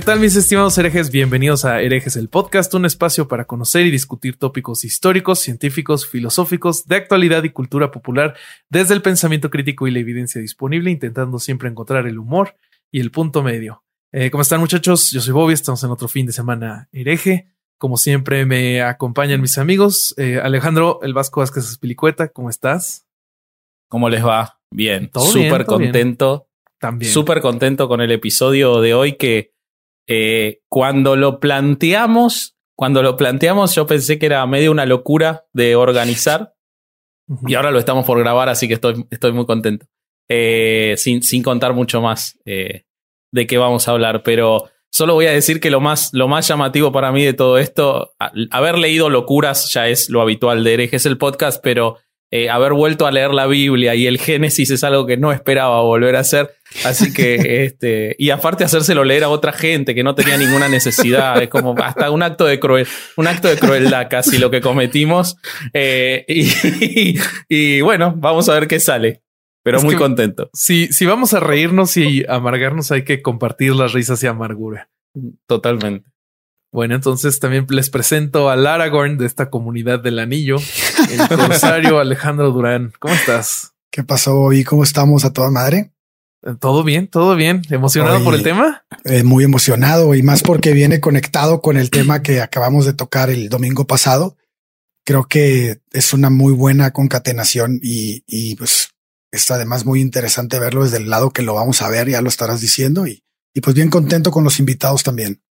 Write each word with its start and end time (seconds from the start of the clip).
¿Qué 0.00 0.06
tal 0.06 0.18
mis 0.18 0.34
estimados 0.34 0.78
herejes? 0.78 1.10
Bienvenidos 1.10 1.66
a 1.66 1.82
Herejes 1.82 2.16
el 2.16 2.30
Podcast, 2.30 2.72
un 2.72 2.86
espacio 2.86 3.28
para 3.28 3.44
conocer 3.44 3.84
y 3.84 3.90
discutir 3.90 4.38
tópicos 4.38 4.82
históricos, 4.82 5.40
científicos, 5.40 6.06
filosóficos, 6.06 6.86
de 6.86 6.96
actualidad 6.96 7.44
y 7.44 7.50
cultura 7.50 7.90
popular 7.90 8.34
desde 8.70 8.94
el 8.94 9.02
pensamiento 9.02 9.50
crítico 9.50 9.86
y 9.86 9.90
la 9.90 9.98
evidencia 9.98 10.40
disponible, 10.40 10.90
intentando 10.90 11.38
siempre 11.38 11.68
encontrar 11.68 12.06
el 12.06 12.18
humor 12.18 12.56
y 12.90 13.00
el 13.00 13.10
punto 13.10 13.42
medio. 13.42 13.84
Eh, 14.10 14.30
¿Cómo 14.30 14.40
están 14.40 14.60
muchachos? 14.60 15.10
Yo 15.10 15.20
soy 15.20 15.34
Bobby, 15.34 15.52
estamos 15.52 15.84
en 15.84 15.90
otro 15.90 16.08
fin 16.08 16.24
de 16.24 16.32
semana 16.32 16.88
hereje. 16.92 17.52
Como 17.76 17.98
siempre 17.98 18.46
me 18.46 18.80
acompañan 18.80 19.42
mis 19.42 19.58
amigos. 19.58 20.14
Eh, 20.16 20.40
Alejandro 20.42 21.00
El 21.02 21.12
Vasco 21.12 21.40
Vázquez 21.40 21.68
Espilicueta, 21.68 22.28
¿cómo 22.28 22.48
estás? 22.48 23.06
¿Cómo 23.90 24.08
les 24.08 24.24
va? 24.24 24.60
Bien, 24.70 25.10
súper 25.12 25.42
bien. 25.42 25.64
contento. 25.64 26.46
También. 26.78 27.12
Súper 27.12 27.42
contento 27.42 27.86
con 27.86 28.00
el 28.00 28.10
episodio 28.10 28.80
de 28.80 28.94
hoy 28.94 29.18
que 29.18 29.52
eh, 30.12 30.60
cuando 30.68 31.14
lo 31.14 31.38
planteamos, 31.38 32.56
cuando 32.76 33.00
lo 33.02 33.16
planteamos 33.16 33.74
yo 33.76 33.86
pensé 33.86 34.18
que 34.18 34.26
era 34.26 34.44
medio 34.46 34.72
una 34.72 34.84
locura 34.86 35.44
de 35.52 35.76
organizar 35.76 36.54
y 37.46 37.54
ahora 37.54 37.70
lo 37.70 37.78
estamos 37.78 38.04
por 38.04 38.18
grabar, 38.18 38.48
así 38.48 38.66
que 38.66 38.74
estoy, 38.74 39.06
estoy 39.10 39.30
muy 39.32 39.46
contento. 39.46 39.86
Eh, 40.28 40.94
sin, 40.96 41.22
sin 41.22 41.42
contar 41.44 41.74
mucho 41.74 42.00
más 42.00 42.38
eh, 42.44 42.84
de 43.32 43.46
qué 43.46 43.56
vamos 43.58 43.86
a 43.86 43.92
hablar, 43.92 44.22
pero 44.24 44.68
solo 44.92 45.14
voy 45.14 45.26
a 45.26 45.32
decir 45.32 45.60
que 45.60 45.70
lo 45.70 45.80
más, 45.80 46.10
lo 46.12 46.26
más 46.26 46.48
llamativo 46.48 46.90
para 46.90 47.12
mí 47.12 47.24
de 47.24 47.32
todo 47.34 47.58
esto, 47.58 48.12
a- 48.18 48.32
haber 48.50 48.78
leído 48.78 49.10
locuras 49.10 49.72
ya 49.72 49.86
es 49.88 50.10
lo 50.10 50.20
habitual 50.22 50.64
de 50.64 50.74
herejes 50.74 51.06
el 51.06 51.18
podcast, 51.18 51.60
pero 51.62 51.98
eh, 52.30 52.48
haber 52.48 52.72
vuelto 52.72 53.06
a 53.06 53.10
leer 53.10 53.32
la 53.32 53.46
Biblia 53.46 53.94
y 53.94 54.06
el 54.06 54.18
Génesis 54.18 54.70
es 54.70 54.84
algo 54.84 55.06
que 55.06 55.16
no 55.16 55.32
esperaba 55.32 55.82
volver 55.82 56.16
a 56.16 56.20
hacer. 56.20 56.54
Así 56.84 57.12
que, 57.12 57.34
este, 57.64 58.14
y 58.18 58.30
aparte 58.30 58.62
hacérselo 58.62 59.04
leer 59.04 59.24
a 59.24 59.28
otra 59.28 59.52
gente 59.52 59.94
que 59.94 60.04
no 60.04 60.14
tenía 60.14 60.36
ninguna 60.36 60.68
necesidad, 60.68 61.42
es 61.42 61.48
como 61.48 61.74
hasta 61.78 62.10
un 62.10 62.22
acto 62.22 62.44
de 62.44 62.60
cruel, 62.60 62.86
un 63.16 63.26
acto 63.26 63.48
de 63.48 63.56
crueldad 63.56 64.06
casi 64.08 64.38
lo 64.38 64.50
que 64.50 64.60
cometimos. 64.60 65.36
Eh, 65.72 66.24
y, 66.28 67.16
y 67.48 67.80
bueno, 67.80 68.14
vamos 68.16 68.48
a 68.48 68.54
ver 68.54 68.68
qué 68.68 68.78
sale. 68.78 69.22
Pero 69.62 69.76
Es 69.76 69.84
muy 69.84 69.96
contento, 69.96 70.48
Si, 70.54 70.86
si 70.90 71.04
vamos 71.04 71.34
a 71.34 71.40
reírnos 71.40 71.98
y 71.98 72.24
amargarnos, 72.26 72.92
hay 72.92 73.04
que 73.04 73.20
compartir 73.20 73.74
las 73.74 73.92
risas 73.92 74.22
y 74.22 74.26
amargura. 74.26 74.88
totalmente. 75.46 76.08
Bueno, 76.72 76.94
entonces 76.94 77.40
también 77.40 77.66
les 77.68 77.90
presento 77.90 78.48
al 78.48 78.66
Aragorn 78.66 79.18
de 79.18 79.26
esta 79.26 79.50
comunidad 79.50 80.00
del 80.00 80.20
anillo, 80.20 80.56
el 81.10 81.36
corsario 81.36 81.98
Alejandro 81.98 82.52
Durán. 82.52 82.92
¿Cómo 83.00 83.14
estás? 83.14 83.72
¿Qué 83.90 84.04
pasó, 84.04 84.36
Bobby? 84.36 84.62
¿Cómo 84.62 84.84
estamos 84.84 85.24
a 85.24 85.32
toda 85.32 85.50
madre? 85.50 85.92
¿Todo 86.60 86.84
bien? 86.84 87.08
¿Todo 87.08 87.34
bien? 87.34 87.62
¿Emocionado 87.70 88.16
Oye. 88.16 88.24
por 88.24 88.34
el 88.34 88.42
tema? 88.42 88.84
Eh, 89.04 89.24
muy 89.24 89.44
emocionado 89.44 90.14
y 90.14 90.22
más 90.22 90.42
porque 90.42 90.72
viene 90.72 91.00
conectado 91.00 91.60
con 91.60 91.76
el 91.76 91.90
tema 91.90 92.22
que 92.22 92.40
acabamos 92.40 92.86
de 92.86 92.94
tocar 92.94 93.30
el 93.30 93.48
domingo 93.48 93.86
pasado. 93.86 94.36
Creo 95.04 95.24
que 95.24 95.80
es 95.92 96.14
una 96.14 96.30
muy 96.30 96.52
buena 96.52 96.92
concatenación 96.92 97.80
y, 97.82 98.22
y 98.26 98.54
pues 98.54 98.90
está 99.32 99.56
además 99.56 99.84
muy 99.84 100.00
interesante 100.00 100.58
verlo 100.58 100.84
desde 100.84 100.98
el 100.98 101.10
lado 101.10 101.30
que 101.30 101.42
lo 101.42 101.54
vamos 101.54 101.82
a 101.82 101.90
ver, 101.90 102.08
ya 102.08 102.22
lo 102.22 102.28
estarás 102.28 102.60
diciendo 102.60 103.06
y, 103.06 103.22
y 103.52 103.60
pues 103.60 103.74
bien 103.74 103.90
contento 103.90 104.30
con 104.30 104.44
los 104.44 104.60
invitados 104.60 105.02
también. 105.02 105.42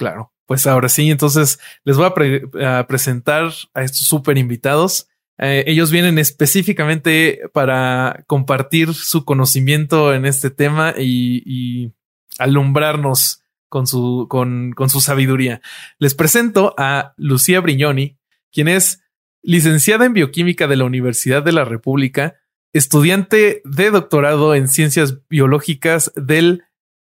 Claro. 0.00 0.32
Pues 0.46 0.66
ahora 0.66 0.88
sí, 0.88 1.10
entonces 1.10 1.60
les 1.84 1.98
voy 1.98 2.06
a, 2.06 2.14
pre- 2.14 2.44
a 2.64 2.86
presentar 2.86 3.52
a 3.74 3.82
estos 3.82 4.06
súper 4.06 4.38
invitados. 4.38 5.08
Eh, 5.36 5.62
ellos 5.66 5.90
vienen 5.90 6.18
específicamente 6.18 7.42
para 7.52 8.24
compartir 8.26 8.94
su 8.94 9.26
conocimiento 9.26 10.14
en 10.14 10.24
este 10.24 10.48
tema 10.48 10.94
y, 10.98 11.92
alumbrarnos 12.38 13.42
con 13.68 13.86
su, 13.86 14.26
con, 14.30 14.72
con 14.72 14.88
su 14.88 15.02
sabiduría. 15.02 15.60
Les 15.98 16.14
presento 16.14 16.74
a 16.78 17.12
Lucía 17.18 17.60
Brignoni, 17.60 18.16
quien 18.50 18.68
es 18.68 19.02
licenciada 19.42 20.06
en 20.06 20.14
bioquímica 20.14 20.66
de 20.66 20.76
la 20.76 20.84
Universidad 20.84 21.42
de 21.42 21.52
la 21.52 21.66
República, 21.66 22.36
estudiante 22.72 23.60
de 23.66 23.90
doctorado 23.90 24.54
en 24.54 24.68
ciencias 24.68 25.28
biológicas 25.28 26.10
del 26.16 26.64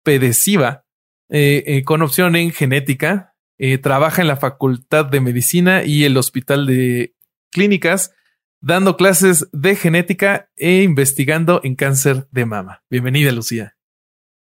PEDESIVA, 0.04 0.85
eh, 1.28 1.64
eh, 1.66 1.84
con 1.84 2.02
opción 2.02 2.36
en 2.36 2.52
genética. 2.52 3.34
Eh, 3.58 3.78
trabaja 3.78 4.22
en 4.22 4.28
la 4.28 4.36
Facultad 4.36 5.06
de 5.06 5.20
Medicina 5.20 5.82
y 5.84 6.04
el 6.04 6.16
Hospital 6.16 6.66
de 6.66 7.14
Clínicas, 7.50 8.12
dando 8.60 8.96
clases 8.96 9.48
de 9.52 9.76
genética 9.76 10.50
e 10.56 10.82
investigando 10.82 11.60
en 11.64 11.74
cáncer 11.74 12.28
de 12.30 12.44
mama. 12.44 12.84
Bienvenida, 12.90 13.32
Lucía. 13.32 13.76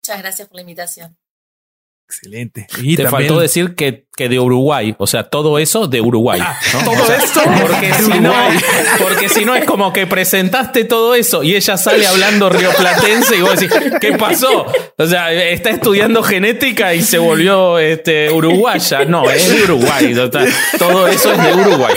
Muchas 0.03 0.22
gracias 0.22 0.49
por 0.49 0.56
la 0.56 0.62
invitación. 0.62 1.19
Excelente. 2.09 2.69
Y 2.83 2.94
Te 2.97 3.03
también- 3.03 3.28
faltó 3.28 3.41
decir 3.41 3.75
que, 3.75 4.06
que 4.17 4.28
de 4.28 4.39
Uruguay, 4.39 4.94
o 4.97 5.09
sea, 5.09 5.25
todo 5.25 5.59
eso 5.59 5.89
de 5.89 6.00
Uruguay. 6.00 6.41
¿no? 6.41 6.84
todo 6.84 7.03
O 7.03 7.05
sea, 7.06 7.17
esto 7.17 7.41
Porque 7.61 7.93
si, 7.94 8.21
no, 8.21 8.33
porque 9.00 9.28
si 9.28 9.44
no 9.44 9.56
es 9.56 9.65
como 9.65 9.93
que 9.93 10.06
presentaste 10.06 10.84
todo 10.84 11.16
eso 11.16 11.43
y 11.43 11.56
ella 11.56 11.77
sale 11.77 12.06
hablando 12.06 12.49
rioplatense 12.49 13.37
y 13.37 13.41
vos 13.41 13.59
decís, 13.59 13.77
¿qué 14.00 14.12
pasó? 14.12 14.66
O 14.97 15.06
sea, 15.06 15.33
está 15.33 15.71
estudiando 15.71 16.22
genética 16.22 16.95
y 16.95 17.03
se 17.03 17.19
volvió 17.19 17.81
este, 17.81 18.31
uruguaya. 18.31 19.05
No, 19.05 19.28
es 19.28 19.49
de 19.53 19.65
Uruguay. 19.65 20.15
Todo 20.78 21.09
eso 21.09 21.33
es 21.33 21.43
de 21.43 21.55
Uruguay. 21.55 21.95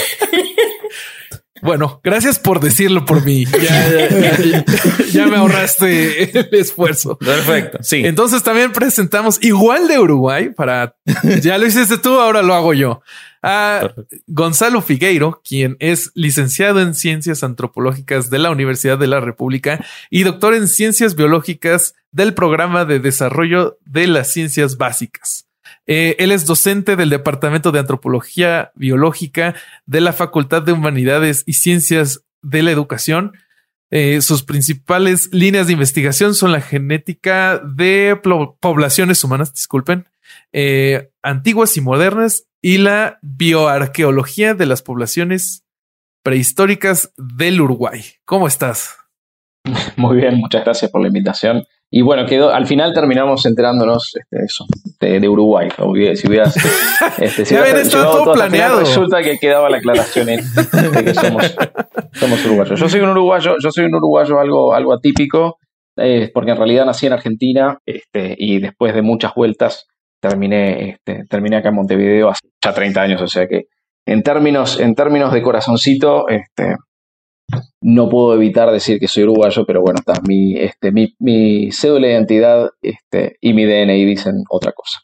Bueno, 1.62 2.00
gracias 2.04 2.40
por 2.40 2.60
decirlo 2.60 3.06
por 3.06 3.24
mí. 3.26 3.46
Ya, 3.62 3.90
ya- 4.10 4.38
ya- 4.38 4.66
ya 5.12 5.28
me 5.28 5.38
ahorraste 5.38 6.40
el 6.40 6.48
esfuerzo. 6.54 7.18
Perfecto. 7.18 7.80
Sí. 7.82 8.04
Entonces 8.06 8.44
también 8.44 8.72
presentamos 8.72 9.38
igual 9.44 9.88
de 9.88 10.00
Uruguay 10.00 10.50
para 10.50 10.96
ya 11.42 11.58
lo 11.58 11.66
hiciste 11.66 11.98
tú, 11.98 12.20
ahora 12.20 12.42
lo 12.42 12.54
hago 12.54 12.74
yo. 12.74 13.02
A. 13.42 13.90
Gonzalo 14.28 14.82
Figueiro, 14.82 15.42
quien 15.48 15.78
es 15.80 16.12
licenciado 16.14 16.82
en 16.82 16.94
ciencias 16.94 17.44
antropológicas 17.44 18.30
de 18.30 18.38
la 18.40 18.50
Universidad 18.52 18.98
de 18.98 19.08
la 19.08 19.20
República 19.22 19.84
y 20.10 20.24
doctor 20.24 20.54
en 20.54 20.68
ciencias 20.68 21.16
biológicas 21.16 21.94
del 22.12 22.34
programa 22.34 22.84
de 22.86 23.00
desarrollo 23.00 23.78
de 23.86 24.08
las 24.08 24.32
ciencias 24.34 24.78
básicas. 24.78 25.46
Eh, 25.92 26.16
él 26.20 26.32
es 26.32 26.46
docente 26.46 26.96
del 26.96 27.10
Departamento 27.10 27.72
de 27.72 27.80
Antropología 27.80 28.72
Biológica 28.76 29.56
de 29.88 30.02
la 30.02 30.14
Facultad 30.14 30.62
de 30.62 30.72
Humanidades 30.72 31.44
y 31.48 31.54
Ciencias 31.54 32.24
de 32.44 32.62
la 32.62 32.70
Educación. 32.70 33.34
Eh, 33.90 34.22
sus 34.22 34.44
principales 34.44 35.34
líneas 35.34 35.66
de 35.66 35.74
investigación 35.74 36.36
son 36.36 36.52
la 36.52 36.62
genética 36.62 37.58
de 37.58 38.16
poblaciones 38.60 39.24
humanas, 39.24 39.52
disculpen, 39.52 40.08
eh, 40.54 41.10
antiguas 41.24 41.76
y 41.76 41.82
modernas, 41.82 42.46
y 42.62 42.78
la 42.78 43.18
bioarqueología 43.24 44.54
de 44.54 44.68
las 44.68 44.84
poblaciones 44.84 45.64
prehistóricas 46.22 47.14
del 47.18 47.62
Uruguay. 47.62 48.04
¿Cómo 48.26 48.48
estás? 48.48 48.96
Muy 49.98 50.18
bien, 50.18 50.36
muchas 50.36 50.64
gracias 50.64 50.92
por 50.92 51.02
la 51.02 51.08
invitación. 51.08 51.66
Y 51.92 52.02
bueno, 52.04 52.26
quedó, 52.28 52.52
al 52.54 52.68
final 52.68 52.94
terminamos 52.94 53.46
enterándonos 53.48 54.14
este, 54.16 54.46
eso, 54.46 54.66
de, 55.00 55.20
de 55.20 55.28
Uruguay. 55.28 55.70
Si 56.16 56.28
hubieras, 56.28 56.56
este, 57.18 57.46
si 57.46 57.56
Ya 57.56 57.62
hubieras 57.64 57.90
todo 57.90 58.20
final, 58.22 58.34
planeado. 58.34 58.80
resulta 58.82 59.22
que 59.24 59.38
quedaba 59.40 59.70
la 59.72 59.78
aclaración 59.78 60.30
en- 60.30 60.42
de 60.94 61.04
que 61.04 61.14
somos, 61.16 61.56
somos 62.14 62.46
uruguayos. 62.46 62.80
Yo 62.80 62.88
soy 62.90 63.02
un 63.02 63.10
uruguayo, 63.10 63.56
yo 63.62 63.72
soy 63.72 63.86
un 63.86 63.96
uruguayo 63.96 64.40
algo, 64.40 64.74
algo 64.76 64.94
atípico, 64.94 65.58
eh, 65.98 66.30
porque 66.34 66.52
en 66.52 66.58
realidad 66.58 66.86
nací 66.86 67.08
en 67.08 67.14
Argentina 67.14 67.80
este, 67.86 68.36
y 68.38 68.60
después 68.60 68.94
de 68.94 69.02
muchas 69.02 69.34
vueltas 69.34 69.88
terminé, 70.22 70.90
este, 70.92 71.24
terminé 71.30 71.58
acá 71.58 71.70
en 71.70 71.76
Montevideo 71.76 72.30
hace 72.30 72.42
ya 72.64 72.72
30 72.74 73.02
años, 73.02 73.22
o 73.22 73.28
sea 73.28 73.48
que 73.48 73.64
en 74.06 74.22
términos, 74.22 74.80
en 74.80 74.94
términos 74.96 75.34
de 75.34 75.42
corazoncito, 75.42 76.28
este, 76.28 76.76
no 77.82 78.10
puedo 78.10 78.34
evitar 78.36 78.72
decir 78.72 79.00
que 79.00 79.08
soy 79.08 79.24
uruguayo, 79.24 79.66
pero 79.66 79.82
bueno, 79.82 80.00
está, 80.00 80.14
mi, 80.28 80.58
este, 80.58 80.92
mi, 80.92 81.16
mi 81.20 81.72
cédula 81.72 82.08
de 82.08 82.14
identidad 82.14 82.70
este, 82.82 83.38
y 83.42 83.54
mi 83.54 83.66
DNI 83.66 84.06
dicen 84.06 84.44
otra 84.50 84.72
cosa. 84.74 85.00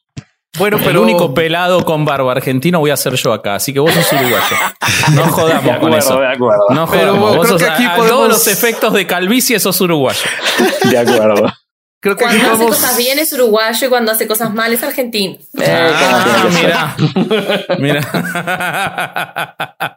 Bueno, 0.57 0.77
El 0.77 0.83
pero 0.85 1.01
único 1.01 1.33
pelado 1.33 1.83
con 1.83 2.05
barba 2.05 2.31
argentino 2.31 2.79
voy 2.79 2.89
a 2.89 2.95
ser 2.95 3.13
yo 3.15 3.33
acá, 3.33 3.55
así 3.55 3.73
que 3.73 3.79
vos 3.81 3.91
sos 3.93 4.09
uruguayo. 4.13 4.55
No 5.13 5.23
De 5.23 5.29
jodamos 5.29 5.63
con 5.63 5.73
acuerdo, 5.75 5.97
eso. 5.97 6.19
de 6.19 6.27
acuerdo. 6.27 6.65
No 6.69 6.87
Pero 6.89 7.07
jodamos. 7.11 7.35
Vos 7.35 7.45
creo 7.47 7.59
sos 7.59 7.61
que 7.67 7.73
aquí 7.73 7.83
a, 7.83 7.95
todos 7.95 8.29
los 8.29 8.47
efectos 8.47 8.93
de 8.93 9.05
calvicie 9.05 9.59
sos 9.59 9.81
uruguayo. 9.81 10.21
De 10.89 10.97
acuerdo. 10.97 11.51
Creo 12.01 12.15
que 12.15 12.23
Cuando 12.23 12.39
hace 12.43 12.51
vamos- 12.51 12.67
cosas 12.77 12.97
bien 12.97 13.17
es 13.19 13.33
uruguayo 13.33 13.87
y 13.87 13.89
cuando 13.89 14.11
hace 14.11 14.27
cosas 14.27 14.53
mal 14.53 14.71
es 14.71 14.83
argentino. 14.83 15.35
Eh. 15.59 15.65
Ah, 15.67 16.47
mira. 16.53 16.95
mira. 17.79 18.01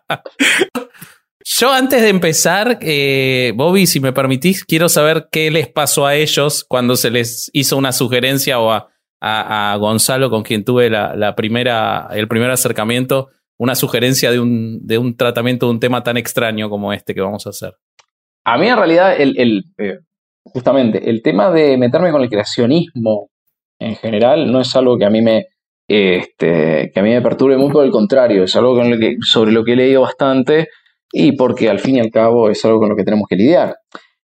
Yo 1.50 1.72
antes 1.72 2.02
de 2.02 2.10
empezar, 2.10 2.78
eh, 2.82 3.54
Bobby, 3.56 3.86
si 3.86 4.00
me 4.00 4.12
permitís, 4.12 4.66
quiero 4.66 4.90
saber 4.90 5.28
qué 5.32 5.50
les 5.50 5.66
pasó 5.66 6.04
a 6.06 6.14
ellos 6.14 6.62
cuando 6.68 6.94
se 6.94 7.10
les 7.10 7.48
hizo 7.54 7.78
una 7.78 7.92
sugerencia 7.92 8.60
o 8.60 8.70
a, 8.70 8.90
a- 9.22 9.74
Gonzalo, 9.78 10.28
con 10.28 10.42
quien 10.42 10.62
tuve 10.62 10.90
la, 10.90 11.16
la 11.16 11.34
primera, 11.34 12.08
el 12.12 12.28
primer 12.28 12.50
acercamiento, 12.50 13.28
una 13.56 13.74
sugerencia 13.74 14.30
de 14.30 14.40
un, 14.40 14.86
de 14.86 14.98
un 14.98 15.16
tratamiento 15.16 15.64
de 15.64 15.72
un 15.72 15.80
tema 15.80 16.02
tan 16.02 16.18
extraño 16.18 16.68
como 16.68 16.92
este 16.92 17.14
que 17.14 17.22
vamos 17.22 17.46
a 17.46 17.50
hacer. 17.50 17.72
A 18.44 18.58
mí 18.58 18.68
en 18.68 18.76
realidad, 18.76 19.18
el, 19.18 19.40
el, 19.40 19.64
eh, 19.78 20.00
justamente, 20.44 21.08
el 21.08 21.22
tema 21.22 21.50
de 21.50 21.78
meterme 21.78 22.10
con 22.10 22.20
el 22.20 22.28
creacionismo 22.28 23.30
en 23.78 23.96
general 23.96 24.52
no 24.52 24.60
es 24.60 24.76
algo 24.76 24.98
que 24.98 25.06
a 25.06 25.10
mí 25.10 25.22
me, 25.22 25.46
eh, 25.88 26.18
este, 26.18 26.90
que 26.92 27.00
a 27.00 27.02
mí 27.02 27.08
me 27.08 27.22
perturbe 27.22 27.56
muy, 27.56 27.72
por 27.72 27.86
el 27.86 27.90
contrario, 27.90 28.44
es 28.44 28.54
algo 28.54 28.78
sobre 29.22 29.52
lo 29.52 29.64
que 29.64 29.72
he 29.72 29.76
leído 29.76 30.02
bastante 30.02 30.68
y 31.12 31.32
porque 31.32 31.68
al 31.68 31.78
fin 31.78 31.96
y 31.96 32.00
al 32.00 32.10
cabo 32.10 32.50
es 32.50 32.64
algo 32.64 32.80
con 32.80 32.88
lo 32.88 32.96
que 32.96 33.04
tenemos 33.04 33.26
que 33.28 33.36
lidiar. 33.36 33.76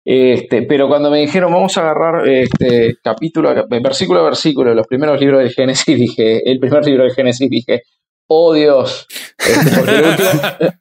Este, 0.06 0.62
pero 0.62 0.86
cuando 0.86 1.10
me 1.10 1.20
dijeron 1.20 1.50
vamos 1.50 1.78
a 1.78 1.80
agarrar 1.80 2.28
este 2.28 2.96
capítulo, 3.02 3.54
versículo 3.82 4.20
a 4.20 4.24
versículo, 4.24 4.70
de 4.70 4.76
los 4.76 4.86
primeros 4.86 5.18
libros 5.18 5.40
del 5.40 5.50
Génesis, 5.50 5.96
dije, 5.98 6.50
el 6.50 6.58
primer 6.58 6.84
libro 6.84 7.04
del 7.04 7.14
Génesis, 7.14 7.48
dije, 7.48 7.82
oh 8.28 8.52
Dios, 8.52 9.06
Este, 9.38 10.74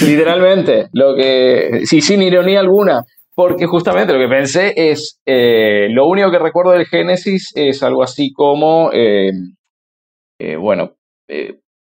literalmente, 0.06 0.88
lo 0.92 1.14
que, 1.14 1.82
sí, 1.84 2.00
sin 2.00 2.22
ironía 2.22 2.60
alguna, 2.60 3.04
porque 3.34 3.66
justamente 3.66 4.12
lo 4.12 4.18
que 4.18 4.28
pensé 4.28 4.72
es, 4.76 5.20
eh, 5.26 5.88
lo 5.90 6.08
único 6.08 6.30
que 6.30 6.38
recuerdo 6.38 6.72
del 6.72 6.86
Génesis 6.86 7.52
es 7.54 7.82
algo 7.82 8.02
así 8.02 8.32
como, 8.32 8.90
eh, 8.92 9.30
eh, 10.40 10.56
bueno, 10.56 10.96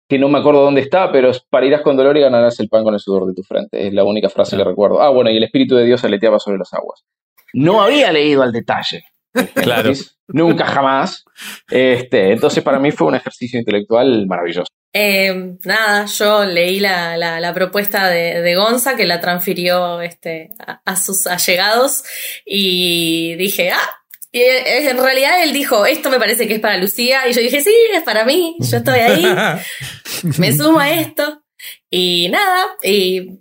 que 0.10 0.18
no 0.18 0.28
me 0.28 0.40
acuerdo 0.40 0.64
dónde 0.64 0.82
está, 0.82 1.12
pero 1.12 1.30
es 1.30 1.40
parirás 1.40 1.82
con 1.82 1.96
dolor 1.96 2.18
y 2.18 2.22
ganarás 2.22 2.60
el 2.60 2.68
pan 2.68 2.84
con 2.84 2.96
el 2.96 3.00
sudor 3.00 3.28
de 3.28 3.36
tu 3.36 3.44
frente. 3.44 3.88
Es 3.88 3.94
la 3.94 4.04
única 4.04 4.28
frase 4.28 4.58
que 4.58 4.64
recuerdo. 4.64 5.02
Ah, 5.02 5.10
bueno, 5.10 5.30
y 5.30 5.38
el 5.38 5.44
Espíritu 5.44 5.76
de 5.76 5.86
Dios 5.86 6.04
aleteaba 6.04 6.40
sobre 6.40 6.58
las 6.58 6.74
aguas. 6.74 7.06
No 7.54 7.82
había 7.82 8.12
leído 8.12 8.42
al 8.42 8.52
detalle. 8.52 9.04
Claro. 9.54 9.92
Nunca 10.28 10.66
jamás. 10.66 11.24
Este, 11.70 12.32
entonces 12.32 12.64
para 12.64 12.80
mí 12.80 12.92
fue 12.92 13.08
un 13.08 13.16
ejercicio 13.16 13.60
intelectual 13.60 14.26
maravilloso. 14.26 14.68
Eh, 14.92 15.56
nada, 15.66 16.06
yo 16.06 16.46
leí 16.46 16.80
la, 16.80 17.16
la, 17.16 17.40
la 17.40 17.54
propuesta 17.54 18.10
de, 18.10 18.42
de 18.42 18.56
Gonza 18.56 18.96
que 18.96 19.06
la 19.06 19.22
transfirió 19.22 20.02
este, 20.02 20.50
a, 20.66 20.82
a 20.84 20.96
sus 20.96 21.28
allegados 21.28 22.04
y 22.44 23.36
dije, 23.36 23.70
ah, 23.72 23.99
y, 24.31 24.42
eh, 24.42 24.90
en 24.90 24.98
realidad 24.98 25.44
él 25.44 25.54
dijo, 25.54 25.86
esto 25.86 26.10
me 26.10 26.20
parece 26.20 26.48
que 26.48 26.56
es 26.56 26.60
para 26.60 26.78
Lucía 26.78 27.28
y 27.28 27.34
yo 27.34 27.42
dije, 27.42 27.62
sí, 27.62 27.74
es 27.94 28.04
para 28.04 28.26
mí, 28.26 28.56
yo 28.60 28.78
estoy 28.78 29.00
ahí, 29.00 29.26
me 30.38 30.56
sumo 30.56 30.80
a 30.80 30.90
esto 30.92 31.42
y 31.90 32.30
nada, 32.30 32.66
y 32.84 33.40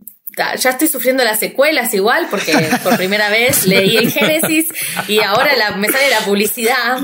ya 0.57 0.71
estoy 0.71 0.87
sufriendo 0.87 1.25
las 1.25 1.41
secuelas 1.41 1.93
igual 1.95 2.29
porque 2.31 2.53
por 2.85 2.97
primera 2.97 3.29
vez 3.29 3.67
leí 3.67 3.97
el 3.97 4.13
Génesis 4.13 4.69
y 5.09 5.19
ahora 5.21 5.57
la- 5.57 5.73
me 5.77 5.89
sale 5.89 6.09
la 6.11 6.21
publicidad 6.21 6.99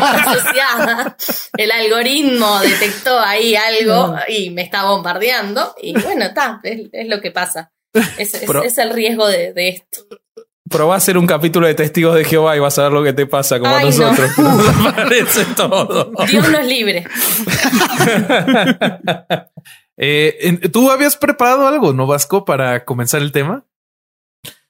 asociada. 0.00 1.16
El 1.56 1.70
algoritmo 1.72 2.60
detectó 2.60 3.18
ahí 3.18 3.56
algo 3.56 4.16
y 4.28 4.50
me 4.50 4.62
está 4.62 4.84
bombardeando 4.84 5.74
y 5.82 5.92
bueno, 6.00 6.26
está, 6.26 6.60
es, 6.62 6.82
es 6.92 7.08
lo 7.08 7.20
que 7.20 7.30
pasa. 7.32 7.72
Es, 8.16 8.34
es- 8.34 8.44
Pero- 8.46 8.62
es 8.62 8.78
el 8.78 8.90
riesgo 8.90 9.26
de, 9.26 9.52
de 9.52 9.68
esto. 9.70 10.06
Probá 10.68 10.94
a 10.94 10.96
hacer 10.96 11.16
un 11.16 11.26
capítulo 11.26 11.66
de 11.66 11.74
Testigos 11.74 12.14
de 12.16 12.24
Jehová 12.24 12.56
y 12.56 12.60
vas 12.60 12.78
a 12.78 12.84
ver 12.84 12.92
lo 12.92 13.04
que 13.04 13.12
te 13.12 13.26
pasa 13.26 13.58
como 13.58 13.72
a 13.72 13.78
Ay, 13.78 13.90
no. 13.90 14.10
nosotros. 14.10 14.38
Nos 14.38 14.94
parece 14.94 15.44
todo. 15.56 16.12
Dios 16.28 16.50
nos 16.50 16.66
libre. 16.66 17.04
Eh, 19.98 20.60
¿Tú 20.70 20.90
habías 20.90 21.16
preparado 21.16 21.66
algo, 21.66 21.94
no 21.94 22.06
Vasco, 22.06 22.44
para 22.44 22.84
comenzar 22.84 23.22
el 23.22 23.32
tema? 23.32 23.64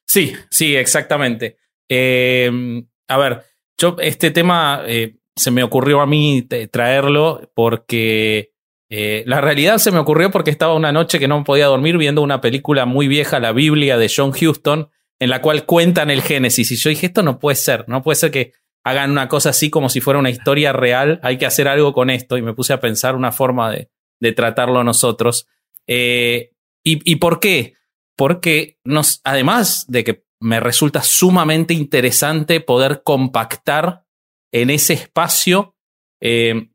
Sí, 0.06 0.34
sí, 0.50 0.76
exactamente. 0.76 1.56
Eh, 1.88 2.84
a 3.08 3.19
ver, 3.19 3.43
yo 3.76 3.96
este 3.98 4.31
tema 4.31 4.82
eh, 4.87 5.16
se 5.34 5.50
me 5.50 5.62
ocurrió 5.62 6.00
a 6.00 6.06
mí 6.06 6.46
traerlo 6.70 7.50
porque 7.54 8.52
eh, 8.88 9.25
la 9.26 9.40
realidad 9.40 9.78
se 9.78 9.90
me 9.90 9.98
ocurrió 9.98 10.31
porque 10.31 10.50
estaba 10.50 10.75
una 10.75 10.93
noche 10.93 11.19
que 11.19 11.28
no 11.28 11.43
podía 11.43 11.66
dormir 11.66 11.98
viendo 11.98 12.22
una 12.22 12.40
película 12.40 12.87
muy 12.87 13.08
vieja, 13.08 13.40
la 13.40 13.52
Biblia 13.52 13.98
de 13.98 14.10
John 14.14 14.31
Huston, 14.31 14.90
en 15.18 15.30
la 15.30 15.40
cual 15.40 15.66
cuentan 15.66 16.10
el 16.10 16.22
Génesis. 16.22 16.70
Y 16.72 16.76
yo 16.76 16.90
dije, 16.90 17.06
esto 17.06 17.22
no 17.22 17.38
puede 17.38 17.56
ser, 17.56 17.88
no 17.88 18.02
puede 18.02 18.16
ser 18.16 18.30
que 18.30 18.52
hagan 18.84 19.10
una 19.10 19.28
cosa 19.28 19.50
así 19.50 19.70
como 19.70 19.88
si 19.88 20.00
fuera 20.00 20.20
una 20.20 20.30
historia 20.30 20.72
real, 20.72 21.18
hay 21.22 21.38
que 21.38 21.46
hacer 21.46 21.68
algo 21.68 21.92
con 21.92 22.10
esto. 22.10 22.36
Y 22.36 22.42
me 22.42 22.54
puse 22.54 22.72
a 22.72 22.80
pensar 22.80 23.16
una 23.16 23.32
forma 23.32 23.70
de, 23.70 23.90
de 24.20 24.32
tratarlo 24.32 24.84
nosotros. 24.84 25.48
Eh, 25.86 26.52
¿y, 26.84 27.10
¿Y 27.10 27.16
por 27.16 27.40
qué? 27.40 27.74
Porque 28.16 28.78
nos, 28.84 29.20
además 29.24 29.86
de 29.88 30.04
que 30.04 30.26
me 30.40 30.60
resulta 30.60 31.02
sumamente 31.02 31.74
interesante 31.74 32.60
poder 32.60 33.02
compactar 33.02 34.04
en 34.52 34.70
ese 34.70 34.94
espacio 34.94 35.74
eh, 36.20 36.69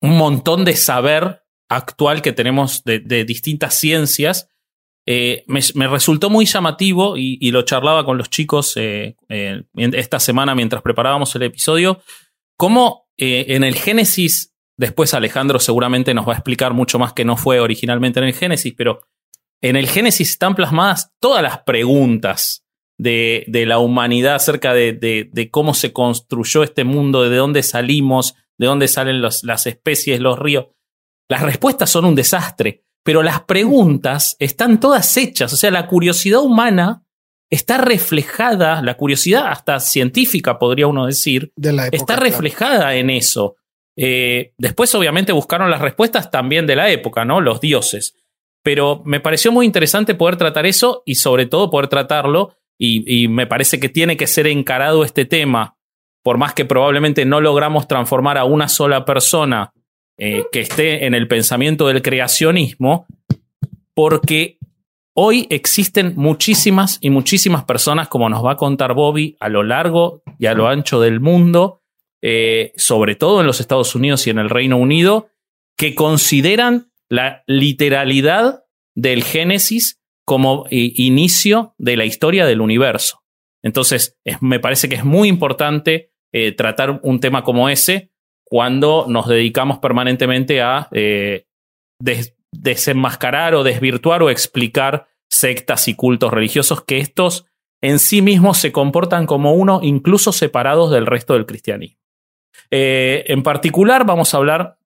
un 0.00 0.16
montón 0.16 0.64
de 0.64 0.76
saber 0.76 1.42
actual 1.68 2.22
que 2.22 2.32
tenemos 2.32 2.82
de, 2.84 2.98
de 3.00 3.24
distintas 3.24 3.74
ciencias. 3.74 4.48
Eh, 5.12 5.44
me, 5.48 5.88
resultó 5.88 6.30
muy 6.30 6.46
llamativo 6.46 7.16
y, 7.16 7.50
lo 7.50 7.62
charlaba 7.62 8.04
con 8.04 8.16
los 8.16 8.30
chicos 8.30 8.76
eh, 8.76 9.16
eh, 9.28 9.64
esta 9.74 10.20
semana 10.20 10.54
mientras 10.54 10.82
preparábamos 10.82 11.34
el 11.34 11.42
episodio, 11.42 12.00
cómo 12.56 13.08
en 13.16 13.64
el 13.64 13.74
Génesis, 13.74 14.54
después 14.76 15.12
Alejandro 15.12 15.58
seguramente 15.58 16.14
nos 16.14 16.28
va 16.28 16.34
a 16.34 16.36
explicar 16.36 16.74
mucho 16.74 17.00
más 17.00 17.12
que 17.12 17.24
no 17.24 17.36
fue 17.36 17.58
originalmente 17.58 18.20
en 18.20 18.26
el 18.26 18.34
Génesis, 18.34 18.72
pero 18.78 19.00
en 19.60 19.74
el 19.74 19.88
Génesis 19.88 20.30
están 20.30 20.54
plasmadas 20.54 21.12
todas 21.18 21.42
las 21.42 21.58
preguntas 21.64 22.64
de, 22.96 23.44
de 23.48 23.66
la 23.66 23.80
humanidad 23.80 24.36
acerca 24.36 24.74
de, 24.74 24.92
de- 24.92 25.50
cómo 25.50 25.74
se 25.74 25.92
construyó 25.92 26.62
este 26.62 26.84
mundo, 26.84 27.28
de 27.28 27.36
dónde 27.36 27.64
salimos, 27.64 28.36
de 28.58 28.68
dónde 28.68 28.86
salen 28.86 29.20
las 29.20 29.66
especies, 29.66 30.20
los 30.20 30.38
ríos. 30.38 30.66
Las 31.28 31.42
respuestas 31.42 31.90
son 31.90 32.04
un 32.04 32.14
desastre, 32.14 32.84
pero 33.02 33.22
las 33.22 33.42
preguntas 33.42 34.36
están 34.38 34.80
todas 34.80 35.16
hechas. 35.16 35.52
O 35.52 35.56
sea, 35.56 35.70
la 35.70 35.86
curiosidad 35.86 36.40
humana 36.40 37.04
está 37.48 37.78
reflejada, 37.78 38.82
la 38.82 38.96
curiosidad 38.96 39.48
hasta 39.48 39.80
científica, 39.80 40.58
podría 40.58 40.86
uno 40.86 41.06
decir, 41.06 41.52
de 41.56 41.72
la 41.72 41.86
época. 41.86 41.96
está 41.96 42.14
claro. 42.14 42.30
reflejada 42.30 42.94
en 42.94 43.10
eso. 43.10 43.56
Eh, 43.96 44.52
después, 44.56 44.94
obviamente, 44.94 45.32
buscaron 45.32 45.70
las 45.70 45.80
respuestas 45.80 46.30
también 46.30 46.66
de 46.66 46.76
la 46.76 46.90
época, 46.90 47.24
¿no? 47.24 47.40
Los 47.40 47.60
dioses. 47.60 48.14
Pero 48.62 49.02
me 49.04 49.20
pareció 49.20 49.50
muy 49.50 49.66
interesante 49.66 50.14
poder 50.14 50.36
tratar 50.36 50.66
eso 50.66 51.02
y 51.06 51.16
sobre 51.16 51.46
todo 51.46 51.70
poder 51.70 51.88
tratarlo. 51.88 52.54
Y, 52.78 53.24
y 53.24 53.28
me 53.28 53.46
parece 53.46 53.80
que 53.80 53.88
tiene 53.88 54.16
que 54.16 54.26
ser 54.26 54.46
encarado 54.46 55.04
este 55.04 55.24
tema, 55.24 55.76
por 56.22 56.38
más 56.38 56.54
que 56.54 56.64
probablemente 56.64 57.24
no 57.24 57.40
logramos 57.40 57.88
transformar 57.88 58.38
a 58.38 58.44
una 58.44 58.68
sola 58.68 59.04
persona 59.04 59.72
eh, 60.22 60.44
que 60.52 60.60
esté 60.60 61.06
en 61.06 61.14
el 61.14 61.26
pensamiento 61.28 61.86
del 61.88 62.02
creacionismo, 62.02 63.06
porque 63.94 64.58
hoy 65.14 65.46
existen 65.50 66.12
muchísimas 66.16 66.98
y 67.00 67.10
muchísimas 67.10 67.64
personas, 67.64 68.08
como 68.08 68.28
nos 68.28 68.44
va 68.44 68.52
a 68.52 68.56
contar 68.56 68.94
Bobby, 68.94 69.36
a 69.40 69.48
lo 69.48 69.62
largo 69.62 70.22
y 70.38 70.46
a 70.46 70.54
lo 70.54 70.68
ancho 70.68 71.00
del 71.00 71.20
mundo, 71.20 71.82
eh, 72.22 72.72
sobre 72.76 73.14
todo 73.16 73.40
en 73.40 73.46
los 73.46 73.60
Estados 73.60 73.94
Unidos 73.94 74.26
y 74.26 74.30
en 74.30 74.38
el 74.38 74.50
Reino 74.50 74.76
Unido, 74.76 75.28
que 75.76 75.94
consideran 75.94 76.90
la 77.08 77.42
literalidad 77.46 78.64
del 78.94 79.24
Génesis 79.24 80.00
como 80.26 80.66
eh, 80.70 80.92
inicio 80.96 81.74
de 81.78 81.96
la 81.96 82.04
historia 82.04 82.46
del 82.46 82.60
universo. 82.60 83.22
Entonces, 83.62 84.18
es- 84.24 84.40
me 84.42 84.60
parece 84.60 84.88
que 84.88 84.94
es 84.96 85.04
muy 85.04 85.28
importante 85.28 86.08
tratar 86.56 87.00
un 87.02 87.18
tema 87.18 87.42
como 87.42 87.68
ese 87.68 88.12
cuando 88.50 89.06
nos 89.08 89.28
dedicamos 89.28 89.78
permanentemente 89.78 90.60
a 90.60 90.88
eh, 90.92 91.46
des- 92.00 92.34
desenmascarar 92.52 93.54
o 93.54 93.62
desvirtuar 93.62 94.22
o 94.22 94.30
explicar 94.30 95.06
sectas 95.30 95.86
y 95.86 95.94
cultos 95.94 96.32
religiosos 96.32 96.82
que 96.82 96.98
estos 96.98 97.46
en 97.82 97.98
sí 97.98 98.20
mismos 98.22 98.58
se 98.58 98.72
comportan 98.72 99.26
como 99.26 99.54
uno, 99.54 99.80
incluso 99.82 100.32
separados 100.32 100.90
del 100.90 101.06
resto 101.06 101.34
del 101.34 101.46
cristianismo. 101.46 101.98
Eh, 102.70 103.24
en 103.28 103.42
particular, 103.42 104.04
vamos 104.04 104.34
a 104.34 104.38
hablar 104.38 104.78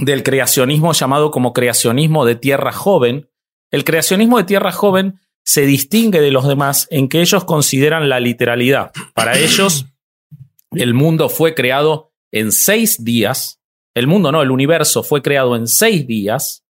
del 0.00 0.22
creacionismo 0.22 0.92
llamado 0.92 1.30
como 1.30 1.52
creacionismo 1.52 2.24
de 2.24 2.36
tierra 2.36 2.72
joven. 2.72 3.28
El 3.70 3.84
creacionismo 3.84 4.38
de 4.38 4.44
tierra 4.44 4.72
joven 4.72 5.20
se 5.44 5.66
distingue 5.66 6.20
de 6.20 6.30
los 6.30 6.46
demás 6.46 6.86
en 6.90 7.08
que 7.08 7.20
ellos 7.20 7.44
consideran 7.44 8.08
la 8.08 8.20
literalidad. 8.20 8.92
Para 9.14 9.36
ellos, 9.38 9.86
el 10.72 10.94
mundo 10.94 11.28
fue 11.28 11.54
creado 11.54 12.12
en 12.38 12.52
seis 12.52 13.02
días. 13.04 13.60
El 13.94 14.06
mundo 14.06 14.30
no, 14.30 14.42
el 14.42 14.50
universo 14.50 15.02
fue 15.02 15.22
creado 15.22 15.56
en 15.56 15.66
seis 15.66 16.06
días. 16.06 16.64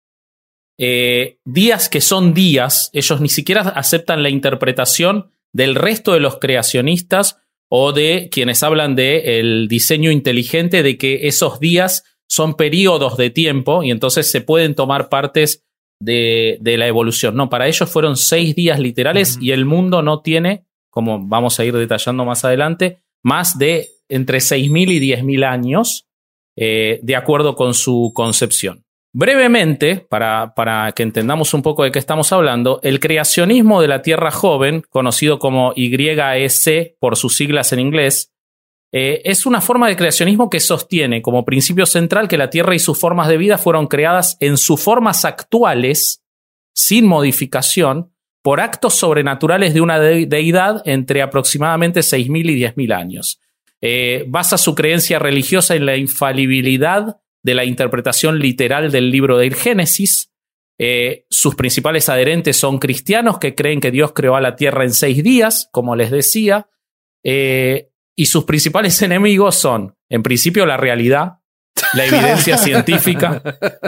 Eh, 0.79 1.39
días 1.45 1.89
que 1.89 2.01
son 2.01 2.35
días, 2.35 2.91
ellos 2.93 3.21
ni 3.21 3.29
siquiera 3.29 3.63
aceptan 3.63 4.23
la 4.23 4.29
interpretación 4.29 5.33
del 5.53 5.75
resto 5.75 6.13
de 6.13 6.21
los 6.21 6.39
creacionistas 6.39 7.39
o 7.69 7.93
de 7.93 8.29
quienes 8.31 8.63
hablan 8.63 8.95
de 8.95 9.41
el 9.41 9.69
diseño 9.69 10.11
inteligente, 10.11 10.83
de 10.83 10.99
que 10.99 11.27
esos 11.27 11.59
días 11.59 12.05
son 12.29 12.55
periodos 12.55 13.17
de 13.17 13.31
tiempo 13.31 13.83
y 13.83 13.91
entonces 13.91 14.31
se 14.31 14.41
pueden 14.41 14.75
tomar 14.75 15.09
partes 15.09 15.65
de, 16.01 16.59
la 16.63 16.87
evolución. 16.87 17.37
No, 17.37 17.49
para 17.49 17.67
ellos 17.67 17.89
fueron 17.91 18.17
seis 18.17 18.55
días 18.55 18.79
literales 18.79 19.39
y 19.41 19.53
el 19.53 19.65
mundo 19.65 20.03
no 20.03 20.21
tiene, 20.21 20.67
como 20.91 21.27
vamos 21.27 21.59
a 21.59 21.65
ir 21.65 21.75
detallando 21.75 22.25
más 22.25 22.45
adelante, 22.45 23.03
más 23.23 23.59
de 23.59 23.89
entre 24.09 24.39
6.000 24.39 24.93
y 24.93 25.01
10.000 25.01 25.45
años, 25.45 26.07
eh, 26.57 27.01
de 27.03 27.17
acuerdo 27.17 27.55
con 27.55 27.75
su 27.75 28.13
concepción. 28.15 28.85
Brevemente, 29.13 29.97
para, 29.97 30.53
para, 30.55 30.93
que 30.93 31.03
entendamos 31.03 31.55
un 31.55 31.63
poco 31.63 31.85
de 31.85 31.91
qué 31.91 31.99
estamos 31.99 32.33
hablando, 32.33 32.81
el 32.83 33.01
creacionismo 33.01 33.81
de 33.81 33.89
la 33.89 34.03
Tierra 34.03 34.31
joven, 34.31 34.83
conocido 34.91 35.39
como 35.39 35.73
YEC 35.75 36.97
por 36.99 37.17
sus 37.17 37.35
siglas 37.35 37.73
en 37.73 37.81
inglés, 37.81 38.33
eh, 38.93 39.23
es 39.25 39.47
una 39.47 39.61
forma 39.61 39.89
de 39.89 39.97
creacionismo 39.97 40.49
que 40.49 40.61
sostiene 40.61 41.23
como 41.23 41.45
principio 41.45 41.87
central 41.87 42.29
que 42.29 42.39
la 42.39 42.51
Tierra 42.51 42.75
y 42.75 42.79
sus 42.79 42.99
formas 42.99 43.29
de 43.29 43.37
vida 43.37 43.59
fueron 43.59 43.87
creadas 43.87 44.37
en 44.41 44.57
sus 44.57 44.83
formas 44.83 45.25
actuales, 45.25 46.23
sin 46.75 47.07
modificación, 47.07 48.13
por 48.43 48.61
actos 48.61 48.95
sobrenaturales 48.95 49.75
de 49.75 49.81
una 49.81 49.99
deidad 49.99 50.83
entre 50.85 51.21
aproximadamente 51.21 52.01
6.000 52.01 52.51
y 52.51 52.61
10.000 52.63 52.95
años. 52.95 53.41
Eh, 53.89 54.25
basa 54.27 54.59
su 54.59 54.75
creencia 54.75 55.21
religiosa 55.21 55.77
en 55.77 55.87
la 55.87 55.97
infalibilidad 55.97 57.19
de 57.45 57.55
la 57.55 57.65
interpretación 57.65 58.41
literal 58.41 58.91
del 58.91 59.13
libro 59.13 59.39
del 59.39 59.55
Génesis. 59.55 60.33
Eh, 60.77 61.25
sus 61.31 61.55
principales 61.55 62.09
adherentes 62.09 62.57
son 62.57 62.81
cristianos 62.81 63.39
que 63.39 63.55
creen 63.55 63.81
que 63.81 63.93
Dios 63.93 64.11
creó 64.13 64.35
a 64.35 64.41
la 64.41 64.57
tierra 64.57 64.83
en 64.83 64.93
seis 64.93 65.23
días, 65.23 65.69
como 65.71 65.95
les 65.95 66.11
decía, 66.11 66.69
eh, 67.23 67.93
y 68.17 68.27
sus 68.27 68.43
principales 68.43 69.01
enemigos 69.03 69.55
son, 69.55 69.97
en 70.11 70.25
principio, 70.25 70.67
la 70.67 70.77
realidad, 70.77 71.35
la 71.95 72.07
evidencia 72.07 72.59
científica, 72.59 73.41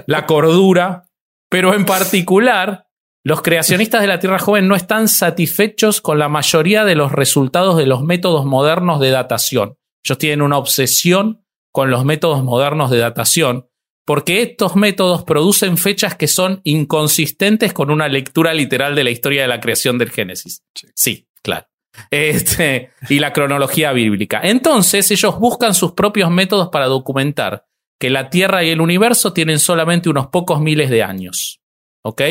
la 0.06 0.26
cordura, 0.26 1.10
pero 1.50 1.74
en 1.74 1.84
particular, 1.84 2.86
los 3.24 3.42
creacionistas 3.42 4.00
de 4.00 4.06
la 4.06 4.20
Tierra 4.20 4.38
Joven 4.38 4.68
no 4.68 4.76
están 4.76 5.08
satisfechos 5.08 6.00
con 6.00 6.20
la 6.20 6.28
mayoría 6.28 6.84
de 6.84 6.94
los 6.94 7.10
resultados 7.10 7.76
de 7.76 7.86
los 7.86 8.04
métodos 8.04 8.46
modernos 8.46 9.00
de 9.00 9.10
datación. 9.10 9.77
Ellos 10.04 10.18
tienen 10.18 10.42
una 10.42 10.58
obsesión 10.58 11.44
con 11.72 11.90
los 11.90 12.04
métodos 12.04 12.42
modernos 12.42 12.90
de 12.90 12.98
datación, 12.98 13.68
porque 14.04 14.42
estos 14.42 14.74
métodos 14.74 15.24
producen 15.24 15.76
fechas 15.76 16.14
que 16.14 16.28
son 16.28 16.60
inconsistentes 16.64 17.72
con 17.72 17.90
una 17.90 18.08
lectura 18.08 18.54
literal 18.54 18.94
de 18.94 19.04
la 19.04 19.10
historia 19.10 19.42
de 19.42 19.48
la 19.48 19.60
creación 19.60 19.98
del 19.98 20.10
Génesis. 20.10 20.64
Sí, 20.94 21.28
claro. 21.42 21.66
Este, 22.10 22.90
y 23.08 23.18
la 23.18 23.32
cronología 23.32 23.92
bíblica. 23.92 24.40
Entonces, 24.42 25.10
ellos 25.10 25.38
buscan 25.38 25.74
sus 25.74 25.92
propios 25.92 26.30
métodos 26.30 26.68
para 26.70 26.86
documentar 26.86 27.66
que 27.98 28.10
la 28.10 28.30
Tierra 28.30 28.64
y 28.64 28.70
el 28.70 28.80
universo 28.80 29.32
tienen 29.32 29.58
solamente 29.58 30.08
unos 30.08 30.28
pocos 30.28 30.60
miles 30.60 30.90
de 30.90 31.02
años. 31.02 31.60
¿Ok? 32.02 32.22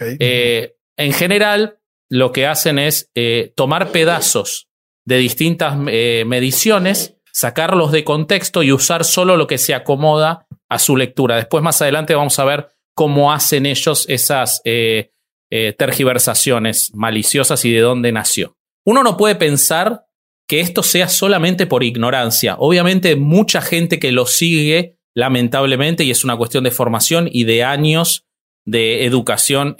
Eh, 0.00 0.74
en 0.96 1.12
general, 1.12 1.78
lo 2.10 2.32
que 2.32 2.46
hacen 2.46 2.78
es 2.78 3.10
eh, 3.14 3.52
tomar 3.56 3.90
pedazos 3.90 4.68
de 5.04 5.16
distintas 5.18 5.76
eh, 5.88 6.24
mediciones 6.26 7.16
sacarlos 7.32 7.92
de 7.92 8.04
contexto 8.04 8.62
y 8.62 8.72
usar 8.72 9.04
solo 9.04 9.36
lo 9.36 9.46
que 9.46 9.58
se 9.58 9.74
acomoda 9.74 10.46
a 10.68 10.78
su 10.78 10.96
lectura. 10.96 11.36
Después, 11.36 11.64
más 11.64 11.80
adelante, 11.80 12.14
vamos 12.14 12.38
a 12.38 12.44
ver 12.44 12.68
cómo 12.94 13.32
hacen 13.32 13.64
ellos 13.64 14.04
esas 14.08 14.60
eh, 14.64 15.12
eh, 15.50 15.74
tergiversaciones 15.76 16.90
maliciosas 16.94 17.64
y 17.64 17.72
de 17.72 17.80
dónde 17.80 18.12
nació. 18.12 18.56
Uno 18.84 19.02
no 19.02 19.16
puede 19.16 19.34
pensar 19.34 20.04
que 20.46 20.60
esto 20.60 20.82
sea 20.82 21.08
solamente 21.08 21.66
por 21.66 21.84
ignorancia. 21.84 22.56
Obviamente, 22.58 23.16
mucha 23.16 23.62
gente 23.62 23.98
que 23.98 24.12
lo 24.12 24.26
sigue, 24.26 24.98
lamentablemente, 25.14 26.04
y 26.04 26.10
es 26.10 26.24
una 26.24 26.36
cuestión 26.36 26.64
de 26.64 26.70
formación 26.70 27.30
y 27.32 27.44
de 27.44 27.64
años 27.64 28.26
de 28.66 29.06
educación 29.06 29.76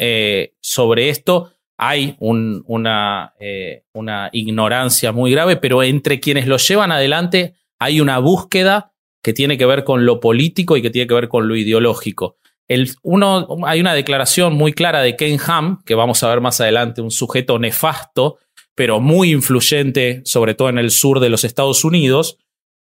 sobre 0.61 1.11
esto, 1.11 1.52
hay 1.79 2.17
una, 2.19 3.35
eh, 3.41 3.85
una 3.93 4.31
ignorancia 4.33 5.13
muy 5.13 5.33
grave, 5.33 5.57
pero 5.57 5.83
entre 5.83 6.21
quienes 6.21 6.47
lo 6.47 6.57
llevan 6.57 6.93
adelante 6.93 7.55
hay 7.79 8.01
una 8.01 8.19
búsqueda 8.19 8.93
que 9.23 9.33
tiene 9.33 9.57
que 9.59 9.67
ver 9.67 9.85
con 9.85 10.05
lo 10.05 10.21
político 10.21 10.77
y 10.77 10.83
que 10.83 10.91
tiene 10.91 11.09
que 11.09 11.15
ver 11.15 11.29
con 11.29 11.49
lo 11.49 11.57
ideológico. 11.57 12.37
El, 12.69 12.91
uno, 13.03 13.47
hay 13.65 13.81
una 13.81 13.95
declaración 13.95 14.55
muy 14.55 14.73
clara 14.73 15.03
de 15.03 15.17
Ken 15.17 15.39
Ham, 15.47 15.83
que 15.85 15.95
vamos 15.95 16.23
a 16.23 16.29
ver 16.29 16.41
más 16.41 16.61
adelante, 16.61 17.01
un 17.01 17.11
sujeto 17.11 17.59
nefasto, 17.59 18.39
pero 18.75 19.01
muy 19.01 19.33
influyente, 19.33 20.23
sobre 20.25 20.55
todo 20.55 20.69
en 20.69 20.79
el 20.79 20.91
sur 20.91 21.21
de 21.21 21.29
los 21.29 21.45
Estados 21.45 21.85
Unidos, 21.85 22.39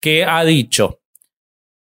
que 0.00 0.25
ha 0.25 0.45
dicho, 0.45 1.00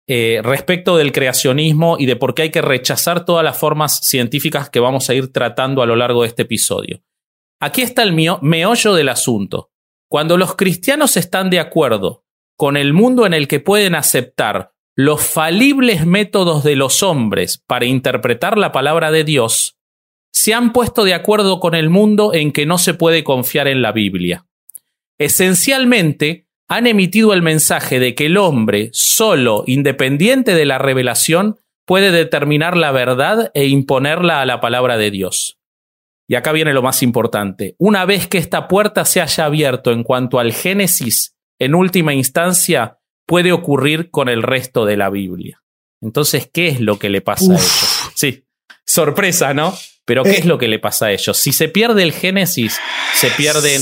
eh, 0.08 0.40
respecto 0.42 0.96
del 0.96 1.10
creacionismo 1.10 1.96
y 1.98 2.06
de 2.06 2.16
por 2.16 2.34
qué 2.34 2.42
hay 2.42 2.50
que 2.50 2.62
rechazar 2.62 3.24
todas 3.24 3.44
las 3.44 3.58
formas 3.58 4.00
científicas 4.00 4.70
que 4.70 4.78
vamos 4.78 5.10
a 5.10 5.14
ir 5.14 5.32
tratando 5.32 5.82
a 5.82 5.86
lo 5.86 5.96
largo 5.96 6.22
de 6.22 6.28
este 6.28 6.42
episodio. 6.42 7.02
Aquí 7.60 7.82
está 7.82 8.02
el 8.02 8.12
meollo 8.12 8.94
del 8.94 9.08
asunto. 9.08 9.70
Cuando 10.08 10.36
los 10.36 10.54
cristianos 10.54 11.16
están 11.16 11.50
de 11.50 11.58
acuerdo 11.58 12.24
con 12.56 12.76
el 12.76 12.92
mundo 12.92 13.26
en 13.26 13.34
el 13.34 13.48
que 13.48 13.60
pueden 13.60 13.94
aceptar 13.94 14.72
los 14.94 15.22
falibles 15.26 16.06
métodos 16.06 16.64
de 16.64 16.76
los 16.76 17.02
hombres 17.02 17.62
para 17.66 17.84
interpretar 17.84 18.56
la 18.56 18.72
palabra 18.72 19.10
de 19.10 19.24
Dios, 19.24 19.76
se 20.32 20.54
han 20.54 20.72
puesto 20.72 21.04
de 21.04 21.14
acuerdo 21.14 21.60
con 21.60 21.74
el 21.74 21.90
mundo 21.90 22.32
en 22.32 22.52
que 22.52 22.66
no 22.66 22.78
se 22.78 22.94
puede 22.94 23.24
confiar 23.24 23.68
en 23.68 23.82
la 23.82 23.92
Biblia. 23.92 24.46
Esencialmente, 25.18 26.45
han 26.68 26.86
emitido 26.86 27.32
el 27.32 27.42
mensaje 27.42 28.00
de 28.00 28.14
que 28.14 28.26
el 28.26 28.36
hombre, 28.36 28.90
solo, 28.92 29.64
independiente 29.66 30.54
de 30.54 30.64
la 30.64 30.78
revelación, 30.78 31.58
puede 31.86 32.10
determinar 32.10 32.76
la 32.76 32.90
verdad 32.90 33.50
e 33.54 33.66
imponerla 33.66 34.40
a 34.40 34.46
la 34.46 34.60
palabra 34.60 34.96
de 34.96 35.10
Dios. 35.10 35.58
Y 36.28 36.34
acá 36.34 36.50
viene 36.50 36.74
lo 36.74 36.82
más 36.82 37.02
importante. 37.02 37.76
Una 37.78 38.04
vez 38.04 38.26
que 38.26 38.38
esta 38.38 38.66
puerta 38.66 39.04
se 39.04 39.20
haya 39.20 39.44
abierto 39.44 39.92
en 39.92 40.02
cuanto 40.02 40.40
al 40.40 40.52
Génesis, 40.52 41.36
en 41.60 41.74
última 41.74 42.14
instancia, 42.14 42.98
puede 43.26 43.52
ocurrir 43.52 44.10
con 44.10 44.28
el 44.28 44.42
resto 44.42 44.84
de 44.84 44.96
la 44.96 45.08
Biblia. 45.08 45.62
Entonces, 46.02 46.50
¿qué 46.52 46.68
es 46.68 46.80
lo 46.80 46.98
que 46.98 47.10
le 47.10 47.20
pasa 47.20 47.52
a 47.52 47.56
ellos? 47.56 48.10
Sí, 48.14 48.44
sorpresa, 48.84 49.54
¿no? 49.54 49.74
Pero 50.04 50.24
¿qué 50.24 50.30
eh. 50.30 50.38
es 50.38 50.44
lo 50.46 50.58
que 50.58 50.68
le 50.68 50.78
pasa 50.78 51.06
a 51.06 51.12
ellos? 51.12 51.36
Si 51.36 51.52
se 51.52 51.68
pierde 51.68 52.02
el 52.02 52.12
Génesis, 52.12 52.78
se 53.14 53.30
pierden 53.30 53.80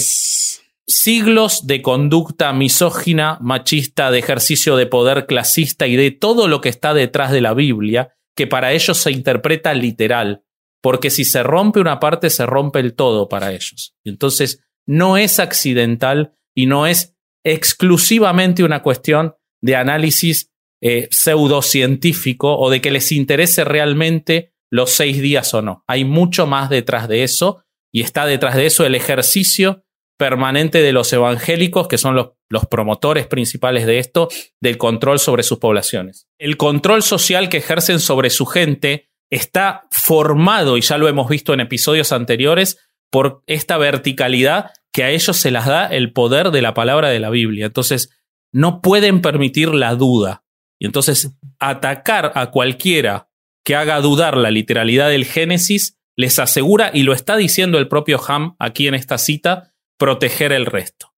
siglos 0.87 1.67
de 1.67 1.83
conducta 1.83 2.53
misógina, 2.53 3.39
machista, 3.41 4.11
de 4.11 4.19
ejercicio 4.19 4.77
de 4.77 4.87
poder 4.87 5.27
clasista 5.27 5.87
y 5.87 5.97
de 5.97 6.11
todo 6.11 6.49
lo 6.49 6.61
que 6.61 6.69
está 6.69 6.95
detrás 6.95 7.33
de 7.33 7.41
la 7.41 7.55
Biblia, 7.55 8.15
que 8.37 8.47
para 8.47 8.73
ellos 8.73 8.99
se 8.99 9.11
interpreta 9.11 9.73
literal, 9.75 10.43
porque 10.83 11.11
si 11.11 11.25
se 11.25 11.43
rompe 11.43 11.81
una 11.81 12.01
parte, 12.01 12.29
se 12.31 12.45
rompe 12.47 12.81
el 12.81 12.95
todo 12.95 13.29
para 13.29 13.53
ellos. 13.53 13.95
Entonces, 14.05 14.65
no 14.87 15.17
es 15.17 15.39
accidental 15.41 16.35
y 16.55 16.67
no 16.67 16.87
es 16.87 17.17
exclusivamente 17.45 18.65
una 18.65 18.83
cuestión 18.83 19.35
de 19.63 19.77
análisis 19.77 20.51
eh, 20.83 21.09
pseudocientífico 21.11 22.59
o 22.59 22.69
de 22.69 22.81
que 22.81 22.91
les 22.91 23.13
interese 23.13 23.65
realmente 23.65 24.53
los 24.71 24.91
seis 24.91 25.21
días 25.23 25.55
o 25.55 25.63
no. 25.63 25.85
Hay 25.87 26.05
mucho 26.05 26.47
más 26.47 26.69
detrás 26.69 27.09
de 27.09 27.23
eso 27.23 27.63
y 27.93 28.03
está 28.03 28.27
detrás 28.27 28.57
de 28.57 28.67
eso 28.67 28.85
el 28.85 28.95
ejercicio 28.95 29.85
permanente 30.17 30.83
de 30.83 30.93
los 30.93 31.13
evangélicos, 31.13 31.89
que 31.89 31.99
son 31.99 32.15
los, 32.15 32.31
los, 32.49 32.67
promotores 32.67 33.27
principales 33.27 33.87
de 33.87 33.99
esto, 33.99 34.29
del 34.61 34.79
control 34.79 35.19
sobre 35.19 35.43
sus 35.43 35.59
poblaciones. 35.59 36.29
El 36.39 36.57
control 36.57 37.03
social 37.03 37.49
que 37.49 37.59
ejercen 37.59 38.01
sobre 38.01 38.31
su 38.31 38.47
gente 38.47 39.11
está 39.31 39.87
formado, 39.91 40.77
y 40.77 40.83
ya 40.83 40.99
lo 40.99 41.09
hemos 41.09 41.29
visto 41.29 41.53
en 41.53 41.61
episodios 41.61 42.13
anteriores, 42.13 42.79
por 43.11 43.43
esta 43.47 43.77
verticalidad 43.79 44.71
que 44.93 45.05
a 45.05 45.11
ellos 45.11 45.37
se 45.37 45.51
las 45.51 45.67
da 45.67 45.87
el 45.87 46.13
poder 46.13 46.51
de 46.51 46.63
la 46.63 46.75
palabra 46.75 47.09
de 47.09 47.19
la 47.19 47.31
Biblia. 47.31 47.67
Entonces, 47.67 48.11
no 48.53 48.81
pueden 48.81 49.21
permitir 49.21 49.75
la 49.75 49.95
duda. 49.97 50.45
Y 50.79 50.87
entonces, 50.87 51.37
atacar 51.59 52.33
a 52.37 52.51
cualquiera 52.51 53.29
que 53.65 53.75
haga 53.75 54.01
dudar 54.01 54.37
la 54.37 54.51
literalidad 54.51 55.09
del 55.09 55.25
Génesis 55.25 55.99
les 56.17 56.39
asegura, 56.39 56.91
y 56.95 57.03
lo 57.03 57.13
está 57.13 57.37
diciendo 57.37 57.79
el 57.79 57.89
propio 57.89 58.21
Ham 58.29 58.55
aquí 58.61 58.87
en 58.87 58.95
esta 58.95 59.19
cita, 59.19 59.74
proteger 59.99 60.53
el 60.53 60.67
resto. 60.67 61.15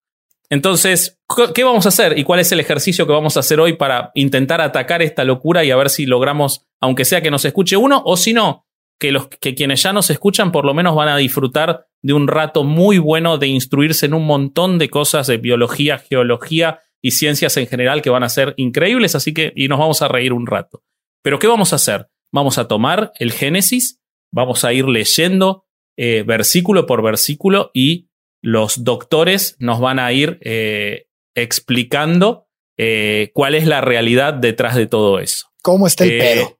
Entonces, 0.49 1.19
¿qué 1.55 1.65
vamos 1.65 1.87
a 1.87 1.89
hacer 1.89 2.19
y 2.19 2.25
cuál 2.25 2.41
es 2.41 2.53
el 2.53 2.61
ejercicio 2.61 3.07
que 3.07 3.13
vamos 3.13 3.37
a 3.37 3.41
hacer 3.41 3.59
hoy 3.59 3.73
para 3.73 4.13
intentar 4.15 4.61
atacar 4.61 5.03
esta 5.03 5.25
locura 5.25 5.65
y 5.65 5.71
a 5.71 5.77
ver 5.77 5.91
si 5.91 6.07
logramos, 6.07 6.67
aunque 6.81 7.05
sea 7.05 7.21
que 7.21 7.31
nos 7.31 7.45
escuche 7.45 7.77
uno, 7.77 8.03
o 8.05 8.17
si 8.17 8.33
no, 8.33 8.67
que, 8.99 9.11
los, 9.11 9.29
que 9.29 9.55
quienes 9.55 9.83
ya 9.83 9.93
nos 9.93 10.11
escuchan 10.11 10.53
por 10.53 10.65
lo 10.65 10.73
menos 10.73 10.95
van 10.95 11.09
a 11.09 11.17
disfrutar 11.17 11.87
de 12.03 12.13
un 12.13 12.29
rato 12.29 12.65
muy 12.65 12.99
bueno 12.99 13.39
de 13.39 13.49
instruirse 13.49 14.07
en 14.07 14.15
un 14.15 14.25
montón 14.25 14.79
de 14.79 14.89
cosas 14.89 15.27
de 15.27 15.39
biología, 15.39 15.99
geología 15.99 16.81
y 17.03 17.11
ciencias 17.11 17.57
en 17.57 17.67
general 17.67 18.03
que 18.03 18.11
van 18.11 18.23
a 18.23 18.29
ser 18.29 18.55
increíbles, 18.57 19.15
así 19.15 19.35
que 19.35 19.53
y 19.57 19.69
nos 19.69 19.79
vamos 19.79 20.03
a 20.03 20.09
reír 20.09 20.33
un 20.33 20.47
rato. 20.47 20.83
Pero 21.23 21.39
¿qué 21.39 21.47
vamos 21.47 21.73
a 21.73 21.77
hacer? 21.77 22.09
Vamos 22.33 22.59
a 22.59 22.69
tomar 22.69 23.13
el 23.19 23.33
Génesis, 23.33 24.01
vamos 24.33 24.65
a 24.65 24.73
ir 24.73 24.87
leyendo 24.87 25.65
eh, 25.97 26.25
versículo 26.27 26.87
por 26.87 27.03
versículo 27.03 27.71
y 27.75 28.09
los 28.43 28.85
doctores 28.85 29.57
nos 29.59 29.81
van 29.81 29.99
a 29.99 30.13
ir 30.13 30.39
eh, 30.43 31.09
explicando 31.35 32.47
eh, 32.79 33.31
cuál 33.35 33.55
es 33.55 33.67
la 33.67 33.81
realidad 33.81 34.35
detrás 34.35 34.75
de 34.75 34.87
todo 34.87 35.19
eso. 35.19 35.49
¿Cómo 35.63 35.87
está 35.87 36.05
el 36.05 36.13
Eh, 36.13 36.19
pedo? 36.19 36.59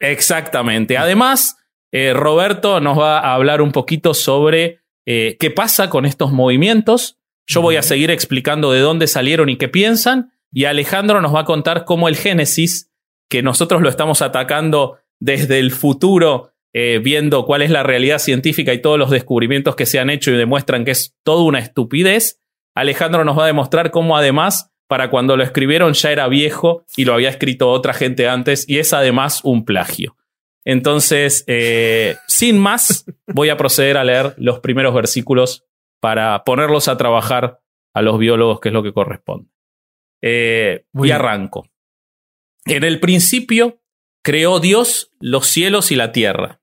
Exactamente. 0.00 0.96
Además, 0.98 1.56
eh, 1.92 2.12
Roberto 2.12 2.80
nos 2.80 2.98
va 2.98 3.18
a 3.18 3.34
hablar 3.34 3.62
un 3.62 3.72
poquito 3.72 4.14
sobre 4.14 4.80
qué 5.06 5.52
pasa 5.54 5.90
con 5.90 6.06
estos 6.06 6.32
movimientos. 6.32 7.18
Yo 7.46 7.60
voy 7.60 7.76
a 7.76 7.82
seguir 7.82 8.10
explicando 8.10 8.72
de 8.72 8.80
dónde 8.80 9.06
salieron 9.06 9.50
y 9.50 9.58
qué 9.58 9.68
piensan. 9.68 10.32
Y 10.50 10.64
Alejandro 10.64 11.20
nos 11.20 11.34
va 11.34 11.40
a 11.40 11.44
contar 11.44 11.84
cómo 11.84 12.08
el 12.08 12.16
Génesis, 12.16 12.90
que 13.28 13.42
nosotros 13.42 13.82
lo 13.82 13.90
estamos 13.90 14.22
atacando 14.22 14.96
desde 15.20 15.58
el 15.58 15.72
futuro, 15.72 16.53
eh, 16.76 17.00
viendo 17.02 17.46
cuál 17.46 17.62
es 17.62 17.70
la 17.70 17.84
realidad 17.84 18.18
científica 18.18 18.74
y 18.74 18.82
todos 18.82 18.98
los 18.98 19.10
descubrimientos 19.10 19.76
que 19.76 19.86
se 19.86 20.00
han 20.00 20.10
hecho 20.10 20.32
y 20.32 20.36
demuestran 20.36 20.84
que 20.84 20.90
es 20.90 21.14
toda 21.22 21.44
una 21.44 21.60
estupidez. 21.60 22.42
Alejandro 22.74 23.24
nos 23.24 23.38
va 23.38 23.44
a 23.44 23.46
demostrar 23.46 23.92
cómo 23.92 24.16
además 24.16 24.72
para 24.88 25.08
cuando 25.08 25.36
lo 25.36 25.44
escribieron 25.44 25.92
ya 25.92 26.10
era 26.10 26.26
viejo 26.26 26.84
y 26.96 27.04
lo 27.04 27.14
había 27.14 27.30
escrito 27.30 27.70
otra 27.70 27.94
gente 27.94 28.28
antes 28.28 28.68
y 28.68 28.80
es 28.80 28.92
además 28.92 29.40
un 29.44 29.64
plagio. 29.64 30.16
Entonces, 30.64 31.44
eh, 31.46 32.16
sin 32.26 32.58
más, 32.58 33.04
voy 33.28 33.50
a 33.50 33.56
proceder 33.56 33.96
a 33.96 34.04
leer 34.04 34.34
los 34.36 34.60
primeros 34.60 34.94
versículos 34.94 35.64
para 36.00 36.42
ponerlos 36.42 36.88
a 36.88 36.96
trabajar 36.96 37.60
a 37.94 38.02
los 38.02 38.18
biólogos, 38.18 38.60
que 38.60 38.70
es 38.70 38.72
lo 38.72 38.82
que 38.82 38.92
corresponde. 38.92 39.48
Eh, 40.22 40.86
y 40.94 41.10
arranco. 41.10 41.68
En 42.64 42.82
el 42.82 42.98
principio 42.98 43.80
creó 44.22 44.58
Dios 44.58 45.12
los 45.20 45.46
cielos 45.46 45.92
y 45.92 45.96
la 45.96 46.10
tierra. 46.12 46.62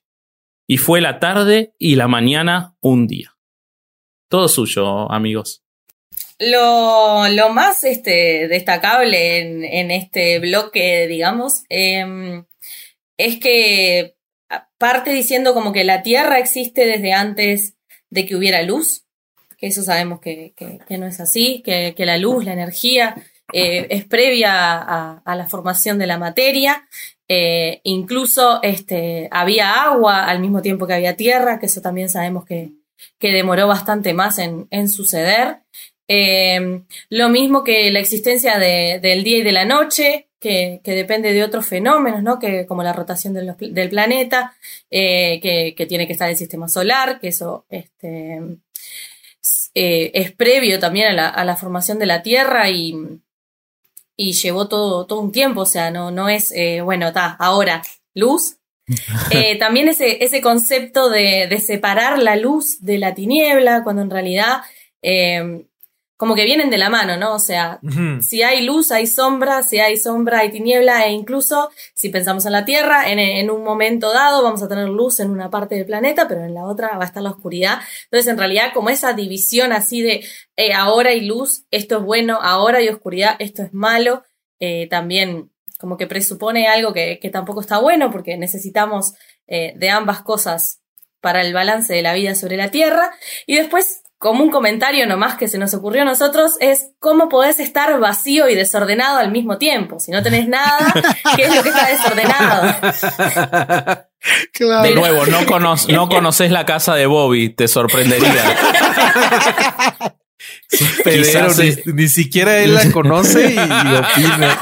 Y 0.71 0.77
fue 0.77 1.01
la 1.01 1.19
tarde 1.19 1.73
y 1.77 1.97
la 1.97 2.07
mañana 2.07 2.77
un 2.79 3.05
día. 3.05 3.35
Todo 4.29 4.47
suyo, 4.47 5.11
amigos. 5.11 5.65
Lo, 6.39 7.27
lo 7.27 7.49
más 7.49 7.83
este, 7.83 8.47
destacable 8.47 9.39
en, 9.81 9.91
este 9.91 10.39
bloque, 10.39 11.07
digamos, 11.07 11.63
em, 11.67 12.45
es 13.17 13.37
que 13.41 14.15
parte 14.77 15.11
diciendo 15.11 15.53
como 15.53 15.73
que 15.73 15.83
la 15.83 16.03
Tierra 16.03 16.39
existe 16.39 16.85
desde 16.85 17.11
antes 17.11 17.75
de 18.09 18.25
que 18.25 18.37
hubiera 18.37 18.61
luz, 18.61 19.03
que 19.57 19.67
eso 19.67 19.83
sabemos 19.83 20.21
que, 20.21 20.53
que- 20.55 20.97
no 20.97 21.05
es 21.05 21.19
así, 21.19 21.61
que, 21.65 21.93
que 21.97 22.05
la 22.05 22.17
luz, 22.17 22.45
la 22.45 22.53
energía, 22.53 23.15
eh, 23.51 23.87
es 23.89 24.05
previa 24.05 24.77
a 25.17 25.35
la 25.35 25.47
formación 25.47 25.99
de 25.99 26.07
la 26.07 26.17
materia. 26.17 26.87
Eh, 27.33 27.79
incluso 27.85 28.61
este, 28.61 29.29
había 29.31 29.83
agua 29.85 30.25
al 30.25 30.41
mismo 30.41 30.61
tiempo 30.61 30.85
que 30.85 30.95
había 30.95 31.15
tierra, 31.15 31.59
que 31.59 31.67
eso 31.67 31.79
también 31.79 32.09
sabemos 32.09 32.43
que, 32.43 32.71
que 33.19 33.31
demoró 33.31 33.69
bastante 33.69 34.13
más 34.13 34.37
en, 34.37 34.89
suceder. 34.89 35.59
Eh, 36.09 36.81
lo 37.09 37.29
mismo 37.29 37.63
que 37.63 37.89
la 37.89 37.99
existencia 38.01 38.59
de- 38.59 38.99
del 39.01 39.23
día 39.23 39.37
y 39.37 39.43
de 39.43 39.53
la 39.53 39.63
noche, 39.63 40.27
que, 40.41 40.81
que 40.83 40.91
depende 40.91 41.31
de 41.31 41.41
otros 41.43 41.65
fenómenos, 41.67 42.21
¿no? 42.21 42.37
Que, 42.37 42.65
como 42.65 42.83
la 42.83 42.91
rotación 42.91 43.33
del 43.33 43.89
planeta, 43.89 44.53
eh, 44.89 45.39
que, 45.41 45.73
que 45.73 45.85
tiene 45.85 46.07
que 46.07 46.13
estar 46.13 46.29
el 46.29 46.35
sistema 46.35 46.67
solar, 46.67 47.21
que 47.21 47.29
eso 47.29 47.65
este, 47.69 48.41
eh, 49.73 50.11
es 50.13 50.31
previo 50.33 50.79
también 50.79 51.07
a 51.07 51.13
la, 51.13 51.29
a 51.29 51.45
la 51.45 51.55
formación 51.55 51.97
de 51.97 52.07
la 52.07 52.23
Tierra 52.23 52.69
y, 52.69 52.93
y 54.21 54.33
llevó 54.33 54.67
todo, 54.67 55.07
todo 55.07 55.19
un 55.19 55.31
tiempo, 55.31 55.61
o 55.61 55.65
sea, 55.65 55.89
no, 55.89 56.11
no 56.11 56.29
es, 56.29 56.51
eh, 56.51 56.81
bueno, 56.81 57.07
está, 57.07 57.35
ahora, 57.39 57.81
luz. 58.13 58.57
Eh, 59.31 59.57
también 59.57 59.87
ese, 59.87 60.21
ese 60.23 60.41
concepto 60.41 61.09
de, 61.09 61.47
de 61.49 61.59
separar 61.61 62.19
la 62.19 62.35
luz 62.35 62.81
de 62.81 62.97
la 62.97 63.13
tiniebla, 63.13 63.83
cuando 63.83 64.01
en 64.01 64.09
realidad 64.09 64.61
eh, 65.01 65.63
como 66.21 66.35
que 66.35 66.45
vienen 66.45 66.69
de 66.69 66.77
la 66.77 66.91
mano, 66.91 67.17
¿no? 67.17 67.33
O 67.33 67.39
sea, 67.39 67.79
si 68.21 68.43
hay 68.43 68.61
luz, 68.61 68.91
hay 68.91 69.07
sombra, 69.07 69.63
si 69.63 69.79
hay 69.79 69.97
sombra, 69.97 70.41
hay 70.41 70.51
tiniebla, 70.51 71.07
e 71.07 71.13
incluso 71.13 71.71
si 71.95 72.09
pensamos 72.09 72.45
en 72.45 72.51
la 72.51 72.63
Tierra, 72.63 73.09
en, 73.09 73.17
en 73.17 73.49
un 73.49 73.63
momento 73.63 74.13
dado 74.13 74.43
vamos 74.43 74.61
a 74.61 74.67
tener 74.67 74.87
luz 74.87 75.19
en 75.19 75.31
una 75.31 75.49
parte 75.49 75.73
del 75.73 75.87
planeta, 75.87 76.27
pero 76.27 76.45
en 76.45 76.53
la 76.53 76.65
otra 76.65 76.95
va 76.95 77.05
a 77.05 77.07
estar 77.07 77.23
la 77.23 77.31
oscuridad. 77.31 77.79
Entonces, 78.03 78.31
en 78.31 78.37
realidad, 78.37 78.71
como 78.71 78.91
esa 78.91 79.13
división 79.13 79.73
así 79.73 80.03
de 80.03 80.23
eh, 80.57 80.73
ahora 80.73 81.09
hay 81.09 81.21
luz, 81.21 81.63
esto 81.71 81.97
es 81.97 82.03
bueno, 82.03 82.37
ahora 82.39 82.77
hay 82.77 82.89
oscuridad, 82.89 83.35
esto 83.39 83.63
es 83.63 83.73
malo, 83.73 84.23
eh, 84.59 84.87
también 84.91 85.49
como 85.79 85.97
que 85.97 86.05
presupone 86.05 86.67
algo 86.67 86.93
que, 86.93 87.17
que 87.19 87.31
tampoco 87.31 87.61
está 87.61 87.79
bueno, 87.79 88.11
porque 88.11 88.37
necesitamos 88.37 89.15
eh, 89.47 89.73
de 89.75 89.89
ambas 89.89 90.21
cosas 90.21 90.81
para 91.19 91.41
el 91.41 91.51
balance 91.51 91.91
de 91.91 92.03
la 92.03 92.13
vida 92.13 92.35
sobre 92.35 92.57
la 92.57 92.69
Tierra. 92.69 93.11
Y 93.47 93.55
después, 93.55 94.03
como 94.21 94.43
un 94.43 94.51
comentario 94.51 95.07
nomás 95.07 95.35
que 95.35 95.47
se 95.47 95.57
nos 95.57 95.73
ocurrió 95.73 96.03
a 96.03 96.05
nosotros, 96.05 96.51
es 96.59 96.91
cómo 96.99 97.27
podés 97.27 97.59
estar 97.59 97.99
vacío 97.99 98.47
y 98.49 98.53
desordenado 98.53 99.17
al 99.17 99.31
mismo 99.31 99.57
tiempo. 99.57 99.99
Si 99.99 100.11
no 100.11 100.21
tenés 100.21 100.47
nada, 100.47 100.93
¿qué 101.35 101.45
es 101.45 101.55
lo 101.55 101.63
que 101.63 101.69
está 101.69 101.87
desordenado? 101.87 104.07
Claro. 104.53 104.87
De 104.87 104.93
nuevo, 104.93 105.25
no, 105.25 105.47
cono 105.47 105.73
no 105.87 106.07
conoces 106.09 106.51
la 106.51 106.63
casa 106.63 106.93
de 106.93 107.07
Bobby, 107.07 107.49
te 107.49 107.67
sorprendería. 107.67 108.55
Quizás 111.03 111.57
ni, 111.57 111.75
ni 111.91 112.07
siquiera 112.07 112.59
él 112.59 112.75
la 112.75 112.91
conoce 112.91 113.49
y, 113.49 113.55
y 113.55 113.95
opina. 113.95 114.59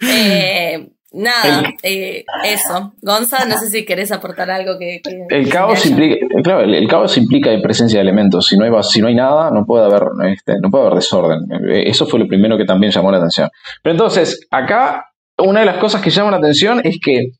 Eh, 0.00 0.88
nada, 1.16 1.70
eh, 1.82 2.24
eso. 2.44 2.92
Gonza, 3.02 3.44
no 3.46 3.56
sé 3.58 3.68
si 3.70 3.84
querés 3.84 4.12
aportar 4.12 4.50
algo 4.50 4.78
que... 4.78 5.00
que- 5.02 5.26
El 5.30 5.48
caos 5.48 5.84
implica, 5.86 6.16
claro, 6.42 6.60
el, 6.62 6.74
el 6.74 6.86
caos 6.88 7.16
implica 7.18 7.50
presencia 7.62 7.98
de 7.98 8.02
elementos. 8.02 8.46
Si 8.46 8.56
no 8.56 8.64
hay, 8.64 8.70
si 8.82 9.00
no 9.00 9.08
hay 9.08 9.14
nada, 9.14 9.50
no 9.50 9.64
puede 9.66 9.84
haber, 9.86 10.02
este, 10.32 10.54
no 10.62 10.70
puede 10.70 10.84
haber 10.86 10.96
desorden. 10.96 11.40
Eh, 11.70 11.84
Eso 11.86 12.06
fue 12.06 12.20
lo 12.20 12.28
primero 12.28 12.56
que 12.56 12.64
también 12.64 12.92
llamó 12.92 13.10
la 13.10 13.18
atención. 13.18 13.48
Pero 13.82 13.92
entonces, 13.92 14.46
acá, 14.50 15.06
una 15.38 15.60
de 15.60 15.66
las 15.66 15.78
cosas 15.78 16.00
que 16.02 16.10
llama 16.10 16.30
la 16.30 16.36
atención 16.38 16.80
es 16.84 16.98
que 17.02 17.30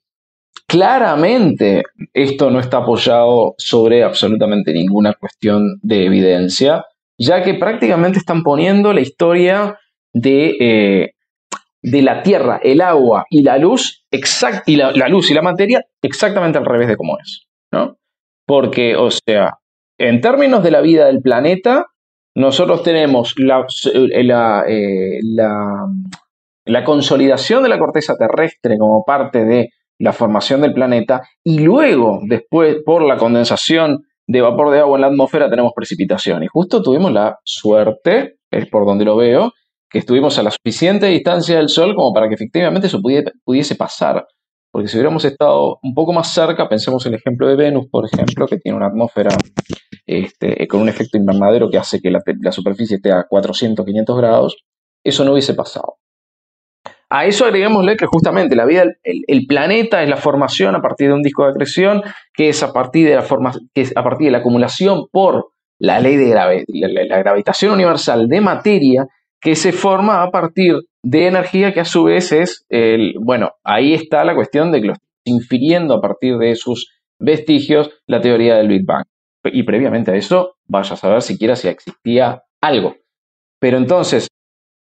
claramente 0.66 1.82
esto 2.12 2.50
no 2.50 2.60
está 2.60 2.78
apoyado 2.78 3.54
sobre 3.58 4.02
absolutamente 4.04 4.72
ninguna 4.72 5.14
cuestión 5.14 5.78
de 5.82 6.06
evidencia, 6.06 6.84
ya 7.18 7.42
que 7.42 7.54
prácticamente 7.54 8.18
están 8.18 8.42
poniendo 8.42 8.92
la 8.92 9.00
historia 9.00 9.78
de, 10.12 10.56
eh, 10.60 11.10
de 11.88 12.02
la 12.02 12.22
tierra, 12.22 12.58
el 12.62 12.80
agua 12.80 13.26
y 13.30 13.42
la 13.42 13.58
luz, 13.58 14.04
exact, 14.10 14.68
y 14.68 14.74
la, 14.76 14.90
la 14.90 15.08
luz 15.08 15.30
y 15.30 15.34
la 15.34 15.42
materia 15.42 15.84
exactamente 16.02 16.58
al 16.58 16.66
revés 16.66 16.88
de 16.88 16.96
cómo 16.96 17.16
es. 17.18 17.46
¿no? 17.72 17.96
Porque, 18.44 18.96
o 18.96 19.08
sea, 19.10 19.54
en 19.98 20.20
términos 20.20 20.62
de 20.64 20.72
la 20.72 20.80
vida 20.80 21.06
del 21.06 21.20
planeta, 21.22 21.86
nosotros 22.34 22.82
tenemos 22.82 23.34
la, 23.38 23.64
la, 24.22 24.64
eh, 24.68 25.20
la- 25.22 25.86
la 26.68 26.82
consolidación 26.82 27.62
de 27.62 27.68
la 27.68 27.78
corteza 27.78 28.16
terrestre 28.16 28.76
como 28.78 29.04
parte 29.04 29.44
de 29.44 29.68
la 30.00 30.12
formación 30.12 30.60
del 30.62 30.74
planeta 30.74 31.22
y 31.44 31.60
luego, 31.60 32.18
después, 32.24 32.78
por 32.84 33.02
la 33.02 33.16
condensación 33.16 34.02
de 34.26 34.40
vapor 34.40 34.72
de 34.72 34.80
agua 34.80 34.96
en 34.98 35.02
la 35.02 35.06
atmósfera, 35.06 35.48
tenemos 35.48 35.72
precipitación. 35.74 36.42
Y 36.42 36.48
justo 36.48 36.82
tuvimos 36.82 37.12
la 37.12 37.38
suerte, 37.44 38.38
es 38.50 38.68
por 38.68 38.84
donde 38.84 39.04
lo 39.04 39.14
veo, 39.16 39.52
estuvimos 39.98 40.38
a 40.38 40.42
la 40.42 40.50
suficiente 40.50 41.06
distancia 41.06 41.56
del 41.56 41.68
Sol 41.68 41.94
como 41.94 42.12
para 42.12 42.28
que 42.28 42.34
efectivamente 42.34 42.86
eso 42.88 43.00
pudiese, 43.00 43.74
pasar. 43.74 44.26
Porque 44.70 44.88
si 44.88 44.96
hubiéramos 44.96 45.24
estado 45.24 45.78
un 45.82 45.94
poco 45.94 46.12
más 46.12 46.32
cerca, 46.32 46.68
pensemos 46.68 47.04
en 47.06 47.14
el 47.14 47.18
ejemplo 47.18 47.48
de 47.48 47.56
Venus, 47.56 47.86
por 47.90 48.04
ejemplo, 48.04 48.46
que 48.46 48.58
tiene 48.58 48.76
una 48.76 48.88
atmósfera 48.88 49.30
este, 50.04 50.68
con 50.68 50.80
un 50.80 50.88
efecto 50.88 51.16
invernadero 51.16 51.70
que 51.70 51.78
hace 51.78 52.00
que 52.00 52.10
la, 52.10 52.52
superficie 52.52 52.96
esté 52.96 53.10
a 53.10 53.24
400, 53.24 53.84
500 53.84 54.16
grados, 54.18 54.56
eso 55.02 55.24
no 55.24 55.32
hubiese 55.32 55.54
pasado. 55.54 55.96
A 57.08 57.24
eso 57.24 57.44
agreguémosle 57.44 57.96
que 57.96 58.06
justamente 58.06 58.56
la 58.56 58.66
vida, 58.66 58.84
el, 59.04 59.46
planeta 59.46 60.02
es 60.02 60.10
la 60.10 60.16
formación 60.16 60.74
a 60.74 60.82
partir 60.82 61.08
de 61.08 61.14
un 61.14 61.22
disco 61.22 61.44
de 61.44 61.50
acreción, 61.50 62.02
que 62.34 62.48
es 62.48 62.62
a 62.62 62.72
partir 62.72 63.08
de 63.08 63.14
la, 63.14 63.22
forma, 63.22 63.52
que 63.72 63.82
es 63.82 63.96
a 63.96 64.02
partir 64.02 64.26
de 64.26 64.32
la 64.32 64.38
acumulación 64.38 65.06
por 65.10 65.52
la 65.78 66.00
ley 66.00 66.16
de 66.16 66.34
la, 66.34 67.18
gravitación 67.18 67.72
universal 67.72 68.28
de 68.28 68.40
materia, 68.40 69.06
que 69.46 69.54
se 69.54 69.70
forma 69.70 70.24
a 70.24 70.32
partir 70.32 70.74
de 71.04 71.28
energía 71.28 71.72
que 71.72 71.78
a 71.78 71.84
su 71.84 72.02
vez 72.02 72.32
es, 72.32 72.66
el, 72.68 73.14
bueno, 73.20 73.52
ahí 73.62 73.94
está 73.94 74.24
la 74.24 74.34
cuestión 74.34 74.72
de 74.72 74.80
que 74.80 74.88
lo 74.88 74.94
infiriendo 75.24 75.94
a 75.94 76.00
partir 76.00 76.36
de 76.36 76.56
sus 76.56 76.90
vestigios 77.20 77.90
la 78.08 78.20
teoría 78.20 78.56
del 78.56 78.66
Big 78.66 78.84
Bang. 78.84 79.04
Y 79.44 79.62
previamente 79.62 80.10
a 80.10 80.16
eso, 80.16 80.56
vaya 80.66 80.94
a 80.94 80.96
saber 80.96 81.22
siquiera 81.22 81.54
si 81.54 81.68
existía 81.68 82.42
algo. 82.60 82.96
Pero 83.60 83.76
entonces, 83.76 84.26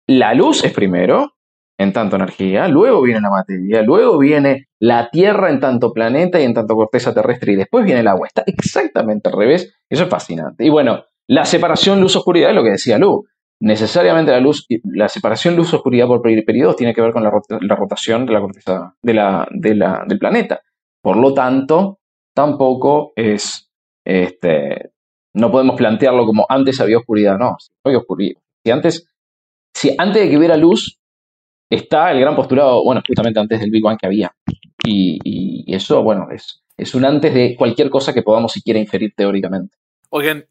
la 0.07 0.33
luz 0.33 0.63
es 0.63 0.71
primero, 0.71 1.33
en 1.77 1.91
tanto 1.91 2.15
energía, 2.15 2.69
luego 2.69 3.01
viene 3.01 3.19
la 3.19 3.31
materia, 3.31 3.81
luego 3.81 4.17
viene 4.17 4.67
la 4.79 5.09
Tierra 5.09 5.49
en 5.49 5.59
tanto 5.59 5.91
planeta 5.91 6.39
y 6.39 6.45
en 6.45 6.53
tanto 6.53 6.75
corteza 6.75 7.13
terrestre, 7.13 7.51
y 7.51 7.55
después 7.57 7.83
viene 7.83 7.99
el 7.99 8.07
agua. 8.07 8.27
Está 8.27 8.45
exactamente 8.47 9.27
al 9.27 9.37
revés. 9.37 9.75
Eso 9.89 10.03
es 10.03 10.09
fascinante. 10.09 10.65
Y 10.65 10.69
bueno, 10.69 11.03
la 11.27 11.43
separación 11.43 11.99
luz-oscuridad 11.99 12.51
es 12.51 12.55
lo 12.55 12.63
que 12.63 12.71
decía 12.71 12.97
Lu. 12.97 13.25
Necesariamente 13.63 14.33
la 14.33 14.41
luz, 14.41 14.67
la 14.83 15.07
separación 15.07 15.55
luz-oscuridad 15.55 16.05
por 16.05 16.21
periodos 16.21 16.75
tiene 16.75 16.93
que 16.93 17.01
ver 17.01 17.13
con 17.13 17.23
la, 17.23 17.29
rotación 17.29 18.25
de 18.25 18.33
la 18.33 18.41
corteza 18.41 18.93
del 19.01 20.19
planeta. 20.19 20.59
Por 21.01 21.15
lo 21.15 21.33
tanto, 21.33 21.99
tampoco 22.35 23.13
es, 23.15 23.71
este, 24.03 24.91
no 25.33 25.49
podemos 25.49 25.77
plantearlo 25.77 26.25
como 26.25 26.45
antes 26.49 26.81
había 26.81 26.97
oscuridad, 26.97 27.37
no, 27.37 27.55
había 27.85 27.99
oscuridad. 27.99 28.41
Si 28.65 28.69
antes, 28.69 29.07
si 29.73 29.95
antes 29.97 30.23
de 30.23 30.29
que 30.29 30.37
hubiera 30.37 30.57
luz, 30.57 30.99
está 31.69 32.11
el 32.11 32.19
gran 32.19 32.35
postulado, 32.35 32.83
bueno, 32.83 33.01
justamente 33.07 33.39
antes 33.39 33.61
del 33.61 33.71
Big 33.71 33.81
Bang 33.81 33.97
que 33.97 34.07
había. 34.07 34.35
Y, 34.85 35.73
eso, 35.73 36.03
bueno, 36.03 36.27
es, 36.31 36.65
es 36.75 36.93
un 36.95 37.05
antes 37.05 37.33
de 37.33 37.55
cualquier 37.57 37.89
cosa 37.89 38.13
que 38.13 38.23
podamos 38.23 38.51
siquiera 38.51 38.77
inferir 38.77 39.13
teóricamente. 39.15 39.77
Oigan, 40.09 40.43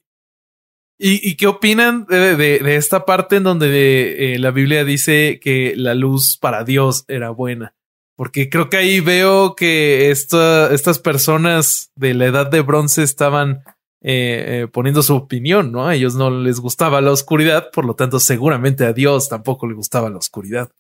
¿Y, 1.04 1.34
qué 1.34 1.48
opinan 1.48 2.06
de, 2.06 2.76
esta 2.76 3.04
parte 3.04 3.34
en 3.34 3.42
donde 3.42 4.34
eh, 4.34 4.38
la 4.38 4.52
Biblia 4.52 4.84
dice 4.84 5.40
que 5.42 5.74
la 5.74 5.94
luz 5.94 6.38
para 6.38 6.62
Dios 6.62 7.04
era 7.08 7.30
buena? 7.30 7.74
Porque 8.14 8.48
creo 8.48 8.70
que 8.70 8.76
ahí 8.76 9.00
veo 9.00 9.56
que 9.56 10.12
estas 10.12 11.00
personas 11.00 11.90
de 11.96 12.14
la 12.14 12.26
edad 12.26 12.48
de 12.48 12.60
bronce 12.60 13.02
estaban 13.02 13.64
eh, 14.00 14.44
eh, 14.62 14.68
poniendo 14.72 15.02
su 15.02 15.16
opinión, 15.16 15.72
¿no? 15.72 15.88
A 15.88 15.96
ellos 15.96 16.14
no 16.14 16.30
les 16.30 16.60
gustaba 16.60 17.00
la 17.00 17.10
oscuridad, 17.10 17.72
por 17.72 17.84
lo 17.84 17.96
tanto 17.96 18.20
seguramente 18.20 18.84
a 18.84 18.92
Dios 18.92 19.28
tampoco 19.28 19.66
le 19.66 19.74
gustaba 19.74 20.08
la 20.08 20.18
oscuridad. 20.18 20.70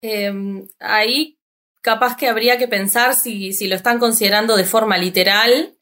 Em, 0.00 0.66
ahí 0.78 1.38
capaz 1.82 2.16
que 2.16 2.28
habría 2.28 2.56
que 2.56 2.68
pensar 2.68 3.14
si, 3.14 3.52
si 3.52 3.68
lo 3.68 3.74
están 3.74 3.98
considerando 3.98 4.56
de 4.56 4.64
forma 4.64 4.96
literal 4.96 5.75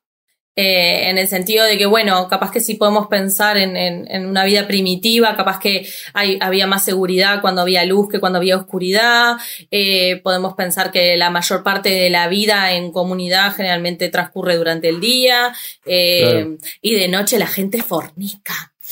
eh, 0.56 1.10
en 1.10 1.18
el 1.18 1.26
sentido 1.26 1.64
de 1.64 1.76
que, 1.76 1.86
bueno, 1.86 2.28
capaz 2.28 2.52
que 2.52 2.60
sí 2.60 2.74
podemos 2.74 3.08
pensar 3.08 3.56
en, 3.56 3.76
en, 3.76 4.26
una 4.26 4.44
vida 4.44 4.68
primitiva, 4.68 5.36
capaz 5.36 5.58
que 5.58 5.84
hay, 6.12 6.38
había 6.40 6.68
más 6.68 6.84
seguridad 6.84 7.40
cuando 7.40 7.62
había 7.62 7.84
luz 7.84 8.08
que 8.08 8.20
cuando 8.20 8.38
había 8.38 8.56
oscuridad, 8.56 9.36
eh, 9.72 10.20
podemos 10.22 10.54
pensar 10.54 10.92
que 10.92 11.16
la 11.16 11.30
mayor 11.30 11.64
parte 11.64 11.90
de 11.90 12.08
la 12.08 12.28
vida 12.28 12.70
en 12.72 12.92
comunidad 12.92 13.56
generalmente 13.56 14.10
transcurre 14.10 14.54
durante 14.56 14.88
el 14.88 15.00
día 15.00 15.52
eh, 15.86 16.56
y 16.80 16.94
de 16.94 17.08
noche 17.08 17.36
la 17.38 17.48
gente 17.48 17.82
fornica. 17.82 18.70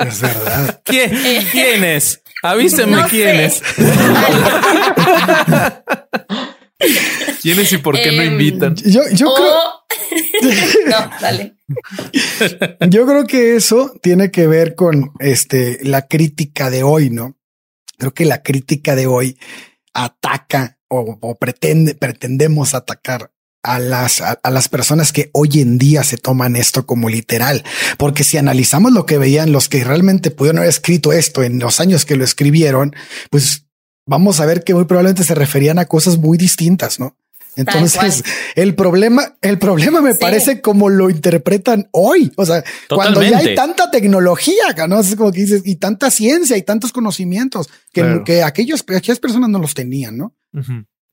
es 0.00 0.20
verdad. 0.20 0.82
¿Quién, 0.84 1.12
¿Quién 1.50 1.84
es? 1.84 2.20
Avísenme 2.42 3.04
quién 3.08 3.40
es. 3.40 3.62
¿Quiénes 7.42 7.72
y 7.72 7.78
por 7.78 8.00
qué 8.00 8.12
no 8.12 8.22
em, 8.22 8.32
invitan? 8.32 8.74
Yo, 8.76 9.02
yo 9.12 9.34
creo. 9.34 9.78
no, 10.86 11.10
dale. 11.20 11.56
Yo 12.88 13.06
creo 13.06 13.26
que 13.26 13.56
eso 13.56 13.92
tiene 14.02 14.30
que 14.30 14.46
ver 14.46 14.74
con 14.74 15.12
este 15.18 15.78
la 15.82 16.06
crítica 16.06 16.70
de 16.70 16.82
hoy, 16.82 17.10
¿no? 17.10 17.36
Creo 17.98 18.14
que 18.14 18.24
la 18.24 18.42
crítica 18.42 18.94
de 18.94 19.06
hoy 19.06 19.38
ataca 19.92 20.78
o, 20.88 21.36
pretende, 21.38 21.94
pretendemos 21.94 22.74
atacar 22.74 23.32
a 23.62 23.78
las, 23.78 24.22
a, 24.22 24.38
las 24.50 24.68
personas 24.68 25.12
que 25.12 25.30
hoy 25.34 25.60
en 25.60 25.76
día 25.76 26.04
se 26.04 26.16
toman 26.16 26.56
esto 26.56 26.86
como 26.86 27.08
literal. 27.08 27.64
Porque 27.98 28.24
si 28.24 28.38
analizamos 28.38 28.92
lo 28.92 29.04
que 29.04 29.18
veían 29.18 29.52
los 29.52 29.68
que 29.68 29.84
realmente 29.84 30.30
pudieron 30.30 30.58
haber 30.58 30.70
escrito 30.70 31.12
esto 31.12 31.42
en 31.42 31.58
los 31.58 31.80
años 31.80 32.06
que 32.06 32.16
lo 32.16 32.24
escribieron, 32.24 32.94
pues 33.30 33.67
vamos 34.08 34.40
a 34.40 34.46
ver 34.46 34.64
que 34.64 34.74
muy 34.74 34.86
probablemente 34.86 35.22
se 35.22 35.34
referían 35.34 35.78
a 35.78 35.84
cosas 35.84 36.16
muy 36.18 36.38
distintas, 36.38 36.98
¿no? 36.98 37.14
Entonces, 37.56 38.22
el 38.54 38.76
problema, 38.76 39.34
el 39.42 39.58
problema 39.58 40.00
me 40.00 40.14
parece 40.14 40.60
como 40.60 40.88
lo 40.88 41.10
interpretan 41.10 41.88
hoy. 41.90 42.32
O 42.36 42.46
sea, 42.46 42.62
cuando 42.88 43.20
ya 43.20 43.38
hay 43.38 43.56
tanta 43.56 43.90
tecnología, 43.90 44.74
¿no? 44.88 45.00
Es 45.00 45.16
como 45.16 45.32
que 45.32 45.40
dices, 45.40 45.62
y 45.64 45.74
tanta 45.76 46.10
ciencia 46.10 46.56
y 46.56 46.62
tantos 46.62 46.92
conocimientos 46.92 47.68
que, 47.92 48.22
que 48.24 48.44
aquellos, 48.44 48.84
aquellas 48.88 49.18
personas 49.18 49.50
no 49.50 49.58
los 49.58 49.74
tenían, 49.74 50.16
¿no? 50.16 50.34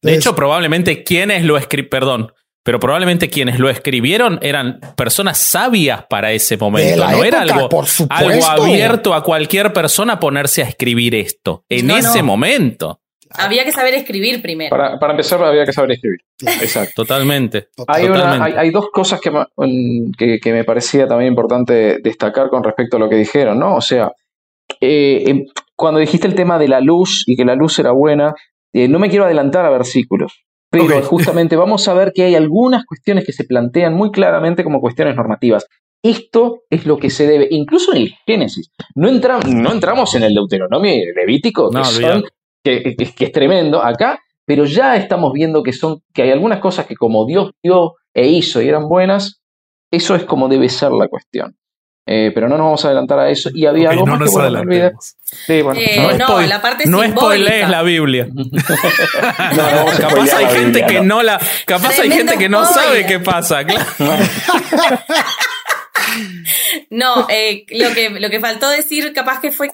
de 0.02 0.16
hecho, 0.16 0.36
probablemente 0.36 1.04
quienes 1.04 1.44
lo 1.44 1.58
escribieron, 1.58 1.90
perdón, 1.90 2.28
pero 2.66 2.80
probablemente 2.80 3.30
quienes 3.30 3.60
lo 3.60 3.70
escribieron 3.70 4.40
eran 4.42 4.80
personas 4.98 5.38
sabias 5.38 6.04
para 6.10 6.32
ese 6.32 6.58
momento. 6.58 7.08
no 7.08 7.24
era 7.24 7.42
algo, 7.42 7.70
algo, 8.10 8.46
abierto 8.48 9.14
a 9.14 9.22
cualquier 9.22 9.72
persona 9.72 10.20
ponerse 10.20 10.64
a 10.64 10.66
escribir 10.66 11.14
esto 11.14 11.64
en 11.70 11.92
ese 11.92 12.24
momento. 12.24 13.02
Había 13.30 13.66
que 13.66 13.72
saber 13.72 13.94
escribir 13.94 14.42
primero. 14.42 14.72
Para, 14.72 14.98
para, 14.98 15.14
empezar, 15.14 15.44
había 15.44 15.64
que 15.64 15.74
saber 15.74 15.92
escribir. 15.92 16.22
Exacto. 16.42 17.04
Totalmente. 17.04 17.68
Hay, 17.88 18.08
hay, 18.08 18.72
dos 18.72 18.88
cosas 18.92 19.20
que, 19.22 20.40
que, 20.42 20.52
me 20.52 20.64
parecía 20.64 21.08
también 21.08 21.30
importante 21.30 22.00
destacar 22.02 22.50
con 22.50 22.64
respecto 22.64 22.98
a 22.98 23.00
lo 23.00 23.10
que 23.10 23.18
dijeron, 23.18 23.60
¿no? 23.60 23.76
O 23.76 23.82
sea, 23.82 24.12
eh, 24.82 25.24
em, 25.28 25.46
cuando 25.76 26.00
dijiste 26.00 26.26
el 26.26 26.34
tema 26.34 26.58
de 26.58 26.68
la 26.68 26.82
luz 26.82 27.24
y 27.28 27.36
que 27.36 27.46
la 27.46 27.54
luz 27.54 27.78
era 27.78 27.92
buena, 27.92 28.34
eh, 28.74 28.88
no 28.88 28.98
me 28.98 29.10
quiero 29.10 29.26
adelantar 29.26 29.66
a 29.66 29.70
versículos, 29.70 30.46
pero 30.70 31.02
justamente 31.04 31.56
vamos 31.56 31.88
a 31.88 31.94
ver 31.94 32.12
que 32.14 32.24
hay 32.24 32.36
algunas 32.36 32.86
cuestiones 32.86 33.26
que 33.26 33.32
se 33.32 33.46
plantean 33.46 33.94
muy 33.94 34.12
claramente 34.12 34.64
como 34.64 34.82
cuestiones 34.82 35.16
normativas. 35.16 35.66
Esto 36.04 36.62
es 36.70 36.86
lo 36.86 36.98
que 36.98 37.10
se 37.10 37.26
debe, 37.26 37.48
incluso 37.50 37.94
en 37.94 38.04
el 38.04 38.14
Génesis. 38.28 38.70
No, 38.94 39.10
no 39.12 39.72
entramos 39.72 40.14
en 40.16 40.24
el 40.24 40.34
Deuteronomio 40.34 40.94
y 40.94 41.02
el 41.02 41.16
Levítico, 41.16 41.72
que, 42.64 42.96
que, 42.96 43.26
es 43.26 43.32
tremendo 43.32 43.82
acá, 43.84 44.20
pero 44.46 44.66
ya 44.66 44.96
estamos 44.96 45.34
viendo 45.34 45.64
que, 45.64 45.74
son, 45.74 46.02
que 46.14 46.24
hay 46.24 46.32
algunas 46.32 46.60
cosas 46.60 46.86
que 46.86 46.96
como 46.96 47.26
Dios 47.26 47.52
dio 47.64 47.94
e 48.14 48.28
hizo 48.28 48.62
y 48.62 48.68
eran 48.68 48.88
buenas, 48.88 49.42
eso 49.92 50.16
es 50.16 50.26
como 50.26 50.48
debe 50.48 50.70
ser 50.70 50.92
la 50.92 51.08
cuestión. 51.08 51.56
Eh, 52.08 52.32
pero 52.36 52.48
no 52.48 52.56
nos 52.56 52.66
vamos 52.66 52.86
a 52.86 52.90
adelantar 52.90 53.18
a 53.18 53.30
eso. 53.32 53.50
Y 53.54 53.66
había 53.66 53.90
algo 53.90 54.06
más 54.06 54.20
que 54.20 54.30
bueno, 54.30 54.64
no 54.64 54.92
Sí, 55.24 55.62
bueno, 55.64 55.80
eh, 55.80 56.16
no, 56.20 56.40
la 56.42 56.62
parte 56.62 56.86
no 56.88 57.04
spoilees 57.04 57.68
la 57.68 57.82
Biblia. 57.82 58.28
no, 58.34 58.46
capaz 60.00 60.34
hay 60.36 60.46
gente 60.56 60.86
que 60.86 61.02
no 61.02 61.24
la, 61.24 61.42
capaz 61.66 61.98
hay 62.00 62.12
gente 62.12 62.38
que 62.38 62.48
no 62.48 62.64
sabe 62.66 63.08
qué 63.08 63.20
pasa. 63.20 63.62
no, 66.92 67.28
eh, 67.30 67.66
lo 67.72 67.92
que 67.94 68.12
lo 68.12 68.30
que 68.30 68.40
faltó 68.40 68.70
decir, 68.70 69.12
capaz 69.14 69.42
que 69.42 69.52
fue 69.52 69.72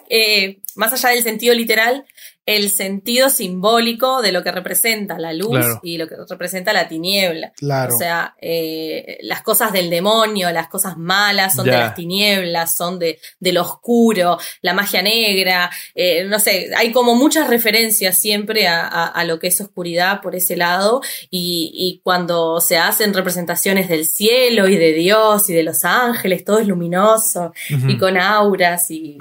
más 0.75 0.93
allá 0.93 1.09
del 1.09 1.23
sentido 1.23 1.53
literal, 1.53 2.05
el 2.45 2.71
sentido 2.71 3.29
simbólico 3.29 4.21
de 4.21 4.31
lo 4.31 4.43
que 4.43 4.51
representa 4.51 5.19
la 5.19 5.31
luz 5.31 5.59
y 5.83 5.97
lo 5.97 6.07
que 6.07 6.15
representa 6.27 6.73
la 6.73 6.87
tiniebla. 6.87 7.53
O 7.61 7.97
sea, 7.97 8.35
eh, 8.41 9.19
las 9.21 9.43
cosas 9.43 9.71
del 9.71 9.89
demonio, 9.89 10.51
las 10.51 10.67
cosas 10.67 10.97
malas 10.97 11.53
son 11.53 11.65
de 11.65 11.71
las 11.71 11.93
tinieblas, 11.93 12.75
son 12.75 12.97
de, 12.97 13.19
lo 13.39 13.61
oscuro, 13.61 14.39
la 14.61 14.73
magia 14.73 15.01
negra, 15.01 15.69
eh, 15.93 16.23
no 16.23 16.39
sé, 16.39 16.71
hay 16.75 16.91
como 16.91 17.15
muchas 17.15 17.47
referencias 17.47 18.19
siempre 18.19 18.67
a, 18.67 19.23
lo 19.25 19.37
que 19.37 19.47
es 19.47 19.61
oscuridad 19.61 20.21
por 20.21 20.35
ese 20.35 20.57
lado 20.57 21.01
y, 21.29 22.01
cuando 22.03 22.59
se 22.59 22.77
hacen 22.77 23.13
representaciones 23.13 23.87
del 23.87 24.05
cielo 24.05 24.67
y 24.67 24.77
de 24.77 24.93
Dios 24.93 25.49
y 25.49 25.53
de 25.53 25.63
los 25.63 25.85
ángeles, 25.85 26.43
todo 26.43 26.59
es 26.59 26.67
luminoso 26.67 27.53
y 27.69 27.97
con 27.97 28.17
auras 28.17 28.89
y 28.89 29.19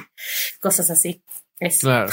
cosas 0.60 0.90
así. 0.90 1.22
Claro 1.80 2.10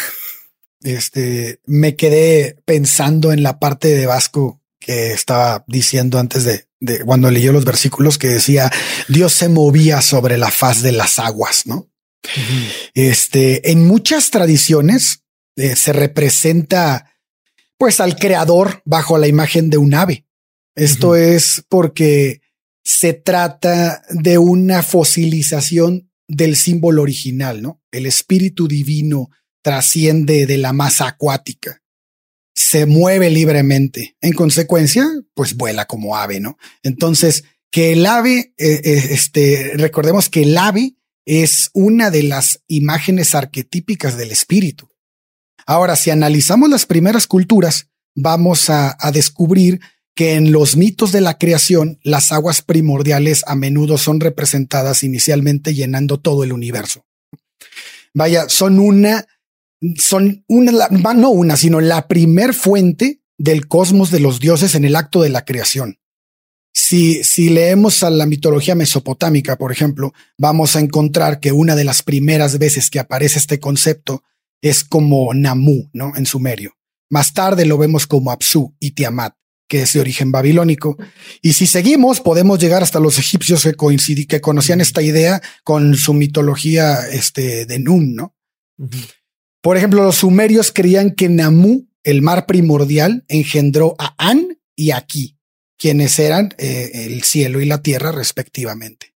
este, 0.84 1.60
me 1.66 1.96
quedé 1.96 2.58
pensando 2.66 3.32
en 3.32 3.44
la 3.44 3.60
parte 3.60 3.90
de 3.90 4.06
Vasco 4.06 4.62
que 4.80 5.12
estaba 5.12 5.64
diciendo 5.68 6.20
antes 6.20 6.44
de, 6.44 6.68
de, 6.80 7.04
cuando 7.04 7.32
leyó 7.32 7.52
los 7.52 7.66
versículos 7.66 8.18
que 8.18 8.28
decía 8.28 8.72
Dios 9.08 9.34
se 9.34 9.50
movía 9.50 10.02
sobre 10.02 10.38
la 10.38 10.52
faz 10.52 10.82
de 10.82 10.92
las 10.92 11.20
aguas, 11.20 11.66
¿no? 11.66 11.90
Este, 12.94 13.72
en 13.72 13.88
muchas 13.88 14.32
tradiciones 14.32 15.24
eh, 15.56 15.76
se 15.76 15.94
representa 15.94 17.14
pues 17.78 18.00
al 18.00 18.18
creador 18.18 18.82
bajo 18.86 19.18
la 19.18 19.28
imagen 19.28 19.70
de 19.70 19.78
un 19.78 19.94
ave. 19.94 20.26
Esto 20.76 21.16
es 21.16 21.64
porque 21.70 22.42
se 22.84 23.14
trata 23.14 24.04
de 24.10 24.38
una 24.38 24.84
fosilización 24.84 26.12
del 26.28 26.56
símbolo 26.56 27.02
original, 27.02 27.62
¿no? 27.62 27.82
El 27.92 28.06
espíritu 28.06 28.68
divino 28.68 29.30
trasciende 29.62 30.46
de 30.46 30.58
la 30.58 30.74
masa 30.74 31.08
acuática, 31.08 31.82
se 32.56 32.86
mueve 32.86 33.30
libremente. 33.30 34.18
En 34.22 34.34
consecuencia, 34.34 35.08
pues 35.34 35.56
vuela 35.56 35.86
como 35.86 36.16
ave, 36.16 36.40
¿no? 36.40 36.58
Entonces, 36.84 37.44
que 37.72 37.94
el 37.94 38.06
ave, 38.06 38.54
eh, 38.58 38.82
eh, 38.84 39.08
este, 39.12 39.74
recordemos 39.76 40.30
que 40.30 40.44
el 40.44 40.58
ave 40.58 40.96
es 41.26 41.70
una 41.74 42.10
de 42.10 42.24
las 42.24 42.64
imágenes 42.68 43.36
arquetípicas 43.36 44.18
del 44.18 44.32
espíritu. 44.32 44.90
Ahora, 45.66 45.98
si 45.98 46.10
analizamos 46.10 46.70
las 46.70 46.86
primeras 46.86 47.28
culturas, 47.28 47.90
vamos 48.16 48.70
a, 48.70 48.98
descubrir 49.14 49.82
que 50.16 50.34
en 50.34 50.52
los 50.52 50.78
mitos 50.78 51.12
de 51.12 51.22
la 51.22 51.38
creación 51.38 52.00
las 52.02 52.32
aguas 52.32 52.62
primordiales 52.62 53.44
a 53.46 53.56
menudo 53.56 53.98
son 53.98 54.20
representadas 54.20 55.04
inicialmente 55.04 55.76
llenando 55.76 56.20
todo 56.20 56.44
el 56.44 56.54
universo. 56.54 57.06
Vaya, 58.14 58.50
son 58.50 58.80
una, 58.80 59.28
son 59.98 60.44
una, 60.48 60.88
no 60.90 61.30
una, 61.30 61.58
sino 61.58 61.82
la 61.82 62.08
primer 62.08 62.54
fuente 62.54 63.22
del 63.38 63.68
cosmos 63.68 64.12
de 64.12 64.20
los 64.20 64.40
dioses 64.40 64.76
en 64.76 64.86
el 64.86 64.96
acto 64.96 65.22
de 65.22 65.30
la 65.30 65.46
creación. 65.46 66.00
Si, 66.74 67.24
si 67.24 67.50
leemos 67.50 68.04
a 68.04 68.10
la 68.10 68.26
mitología 68.26 68.76
mesopotámica, 68.76 69.58
por 69.58 69.72
ejemplo, 69.72 70.14
vamos 70.38 70.76
a 70.76 70.80
encontrar 70.80 71.40
que 71.40 71.52
una 71.52 71.76
de 71.76 71.84
las 71.84 72.04
primeras 72.04 72.60
veces 72.60 72.90
que 72.90 73.00
aparece 73.00 73.40
este 73.40 73.60
concepto 73.60 74.24
es 74.62 74.84
como 74.84 75.34
Namu, 75.34 75.90
¿no? 75.94 76.16
En 76.16 76.26
sumerio. 76.26 76.74
Más 77.10 77.34
tarde 77.34 77.66
lo 77.66 77.78
vemos 77.78 78.06
como 78.06 78.32
Apsu 78.32 78.76
y 78.80 78.92
Tiamat, 78.92 79.34
que 79.68 79.84
es 79.84 79.94
de 79.94 80.02
origen 80.02 80.32
babilónico. 80.32 80.98
Y 81.42 81.54
si 81.54 81.68
seguimos, 81.68 82.22
podemos 82.22 82.60
llegar 82.60 82.84
hasta 82.84 83.00
los 83.00 83.18
egipcios 83.18 83.64
que 83.64 83.74
coincidí, 83.74 84.26
que 84.26 84.42
conocían 84.42 84.82
esta 84.82 85.02
idea 85.02 85.42
con 85.64 85.96
su 85.96 86.14
mitología 86.14 87.08
este, 87.12 87.66
de 87.66 87.80
Nun, 87.80 88.16
¿no? 88.16 88.36
Por 89.62 89.78
ejemplo, 89.78 90.04
los 90.04 90.18
sumerios 90.18 90.72
creían 90.72 91.12
que 91.12 91.30
Namu, 91.30 91.88
el 92.04 92.22
mar 92.22 92.46
primordial, 92.46 93.26
engendró 93.28 93.96
a 94.00 94.16
An 94.18 94.60
y 94.76 94.92
a 94.92 95.02
Ki, 95.02 95.38
quienes 95.78 96.20
eran 96.20 96.54
eh, 96.58 96.92
el 96.94 97.24
cielo 97.24 97.62
y 97.62 97.66
la 97.66 97.82
tierra 97.82 98.12
respectivamente. 98.12 99.16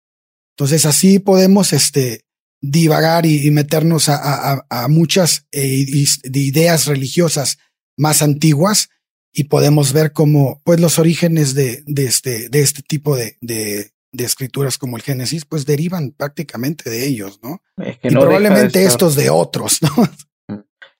Entonces 0.57 0.87
así 0.87 1.18
podemos 1.18 1.72
este, 1.72 2.24
divagar 2.61 3.27
y, 3.27 3.51
meternos 3.51 4.09
a, 4.09 4.87
muchas 4.88 5.46
eh, 5.53 5.87
ideas 6.24 6.87
religiosas 6.87 7.59
más 7.96 8.22
antiguas 8.22 8.88
y 9.33 9.44
podemos 9.44 9.92
ver 9.92 10.12
cómo 10.12 10.61
pues 10.64 10.81
los 10.81 10.98
orígenes 10.98 11.55
de, 11.55 11.83
de 11.87 12.05
este, 12.05 12.48
de 12.48 12.61
este 12.61 12.83
tipo 12.83 13.16
de, 13.16 13.37
de, 13.40 13.92
escrituras 14.12 14.79
como 14.79 14.96
el 14.96 15.03
Génesis 15.03 15.44
pues 15.44 15.64
derivan 15.64 16.11
prácticamente 16.11 16.90
de 16.90 17.07
ellos, 17.07 17.38
¿no? 17.42 17.62
y 18.03 18.11
probablemente 18.11 18.85
estos 18.85 19.14
de 19.14 19.31
otros, 19.31 19.81
¿no? 19.81 19.90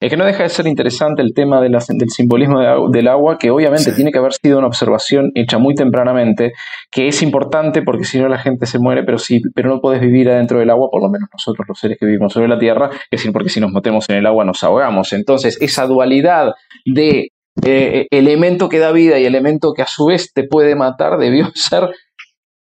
Es 0.01 0.11
que 0.11 0.17
no 0.17 0.25
deja 0.25 0.45
de 0.45 0.49
ser 0.49 0.69
interesante 0.69 1.23
el 1.23 1.35
tema 1.35 1.61
del 1.61 1.77
simbolismo 2.09 2.89
del 2.89 3.09
agua, 3.09 3.37
que 3.37 3.51
obviamente 3.51 3.91
tiene 3.93 4.13
que 4.13 4.19
haber 4.19 4.33
sido 4.33 4.59
una 4.59 4.69
observación 4.69 5.33
hecha 5.35 5.59
muy 5.59 5.75
tempranamente, 5.75 6.53
que 6.91 7.09
es 7.09 7.21
importante 7.21 7.83
porque 7.83 8.05
si 8.05 8.21
no 8.21 8.29
la 8.29 8.39
gente 8.39 8.67
se 8.67 8.79
muere, 8.79 9.03
pero 9.03 9.19
sí, 9.19 9.43
pero 9.57 9.69
no 9.69 9.81
puedes 9.81 10.01
vivir 10.01 10.31
adentro 10.31 10.61
del 10.61 10.71
agua, 10.71 10.89
por 10.91 11.03
lo 11.03 11.09
menos 11.09 11.29
nosotros 11.33 11.67
los 11.67 11.81
seres 11.81 11.99
que 11.99 12.07
vivimos 12.07 12.33
sobre 12.33 12.47
la 12.47 12.61
Tierra, 12.61 12.91
es 12.93 13.11
decir, 13.11 13.33
porque 13.33 13.49
si 13.49 13.61
nos 13.61 13.73
metemos 13.73 14.09
en 14.09 14.17
el 14.17 14.27
agua 14.27 14.45
nos 14.45 14.63
ahogamos. 14.63 15.13
Entonces, 15.13 15.61
esa 15.61 15.87
dualidad 15.87 16.53
de 16.85 17.33
eh, 17.65 18.07
elemento 18.13 18.69
que 18.69 18.79
da 18.79 18.93
vida 18.93 19.19
y 19.19 19.25
elemento 19.25 19.73
que 19.75 19.83
a 19.83 19.87
su 19.87 20.07
vez 20.07 20.33
te 20.33 20.45
puede 20.45 20.77
matar 20.77 21.19
debió 21.19 21.51
ser, 21.55 21.89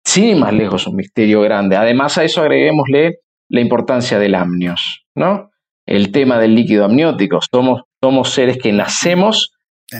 sin 0.03 0.41
más 0.41 0.55
lejos, 0.55 0.87
un 0.87 0.97
misterio 0.97 1.43
grande. 1.43 1.77
Además 1.77 2.17
a 2.17 2.25
eso 2.25 2.41
agreguémosle 2.41 3.19
la 3.51 3.61
importancia 3.61 4.19
del 4.19 4.37
amnios, 4.37 5.05
¿no? 5.15 5.51
El 5.87 6.13
tema 6.13 6.39
del 6.39 6.55
líquido 6.55 6.85
amniótico. 6.85 7.39
Somos, 7.51 7.83
somos 8.03 8.31
seres 8.31 8.59
que 8.59 8.73
nacemos, 8.73 9.53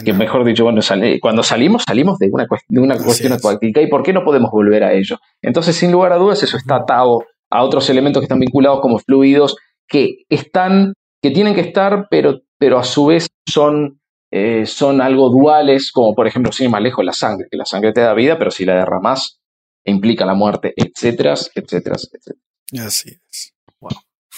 que 0.05 0.13
mejor 0.13 0.45
dicho, 0.45 0.65
bueno, 0.65 0.81
cuando 1.21 1.43
salimos, 1.45 1.85
salimos 1.87 2.19
de 2.19 2.29
una, 2.31 2.47
de 2.69 2.81
una 2.81 2.99
cuestión 2.99 3.33
acuática. 3.33 3.81
¿Y 3.81 3.89
por 3.89 4.03
qué 4.03 4.13
no 4.13 4.25
podemos 4.25 4.51
volver 4.51 4.83
a 4.83 4.93
ello? 4.93 5.19
Entonces, 5.41 5.77
sin 5.77 5.93
lugar 5.93 6.13
a 6.13 6.17
dudas, 6.17 6.43
eso 6.43 6.57
está 6.57 6.77
atado 6.77 7.21
a 7.51 7.63
otros 7.63 7.89
elementos 7.89 8.21
que 8.21 8.25
están 8.25 8.41
vinculados 8.41 8.81
como 8.81 8.99
fluidos, 8.99 9.57
que 9.89 10.25
están, 10.29 10.95
que 11.23 11.31
tienen 11.31 11.55
que 11.55 11.61
estar, 11.61 12.09
pero, 12.11 12.41
pero 12.59 12.79
a 12.79 12.85
su 12.85 13.07
vez 13.07 13.29
son, 13.49 14.01
eh, 14.33 14.67
son 14.67 15.01
algo 15.01 15.31
duales, 15.31 15.93
como 15.93 16.15
por 16.15 16.27
ejemplo, 16.27 16.51
sin 16.51 16.65
ir 16.65 16.71
más 16.73 16.83
lejos, 16.83 17.05
la 17.05 17.13
sangre, 17.13 17.47
que 17.49 17.57
la 17.57 17.65
sangre 17.65 17.93
te 17.93 18.01
da 18.01 18.13
vida, 18.13 18.37
pero 18.39 18.51
si 18.51 18.65
la 18.65 18.75
derramas, 18.75 19.39
implica 19.85 20.27
la 20.27 20.35
muerte, 20.35 20.75
etcétera, 20.77 21.35
etcétera, 21.35 21.95
etcétera. 21.97 22.39
Así 22.85 23.11
es. 23.31 23.56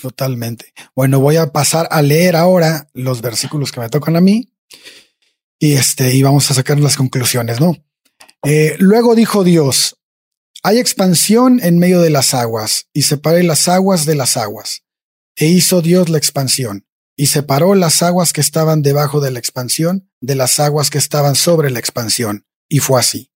Totalmente. 0.02 0.72
Bueno, 0.94 1.20
voy 1.20 1.36
a 1.36 1.52
pasar 1.52 1.88
a 1.90 2.02
leer 2.02 2.36
ahora 2.36 2.88
los 2.92 3.20
versículos 3.20 3.72
que 3.72 3.80
me 3.80 3.88
tocan 3.88 4.16
a 4.16 4.20
mí 4.20 4.52
y 5.58 5.72
este, 5.72 6.14
y 6.14 6.22
vamos 6.22 6.50
a 6.50 6.54
sacar 6.54 6.78
las 6.78 6.96
conclusiones, 6.96 7.60
¿no? 7.60 7.76
Eh, 8.44 8.76
luego 8.78 9.16
dijo 9.16 9.42
Dios, 9.42 9.96
hay 10.62 10.78
expansión 10.78 11.60
en 11.62 11.78
medio 11.78 12.00
de 12.00 12.10
las 12.10 12.34
aguas 12.34 12.88
y 12.92 13.02
separé 13.02 13.42
las 13.42 13.66
aguas 13.68 14.06
de 14.06 14.14
las 14.14 14.36
aguas. 14.36 14.84
E 15.36 15.46
hizo 15.46 15.82
Dios 15.82 16.08
la 16.08 16.18
expansión 16.18 16.86
y 17.16 17.26
separó 17.26 17.74
las 17.74 18.02
aguas 18.02 18.32
que 18.32 18.40
estaban 18.40 18.82
debajo 18.82 19.20
de 19.20 19.32
la 19.32 19.38
expansión 19.40 20.10
de 20.20 20.36
las 20.36 20.60
aguas 20.60 20.90
que 20.90 20.98
estaban 20.98 21.34
sobre 21.34 21.70
la 21.70 21.78
expansión. 21.80 22.46
Y 22.68 22.78
fue 22.78 23.00
así. 23.00 23.32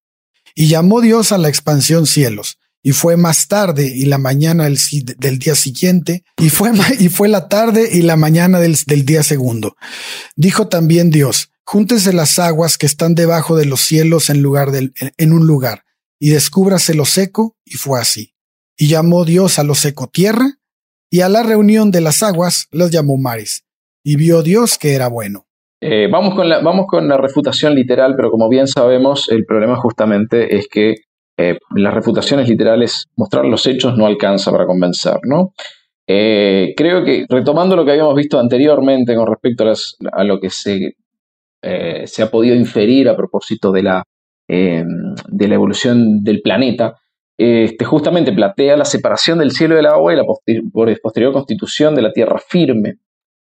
Y 0.54 0.68
llamó 0.68 1.00
Dios 1.00 1.32
a 1.32 1.38
la 1.38 1.48
expansión 1.48 2.06
cielos 2.06 2.58
y 2.82 2.92
fue 2.92 3.16
más 3.16 3.46
tarde 3.46 3.86
y 3.94 4.06
la 4.06 4.18
mañana 4.18 4.64
del, 4.64 5.38
día 5.38 5.54
siguiente, 5.54 6.24
y 6.36 6.48
fue, 6.48 6.72
y 6.98 7.08
fue 7.08 7.28
la 7.28 7.48
tarde 7.48 7.88
y 7.92 8.02
la 8.02 8.16
mañana 8.16 8.58
del, 8.58 8.76
del 8.86 9.04
día 9.04 9.22
segundo. 9.22 9.76
Dijo 10.34 10.68
también 10.68 11.10
Dios, 11.10 11.52
júntese 11.64 12.12
las 12.12 12.38
aguas 12.38 12.78
que 12.78 12.86
están 12.86 13.14
debajo 13.14 13.56
de 13.56 13.66
los 13.66 13.80
cielos 13.80 14.30
en 14.30 14.42
lugar 14.42 14.72
del, 14.72 14.92
en 15.16 15.32
un 15.32 15.46
lugar, 15.46 15.84
y 16.18 16.30
descúbrase 16.30 16.94
lo 16.94 17.04
seco, 17.04 17.56
y 17.64 17.76
fue 17.76 18.00
así. 18.00 18.34
Y 18.76 18.88
llamó 18.88 19.24
Dios 19.24 19.58
a 19.58 19.64
lo 19.64 19.74
seco 19.74 20.08
tierra, 20.08 20.58
y 21.10 21.20
a 21.20 21.28
la 21.28 21.42
reunión 21.42 21.90
de 21.90 22.00
las 22.00 22.22
aguas 22.22 22.68
las 22.72 22.90
llamó 22.90 23.16
mares, 23.16 23.64
y 24.02 24.16
vio 24.16 24.42
Dios 24.42 24.78
que 24.78 24.94
era 24.94 25.08
bueno. 25.08 25.46
Eh, 25.80 26.08
vamos, 26.10 26.36
con 26.36 26.48
vamos 26.48 26.86
con 26.88 27.08
la 27.08 27.16
refutación 27.16 27.74
literal, 27.74 28.14
pero 28.16 28.30
como 28.30 28.48
bien 28.48 28.68
sabemos, 28.68 29.28
el 29.30 29.44
problema 29.44 29.76
justamente 29.76 30.56
es 30.56 30.68
que 30.68 30.94
eh, 31.42 31.58
las 31.74 31.92
refutaciones 31.92 32.48
literales, 32.48 33.08
mostrar 33.16 33.44
los 33.44 33.66
hechos 33.66 33.96
no 33.96 34.06
alcanza 34.06 34.52
para 34.52 34.64
convencer, 34.64 35.18
¿no? 35.24 35.54
Eh, 36.06 36.72
creo 36.76 37.04
que 37.04 37.26
retomando 37.28 37.74
lo 37.74 37.84
que 37.84 37.90
habíamos 37.90 38.14
visto 38.14 38.38
anteriormente 38.38 39.16
con 39.16 39.26
respecto 39.26 39.64
a, 40.12 40.24
lo 40.24 40.38
que 40.38 40.50
se, 40.50 40.94
eh, 41.62 42.06
se, 42.06 42.22
ha 42.22 42.30
podido 42.30 42.54
inferir 42.54 43.08
a 43.08 43.16
propósito 43.16 43.72
de 43.72 43.82
la, 43.82 44.04
de 44.48 45.48
la 45.48 45.54
evolución 45.54 46.22
del 46.22 46.42
planeta, 46.42 46.94
este, 47.38 47.84
justamente 47.84 48.32
plantea 48.32 48.76
la 48.76 48.84
separación 48.84 49.38
del 49.38 49.50
cielo 49.52 49.74
y 49.74 49.78
del 49.78 49.86
agua 49.86 50.12
y 50.12 50.16
la 50.16 50.24
posterior 51.02 51.32
constitución 51.32 51.94
de 51.94 52.02
la 52.02 52.12
tierra 52.12 52.38
firme, 52.38 52.98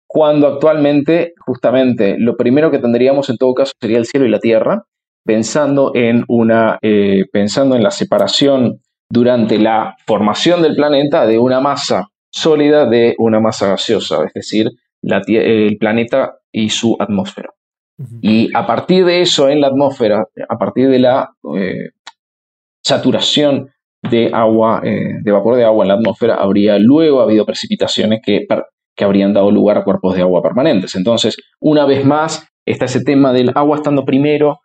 cuando 0.06 0.48
actualmente 0.48 1.34
justamente 1.40 2.18
lo 2.20 2.36
primero 2.36 2.70
que 2.70 2.80
tendríamos 2.80 3.30
en 3.30 3.38
todo 3.38 3.54
caso 3.54 3.72
sería 3.80 3.98
el 3.98 4.06
cielo 4.06 4.26
y 4.26 4.30
la 4.30 4.40
tierra, 4.40 4.86
pensando 5.26 5.92
en, 5.96 6.24
una, 6.28 6.80
eh, 6.82 7.26
pensando 7.32 7.76
en 7.76 7.84
la 7.84 7.92
separación 7.92 8.82
durante 9.10 9.58
la 9.58 9.96
formación 10.06 10.62
del 10.62 10.76
planeta 10.76 11.26
de 11.26 11.38
una 11.40 11.60
masa 11.60 12.10
sólida 12.32 12.88
de 12.88 13.16
una 13.18 13.40
masa 13.40 13.68
gaseosa, 13.70 14.24
es 14.26 14.34
decir, 14.34 14.70
el 15.02 15.78
planeta 15.78 16.36
y 16.52 16.70
su 16.70 16.96
atmósfera. 17.00 17.50
Y 18.22 18.50
a 18.56 18.66
partir 18.66 19.04
de 19.04 19.22
eso, 19.22 19.50
en 19.50 19.60
la 19.60 19.68
atmósfera, 19.68 20.26
a 20.48 20.58
partir 20.58 20.90
de 20.90 21.00
la 21.00 21.32
eh, 21.58 21.90
saturación 22.82 23.72
de 24.10 24.32
agua, 24.34 24.82
eh, 24.86 25.16
de 25.22 25.32
vapor 25.32 25.58
de 25.58 25.66
agua 25.66 25.84
en 25.84 25.90
la 25.90 25.94
atmósfera, 25.96 26.36
habría 26.36 26.80
luego 26.80 27.22
habido 27.22 27.46
precipitaciones 27.46 28.22
que, 28.24 28.48
que 28.96 29.04
habrían 29.04 29.34
dado 29.34 29.52
lugar 29.52 29.78
a 29.78 29.84
cuerpos 29.84 30.16
de 30.16 30.22
agua 30.22 30.42
permanentes. 30.42 30.96
Entonces, 30.96 31.38
una 31.60 31.86
vez 31.86 32.06
más, 32.06 32.48
está 32.66 32.86
ese 32.86 33.04
tema 33.04 33.34
del 33.34 33.52
agua 33.54 33.78
estando 33.78 34.06
primero, 34.06 34.60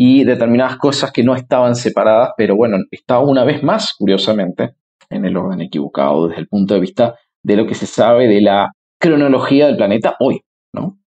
y 0.00 0.22
determinadas 0.22 0.76
cosas 0.76 1.10
que 1.10 1.24
no 1.24 1.34
estaban 1.34 1.74
separadas, 1.74 2.30
pero 2.36 2.54
bueno, 2.54 2.78
está 2.92 3.18
una 3.18 3.42
vez 3.42 3.64
más, 3.64 3.94
curiosamente, 3.98 4.76
en 5.10 5.24
el 5.24 5.36
orden 5.36 5.60
equivocado 5.60 6.28
desde 6.28 6.42
el 6.42 6.46
punto 6.46 6.74
de 6.74 6.80
vista 6.80 7.16
de 7.42 7.56
lo 7.56 7.66
que 7.66 7.74
se 7.74 7.86
sabe 7.86 8.28
de 8.28 8.40
la 8.40 8.70
cronología 9.00 9.66
del 9.66 9.76
planeta 9.76 10.14
hoy, 10.20 10.44
¿no? 10.72 11.00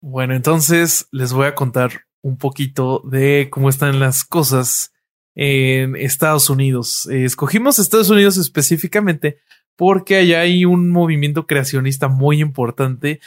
Bueno, 0.00 0.34
entonces 0.34 1.08
les 1.10 1.32
voy 1.32 1.48
a 1.48 1.56
contar 1.56 1.90
un 2.22 2.38
poquito 2.38 3.02
de 3.04 3.48
cómo 3.50 3.68
están 3.68 3.98
las 3.98 4.22
cosas 4.24 4.92
en 5.34 5.96
Estados 5.96 6.50
Unidos. 6.50 7.08
escogimos 7.10 7.80
Estados 7.80 8.10
Unidos 8.10 8.36
específicamente 8.36 9.38
porque 9.74 10.18
allá 10.18 10.42
hay 10.42 10.64
un 10.64 10.88
movimiento 10.88 11.48
creacionista 11.48 12.06
muy 12.06 12.40
importante 12.40 13.18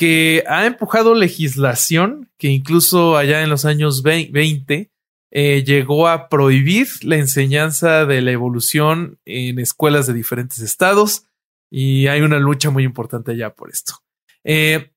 que 0.00 0.42
ha 0.48 0.64
empujado 0.64 1.14
legislación 1.14 2.30
que 2.38 2.48
incluso 2.48 3.18
allá 3.18 3.42
en 3.42 3.50
los 3.50 3.66
años 3.66 4.02
20 4.02 4.90
eh, 5.30 5.62
llegó 5.62 6.08
a 6.08 6.30
prohibir 6.30 6.88
la 7.02 7.16
enseñanza 7.16 8.06
de 8.06 8.22
la 8.22 8.30
evolución 8.30 9.18
en 9.26 9.58
escuelas 9.58 10.06
de 10.06 10.14
diferentes 10.14 10.60
estados 10.60 11.26
y 11.70 12.06
hay 12.06 12.22
una 12.22 12.38
lucha 12.38 12.70
muy 12.70 12.84
importante 12.84 13.32
allá 13.32 13.52
por 13.52 13.68
esto. 13.68 13.96
40% 14.42 14.88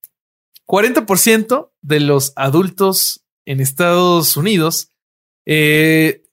eh, 0.72 1.70
de 1.82 2.00
los 2.00 2.32
adultos 2.38 3.26
en 3.44 3.60
Estados 3.60 4.38
Unidos 4.38 4.94
eh, 5.46 6.24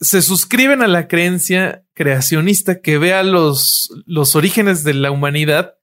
se 0.00 0.22
suscriben 0.22 0.82
a 0.82 0.88
la 0.88 1.06
creencia 1.06 1.86
creacionista 1.94 2.80
que 2.80 2.98
vea 2.98 3.22
los, 3.22 3.92
los 4.06 4.34
orígenes 4.34 4.82
de 4.82 4.94
la 4.94 5.12
humanidad 5.12 5.76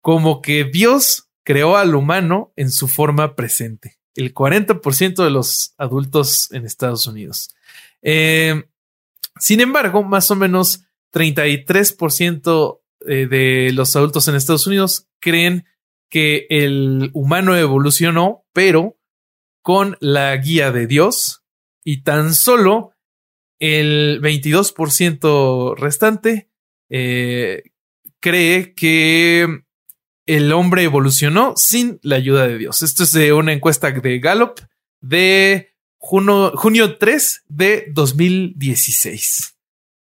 como 0.00 0.42
que 0.42 0.64
Dios 0.64 1.28
creó 1.44 1.76
al 1.76 1.94
humano 1.94 2.52
en 2.56 2.70
su 2.70 2.88
forma 2.88 3.34
presente. 3.34 3.98
el 4.14 4.34
40% 4.34 5.24
de 5.24 5.30
los 5.30 5.74
adultos 5.78 6.52
en 6.52 6.66
Estados 6.66 7.06
Unidos. 7.06 7.48
Eh, 8.02 8.64
sin 9.38 9.60
embargo, 9.60 10.02
más 10.02 10.30
o 10.30 10.36
menos 10.36 10.84
33% 11.14 12.80
eh, 13.06 13.26
de 13.26 13.70
los 13.72 13.96
adultos 13.96 14.28
en 14.28 14.34
Estados 14.34 14.66
Unidos 14.66 15.08
creen 15.18 15.64
que 16.10 16.46
el 16.50 17.10
humano 17.14 17.56
evolucionó, 17.56 18.44
pero 18.52 18.98
con 19.62 19.96
la 20.00 20.36
guía 20.36 20.72
de 20.72 20.86
Dios 20.86 21.42
y 21.84 22.02
tan 22.02 22.34
solo 22.34 22.92
el 23.58 24.20
22% 24.20 25.76
restante 25.76 26.50
eh, 26.90 27.62
cree 28.20 28.74
que 28.74 29.62
el 30.26 30.52
hombre 30.52 30.84
evolucionó 30.84 31.54
sin 31.56 31.98
la 32.02 32.16
ayuda 32.16 32.46
de 32.46 32.58
Dios. 32.58 32.82
Esto 32.82 33.02
es 33.02 33.12
de 33.12 33.32
una 33.32 33.52
encuesta 33.52 33.90
de 33.90 34.18
Gallup 34.18 34.60
de 35.00 35.74
junio, 35.98 36.52
junio 36.54 36.96
3 36.98 37.44
de 37.48 37.86
2016. 37.92 39.56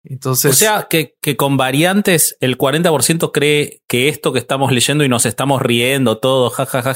Entonces, 0.08 0.52
o 0.52 0.54
sea, 0.54 0.88
que, 0.88 1.16
que, 1.20 1.36
con 1.36 1.58
variantes 1.58 2.38
el 2.40 2.58
40% 2.60 3.32
cree 3.34 3.82
que 3.88 4.08
esto 4.08 4.34
que 4.34 4.40
estamos 4.40 4.72
leyendo 4.72 5.04
y 5.04 5.10
nos 5.10 5.26
estamos 5.26 5.62
riendo 5.62 6.20
todo, 6.20 6.52
jajaja, 6.52 6.96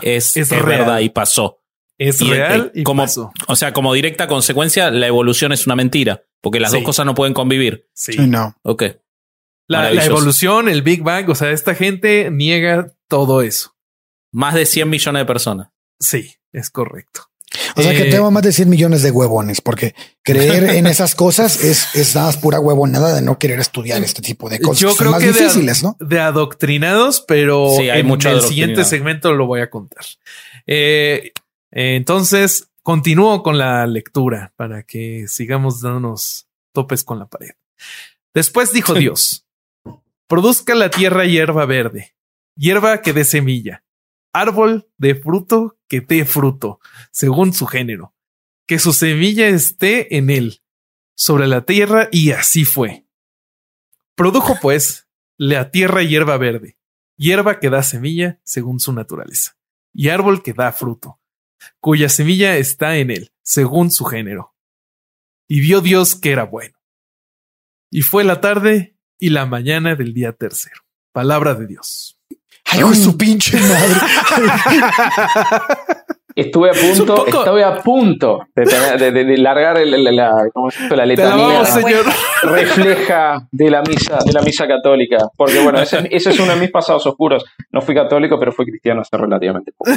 es, 0.00 0.36
es, 0.36 0.48
verdad 0.48 1.00
y 1.00 1.10
pasó. 1.10 1.60
Es 1.98 2.20
real 2.26 2.72
y 2.74 2.82
como, 2.82 3.02
pasó. 3.02 3.30
O 3.48 3.56
sea, 3.56 3.72
como 3.74 3.92
directa 3.92 4.26
consecuencia, 4.26 4.90
la 4.90 5.06
evolución 5.06 5.52
es 5.52 5.66
una 5.66 5.76
mentira, 5.76 6.22
porque 6.40 6.60
las 6.60 6.70
Sí. 6.70 6.78
dos 6.78 6.84
cosas 6.86 7.04
no 7.04 7.14
pueden 7.14 7.34
convivir. 7.34 7.88
Sí. 7.92 8.12
Sí, 8.14 8.26
no. 8.26 8.56
Ok. 8.62 8.84
La, 9.68 9.92
evolución, 9.92 10.68
el 10.68 10.82
Big 10.82 11.02
Bang, 11.02 11.28
o 11.28 11.34
sea, 11.34 11.50
esta 11.50 11.74
gente 11.74 12.30
niega 12.30 12.92
todo 13.08 13.42
eso. 13.42 13.74
Más 14.32 14.54
de 14.54 14.66
100 14.66 14.88
millones 14.88 15.20
de 15.20 15.26
personas. 15.26 15.68
Sí, 15.98 16.34
es 16.52 16.70
correcto. 16.70 17.22
O 17.76 17.82
sea 17.82 17.92
que 17.92 18.08
Eh, 18.08 18.10
tengo 18.10 18.30
más 18.30 18.42
de 18.42 18.52
100 18.52 18.68
millones 18.68 19.02
de 19.02 19.10
huevones, 19.10 19.60
porque 19.60 19.94
creer 20.22 20.64
en 20.76 20.86
esas 20.86 21.14
cosas 21.14 21.62
es, 21.62 21.94
es 21.94 22.14
nada 22.14 22.28
más 22.28 22.36
pura 22.36 22.60
huevonada 22.60 23.14
de 23.14 23.22
no 23.22 23.38
querer 23.38 23.60
estudiar 23.60 24.02
este 24.02 24.22
tipo 24.22 24.48
de 24.48 24.60
cosas. 24.60 24.80
Yo 24.80 24.88
Son 24.90 24.98
creo 24.98 25.10
más 25.12 25.20
que 25.20 25.32
de, 25.32 25.32
difíciles, 25.32 25.82
¿no? 25.82 25.96
de 26.00 26.20
adoctrinados, 26.20 27.24
pero 27.26 27.70
Sí, 27.76 27.88
hay 27.88 28.00
en 28.00 28.06
mucho 28.06 28.30
el 28.30 28.42
siguiente 28.42 28.84
segmento 28.84 29.32
lo 29.32 29.46
voy 29.46 29.60
a 29.60 29.70
contar. 29.70 30.04
Eh, 30.66 31.32
eh, 31.72 31.96
entonces, 31.96 32.68
continúo 32.82 33.42
con 33.42 33.58
la 33.58 33.86
lectura 33.86 34.52
para 34.56 34.82
que 34.82 35.26
sigamos 35.28 35.80
dándonos 35.80 36.48
topes 36.72 37.04
con 37.04 37.18
la 37.18 37.26
pared. 37.26 37.52
Después 38.34 38.72
dijo 38.72 38.94
Dios, 38.94 39.45
produzca 40.26 40.74
la 40.74 40.90
tierra 40.90 41.24
hierba 41.24 41.66
verde, 41.66 42.14
hierba 42.54 43.02
que 43.02 43.12
dé 43.12 43.24
semilla, 43.24 43.84
árbol 44.32 44.88
de 44.98 45.14
fruto 45.14 45.78
que 45.88 46.00
dé 46.00 46.24
fruto, 46.24 46.80
según 47.10 47.52
su 47.52 47.66
género, 47.66 48.14
que 48.66 48.78
su 48.78 48.92
semilla 48.92 49.48
esté 49.48 50.16
en 50.16 50.30
él, 50.30 50.62
sobre 51.14 51.46
la 51.46 51.64
tierra, 51.64 52.08
y 52.10 52.32
así 52.32 52.64
fue. 52.64 53.06
Produjo 54.14 54.56
pues 54.60 55.08
la 55.36 55.70
tierra 55.70 56.02
hierba 56.02 56.36
verde, 56.36 56.78
hierba 57.16 57.60
que 57.60 57.70
da 57.70 57.82
semilla 57.82 58.40
según 58.44 58.80
su 58.80 58.92
naturaleza, 58.92 59.56
y 59.92 60.08
árbol 60.08 60.42
que 60.42 60.52
da 60.52 60.72
fruto, 60.72 61.20
cuya 61.80 62.08
semilla 62.08 62.56
está 62.56 62.96
en 62.96 63.10
él, 63.10 63.32
según 63.42 63.90
su 63.90 64.04
género. 64.04 64.54
Y 65.48 65.60
vio 65.60 65.80
Dios 65.80 66.16
que 66.16 66.32
era 66.32 66.44
bueno. 66.44 66.76
Y 67.90 68.02
fue 68.02 68.24
la 68.24 68.40
tarde 68.40 68.95
y 69.18 69.30
la 69.30 69.46
mañana 69.46 69.94
del 69.94 70.12
día 70.14 70.32
tercero. 70.32 70.76
Palabra 71.12 71.54
de 71.54 71.66
Dios. 71.66 72.18
Ay, 72.66 72.80
hijo 72.80 72.90
de 72.90 72.96
su 72.96 73.16
pinche 73.16 73.58
madre. 73.58 73.94
Estuve 76.34 76.68
a 76.68 76.72
punto, 76.74 77.00
un 77.02 77.06
poco- 77.24 77.38
estuve 77.44 77.64
a 77.64 77.82
punto 77.82 78.40
de, 78.54 78.64
tener- 78.64 78.98
de- 79.00 79.10
de- 79.10 79.24
de 79.24 79.38
largar 79.38 79.78
el- 79.78 79.94
el- 79.94 80.14
la, 80.16 80.32
¿cómo 80.52 80.70
se 80.70 80.94
la 80.94 81.06
letanía 81.06 81.32
alabamos, 81.60 81.68
señor. 81.70 82.04
refleja 82.42 83.48
de 83.50 83.70
la 83.70 83.80
misa, 83.80 84.18
de 84.22 84.32
la 84.34 84.42
misa 84.42 84.66
católica. 84.68 85.16
Porque 85.34 85.60
bueno, 85.60 85.80
ese, 85.80 86.06
ese 86.10 86.30
es 86.30 86.38
uno 86.38 86.52
de 86.52 86.60
mis 86.60 86.70
pasados 86.70 87.06
oscuros. 87.06 87.42
No 87.72 87.80
fui 87.80 87.94
católico, 87.94 88.38
pero 88.38 88.52
fui 88.52 88.66
cristiano 88.66 89.00
hace 89.00 89.16
relativamente 89.16 89.72
poco. 89.74 89.90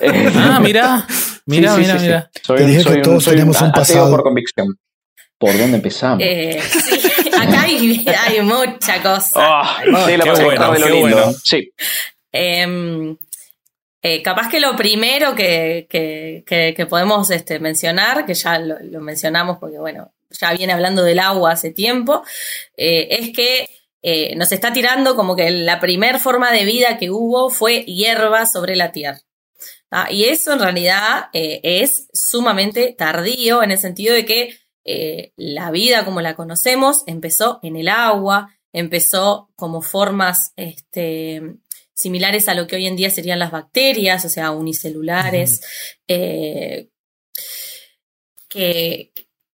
Eh, 0.00 0.32
Ah, 0.36 0.58
mira. 0.60 1.06
Mira, 1.46 1.76
sí, 1.76 1.76
sí, 1.76 1.80
mira, 1.82 1.92
sí, 1.94 1.98
sí. 2.00 2.06
mira. 2.06 2.30
Soy, 2.42 2.56
Te 2.58 2.66
dije 2.66 2.80
soy 2.82 2.92
que 2.94 2.98
un- 2.98 3.02
todos 3.04 3.22
soy 3.24 3.34
tenemos 3.34 3.60
un 3.60 3.68
ateo 3.68 3.80
pasado. 3.82 4.10
por 4.10 4.22
convicción. 4.24 4.66
¿Por 5.38 5.56
dónde 5.58 5.76
empezamos? 5.76 6.18
Eh, 6.22 6.60
sí, 6.60 7.10
acá 7.40 7.62
hay, 7.62 8.04
hay 8.26 8.40
mucha 8.42 9.02
cosa. 9.02 9.32
Ah, 9.36 9.80
sí, 9.84 10.16
la 10.16 10.24
qué 10.24 10.30
bueno, 10.44 10.72
de 10.72 10.78
lo 10.80 10.86
qué 10.86 10.92
lindo. 10.92 11.16
bueno. 11.16 11.32
Sí. 11.44 11.70
Em, 12.32 13.16
eh, 14.02 14.22
capaz 14.22 14.48
que 14.50 14.60
lo 14.60 14.76
primero 14.76 15.34
que, 15.34 15.86
que- 15.88 16.44
que- 16.46 16.74
que 16.76 16.86
podemos 16.86 17.30
este, 17.30 17.58
mencionar, 17.58 18.26
que 18.26 18.34
ya 18.34 18.58
lo, 18.58 18.76
lo 18.80 19.00
mencionamos 19.00 19.58
porque, 19.58 19.78
bueno, 19.78 20.12
ya 20.40 20.52
viene 20.52 20.72
hablando 20.72 21.02
del 21.04 21.20
agua 21.20 21.52
hace 21.52 21.70
tiempo, 21.70 22.22
eh, 22.76 23.08
es 23.10 23.32
que 23.34 23.68
eh, 24.02 24.34
nos 24.36 24.52
está 24.52 24.72
tirando 24.72 25.16
como 25.16 25.34
que 25.36 25.50
la 25.50 25.80
primer 25.80 26.18
forma 26.20 26.52
de 26.52 26.64
vida 26.64 26.98
que 26.98 27.10
hubo 27.10 27.48
fue 27.48 27.84
hierba 27.84 28.44
sobre 28.46 28.76
la 28.76 28.92
tierra. 28.92 29.20
Ah, 29.90 30.08
y 30.10 30.24
eso 30.24 30.52
en 30.52 30.58
realidad 30.58 31.26
eh, 31.32 31.60
es 31.62 32.08
sumamente 32.12 32.94
tardío 32.98 33.62
en 33.62 33.70
el 33.70 33.78
sentido 33.78 34.12
de 34.12 34.24
que 34.26 34.58
eh, 34.84 35.32
la 35.36 35.70
vida 35.70 36.04
como 36.04 36.20
la 36.20 36.36
conocemos 36.36 37.04
empezó 37.06 37.58
en 37.62 37.76
el 37.76 37.88
agua, 37.88 38.54
empezó 38.72 39.48
como 39.56 39.80
formas 39.80 40.52
este, 40.56 41.42
similares 41.94 42.48
a 42.48 42.54
lo 42.54 42.66
que 42.66 42.76
hoy 42.76 42.86
en 42.86 42.96
día 42.96 43.10
serían 43.10 43.38
las 43.38 43.50
bacterias, 43.50 44.24
o 44.24 44.28
sea, 44.28 44.50
unicelulares, 44.50 45.62
eh, 46.08 46.88
que, 48.48 49.12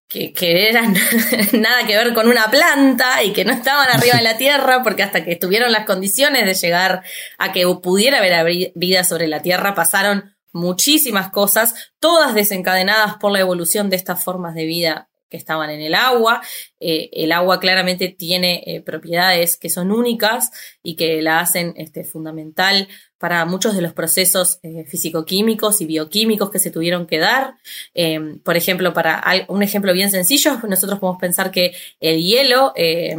que, 0.09 0.33
que 0.33 0.69
eran 0.69 0.95
nada 1.53 1.87
que 1.87 1.97
ver 1.97 2.12
con 2.12 2.29
una 2.29 2.51
planta 2.51 3.23
y 3.23 3.33
que 3.33 3.45
no 3.45 3.53
estaban 3.53 3.88
arriba 3.88 4.16
de 4.16 4.23
la 4.23 4.37
Tierra, 4.38 4.83
porque 4.83 5.05
hasta 5.05 5.23
que 5.23 5.33
estuvieron 5.33 5.71
las 5.71 5.87
condiciones 5.87 6.45
de 6.45 6.55
llegar 6.55 7.05
a 7.38 7.53
que 7.53 7.64
pudiera 7.83 8.19
haber 8.19 8.73
vida 8.75 9.05
sobre 9.05 9.29
la 9.29 9.43
Tierra, 9.43 9.75
pasaron 9.75 10.35
muchísimas 10.53 11.31
cosas, 11.31 11.93
todas 12.01 12.35
desencadenadas 12.35 13.16
por 13.19 13.31
la 13.31 13.38
evolución 13.38 13.90
de 13.90 13.97
estas 13.97 14.25
formas 14.25 14.55
de 14.55 14.64
vida 14.64 15.10
que 15.31 15.37
estaban 15.37 15.71
en 15.71 15.81
el 15.81 15.95
agua. 15.95 16.43
Eh, 16.81 17.09
el 17.12 17.33
agua 17.33 17.61
claramente 17.61 18.09
tiene 18.09 18.62
eh, 18.66 18.81
propiedades 18.83 19.57
que 19.57 19.71
son 19.71 19.93
únicas 19.93 20.51
y 20.83 20.97
que 20.97 21.23
la 21.23 21.40
hacen 21.40 21.73
este, 21.77 22.05
fundamental 22.05 22.88
para 23.19 23.45
muchos 23.45 23.75
de 23.75 23.83
los 23.83 23.93
procesos 23.93 24.59
eh, 24.62 24.85
físico-químicos 24.85 25.81
y 25.81 25.87
bioquímicos 25.87 26.51
que 26.51 26.59
se 26.59 26.71
tuvieron 26.71 27.07
que 27.07 27.19
dar. 27.19 27.55
Eh, 27.95 28.19
por 28.45 28.57
ejemplo, 28.57 28.93
para 28.93 29.23
un 29.49 29.62
ejemplo 29.62 29.93
bien 29.93 30.11
sencillo, 30.11 30.59
nosotros 30.69 30.99
podemos 30.99 31.21
pensar 31.21 31.51
que 31.51 31.75
el 32.01 32.23
hielo, 32.23 32.73
eh, 32.77 33.16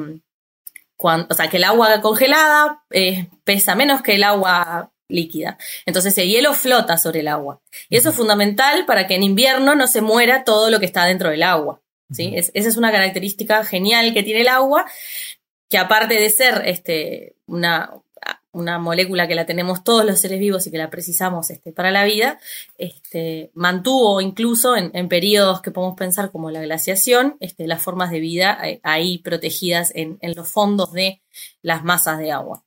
cuan- 0.97 1.27
o 1.29 1.33
sea, 1.33 1.49
que 1.49 1.57
el 1.57 1.63
agua 1.63 2.01
congelada 2.01 2.83
eh, 2.91 3.27
pesa 3.43 3.75
menos 3.75 4.01
que 4.01 4.15
el 4.15 4.23
agua 4.23 4.91
líquida. 5.07 5.57
Entonces 5.85 6.17
el 6.17 6.29
hielo 6.29 6.53
flota 6.53 6.97
sobre 6.97 7.19
el 7.19 7.27
agua. 7.27 7.61
Y 7.89 7.97
eso 7.97 8.09
es 8.09 8.15
fundamental 8.15 8.85
para 8.85 9.07
que 9.07 9.15
en 9.15 9.23
invierno 9.23 9.75
no 9.75 9.85
se 9.87 10.01
muera 10.01 10.43
todo 10.43 10.69
lo 10.69 10.79
que 10.79 10.85
está 10.85 11.05
dentro 11.05 11.29
del 11.29 11.43
agua. 11.43 11.81
¿Sí? 12.11 12.33
Es- 12.35 12.51
esa 12.53 12.69
es 12.69 12.77
una 12.77 12.91
característica 12.91 13.63
genial 13.65 14.13
que 14.13 14.23
tiene 14.23 14.41
el 14.41 14.47
agua, 14.47 14.85
que 15.69 15.77
aparte 15.77 16.15
de 16.19 16.29
ser 16.29 16.63
este, 16.65 17.35
una, 17.45 17.91
una 18.51 18.77
molécula 18.77 19.27
que 19.27 19.35
la 19.35 19.45
tenemos 19.45 19.83
todos 19.83 20.03
los 20.03 20.19
seres 20.19 20.37
vivos 20.39 20.67
y 20.67 20.71
que 20.71 20.77
la 20.77 20.89
precisamos 20.89 21.49
este, 21.49 21.71
para 21.71 21.91
la 21.91 22.03
vida, 22.03 22.39
este, 22.77 23.51
mantuvo 23.53 24.19
incluso 24.19 24.75
en, 24.75 24.91
en 24.93 25.07
periodos 25.07 25.61
que 25.61 25.71
podemos 25.71 25.95
pensar 25.97 26.29
como 26.31 26.51
la 26.51 26.61
glaciación, 26.61 27.37
este, 27.39 27.67
las 27.67 27.81
formas 27.81 28.11
de 28.11 28.19
vida 28.19 28.57
eh, 28.63 28.79
ahí 28.83 29.19
protegidas 29.19 29.91
en, 29.95 30.17
en 30.21 30.33
los 30.35 30.49
fondos 30.49 30.91
de 30.91 31.21
las 31.61 31.83
masas 31.85 32.17
de 32.19 32.31
agua. 32.31 32.63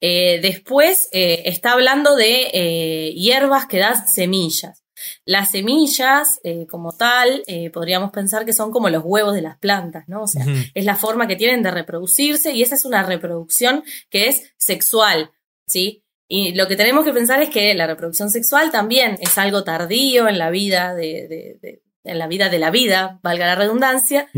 Eh, 0.00 0.40
después 0.42 1.08
eh, 1.12 1.42
está 1.44 1.72
hablando 1.72 2.16
de 2.16 2.50
eh, 2.52 3.12
hierbas 3.14 3.66
que 3.66 3.78
dan 3.78 4.08
semillas. 4.08 4.82
Las 5.30 5.50
semillas, 5.50 6.40
eh, 6.42 6.66
como 6.66 6.92
tal, 6.96 7.42
eh, 7.46 7.68
podríamos 7.68 8.10
pensar 8.12 8.46
que 8.46 8.54
son 8.54 8.70
como 8.70 8.88
los 8.88 9.02
huevos 9.04 9.34
de 9.34 9.42
las 9.42 9.58
plantas, 9.58 10.04
¿no? 10.08 10.22
O 10.22 10.26
sea, 10.26 10.42
es 10.72 10.84
la 10.86 10.96
forma 10.96 11.26
que 11.28 11.36
tienen 11.36 11.62
de 11.62 11.70
reproducirse 11.70 12.52
y 12.52 12.62
esa 12.62 12.76
es 12.76 12.86
una 12.86 13.02
reproducción 13.02 13.84
que 14.08 14.28
es 14.28 14.54
sexual, 14.56 15.30
¿sí? 15.66 16.02
Y 16.28 16.54
lo 16.54 16.66
que 16.66 16.76
tenemos 16.76 17.04
que 17.04 17.12
pensar 17.12 17.42
es 17.42 17.50
que 17.50 17.74
la 17.74 17.86
reproducción 17.86 18.30
sexual 18.30 18.70
también 18.70 19.18
es 19.20 19.36
algo 19.36 19.64
tardío 19.64 20.28
en 20.28 20.38
la 20.38 20.48
vida 20.48 20.94
de, 20.94 21.28
de- 21.28 21.58
de- 21.60 21.82
en 22.04 22.18
la 22.18 22.26
vida 22.26 22.48
de 22.48 22.58
la 22.58 22.70
vida, 22.70 23.20
valga 23.22 23.44
la 23.44 23.54
redundancia, 23.54 24.28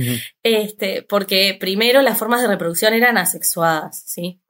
este, 0.42 1.02
porque 1.02 1.56
primero 1.60 2.02
las 2.02 2.18
formas 2.18 2.42
de 2.42 2.48
reproducción 2.48 2.94
eran 2.94 3.16
asexuadas, 3.16 4.02
¿sí? 4.06 4.40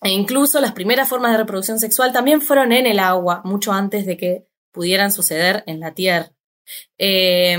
E 0.00 0.08
incluso 0.10 0.60
las 0.60 0.72
primeras 0.72 1.08
formas 1.10 1.32
de 1.32 1.38
reproducción 1.38 1.78
sexual 1.78 2.10
también 2.12 2.40
fueron 2.40 2.72
en 2.72 2.86
el 2.86 3.00
agua, 3.00 3.42
mucho 3.44 3.72
antes 3.72 4.06
de 4.06 4.16
que 4.16 4.46
pudieran 4.72 5.12
suceder 5.12 5.64
en 5.66 5.80
la 5.80 5.94
tierra. 5.94 6.32
Eh, 6.98 7.58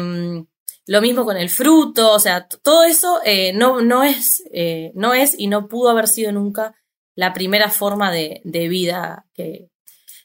lo 0.86 1.02
mismo 1.02 1.24
con 1.26 1.38
el 1.38 1.50
fruto, 1.50 2.14
o 2.14 2.20
sea, 2.20 2.48
todo 2.48 2.84
eso 2.84 3.22
eh, 3.24 3.54
no, 3.54 3.82
no, 3.82 4.04
es, 4.04 4.44
eh, 4.52 4.92
no 4.96 5.14
es 5.14 5.38
y 5.38 5.48
no 5.48 5.68
pudo 5.68 5.90
haber 5.90 6.08
sido 6.08 6.32
nunca 6.32 6.76
la 7.16 7.34
primera 7.34 7.70
forma 7.70 8.12
de, 8.12 8.42
de 8.44 8.68
vida 8.68 9.26
que, 9.34 9.70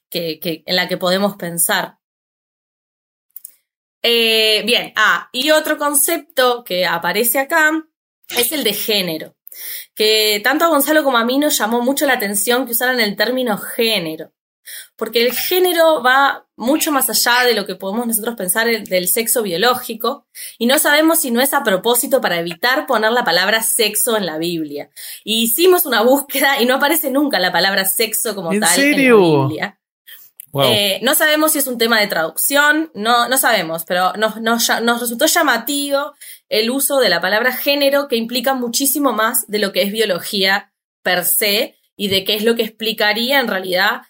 que- 0.09 0.39
que- 0.41 0.63
en 0.67 0.77
la 0.77 0.89
que 0.89 0.97
podemos 0.97 1.37
pensar. 1.37 1.99
Eh, 4.03 4.63
bien, 4.67 4.93
ah, 4.97 5.29
y 5.33 5.51
otro 5.51 5.79
concepto 5.79 6.63
que 6.65 6.85
aparece 6.87 7.39
acá 7.39 7.71
es 8.37 8.53
el 8.53 8.63
de 8.65 8.75
género, 8.75 9.35
que 9.95 10.41
tanto 10.45 10.65
a 10.67 10.69
Gonzalo 10.69 11.05
como 11.05 11.17
a 11.17 11.25
mí 11.25 11.39
nos 11.39 11.57
llamó 11.59 11.81
mucho 11.81 12.05
la 12.07 12.15
atención 12.15 12.67
que 12.67 12.73
usaran 12.73 13.01
el 13.01 13.17
término 13.17 13.57
género, 13.57 14.33
porque 14.97 15.23
el 15.27 15.33
género 15.35 16.03
va 16.03 16.44
mucho 16.57 16.93
más 16.93 17.11
allá 17.11 17.45
de 17.45 17.55
lo 17.55 17.67
que 17.67 17.75
podemos 17.75 18.07
nosotros 18.07 18.37
pensar 18.37 18.67
del 18.67 19.09
sexo 19.09 19.43
biológico, 19.43 20.27
y 20.59 20.67
no 20.67 20.79
sabemos 20.79 21.21
si 21.21 21.31
no 21.31 21.41
es 21.41 21.53
a 21.53 21.63
propósito 21.63 22.21
para 22.21 22.39
evitar 22.39 22.87
poner 22.87 23.13
la 23.13 23.25
palabra 23.25 23.63
sexo 23.63 24.17
en 24.17 24.27
la 24.27 24.39
Biblia. 24.39 24.91
Y 25.25 25.43
hicimos 25.43 25.87
una 25.87 26.03
búsqueda 26.03 26.61
y 26.61 26.67
no 26.67 26.75
aparece 26.75 27.11
nunca 27.11 27.39
la 27.39 27.53
palabra 27.53 27.85
sexo 27.85 28.35
como 28.35 28.51
tal 28.51 28.81
en 28.81 29.09
la 29.09 29.15
Biblia. 29.17 29.79
Eh, 30.63 31.01
no 31.03 31.15
sabemos 31.15 31.53
si 31.53 31.59
es 31.59 31.67
un 31.67 31.79
tema 31.79 31.99
de 31.99 32.07
traducción, 32.07 32.91
no, 32.95 33.29
no 33.29 33.39
sabemos, 33.39 33.85
pero 33.85 34.13
nos, 34.13 34.41
nos, 34.41 34.69
nos, 34.83 35.01
resultó 35.01 35.27
llamativo 35.27 36.15
el 36.49 36.71
uso 36.71 37.01
de 37.01 37.09
la 37.09 37.21
palabra 37.21 37.53
género 37.53 38.07
que 38.07 38.17
implica 38.17 38.55
muchísimo 38.55 39.13
más 39.13 39.45
de 39.49 39.59
lo 39.59 39.73
que 39.73 39.83
es 39.83 39.91
biología 39.91 40.73
per 41.03 41.25
se 41.25 41.77
y 41.97 42.07
de 42.07 42.25
qué 42.25 42.35
es 42.35 42.45
lo 42.45 42.55
que 42.55 42.63
explicaría 42.63 43.41
en 43.41 43.49
realidad 43.49 44.03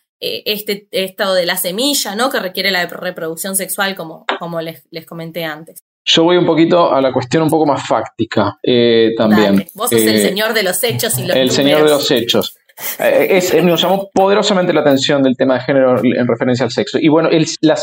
este 0.44 0.88
estado 0.90 1.34
de 1.34 1.46
la 1.46 1.56
semilla, 1.56 2.14
¿no? 2.14 2.30
Que 2.30 2.40
requiere 2.40 2.70
la 2.70 2.86
reproducción 2.86 3.56
sexual, 3.56 3.94
como, 3.94 4.24
como 4.38 4.60
les, 4.60 4.86
les 4.90 5.06
comenté 5.06 5.44
antes. 5.44 5.80
Yo 6.06 6.24
voy 6.24 6.36
un 6.36 6.44
poquito 6.44 6.92
a 6.92 7.00
la 7.00 7.12
cuestión 7.12 7.44
un 7.44 7.50
poco 7.50 7.64
más 7.64 7.86
fáctica 7.86 8.58
eh, 8.62 9.12
también. 9.16 9.66
Vos 9.74 9.90
sos 9.90 10.02
el 10.02 10.20
señor 10.20 10.52
de 10.52 10.62
los 10.62 10.82
hechos 10.84 11.18
y 11.18 11.26
los 11.26 11.36
El 11.36 11.50
señor 11.50 11.82
de 11.84 11.90
los 11.90 12.10
hechos. 12.10 12.56
Eh, 12.98 13.28
es, 13.30 13.54
nos 13.64 13.80
llamó 13.80 14.10
poderosamente 14.12 14.72
la 14.72 14.80
atención 14.80 15.22
del 15.22 15.36
tema 15.36 15.54
de 15.54 15.60
género 15.60 15.96
en 16.02 16.26
referencia 16.26 16.64
al 16.64 16.72
sexo. 16.72 16.98
Y 17.00 17.08
bueno, 17.08 17.30
el, 17.30 17.46
la, 17.62 17.78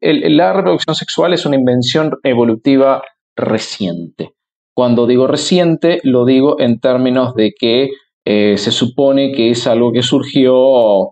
la, 0.00 0.52
reproducción 0.52 0.94
sexual 0.94 1.32
es 1.32 1.46
una 1.46 1.56
invención 1.56 2.12
evolutiva 2.22 3.02
reciente. 3.34 4.34
Cuando 4.72 5.06
digo 5.06 5.26
reciente, 5.26 6.00
lo 6.04 6.24
digo 6.24 6.60
en 6.60 6.78
términos 6.78 7.34
de 7.34 7.54
que 7.58 7.90
eh, 8.24 8.56
se 8.56 8.70
supone 8.70 9.32
que 9.32 9.50
es 9.50 9.66
algo 9.66 9.92
que 9.92 10.02
surgió 10.02 11.10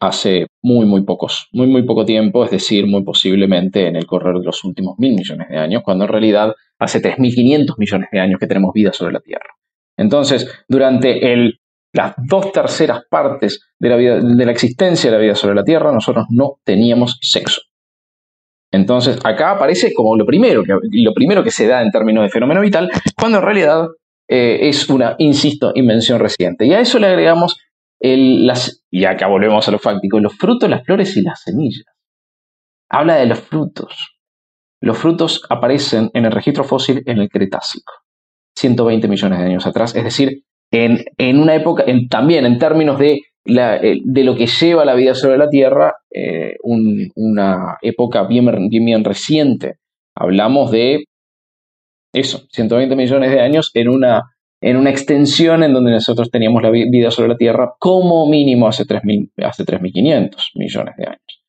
hace 0.00 0.46
muy, 0.62 0.86
muy 0.86 1.02
pocos, 1.02 1.48
muy, 1.52 1.66
muy 1.66 1.84
poco 1.84 2.04
tiempo, 2.04 2.44
es 2.44 2.50
decir, 2.50 2.86
muy 2.86 3.02
posiblemente 3.02 3.86
en 3.86 3.96
el 3.96 4.06
correr 4.06 4.36
de 4.36 4.44
los 4.44 4.62
últimos 4.64 4.98
mil 4.98 5.14
millones 5.14 5.48
de 5.48 5.58
años, 5.58 5.82
cuando 5.84 6.04
en 6.04 6.10
realidad 6.10 6.54
hace 6.78 7.00
3.500 7.00 7.74
millones 7.78 8.08
de 8.12 8.20
años 8.20 8.38
que 8.38 8.46
tenemos 8.46 8.72
vida 8.72 8.92
sobre 8.92 9.12
la 9.12 9.20
Tierra. 9.20 9.54
Entonces, 9.96 10.64
durante 10.68 11.20
las 11.92 12.14
dos 12.18 12.52
terceras 12.52 13.04
partes 13.08 13.72
de 13.78 13.88
la, 13.88 13.96
vida, 13.96 14.20
de 14.20 14.44
la 14.44 14.52
existencia 14.52 15.10
de 15.10 15.16
la 15.16 15.22
vida 15.22 15.34
sobre 15.34 15.54
la 15.54 15.64
Tierra, 15.64 15.92
nosotros 15.92 16.26
no 16.28 16.58
teníamos 16.64 17.18
sexo. 17.22 17.62
Entonces, 18.72 19.18
acá 19.24 19.52
aparece 19.52 19.94
como 19.94 20.16
lo 20.16 20.26
primero, 20.26 20.62
que, 20.62 20.74
lo 20.92 21.14
primero 21.14 21.42
que 21.42 21.50
se 21.50 21.66
da 21.66 21.82
en 21.82 21.90
términos 21.90 22.24
de 22.24 22.30
fenómeno 22.30 22.60
vital, 22.60 22.90
cuando 23.18 23.38
en 23.38 23.44
realidad 23.44 23.86
eh, 24.28 24.68
es 24.68 24.88
una, 24.90 25.14
insisto, 25.18 25.72
invención 25.74 26.18
reciente. 26.18 26.66
Y 26.66 26.74
a 26.74 26.80
eso 26.80 26.98
le 26.98 27.06
agregamos, 27.06 27.58
y 28.00 29.04
acá 29.04 29.26
volvemos 29.26 29.66
a 29.66 29.70
lo 29.70 29.78
fáctico, 29.78 30.20
los 30.20 30.36
frutos, 30.36 30.68
las 30.68 30.84
flores 30.84 31.16
y 31.16 31.22
las 31.22 31.42
semillas. 31.42 31.86
Habla 32.88 33.16
de 33.16 33.26
los 33.26 33.40
frutos. 33.40 34.16
Los 34.80 34.98
frutos 34.98 35.42
aparecen 35.48 36.10
en 36.14 36.26
el 36.26 36.32
registro 36.32 36.64
fósil 36.64 37.02
en 37.06 37.18
el 37.18 37.28
Cretácico. 37.28 37.92
120 38.56 39.08
millones 39.08 39.38
de 39.38 39.44
años 39.44 39.66
atrás, 39.66 39.94
es 39.94 40.04
decir, 40.04 40.42
en, 40.70 41.04
en 41.18 41.38
una 41.38 41.54
época, 41.54 41.84
en, 41.86 42.08
también 42.08 42.46
en 42.46 42.58
términos 42.58 42.98
de, 42.98 43.20
eh, 43.44 44.00
de 44.04 44.24
lo 44.24 44.34
que 44.34 44.46
lleva 44.46 44.84
la 44.84 44.94
vida 44.94 45.14
sobre 45.14 45.38
la 45.38 45.48
Tierra, 45.48 45.94
eh, 46.10 46.56
una 46.62 47.78
época 47.82 48.24
bien, 48.24 48.46
bien, 48.68 49.04
reciente. 49.04 49.76
Hablamos 50.14 50.70
de 50.70 51.04
eso, 52.12 52.46
120 52.50 52.96
millones 52.96 53.30
de 53.30 53.40
años 53.40 53.70
en 53.74 53.88
una, 53.88 54.22
en 54.60 54.76
una 54.76 54.90
extensión 54.90 55.62
en 55.62 55.72
donde 55.72 55.90
nosotros 55.90 56.30
teníamos 56.30 56.62
la 56.62 56.70
vida 56.70 57.10
sobre 57.10 57.28
la 57.28 57.36
Tierra 57.36 57.74
como 57.78 58.28
mínimo 58.28 58.68
hace 58.68 58.84
3.500 58.84 59.44
hace 59.44 60.58
millones 60.58 60.96
de 60.96 61.06
años. 61.06 61.42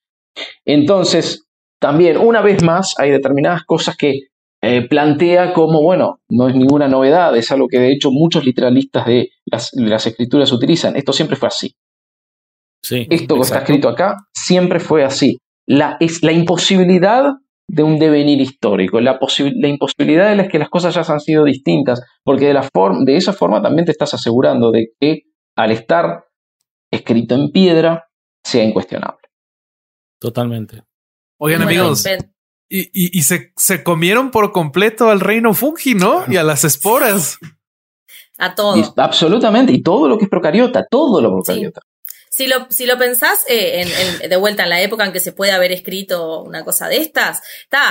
Entonces, 0.65 1.47
también, 1.79 2.17
una 2.17 2.41
vez 2.41 2.63
más, 2.63 2.95
hay 2.97 3.11
determinadas 3.11 3.63
cosas 3.63 3.95
que 3.95 4.21
eh, 4.61 4.87
plantea 4.87 5.53
como, 5.53 5.81
bueno, 5.83 6.19
no 6.29 6.47
es 6.47 6.55
ninguna 6.55 6.87
novedad, 6.87 7.35
es 7.37 7.51
algo 7.51 7.67
que 7.67 7.79
de 7.79 7.91
hecho 7.91 8.11
muchos 8.11 8.43
literalistas 8.45 9.05
de 9.05 9.29
las, 9.45 10.07
escrituras 10.07 10.51
utilizan. 10.51 10.95
Esto 10.95 11.13
siempre 11.13 11.37
fue 11.37 11.47
así. 11.47 11.75
Sí, 12.81 13.07
Esto 13.09 13.35
que 13.35 13.41
está 13.41 13.59
escrito 13.59 13.89
acá 13.89 14.15
siempre 14.33 14.79
fue 14.79 15.03
así. 15.03 15.39
La, 15.65 15.97
es 15.99 16.23
la 16.23 16.31
imposibilidad 16.31 17.33
de 17.69 17.83
un 17.83 17.99
devenir 17.99 18.39
histórico, 18.39 19.01
la, 19.01 19.19
la 19.19 19.67
imposibilidad 19.67 20.35
de 20.35 20.47
que 20.47 20.59
las 20.59 20.69
cosas 20.69 20.95
ya 20.95 21.01
han 21.13 21.19
sido 21.19 21.43
distintas, 21.43 22.01
porque 22.23 22.45
de, 22.45 22.53
la 22.53 22.69
de 23.05 23.17
esa 23.17 23.33
forma 23.33 23.61
también 23.61 23.85
te 23.85 23.91
estás 23.91 24.13
asegurando 24.13 24.71
de 24.71 24.93
que 24.99 25.23
al 25.55 25.71
estar 25.71 26.25
escrito 26.91 27.35
en 27.35 27.51
piedra 27.51 28.07
sea 28.43 28.63
incuestionable. 28.63 29.27
Totalmente. 30.19 30.83
Oigan 31.39 31.63
amigos, 31.63 32.05
y, 32.69 32.89
y, 33.17 33.21
se, 33.23 33.53
se, 33.55 33.83
comieron 33.83 34.29
por 34.29 34.51
completo 34.51 35.09
al 35.09 35.21
reino 35.21 35.53
fungi, 35.53 35.95
¿no? 35.95 36.25
Y 36.27 36.35
a 36.35 36.43
las 36.43 36.65
esporas. 36.65 37.37
A 38.37 38.55
todo. 38.55 38.75
absolutamente. 38.97 39.71
Y 39.71 39.81
todo 39.81 40.09
lo 40.09 40.17
que 40.17 40.25
es 40.25 40.29
procariota, 40.29 40.85
todo 40.89 41.21
lo 41.21 41.31
procariota. 41.31 41.81
Si 42.37 42.45
lo, 42.45 42.67
si 42.69 42.85
lo 42.85 42.99
pensás 42.99 43.39
eh, 43.47 43.83
en, 44.21 44.29
de 44.29 44.35
vuelta 44.35 44.61
en 44.61 44.69
la 44.69 44.79
época 44.79 45.03
en 45.03 45.11
que 45.11 45.19
se 45.19 45.31
puede 45.31 45.53
haber 45.53 45.71
escrito 45.71 46.43
una 46.43 46.63
cosa 46.63 46.87
de 46.87 46.97
estas, 46.97 47.41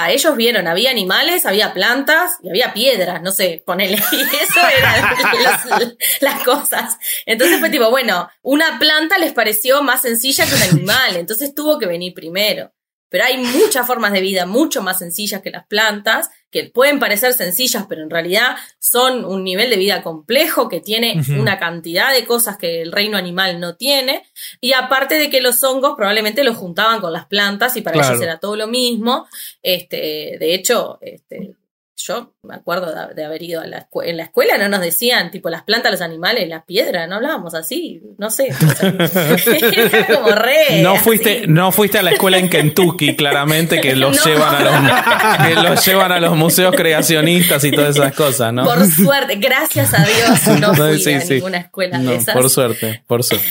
ellos 0.08 0.36
vieron, 0.36 0.68
había 0.68 0.92
animales, 0.92 1.46
había 1.46 1.74
plantas 1.74 2.30
y 2.44 2.50
había 2.50 2.72
piedras, 2.72 3.20
no 3.22 3.32
sé, 3.32 3.64
ponele. 3.66 3.96
Y 4.12 4.20
eso 4.20 4.60
eran 4.78 5.96
las 6.20 6.44
cosas. 6.44 6.96
Entonces 7.26 7.58
fue 7.58 7.70
tipo, 7.70 7.90
bueno, 7.90 8.28
una 8.42 8.78
planta 8.78 9.18
les 9.18 9.32
pareció 9.32 9.82
más 9.82 10.02
sencilla 10.02 10.46
que 10.46 10.54
un 10.54 10.62
animal, 10.62 11.16
entonces 11.16 11.52
tuvo 11.52 11.76
que 11.80 11.86
venir 11.86 12.14
primero. 12.14 12.72
Pero 13.08 13.24
hay 13.24 13.38
muchas 13.38 13.84
formas 13.84 14.12
de 14.12 14.20
vida 14.20 14.46
mucho 14.46 14.80
más 14.80 15.00
sencillas 15.00 15.42
que 15.42 15.50
las 15.50 15.66
plantas, 15.66 16.28
que 16.50 16.64
pueden 16.64 16.98
parecer 16.98 17.34
sencillas, 17.34 17.86
pero 17.88 18.02
en 18.02 18.10
realidad 18.10 18.56
son 18.78 19.24
un 19.24 19.44
nivel 19.44 19.68
de 19.70 19.76
vida 19.76 20.02
complejo 20.02 20.68
que 20.68 20.80
tiene 20.80 21.20
una 21.38 21.58
cantidad 21.58 22.12
de 22.12 22.24
cosas 22.24 22.56
que 22.56 22.82
el 22.82 22.92
reino 22.92 23.16
animal 23.16 23.60
no 23.60 23.76
tiene. 23.76 24.24
Y 24.60 24.72
aparte 24.72 25.16
de 25.18 25.28
que 25.28 25.40
los 25.40 25.62
hongos 25.64 25.94
probablemente 25.96 26.44
los 26.44 26.56
juntaban 26.56 27.00
con 27.00 27.12
las 27.12 27.26
plantas 27.26 27.76
y 27.76 27.82
para 27.82 27.98
ellos 27.98 28.20
era 28.20 28.38
todo 28.38 28.56
lo 28.56 28.68
mismo. 28.68 29.26
Este, 29.62 30.36
de 30.38 30.54
hecho, 30.54 30.98
este, 31.00 31.54
yo 31.96 32.34
me 32.42 32.54
acuerdo 32.54 32.92
de, 33.14 33.24
haber 33.24 33.42
ido 33.42 33.62
a 33.62 33.66
la 33.66 33.78
escuela. 33.78 34.10
En 34.10 34.16
la 34.18 34.24
escuela 34.24 34.58
no 34.58 34.68
nos 34.68 34.80
decían, 34.80 35.30
tipo, 35.30 35.48
las 35.48 35.62
plantas, 35.62 35.90
los 35.90 36.02
animales, 36.02 36.46
las 36.48 36.64
piedras, 36.64 37.08
no 37.08 37.16
hablábamos 37.16 37.54
así, 37.54 38.02
no 38.18 38.28
sé. 38.28 38.48
como 40.14 40.28
re. 40.28 40.82
No 40.82 40.96
fuiste, 40.96 41.46
no 41.46 41.72
fuiste 41.72 41.98
a 41.98 42.02
la 42.02 42.12
escuela 42.12 42.38
en 42.38 42.50
Kentucky, 42.50 43.16
claramente, 43.16 43.80
que 43.80 43.96
los, 43.96 44.22
llevan 44.26 44.54
a 44.54 44.60
los, 44.60 45.46
que 45.46 45.54
los 45.54 45.86
llevan 45.86 46.12
a 46.12 46.20
los 46.20 46.36
museos 46.36 46.74
creacionistas 46.76 47.64
y 47.64 47.70
todas 47.70 47.96
esas 47.96 48.14
cosas, 48.14 48.52
¿no? 48.52 48.64
Por 48.64 48.84
suerte, 48.86 49.36
gracias 49.36 49.94
a 49.94 50.04
Dios, 50.04 50.60
no 50.60 50.74
fui 50.74 51.14
a 51.14 51.18
ninguna 51.24 51.58
escuela 51.58 51.98
de 51.98 52.16
esas. 52.16 52.34
Por 52.34 52.50
suerte, 52.50 53.02
por 53.06 53.24
suerte. 53.24 53.46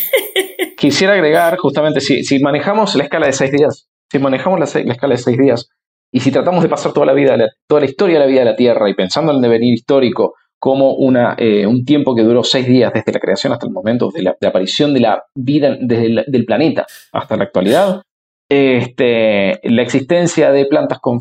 Quisiera 0.77 1.13
agregar, 1.13 1.57
justamente, 1.57 1.99
si, 1.99 2.23
si 2.23 2.39
manejamos 2.39 2.93
la 2.95 3.05
escala 3.05 3.25
de 3.25 3.33
seis 3.33 3.51
días, 3.51 3.87
si 4.11 4.19
manejamos 4.19 4.59
la, 4.59 4.83
la 4.83 4.93
escala 4.93 5.15
de 5.15 5.21
seis 5.21 5.37
días, 5.37 5.69
y 6.11 6.19
si 6.19 6.31
tratamos 6.31 6.63
de 6.63 6.69
pasar 6.69 6.93
toda 6.93 7.05
la 7.05 7.13
vida, 7.13 7.37
toda 7.67 7.81
la 7.81 7.87
historia 7.87 8.15
de 8.15 8.25
la 8.25 8.25
vida 8.25 8.39
de 8.39 8.45
la 8.45 8.55
Tierra 8.55 8.89
y 8.89 8.93
pensando 8.93 9.31
en 9.31 9.37
el 9.37 9.41
devenir 9.41 9.73
histórico 9.73 10.35
como 10.59 10.95
una, 10.95 11.35
eh, 11.37 11.67
un 11.67 11.85
tiempo 11.85 12.15
que 12.15 12.23
duró 12.23 12.43
seis 12.43 12.65
días 12.67 12.91
desde 12.93 13.11
la 13.11 13.19
creación 13.19 13.53
hasta 13.53 13.67
el 13.67 13.71
momento 13.71 14.09
de 14.11 14.23
la, 14.23 14.35
aparición 14.47 14.93
de 14.93 15.01
la 15.01 15.23
vida 15.35 15.77
desde 15.79 16.23
del 16.27 16.45
planeta 16.45 16.87
hasta 17.11 17.37
la 17.37 17.43
actualidad, 17.43 18.01
este, 18.49 19.59
la 19.63 19.81
existencia 19.81 20.51
de 20.51 20.65
plantas 20.65 20.99
con, 20.99 21.19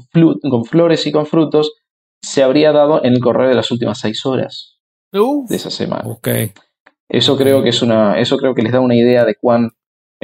con, 0.51 0.64
flores 0.64 1.07
y 1.07 1.12
con 1.12 1.26
frutos 1.26 1.74
se 2.22 2.43
habría 2.43 2.72
dado 2.72 3.05
en 3.05 3.12
el 3.14 3.20
correr 3.20 3.49
de 3.49 3.55
las 3.55 3.70
últimas 3.70 3.99
seis 3.99 4.24
horas 4.24 4.78
de 5.12 5.57
esa 5.57 5.70
semana. 5.70 6.05
Eso 7.09 7.37
creo 7.37 7.62
que 7.62 7.68
es 7.68 7.82
una, 7.82 8.18
eso 8.18 8.39
creo 8.39 8.55
que 8.55 8.62
les 8.62 8.72
da 8.72 8.80
una 8.80 8.97
idea 8.97 9.24
de 9.24 9.35
cuán 9.35 9.70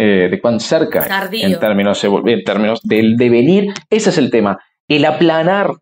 eh, 0.02 0.28
de 0.30 0.40
cuán 0.40 0.60
cerca 0.60 1.06
en 1.30 1.58
términos, 1.58 2.02
en 2.02 2.42
términos 2.42 2.80
del 2.82 3.18
devenir. 3.18 3.74
Ese 3.90 4.08
es 4.08 4.16
el 4.16 4.30
tema. 4.30 4.58
El 4.88 5.04
aplanar, 5.04 5.72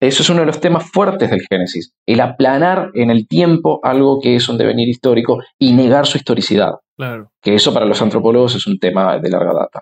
eso 0.00 0.22
es 0.24 0.30
uno 0.30 0.40
de 0.40 0.46
los 0.46 0.60
temas 0.60 0.90
fuertes 0.90 1.30
del 1.30 1.46
Génesis. 1.48 1.92
El 2.04 2.20
aplanar 2.20 2.90
en 2.94 3.10
el 3.10 3.28
tiempo 3.28 3.78
algo 3.84 4.18
que 4.20 4.34
es 4.34 4.48
un 4.48 4.58
devenir 4.58 4.88
histórico 4.88 5.38
y 5.60 5.74
negar 5.74 6.06
su 6.06 6.18
historicidad. 6.18 6.72
Claro. 6.96 7.30
Que 7.40 7.54
eso 7.54 7.72
para 7.72 7.86
los 7.86 8.02
antropólogos 8.02 8.56
es 8.56 8.66
un 8.66 8.80
tema 8.80 9.16
de 9.20 9.30
larga 9.30 9.52
data. 9.54 9.80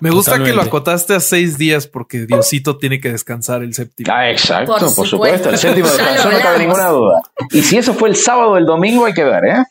Me 0.00 0.10
gusta 0.10 0.42
que 0.42 0.52
lo 0.52 0.62
acotaste 0.62 1.14
a 1.14 1.20
seis 1.20 1.56
días 1.58 1.86
porque 1.86 2.26
Diosito 2.26 2.76
tiene 2.76 3.00
que 3.00 3.10
descansar 3.10 3.62
el 3.62 3.74
séptimo. 3.74 4.12
Ah, 4.12 4.30
exacto, 4.30 4.72
Por 4.72 4.80
por, 4.80 4.90
supuesto. 4.90 5.16
supuesto. 5.16 5.50
El 5.50 5.58
séptimo 5.58 5.88
descanso, 5.88 6.30
no 6.30 6.40
cabe 6.40 6.58
ninguna 6.58 6.88
duda. 6.88 7.22
Y 7.50 7.62
si 7.62 7.78
eso 7.78 7.94
fue 7.94 8.10
el 8.10 8.16
sábado 8.16 8.50
o 8.50 8.56
el 8.58 8.66
domingo, 8.66 9.06
hay 9.06 9.14
que 9.14 9.24
ver, 9.24 9.44
¿eh? 9.44 9.64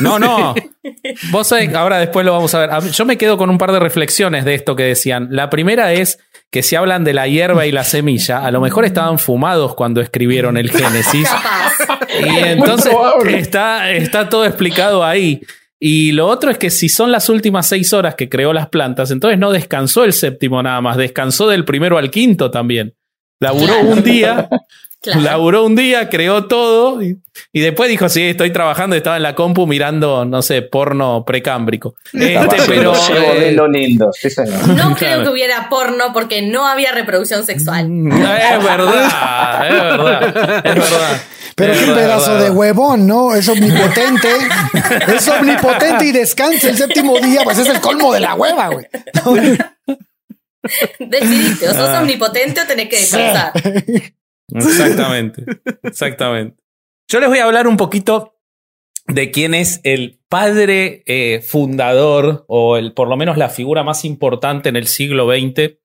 No, 0.00 0.18
no. 0.18 0.54
Vos 1.30 1.48
sabés, 1.48 1.74
ahora 1.74 1.98
después 1.98 2.24
lo 2.26 2.32
vamos 2.32 2.54
a 2.54 2.66
ver. 2.66 2.90
Yo 2.90 3.04
me 3.04 3.16
quedo 3.16 3.38
con 3.38 3.48
un 3.50 3.58
par 3.58 3.72
de 3.72 3.80
reflexiones 3.80 4.44
de 4.44 4.54
esto 4.54 4.76
que 4.76 4.84
decían. 4.84 5.28
La 5.30 5.48
primera 5.50 5.92
es 5.92 6.18
que 6.50 6.62
si 6.62 6.76
hablan 6.76 7.04
de 7.04 7.14
la 7.14 7.26
hierba 7.26 7.66
y 7.66 7.72
la 7.72 7.84
semilla, 7.84 8.44
a 8.44 8.50
lo 8.50 8.60
mejor 8.60 8.84
estaban 8.84 9.18
fumados 9.18 9.74
cuando 9.74 10.00
escribieron 10.00 10.56
el 10.56 10.70
Génesis. 10.70 11.28
Y 12.20 12.38
entonces 12.38 12.92
está, 13.28 13.90
está 13.90 14.28
todo 14.28 14.44
explicado 14.44 15.04
ahí. 15.04 15.42
Y 15.80 16.12
lo 16.12 16.26
otro 16.26 16.50
es 16.50 16.58
que 16.58 16.70
si 16.70 16.88
son 16.88 17.12
las 17.12 17.28
últimas 17.28 17.68
seis 17.68 17.92
horas 17.92 18.16
que 18.16 18.28
creó 18.28 18.52
las 18.52 18.68
plantas, 18.68 19.10
entonces 19.10 19.38
no 19.38 19.52
descansó 19.52 20.04
el 20.04 20.12
séptimo 20.12 20.62
nada 20.62 20.80
más, 20.80 20.96
descansó 20.96 21.46
del 21.46 21.64
primero 21.64 21.98
al 21.98 22.10
quinto 22.10 22.50
también. 22.50 22.97
Laburó 23.40 23.66
Claro. 23.74 23.88
un 23.88 24.02
día, 24.02 24.48
Claro. 25.00 25.20
laburó 25.20 25.64
un 25.64 25.76
día, 25.76 26.08
creó 26.08 26.46
todo 26.46 27.00
y, 27.00 27.16
y 27.52 27.60
después 27.60 27.88
dijo, 27.88 28.08
sí, 28.08 28.22
estoy 28.30 28.50
trabajando, 28.52 28.96
estaba 28.96 29.16
en 29.16 29.22
la 29.22 29.36
compu 29.36 29.64
mirando, 29.64 30.24
no 30.24 30.42
sé, 30.42 30.62
porno 30.62 31.24
precámbrico. 31.24 31.94
Estaba 32.12 32.56
Este, 32.56 32.62
pero... 32.66 32.92
eh, 33.14 33.52
lo 33.52 33.68
lindo, 33.68 34.10
sí, 34.12 34.28
señor. 34.28 34.66
No 34.70 34.96
creo 34.96 35.22
que 35.22 35.28
hubiera 35.28 35.68
porno 35.68 36.12
porque 36.12 36.42
no 36.42 36.66
había 36.66 36.90
reproducción 36.90 37.46
sexual. 37.46 37.86
Es 37.88 38.64
verdad, 38.64 39.66
es 39.68 39.72
verdad, 39.72 40.60
es 40.64 40.74
verdad. 40.74 41.20
Pero 41.54 41.72
Es 41.72 41.78
qué 41.80 41.92
pedazo 41.92 42.36
de 42.38 42.50
huevón, 42.50 43.06
¿no? 43.06 43.34
Es 43.36 43.48
omnipotente. 43.48 44.28
es 45.14 45.28
omnipotente 45.28 46.06
y 46.06 46.12
descansa 46.12 46.70
el 46.70 46.76
séptimo 46.76 47.18
día, 47.20 47.42
pues 47.44 47.58
es 47.58 47.68
el 47.68 47.80
colmo 47.80 48.12
de 48.12 48.20
la 48.20 48.34
hueva, 48.34 48.68
güey. 48.68 48.86
Decidiste, 50.98 51.68
o 51.68 51.72
sos 51.72 51.88
Ah. 51.88 52.00
omnipotente 52.02 52.60
o 52.60 52.66
tenés 52.66 52.88
que 52.88 52.96
descansar. 52.96 53.52
Exactamente, 54.54 55.44
exactamente. 55.82 56.56
Yo 57.06 57.20
les 57.20 57.28
voy 57.28 57.38
a 57.38 57.44
hablar 57.44 57.66
un 57.66 57.76
poquito 57.76 58.40
de 59.06 59.30
quién 59.30 59.52
es 59.54 59.80
el 59.84 60.20
padre 60.30 61.02
eh, 61.06 61.42
fundador 61.46 62.46
o 62.48 62.78
el, 62.78 62.94
por 62.94 63.08
lo 63.08 63.18
menos 63.18 63.36
la 63.36 63.50
figura 63.50 63.84
más 63.84 64.06
importante 64.06 64.70
en 64.70 64.76
el 64.76 64.86
siglo 64.86 65.26
XX 65.30 65.76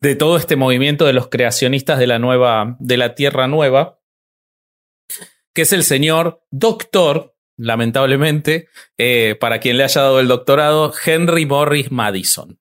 de 0.00 0.14
todo 0.16 0.36
este 0.38 0.56
movimiento 0.56 1.04
de 1.06 1.12
los 1.12 1.28
creacionistas 1.28 2.00
de 2.00 2.08
la 2.08 2.18
nueva, 2.18 2.76
de 2.80 2.96
la 2.96 3.14
Tierra 3.14 3.46
Nueva, 3.46 4.00
que 5.54 5.62
es 5.62 5.72
el 5.72 5.84
señor 5.84 6.42
doctor, 6.50 7.36
lamentablemente, 7.56 8.68
eh, 8.98 9.36
para 9.38 9.60
quien 9.60 9.76
le 9.76 9.84
haya 9.84 10.00
dado 10.02 10.18
el 10.18 10.26
doctorado, 10.26 10.92
Henry 11.04 11.46
Morris 11.46 11.92
Madison 11.92 12.58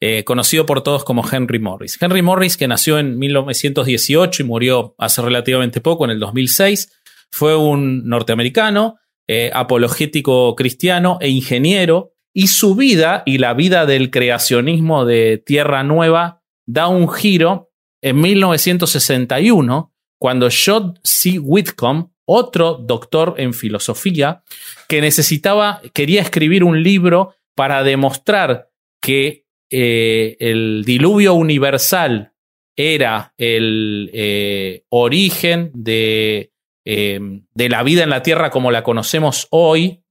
eh, 0.00 0.24
conocido 0.24 0.66
por 0.66 0.82
todos 0.82 1.04
como 1.04 1.24
Henry 1.30 1.58
Morris. 1.58 1.98
Henry 2.00 2.22
Morris, 2.22 2.56
que 2.56 2.68
nació 2.68 2.98
en 2.98 3.18
1918 3.18 4.42
y 4.42 4.46
murió 4.46 4.94
hace 4.98 5.22
relativamente 5.22 5.80
poco, 5.80 6.04
en 6.04 6.10
el 6.10 6.20
2006, 6.20 6.90
fue 7.30 7.56
un 7.56 8.08
norteamericano, 8.08 8.98
eh, 9.26 9.50
apologético 9.54 10.54
cristiano 10.54 11.18
e 11.20 11.28
ingeniero, 11.30 12.12
y 12.32 12.48
su 12.48 12.74
vida 12.74 13.22
y 13.26 13.38
la 13.38 13.54
vida 13.54 13.86
del 13.86 14.10
creacionismo 14.10 15.04
de 15.04 15.38
Tierra 15.38 15.84
Nueva 15.84 16.42
da 16.66 16.88
un 16.88 17.08
giro 17.08 17.70
en 18.02 18.20
1961, 18.20 19.92
cuando 20.18 20.48
John 20.50 20.98
C. 21.02 21.38
Whitcomb, 21.38 22.10
otro 22.26 22.74
doctor 22.74 23.34
en 23.38 23.54
filosofía, 23.54 24.42
que 24.88 25.00
necesitaba, 25.00 25.80
quería 25.92 26.22
escribir 26.22 26.64
un 26.64 26.82
libro 26.82 27.34
para 27.54 27.82
demostrar 27.82 28.70
que 29.00 29.43
eh, 29.76 30.36
el 30.38 30.84
diluvio 30.86 31.34
universal 31.34 32.32
era 32.76 33.34
el 33.38 34.10
eh, 34.12 34.84
origen 34.88 35.72
de, 35.74 36.52
eh, 36.84 37.20
de 37.52 37.68
la 37.68 37.82
vida 37.82 38.04
en 38.04 38.10
la 38.10 38.22
Tierra 38.22 38.50
como 38.50 38.70
la 38.70 38.84
conocemos 38.84 39.48
hoy, 39.50 40.04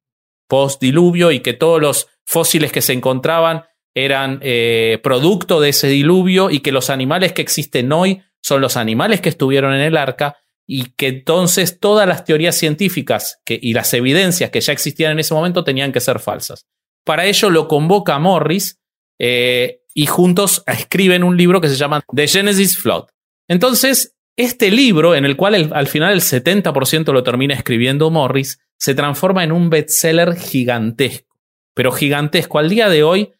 post-diluvio, 0.47 1.31
y 1.31 1.39
que 1.39 1.53
todos 1.53 1.81
los 1.81 2.09
fósiles 2.25 2.71
que 2.71 2.81
se 2.81 2.93
encontraban 2.93 3.63
eran 3.95 4.39
eh, 4.41 4.99
producto 5.01 5.61
de 5.61 5.69
ese 5.69 5.87
diluvio 5.87 6.49
y 6.49 6.59
que 6.59 6.71
los 6.71 6.89
animales 6.89 7.31
que 7.31 7.41
existen 7.41 7.91
hoy 7.91 8.21
son 8.41 8.59
los 8.59 8.75
animales 8.75 9.21
que 9.21 9.29
estuvieron 9.29 9.73
en 9.73 9.81
el 9.81 9.97
arca 9.97 10.37
y 10.67 10.91
que 10.95 11.07
entonces 11.07 11.79
todas 11.79 12.07
las 12.07 12.25
teorías 12.25 12.55
científicas 12.55 13.41
que, 13.45 13.59
y 13.61 13.73
las 13.73 13.93
evidencias 13.93 14.49
que 14.49 14.61
ya 14.61 14.73
existían 14.73 15.13
en 15.13 15.19
ese 15.19 15.33
momento 15.33 15.63
tenían 15.63 15.91
que 15.91 15.99
ser 15.99 16.19
falsas. 16.19 16.65
Para 17.05 17.25
ello 17.25 17.49
lo 17.49 17.67
convoca 17.67 18.17
Morris 18.19 18.82
eh, 19.19 19.79
y 19.93 20.05
juntos 20.07 20.63
escriben 20.67 21.23
un 21.23 21.37
libro 21.37 21.61
que 21.61 21.69
se 21.69 21.75
llama 21.75 22.03
The 22.15 22.27
Genesis 22.27 22.77
Flood. 22.77 23.05
Entonces, 23.47 24.15
este 24.37 24.71
libro, 24.71 25.13
en 25.15 25.25
el 25.25 25.35
cual 25.35 25.55
el- 25.55 25.73
al 25.73 25.87
final 25.87 26.13
el 26.13 26.21
70% 26.21 27.13
lo 27.13 27.23
termina 27.23 27.53
escribiendo 27.53 28.09
Morris, 28.09 28.59
se 28.79 28.95
transforma 28.95 29.43
en 29.43 29.51
un 29.51 29.69
bestseller 29.69 30.35
gigantesco, 30.35 31.37
pero 31.75 31.91
gigantesco. 31.91 32.57
Al 32.59 32.69
día 32.69 32.89
de 32.89 33.03
hoy, 33.03 33.31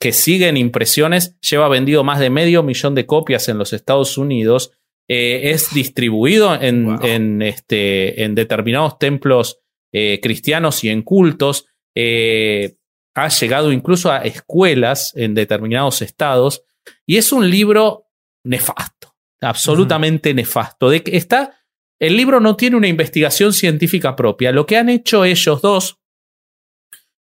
que 0.00 0.12
sigue 0.12 0.48
en 0.48 0.56
impresiones, 0.56 1.36
lleva 1.40 1.68
vendido 1.68 2.04
más 2.04 2.20
de 2.20 2.30
medio 2.30 2.62
millón 2.62 2.94
de 2.94 3.06
copias 3.06 3.48
en 3.48 3.58
los 3.58 3.72
Estados 3.72 4.18
Unidos, 4.18 4.72
eh, 5.08 5.50
es 5.52 5.72
distribuido 5.74 6.54
en, 6.60 6.84
Wow. 6.86 7.04
en, 7.06 7.42
este, 7.42 8.24
en 8.24 8.34
determinados 8.34 8.98
templos 8.98 9.58
eh, 9.92 10.18
cristianos 10.20 10.82
y 10.82 10.88
en 10.88 11.02
cultos. 11.02 11.66
eh, 11.96 12.74
ha 13.14 13.28
llegado 13.28 13.72
incluso 13.72 14.10
a 14.10 14.18
escuelas 14.18 15.12
en 15.14 15.34
determinados 15.34 16.02
estados 16.02 16.64
y 17.06 17.16
es 17.16 17.32
un 17.32 17.48
libro 17.48 18.08
nefasto, 18.44 19.14
absolutamente 19.40 20.34
nefasto. 20.34 20.90
De 20.90 21.02
que 21.02 21.16
está, 21.16 21.64
el 22.00 22.16
libro 22.16 22.40
no 22.40 22.56
tiene 22.56 22.76
una 22.76 22.88
investigación 22.88 23.52
científica 23.52 24.16
propia. 24.16 24.52
Lo 24.52 24.66
que 24.66 24.76
han 24.76 24.88
hecho 24.88 25.24
ellos 25.24 25.62
dos 25.62 26.00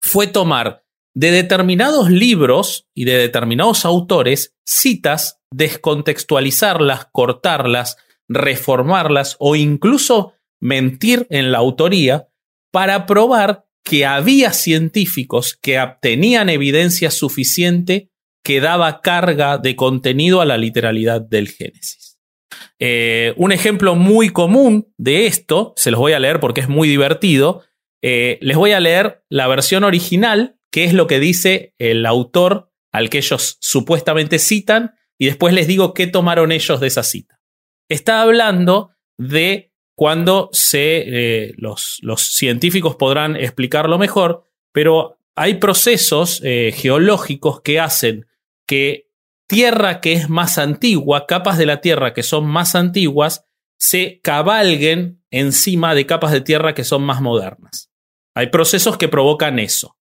fue 0.00 0.26
tomar 0.26 0.84
de 1.14 1.30
determinados 1.30 2.10
libros 2.10 2.88
y 2.94 3.04
de 3.04 3.18
determinados 3.18 3.84
autores 3.84 4.56
citas, 4.64 5.40
descontextualizarlas, 5.50 7.08
cortarlas, 7.12 7.98
reformarlas 8.28 9.36
o 9.38 9.56
incluso 9.56 10.34
mentir 10.60 11.26
en 11.28 11.52
la 11.52 11.58
autoría 11.58 12.28
para 12.70 13.04
probar 13.04 13.66
que 13.84 14.06
había 14.06 14.52
científicos 14.52 15.58
que 15.60 15.82
tenían 16.00 16.48
evidencia 16.48 17.10
suficiente 17.10 18.10
que 18.44 18.60
daba 18.60 19.00
carga 19.00 19.58
de 19.58 19.76
contenido 19.76 20.40
a 20.40 20.44
la 20.44 20.58
literalidad 20.58 21.20
del 21.20 21.48
Génesis. 21.48 22.18
Eh, 22.78 23.34
un 23.36 23.52
ejemplo 23.52 23.94
muy 23.94 24.30
común 24.30 24.92
de 24.98 25.26
esto, 25.26 25.72
se 25.76 25.90
los 25.90 26.00
voy 26.00 26.12
a 26.12 26.18
leer 26.18 26.40
porque 26.40 26.60
es 26.60 26.68
muy 26.68 26.88
divertido, 26.88 27.62
eh, 28.02 28.38
les 28.40 28.56
voy 28.56 28.72
a 28.72 28.80
leer 28.80 29.22
la 29.28 29.46
versión 29.46 29.84
original, 29.84 30.56
que 30.70 30.84
es 30.84 30.92
lo 30.92 31.06
que 31.06 31.20
dice 31.20 31.74
el 31.78 32.04
autor 32.06 32.70
al 32.92 33.08
que 33.08 33.18
ellos 33.18 33.56
supuestamente 33.60 34.38
citan, 34.38 34.94
y 35.18 35.26
después 35.26 35.54
les 35.54 35.66
digo 35.66 35.94
qué 35.94 36.06
tomaron 36.06 36.50
ellos 36.50 36.80
de 36.80 36.88
esa 36.88 37.02
cita. 37.02 37.40
Está 37.88 38.22
hablando 38.22 38.90
de 39.18 39.71
cuando 39.94 40.48
se, 40.52 41.04
eh, 41.06 41.54
los, 41.56 41.98
los, 42.02 42.22
científicos 42.22 42.96
podrán 42.96 43.36
explicarlo 43.36 43.98
mejor, 43.98 44.44
pero 44.72 45.18
hay 45.34 45.54
procesos 45.54 46.40
eh, 46.44 46.72
geológicos 46.74 47.60
que 47.60 47.80
hacen 47.80 48.26
que 48.66 49.10
tierra 49.46 50.00
que 50.00 50.14
es 50.14 50.28
más 50.28 50.58
antigua, 50.58 51.26
capas 51.26 51.58
de 51.58 51.66
la 51.66 51.80
tierra 51.80 52.14
que 52.14 52.22
son 52.22 52.46
más 52.46 52.74
antiguas, 52.74 53.44
se 53.78 54.20
cabalguen 54.22 55.22
encima 55.30 55.94
de 55.94 56.06
capas 56.06 56.32
de 56.32 56.40
tierra 56.40 56.74
que 56.74 56.84
son 56.84 57.02
más 57.02 57.20
modernas. 57.20 57.90
Hay 58.34 58.46
procesos 58.46 58.96
que 58.96 59.08
provocan 59.08 59.58
eso. 59.58 59.96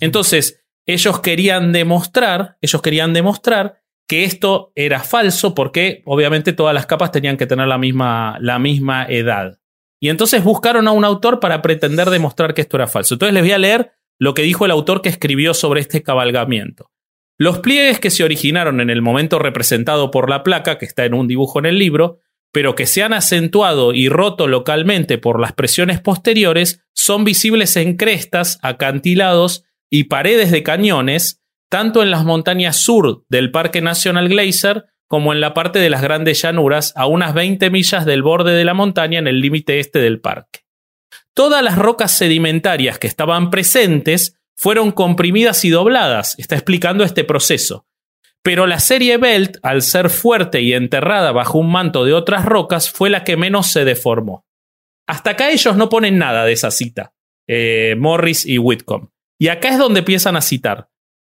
Entonces, 0.00 0.64
ellos 0.86 1.20
querían 1.20 1.72
demostrar, 1.72 2.56
ellos 2.60 2.80
querían 2.80 3.12
demostrar 3.12 3.82
que 4.06 4.24
esto 4.24 4.72
era 4.74 5.00
falso 5.00 5.54
porque 5.54 6.02
obviamente 6.04 6.52
todas 6.52 6.74
las 6.74 6.86
capas 6.86 7.10
tenían 7.10 7.36
que 7.36 7.46
tener 7.46 7.66
la 7.66 7.78
misma, 7.78 8.36
la 8.40 8.58
misma 8.58 9.06
edad. 9.08 9.58
Y 10.00 10.10
entonces 10.10 10.44
buscaron 10.44 10.86
a 10.86 10.92
un 10.92 11.04
autor 11.04 11.40
para 11.40 11.62
pretender 11.62 12.10
demostrar 12.10 12.52
que 12.52 12.60
esto 12.60 12.76
era 12.76 12.86
falso. 12.86 13.14
Entonces 13.14 13.34
les 13.34 13.42
voy 13.42 13.52
a 13.52 13.58
leer 13.58 13.92
lo 14.18 14.34
que 14.34 14.42
dijo 14.42 14.64
el 14.64 14.70
autor 14.70 15.02
que 15.02 15.08
escribió 15.08 15.54
sobre 15.54 15.80
este 15.80 16.02
cabalgamiento. 16.02 16.90
Los 17.38 17.58
pliegues 17.58 17.98
que 17.98 18.10
se 18.10 18.22
originaron 18.22 18.80
en 18.80 18.90
el 18.90 19.02
momento 19.02 19.38
representado 19.38 20.10
por 20.10 20.30
la 20.30 20.42
placa, 20.42 20.78
que 20.78 20.84
está 20.84 21.04
en 21.04 21.14
un 21.14 21.26
dibujo 21.26 21.58
en 21.58 21.66
el 21.66 21.78
libro, 21.78 22.20
pero 22.52 22.76
que 22.76 22.86
se 22.86 23.02
han 23.02 23.12
acentuado 23.12 23.92
y 23.92 24.08
roto 24.08 24.46
localmente 24.46 25.18
por 25.18 25.40
las 25.40 25.52
presiones 25.52 26.00
posteriores, 26.00 26.84
son 26.92 27.24
visibles 27.24 27.76
en 27.76 27.96
crestas, 27.96 28.60
acantilados 28.62 29.64
y 29.90 30.04
paredes 30.04 30.52
de 30.52 30.62
cañones, 30.62 31.42
tanto 31.74 32.04
en 32.04 32.12
las 32.12 32.24
montañas 32.24 32.76
sur 32.76 33.24
del 33.28 33.50
Parque 33.50 33.82
Nacional 33.82 34.28
Glacier 34.28 34.84
como 35.08 35.32
en 35.32 35.40
la 35.40 35.54
parte 35.54 35.80
de 35.80 35.90
las 35.90 36.02
grandes 36.02 36.40
llanuras 36.40 36.92
a 36.94 37.06
unas 37.06 37.34
20 37.34 37.68
millas 37.70 38.06
del 38.06 38.22
borde 38.22 38.52
de 38.52 38.64
la 38.64 38.74
montaña 38.74 39.18
en 39.18 39.26
el 39.26 39.40
límite 39.40 39.80
este 39.80 39.98
del 39.98 40.20
parque. 40.20 40.60
Todas 41.34 41.64
las 41.64 41.76
rocas 41.76 42.12
sedimentarias 42.12 43.00
que 43.00 43.08
estaban 43.08 43.50
presentes 43.50 44.38
fueron 44.56 44.92
comprimidas 44.92 45.64
y 45.64 45.70
dobladas. 45.70 46.38
Está 46.38 46.54
explicando 46.54 47.02
este 47.02 47.24
proceso. 47.24 47.88
Pero 48.44 48.68
la 48.68 48.78
serie 48.78 49.16
Belt, 49.16 49.56
al 49.64 49.82
ser 49.82 50.10
fuerte 50.10 50.62
y 50.62 50.74
enterrada 50.74 51.32
bajo 51.32 51.58
un 51.58 51.72
manto 51.72 52.04
de 52.04 52.12
otras 52.12 52.44
rocas, 52.44 52.88
fue 52.88 53.10
la 53.10 53.24
que 53.24 53.36
menos 53.36 53.72
se 53.72 53.84
deformó. 53.84 54.46
Hasta 55.08 55.30
acá 55.30 55.50
ellos 55.50 55.76
no 55.76 55.88
ponen 55.88 56.18
nada 56.18 56.44
de 56.44 56.52
esa 56.52 56.70
cita, 56.70 57.14
eh, 57.48 57.96
Morris 57.98 58.46
y 58.46 58.58
Whitcomb. 58.58 59.08
Y 59.40 59.48
acá 59.48 59.70
es 59.70 59.78
donde 59.78 59.98
empiezan 59.98 60.36
a 60.36 60.40
citar. 60.40 60.88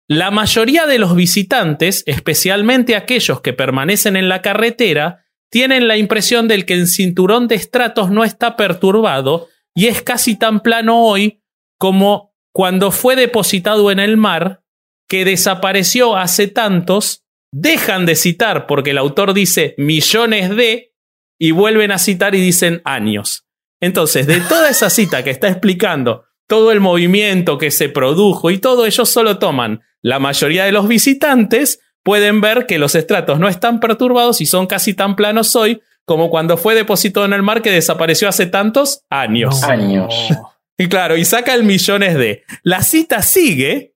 La 0.08 0.30
mayoría 0.30 0.86
de 0.86 1.00
los 1.00 1.16
visitantes, 1.16 2.04
especialmente 2.06 2.96
aquellos 2.96 3.42
que 3.42 3.54
permanecen 3.54 4.16
en 4.16 4.30
la 4.30 4.42
carretera, 4.42 5.26
tienen 5.50 5.88
la 5.88 5.98
impresión 5.98 6.48
del 6.48 6.66
que 6.66 6.74
el 6.74 6.88
cinturón 6.88 7.48
de 7.48 7.56
estratos 7.56 8.12
no 8.12 8.24
está 8.24 8.56
perturbado 8.56 9.48
y 9.74 9.88
es 9.88 10.02
casi 10.02 10.38
tan 10.38 10.60
plano 10.60 11.04
hoy 11.04 11.42
como 11.80 12.34
cuando 12.54 12.92
fue 12.92 13.16
depositado 13.16 13.90
en 13.90 14.00
el 14.00 14.16
mar 14.16 14.64
que 15.08 15.26
desapareció 15.26 16.16
hace 16.16 16.48
tantos, 16.48 17.24
dejan 17.52 18.06
de 18.06 18.16
citar 18.16 18.68
porque 18.68 18.92
el 18.92 18.98
autor 18.98 19.34
dice 19.34 19.76
millones 19.78 20.56
de 20.56 20.94
y 21.40 21.52
vuelven 21.52 21.92
a 21.92 21.98
citar 21.98 22.36
y 22.36 22.42
dicen 22.42 22.82
años. 22.86 23.46
Entonces, 23.82 24.28
de 24.28 24.40
toda 24.42 24.70
esa 24.70 24.90
cita 24.90 25.24
que 25.24 25.32
está 25.32 25.50
explicando 25.50 26.26
todo 26.48 26.72
el 26.72 26.80
movimiento 26.80 27.58
que 27.58 27.72
se 27.72 27.90
produjo 27.90 28.52
y 28.52 28.60
todo, 28.60 28.86
ellos 28.86 29.10
solo 29.10 29.38
toman 29.38 29.82
la 30.06 30.20
mayoría 30.20 30.66
de 30.66 30.72
los 30.72 30.88
visitantes, 30.88 31.80
pueden 32.04 32.40
ver 32.40 32.68
que 32.68 32.78
los 32.78 32.94
estratos 32.94 33.40
no 33.40 33.48
están 33.48 33.80
perturbados 33.80 34.40
y 34.40 34.46
son 34.46 34.68
casi 34.68 34.94
tan 34.94 35.16
planos 35.16 35.56
hoy 35.56 35.82
como 36.06 36.30
cuando 36.30 36.58
fue 36.58 36.76
depositado 36.76 37.26
en 37.26 37.34
el 37.34 37.42
mar 37.42 37.64
que 37.64 37.72
desapareció 37.72 38.30
hace 38.30 38.46
tantos 38.46 39.02
años. 39.10 39.64
Años. 39.64 40.14
Y 40.78 40.90
claro, 40.90 41.16
y 41.16 41.24
saca 41.24 41.56
el 41.56 41.64
millones 41.64 42.16
de. 42.16 42.44
La 42.62 42.82
cita 42.82 43.22
sigue 43.22 43.96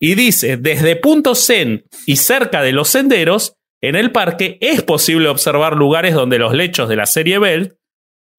y 0.00 0.14
dice, 0.14 0.56
desde 0.56 0.96
Punto 0.96 1.34
Zen 1.34 1.84
y 2.06 2.16
cerca 2.16 2.62
de 2.62 2.72
los 2.72 2.88
senderos, 2.88 3.58
en 3.82 3.96
el 3.96 4.12
parque 4.12 4.56
es 4.62 4.80
posible 4.80 5.28
observar 5.28 5.76
lugares 5.76 6.14
donde 6.14 6.38
los 6.38 6.54
lechos 6.54 6.88
de 6.88 6.96
la 6.96 7.04
serie 7.04 7.38
Belt 7.38 7.74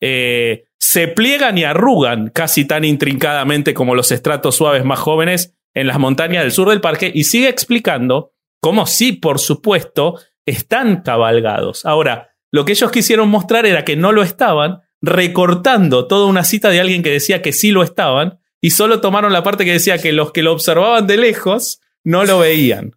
eh, 0.01 0.65
se 0.79 1.07
pliegan 1.07 1.59
y 1.59 1.65
arrugan 1.65 2.31
casi 2.31 2.65
tan 2.65 2.83
intrincadamente 2.83 3.75
como 3.75 3.93
los 3.93 4.11
estratos 4.11 4.55
suaves 4.55 4.83
más 4.83 4.97
jóvenes 4.97 5.56
en 5.74 5.88
las 5.88 5.99
montañas 5.99 6.43
del 6.43 6.51
sur 6.51 6.70
del 6.70 6.82
parque 6.82 7.11
y 7.13 7.24
sigue 7.24 7.49
explicando 7.49 8.34
cómo 8.59 8.86
sí, 8.86 9.13
por 9.13 9.39
supuesto, 9.39 10.20
están 10.45 11.01
cabalgados. 11.01 11.86
Ahora, 11.86 12.30
lo 12.51 12.65
que 12.65 12.72
ellos 12.72 12.91
quisieron 12.91 13.30
mostrar 13.30 13.65
era 13.65 13.86
que 13.86 13.95
no 13.95 14.11
lo 14.11 14.24
estaban, 14.24 14.82
recortando 15.01 16.07
toda 16.07 16.26
una 16.26 16.43
cita 16.43 16.70
de 16.70 16.80
alguien 16.80 17.03
que 17.03 17.11
decía 17.11 17.41
que 17.41 17.53
sí 17.53 17.72
lo 17.72 17.84
estaban, 17.84 18.39
y 18.61 18.72
solo 18.72 19.01
tomaron 19.01 19.34
la 19.34 19.43
parte 19.43 19.65
que 19.65 19.74
decía 19.74 19.99
que 19.99 20.13
los 20.13 20.32
que 20.32 20.43
lo 20.43 20.53
observaban 20.53 21.05
de 21.05 21.18
lejos 21.18 21.82
no 22.03 22.26
lo 22.26 22.39
veían. 22.39 22.93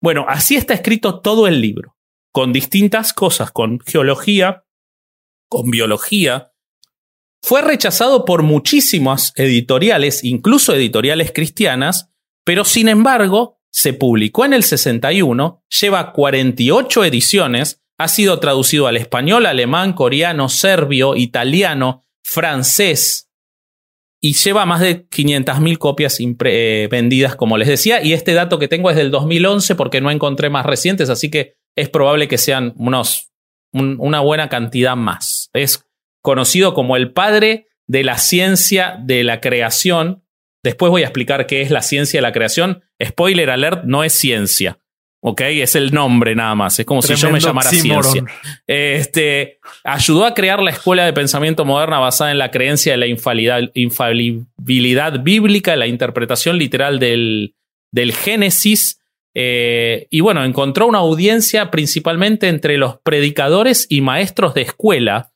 Bueno, 0.00 0.26
así 0.28 0.56
está 0.56 0.74
escrito 0.74 1.20
todo 1.20 1.46
el 1.46 1.60
libro, 1.60 1.96
con 2.32 2.52
distintas 2.52 3.12
cosas, 3.12 3.50
con 3.50 3.80
geología, 3.80 4.64
con 5.48 5.70
biología. 5.70 6.52
Fue 7.46 7.60
rechazado 7.60 8.24
por 8.24 8.42
muchísimas 8.42 9.34
editoriales, 9.36 10.24
incluso 10.24 10.74
editoriales 10.74 11.30
cristianas, 11.30 12.10
pero 12.42 12.64
sin 12.64 12.88
embargo 12.88 13.60
se 13.70 13.92
publicó 13.92 14.46
en 14.46 14.54
el 14.54 14.62
61, 14.62 15.62
lleva 15.68 16.12
48 16.14 17.04
ediciones, 17.04 17.82
ha 17.98 18.08
sido 18.08 18.40
traducido 18.40 18.86
al 18.86 18.96
español, 18.96 19.44
alemán, 19.44 19.92
coreano, 19.92 20.48
serbio, 20.48 21.16
italiano, 21.16 22.06
francés, 22.24 23.28
y 24.22 24.32
lleva 24.32 24.64
más 24.64 24.80
de 24.80 25.06
500.000 25.06 25.76
copias 25.76 26.18
eh, 26.20 26.88
vendidas, 26.90 27.36
como 27.36 27.58
les 27.58 27.68
decía. 27.68 28.02
Y 28.02 28.14
este 28.14 28.32
dato 28.32 28.58
que 28.58 28.68
tengo 28.68 28.88
es 28.88 28.96
del 28.96 29.10
2011 29.10 29.74
porque 29.74 30.00
no 30.00 30.10
encontré 30.10 30.48
más 30.48 30.64
recientes, 30.64 31.10
así 31.10 31.30
que 31.30 31.56
es 31.76 31.90
probable 31.90 32.26
que 32.26 32.38
sean 32.38 32.72
unos, 32.78 33.32
una 33.70 34.20
buena 34.20 34.48
cantidad 34.48 34.96
más. 34.96 35.50
Es 35.52 35.84
conocido 36.24 36.72
como 36.72 36.96
el 36.96 37.12
padre 37.12 37.68
de 37.86 38.02
la 38.02 38.16
ciencia 38.16 38.96
de 38.98 39.24
la 39.24 39.42
creación. 39.42 40.24
Después 40.62 40.88
voy 40.88 41.02
a 41.02 41.06
explicar 41.06 41.46
qué 41.46 41.60
es 41.60 41.70
la 41.70 41.82
ciencia 41.82 42.16
de 42.16 42.22
la 42.22 42.32
creación. 42.32 42.82
Spoiler 43.02 43.50
alert, 43.50 43.84
no 43.84 44.04
es 44.04 44.14
ciencia. 44.14 44.78
¿ok? 45.20 45.42
Es 45.42 45.74
el 45.74 45.92
nombre 45.92 46.34
nada 46.34 46.54
más, 46.54 46.78
es 46.78 46.86
como 46.86 47.02
si 47.02 47.14
yo 47.14 47.30
me 47.30 47.40
llamara 47.40 47.68
ciencia. 47.68 48.24
Este, 48.66 49.58
ayudó 49.82 50.24
a 50.24 50.32
crear 50.32 50.62
la 50.62 50.70
escuela 50.70 51.04
de 51.04 51.12
pensamiento 51.12 51.66
moderna 51.66 51.98
basada 51.98 52.30
en 52.30 52.38
la 52.38 52.50
creencia 52.50 52.92
de 52.92 52.98
la 52.98 53.06
infalibilidad 53.06 55.20
bíblica, 55.20 55.76
la 55.76 55.86
interpretación 55.86 56.56
literal 56.56 56.98
del, 56.98 57.54
del 57.92 58.14
Génesis. 58.14 58.98
Eh, 59.34 60.06
y 60.10 60.20
bueno, 60.20 60.42
encontró 60.42 60.86
una 60.86 61.00
audiencia 61.00 61.70
principalmente 61.70 62.48
entre 62.48 62.78
los 62.78 62.96
predicadores 63.02 63.86
y 63.90 64.00
maestros 64.00 64.54
de 64.54 64.62
escuela, 64.62 65.33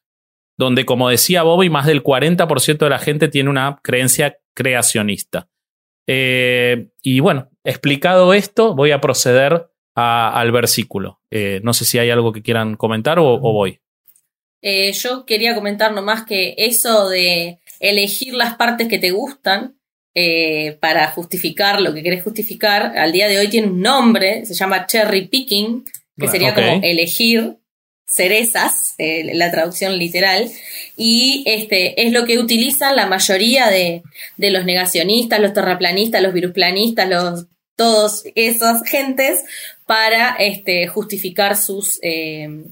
donde, 0.58 0.84
como 0.84 1.08
decía 1.08 1.44
Bobby, 1.44 1.70
más 1.70 1.86
del 1.86 2.02
40% 2.02 2.78
de 2.78 2.90
la 2.90 2.98
gente 2.98 3.28
tiene 3.28 3.48
una 3.48 3.78
creencia 3.82 4.38
creacionista. 4.54 5.48
Eh, 6.06 6.88
y 7.00 7.20
bueno, 7.20 7.48
explicado 7.64 8.34
esto, 8.34 8.74
voy 8.74 8.90
a 8.90 9.00
proceder 9.00 9.70
al 9.94 10.52
versículo. 10.52 11.20
Eh, 11.30 11.60
no 11.62 11.72
sé 11.72 11.84
si 11.84 11.98
hay 11.98 12.10
algo 12.10 12.32
que 12.32 12.42
quieran 12.42 12.76
comentar 12.76 13.18
o, 13.18 13.38
voy. 13.38 13.80
Eh, 14.60 14.92
yo 14.92 15.24
quería 15.24 15.54
comentar 15.54 15.92
nomás 15.92 16.24
que 16.24 16.54
eso 16.58 17.08
de 17.08 17.60
elegir 17.78 18.34
las 18.34 18.56
partes 18.56 18.88
que 18.88 18.98
te 18.98 19.12
gustan 19.12 19.76
para 20.80 21.12
justificar 21.12 21.80
lo 21.80 21.94
que 21.94 22.02
querés 22.02 22.24
justificar, 22.24 22.98
al 22.98 23.12
día 23.12 23.28
de 23.28 23.38
hoy 23.38 23.46
tiene 23.46 23.68
un 23.68 23.80
nombre, 23.80 24.44
se 24.44 24.54
llama 24.54 24.84
cherry 24.84 25.28
picking, 25.28 25.84
que 26.18 26.26
sería 26.26 26.56
como 26.56 26.80
elegir 26.82 27.58
cerezas, 28.08 28.94
la 28.98 29.50
traducción 29.50 29.98
literal, 29.98 30.50
y 30.96 31.44
este 31.46 32.02
es 32.02 32.12
lo 32.12 32.24
que 32.24 32.38
utilizan 32.38 32.96
la 32.96 33.06
mayoría 33.06 33.68
de, 33.68 34.02
de 34.36 34.50
los 34.50 34.64
negacionistas, 34.64 35.38
los 35.40 35.52
terraplanistas, 35.52 36.22
los 36.22 36.32
virusplanistas, 36.32 37.08
los 37.08 37.46
todos 37.78 38.24
esas 38.34 38.82
gentes 38.82 39.44
para 39.86 40.34
este, 40.34 40.88
justificar 40.88 41.56
sus, 41.56 42.00
eh, 42.02 42.64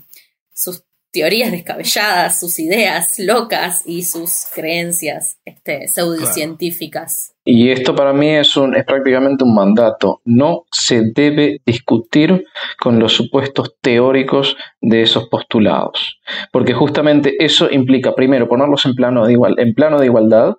sus 0.53 0.83
teorías 1.13 1.51
descabelladas, 1.51 2.39
sus 2.39 2.59
ideas 2.59 3.19
locas 3.19 3.83
y 3.87 4.03
sus 4.03 4.47
creencias 4.55 5.39
este, 5.45 5.89
pseudocientíficas. 5.89 7.35
Y 7.45 7.71
esto 7.71 7.95
para 7.95 8.13
mí 8.13 8.29
es, 8.29 8.57
un, 8.57 8.75
es 8.77 8.85
prácticamente 8.85 9.45
un 9.45 9.55
mandato. 9.55 10.21
No 10.25 10.65
se 10.71 11.03
debe 11.15 11.61
discutir 11.65 12.45
con 12.79 12.99
los 12.99 13.13
supuestos 13.13 13.77
teóricos 13.81 14.57
de 14.81 15.03
esos 15.03 15.29
postulados. 15.29 16.21
Porque 16.53 16.75
justamente 16.75 17.37
eso 17.39 17.71
implica, 17.71 18.15
primero, 18.15 18.49
ponerlos 18.49 18.85
en 18.85 18.95
plano 18.95 19.27
de, 19.27 19.33
igual, 19.33 19.55
en 19.59 19.75
plano 19.75 19.99
de 19.99 20.07
igualdad, 20.07 20.55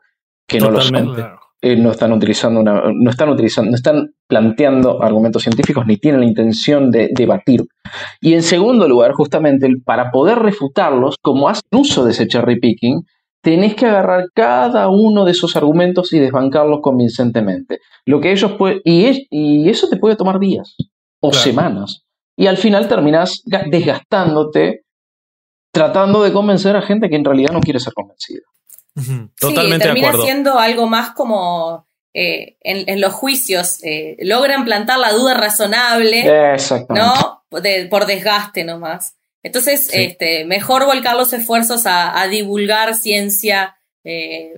que 0.47 0.59
no 0.59 0.71
lo 0.71 0.81
son. 0.81 1.15
Eh, 1.59 1.75
no 1.75 1.89
están 1.89 2.11
utilizando 2.11 2.59
una, 2.59 2.83
no 2.93 3.09
están 3.09 3.29
utilizando, 3.29 3.71
no 3.71 3.75
están 3.75 4.11
planteando 4.27 5.01
argumentos 5.01 5.41
científicos 5.41 5.87
ni 5.87 5.97
tienen 5.97 6.21
la 6.21 6.27
intención 6.27 6.91
de 6.91 7.09
debatir. 7.11 7.63
Y 8.21 8.33
en 8.33 8.43
segundo 8.43 8.87
lugar, 8.87 9.13
justamente 9.13 9.67
para 9.83 10.11
poder 10.11 10.37
refutarlos, 10.37 11.15
como 11.21 11.49
hacen 11.49 11.63
uso 11.71 12.05
de 12.05 12.11
ese 12.11 12.27
cherry 12.27 12.59
picking, 12.59 13.01
tenés 13.41 13.73
que 13.75 13.87
agarrar 13.87 14.25
cada 14.35 14.89
uno 14.89 15.25
de 15.25 15.31
esos 15.31 15.55
argumentos 15.55 16.13
y 16.13 16.19
desbancarlos 16.19 16.79
convincentemente. 16.81 17.79
Lo 18.05 18.21
que 18.21 18.31
ellos 18.31 18.51
pueden, 18.53 18.81
y, 18.83 19.27
y 19.31 19.69
eso 19.69 19.87
te 19.89 19.97
puede 19.97 20.15
tomar 20.15 20.37
días 20.37 20.75
o 21.21 21.33
semanas. 21.33 22.03
Y 22.35 22.45
al 22.45 22.57
final 22.57 22.87
terminás 22.87 23.41
desgastándote 23.45 24.81
tratando 25.71 26.21
de 26.23 26.33
convencer 26.33 26.75
a 26.75 26.81
gente 26.81 27.09
que 27.09 27.15
en 27.15 27.25
realidad 27.25 27.51
no 27.51 27.61
quiere 27.61 27.79
ser 27.79 27.93
convencida. 27.93 28.41
Totalmente 29.39 29.85
sí, 29.85 29.93
termina 29.93 30.11
de 30.11 30.17
siendo 30.23 30.57
algo 30.57 30.87
más 30.87 31.11
como 31.11 31.87
eh, 32.19 32.57
en, 32.61 32.99
los 32.99 33.13
juicios, 33.13 33.83
eh, 33.83 34.17
logran 34.21 34.65
plantar 34.65 34.97
la 34.97 35.13
duda 35.13 35.35
razonable, 35.35 36.25
¿no? 36.89 37.43
por 37.89 38.05
desgaste 38.07 38.63
nomás. 38.63 39.15
Entonces, 39.43 39.89
este, 39.93 40.43
mejor 40.45 40.85
volcar 40.85 41.15
los 41.15 41.31
esfuerzos 41.31 41.83
a, 41.85 42.27
divulgar 42.27 42.95
ciencia, 42.95 43.77
eh, 44.03 44.53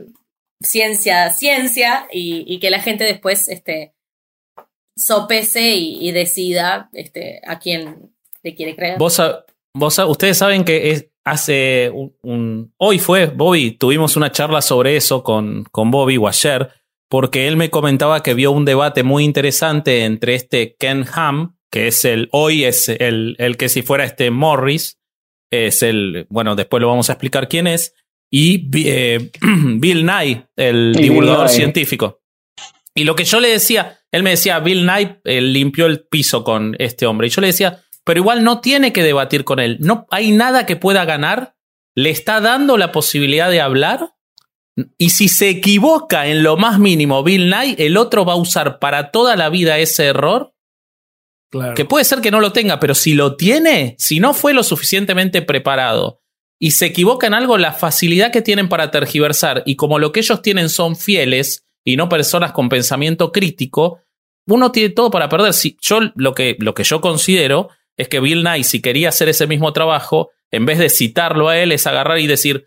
ciencia, 0.62 1.34
ciencia, 1.34 2.08
y, 2.14 2.60
que 2.62 2.70
la 2.70 2.80
gente 2.80 3.04
después 3.04 3.50
este, 3.50 3.94
sopese 4.96 5.74
y, 5.76 6.12
decida 6.14 6.90
este, 6.94 7.42
a 7.46 7.60
quién 7.60 8.14
le 8.42 8.56
quiere 8.56 8.78
creer. 8.78 8.98
Vos, 8.98 9.22
vos, 9.74 10.00
ustedes 10.00 10.38
saben 10.38 10.64
que 10.64 10.92
es, 10.92 11.09
hace 11.26 11.92
un, 12.22 12.74
Hoy 12.78 13.00
fue, 13.00 13.28
Bobby, 13.28 13.72
tuvimos 13.72 14.16
una 14.18 14.32
charla 14.32 14.62
sobre 14.62 14.96
eso 14.96 15.24
con, 15.24 15.64
con 15.72 15.92
Bobby 15.92 16.18
o 16.18 16.28
ayer, 16.28 16.70
porque 17.10 17.48
él 17.48 17.58
me 17.58 17.70
comentaba 17.70 18.24
que 18.24 18.34
vio 18.34 18.52
un 18.52 18.66
debate 18.66 19.04
muy 19.04 19.24
interesante 19.24 20.06
entre 20.06 20.36
este 20.36 20.76
Ken 20.80 21.06
Ham, 21.14 21.58
que 21.72 21.88
es 21.88 22.06
el. 22.06 22.30
Hoy 22.32 22.64
es 22.64 22.90
el, 22.90 23.36
el 23.40 23.58
que 23.58 23.70
si 23.70 23.82
fuera 23.82 24.06
este 24.06 24.32
Morris, 24.32 25.00
es 25.52 25.84
el. 25.84 26.28
Bueno, 26.30 26.56
después 26.56 26.82
lo 26.82 26.88
vamos 26.88 27.10
a 27.10 27.14
explicar 27.14 27.48
quién 27.48 27.68
es, 27.68 27.94
y 28.32 28.70
eh, 28.86 29.32
Bill 29.42 30.06
Nye, 30.06 30.48
el 30.56 30.94
divulgador 30.94 31.50
científico. 31.50 32.22
Y 32.94 33.04
lo 33.04 33.16
que 33.16 33.24
yo 33.24 33.40
le 33.40 33.50
decía, 33.50 34.00
él 34.12 34.24
me 34.24 34.32
decía, 34.32 34.60
Bill 34.60 34.82
Knight 34.82 35.18
eh, 35.24 35.42
limpió 35.42 35.86
el 35.86 36.02
piso 36.02 36.44
con 36.44 36.76
este 36.80 37.06
hombre. 37.06 37.28
Y 37.28 37.30
yo 37.30 37.42
le 37.42 37.48
decía, 37.48 37.84
pero 38.10 38.22
igual 38.22 38.44
no 38.44 38.60
tiene 38.60 38.92
que 38.92 39.04
debatir 39.04 39.44
con 39.44 39.60
él. 39.60 39.78
No 39.82 40.08
hay 40.10 40.32
nada 40.32 40.66
que 40.66 40.76
pueda 40.76 41.06
ganar. 41.06 41.54
Le 41.94 42.10
está 42.10 42.42
dando 42.42 42.76
la 42.76 42.92
posibilidad 42.92 43.52
de 43.52 43.62
hablar. 43.62 44.16
Y 44.98 45.12
si 45.12 45.30
se 45.30 45.48
equivoca 45.50 46.26
en 46.26 46.42
lo 46.42 46.58
más 46.58 46.80
mínimo 46.80 47.22
Bill 47.22 47.46
Knight, 47.46 47.80
el 47.80 47.98
otro 47.98 48.26
va 48.26 48.34
a 48.34 48.38
usar 48.38 48.80
para 48.80 49.12
toda 49.12 49.36
la 49.36 49.50
vida 49.50 49.78
ese 49.78 50.06
error. 50.06 50.56
Claro. 51.52 51.76
Que 51.76 51.86
puede 51.86 52.04
ser 52.04 52.20
que 52.22 52.32
no 52.32 52.40
lo 52.40 52.52
tenga, 52.52 52.80
pero 52.80 52.96
si 52.96 53.14
lo 53.14 53.36
tiene, 53.36 53.96
si 54.00 54.20
no 54.20 54.34
fue 54.34 54.56
lo 54.56 54.64
suficientemente 54.64 55.44
preparado 55.44 56.24
y 56.60 56.72
se 56.72 56.88
equivoca 56.88 57.28
en 57.28 57.36
algo, 57.36 57.60
la 57.60 57.74
facilidad 57.74 58.32
que 58.32 58.42
tienen 58.42 58.70
para 58.70 58.90
tergiversar 58.90 59.62
y 59.68 59.76
como 59.76 60.00
lo 60.00 60.12
que 60.12 60.22
ellos 60.22 60.42
tienen 60.42 60.70
son 60.70 60.96
fieles 60.96 61.64
y 61.86 61.96
no 61.96 62.10
personas 62.10 62.54
con 62.54 62.70
pensamiento 62.70 63.32
crítico, 63.32 64.00
uno 64.48 64.72
tiene 64.72 64.90
todo 64.90 65.12
para 65.12 65.30
perder. 65.30 65.54
Si 65.54 65.78
yo 65.80 66.00
lo 66.16 66.34
que, 66.34 66.58
lo 66.60 66.74
que 66.74 66.84
yo 66.84 67.02
considero 67.02 67.70
es 68.00 68.08
que 68.10 68.20
Bill 68.20 68.44
Nye, 68.44 68.64
si 68.64 68.82
quería 68.82 69.10
hacer 69.10 69.30
ese 69.30 69.46
mismo 69.46 69.74
trabajo, 69.74 70.32
en 70.52 70.66
vez 70.66 70.80
de 70.80 70.90
citarlo 70.90 71.50
a 71.50 71.58
él, 71.60 71.72
es 71.72 71.86
agarrar 71.86 72.18
y 72.20 72.26
decir, 72.28 72.66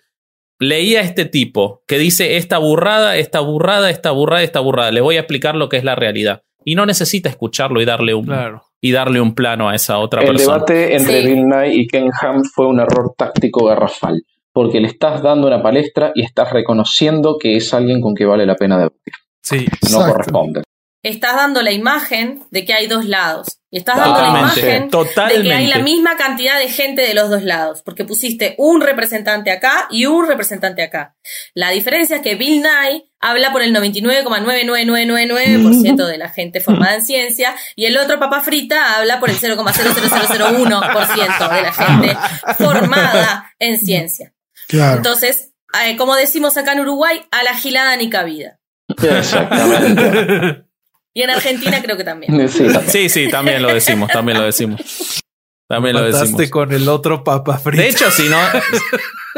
leí 0.61 0.95
a 0.95 1.01
este 1.01 1.24
tipo 1.24 1.83
que 1.89 1.99
dice 1.99 2.37
esta 2.37 2.59
burrada, 2.59 3.16
esta 3.16 3.41
burrada, 3.41 3.91
esta 3.91 4.12
burrada, 4.12 4.43
esta 4.43 4.61
burrada. 4.61 4.93
Le 4.93 5.01
voy 5.01 5.16
a 5.16 5.20
explicar 5.20 5.57
lo 5.57 5.68
que 5.68 5.76
es 5.78 5.85
la 5.85 5.95
realidad. 5.97 6.43
Y 6.64 6.76
no 6.76 6.87
necesita 6.87 7.28
escucharlo 7.28 7.80
y 7.83 7.85
darle 7.85 8.14
un, 8.14 8.26
Claro. 8.26 8.62
y 8.80 8.93
darle 8.93 9.20
un 9.20 9.35
plano 9.35 9.68
a 9.68 9.74
esa 9.74 9.99
otra 9.99 10.20
El 10.22 10.28
persona. 10.28 10.55
debate 10.55 10.95
entre 10.95 11.22
Sí. 11.22 11.26
Bill 11.28 11.49
Nye 11.49 11.74
y 11.74 11.87
Ken 11.89 12.11
Ham 12.20 12.45
fue 12.45 12.68
un 12.68 12.78
error 12.78 13.14
táctico 13.18 13.64
garrafal, 13.64 14.22
porque 14.53 14.80
le 14.80 14.87
estás 14.87 15.22
dando 15.22 15.49
una 15.49 15.61
palestra 15.61 16.12
y 16.14 16.22
estás 16.22 16.53
reconociendo 16.53 17.37
que 17.41 17.57
es 17.57 17.74
alguien 17.74 18.01
con 18.01 18.14
que 18.14 18.26
vale 18.26 18.47
la 18.47 18.55
pena 18.55 18.76
debatir. 18.78 19.12
Sí. 19.43 19.57
No 19.57 19.89
Exacto. 19.89 20.12
corresponde. 20.12 20.62
Estás 21.03 21.35
dando 21.35 21.62
la 21.62 21.72
imagen 21.72 22.45
de 22.53 22.64
que 22.64 22.74
hay 22.74 22.87
dos 22.87 23.07
lados. 23.07 23.59
Y 23.75 23.79
estás 23.79 23.97
dando 23.97 24.20
la 24.20 24.27
Totalmente, 24.27 24.61
imagen 24.61 24.83
de 24.83 24.89
totalmente. 24.91 25.49
que 25.49 25.55
hay 25.55 25.66
la 25.66 25.79
misma 25.79 26.18
cantidad 26.18 26.59
de 26.59 26.68
gente 26.68 27.01
de 27.01 27.14
los 27.14 27.31
dos 27.31 27.43
lados. 27.43 27.81
Porque 27.83 28.05
pusiste 28.05 28.55
un 28.59 28.83
representante 28.83 29.51
acá 29.51 29.89
y 29.91 30.05
un 30.05 30.29
representante 30.29 30.83
acá. 30.83 31.16
La 31.55 31.70
diferencia 31.70 32.16
es 32.16 32.23
que 32.23 32.35
Bill 32.35 32.61
Nye 32.62 33.07
habla 33.18 33.51
por 33.51 33.62
el 33.62 33.75
99,99999% 33.75 36.07
de 36.07 36.18
la 36.18 36.29
gente 36.29 36.61
formada 36.61 36.97
en 36.97 37.03
ciencia 37.03 37.55
y 37.75 37.87
el 37.87 37.97
otro 37.97 38.20
papa 38.20 38.43
frita 38.43 38.99
habla 38.99 39.18
por 39.20 39.31
el 39.31 39.39
0,00001% 39.39 41.55
de 41.55 41.62
la 41.62 41.73
gente 41.73 42.14
formada 42.59 43.55
en 43.59 43.81
ciencia. 43.81 44.35
Claro. 44.68 44.99
Entonces, 44.99 45.53
eh, 45.87 45.97
como 45.97 46.14
decimos 46.14 46.59
acá 46.59 46.73
en 46.73 46.81
Uruguay, 46.81 47.23
a 47.31 47.43
la 47.43 47.55
gilada 47.55 47.97
ni 47.97 48.11
cabida. 48.11 48.59
Exactamente. 49.03 50.64
Y 51.14 51.22
en 51.22 51.30
Argentina 51.30 51.82
creo 51.82 51.96
que 51.96 52.04
también. 52.04 52.48
Sí, 52.48 52.64
también. 52.64 52.90
Sí, 52.90 53.08
sí, 53.08 53.28
también 53.28 53.62
lo 53.62 53.72
decimos, 53.72 54.10
también 54.10 54.38
lo 54.38 54.44
decimos. 54.44 55.20
También 55.68 55.96
lo 55.96 56.02
Mataste 56.02 56.26
decimos. 56.26 56.50
con 56.50 56.72
el 56.72 56.88
otro 56.88 57.24
papa 57.24 57.58
frito. 57.58 57.82
De 57.82 57.88
hecho, 57.88 58.10
si 58.10 58.28
no. 58.28 58.38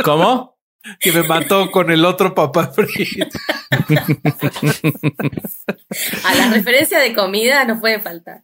¿Cómo? 0.05 0.55
que 1.01 1.13
me 1.13 1.23
mató 1.23 1.71
con 1.71 1.91
el 1.91 2.05
otro 2.05 2.35
papa 2.35 2.69
frito. 2.69 3.39
A 6.25 6.35
la 6.35 6.51
referencia 6.53 6.99
de 6.99 7.15
comida 7.15 7.65
no 7.65 7.81
puede 7.81 8.01
faltar. 8.01 8.43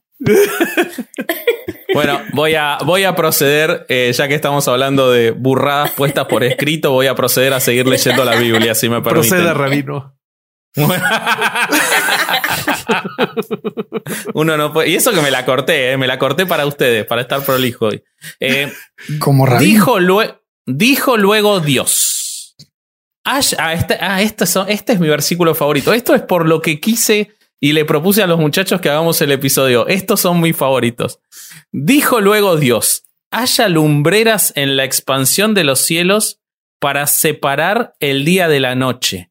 Bueno, 1.92 2.20
voy 2.32 2.54
a, 2.54 2.78
voy 2.84 3.04
a 3.04 3.14
proceder, 3.14 3.84
eh, 3.88 4.12
ya 4.14 4.28
que 4.28 4.34
estamos 4.34 4.68
hablando 4.68 5.10
de 5.10 5.32
burradas 5.32 5.90
puestas 5.92 6.26
por 6.26 6.44
escrito, 6.44 6.92
voy 6.92 7.08
a 7.08 7.14
proceder 7.14 7.52
a 7.52 7.60
seguir 7.60 7.86
leyendo 7.86 8.24
la 8.24 8.36
Biblia, 8.36 8.74
si 8.74 8.88
me 8.88 9.02
permiten. 9.02 9.30
Proceda, 9.30 9.54
rabino. 9.54 10.16
Uno 14.34 14.56
no 14.56 14.72
puede. 14.72 14.90
Y 14.90 14.94
eso 14.96 15.12
que 15.12 15.20
me 15.20 15.30
la 15.30 15.44
corté, 15.44 15.92
eh, 15.92 15.96
me 15.96 16.06
la 16.06 16.18
corté 16.18 16.46
para 16.46 16.66
ustedes, 16.66 17.04
para 17.06 17.22
estar 17.22 17.42
prolijo 17.44 17.86
hoy. 17.86 18.02
Eh, 18.38 18.72
Como 19.18 19.46
dijo, 19.58 19.98
lue- 20.00 20.38
dijo 20.66 21.16
luego 21.16 21.60
Dios. 21.60 22.56
Ash- 23.24 23.54
ah, 23.58 23.74
este, 23.74 23.98
ah, 24.00 24.22
este 24.22 24.46
son- 24.46 24.68
este 24.68 24.92
es 24.94 25.00
mi 25.00 25.08
versículo 25.08 25.54
favorito. 25.54 25.92
Esto 25.92 26.14
es 26.14 26.22
por 26.22 26.46
lo 26.46 26.60
que 26.62 26.80
quise 26.80 27.32
y 27.60 27.72
le 27.72 27.84
propuse 27.84 28.22
a 28.22 28.26
los 28.26 28.38
muchachos 28.38 28.80
que 28.80 28.88
hagamos 28.88 29.20
el 29.20 29.32
episodio. 29.32 29.86
Estos 29.88 30.20
son 30.20 30.40
mis 30.40 30.56
favoritos. 30.56 31.20
Dijo 31.72 32.20
luego 32.20 32.56
Dios: 32.56 33.04
haya 33.30 33.68
lumbreras 33.68 34.52
en 34.56 34.76
la 34.76 34.84
expansión 34.84 35.54
de 35.54 35.64
los 35.64 35.80
cielos 35.80 36.38
para 36.80 37.06
separar 37.06 37.94
el 38.00 38.24
día 38.24 38.48
de 38.48 38.60
la 38.60 38.74
noche 38.74 39.30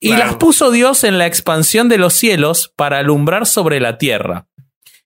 Y 0.00 0.08
Claro. 0.08 0.24
las 0.26 0.36
puso 0.36 0.70
Dios 0.70 1.04
en 1.04 1.18
la 1.18 1.26
expansión 1.26 1.88
de 1.88 1.98
los 1.98 2.14
cielos 2.14 2.72
para 2.76 2.98
alumbrar 2.98 3.46
sobre 3.46 3.80
la 3.80 3.98
tierra 3.98 4.46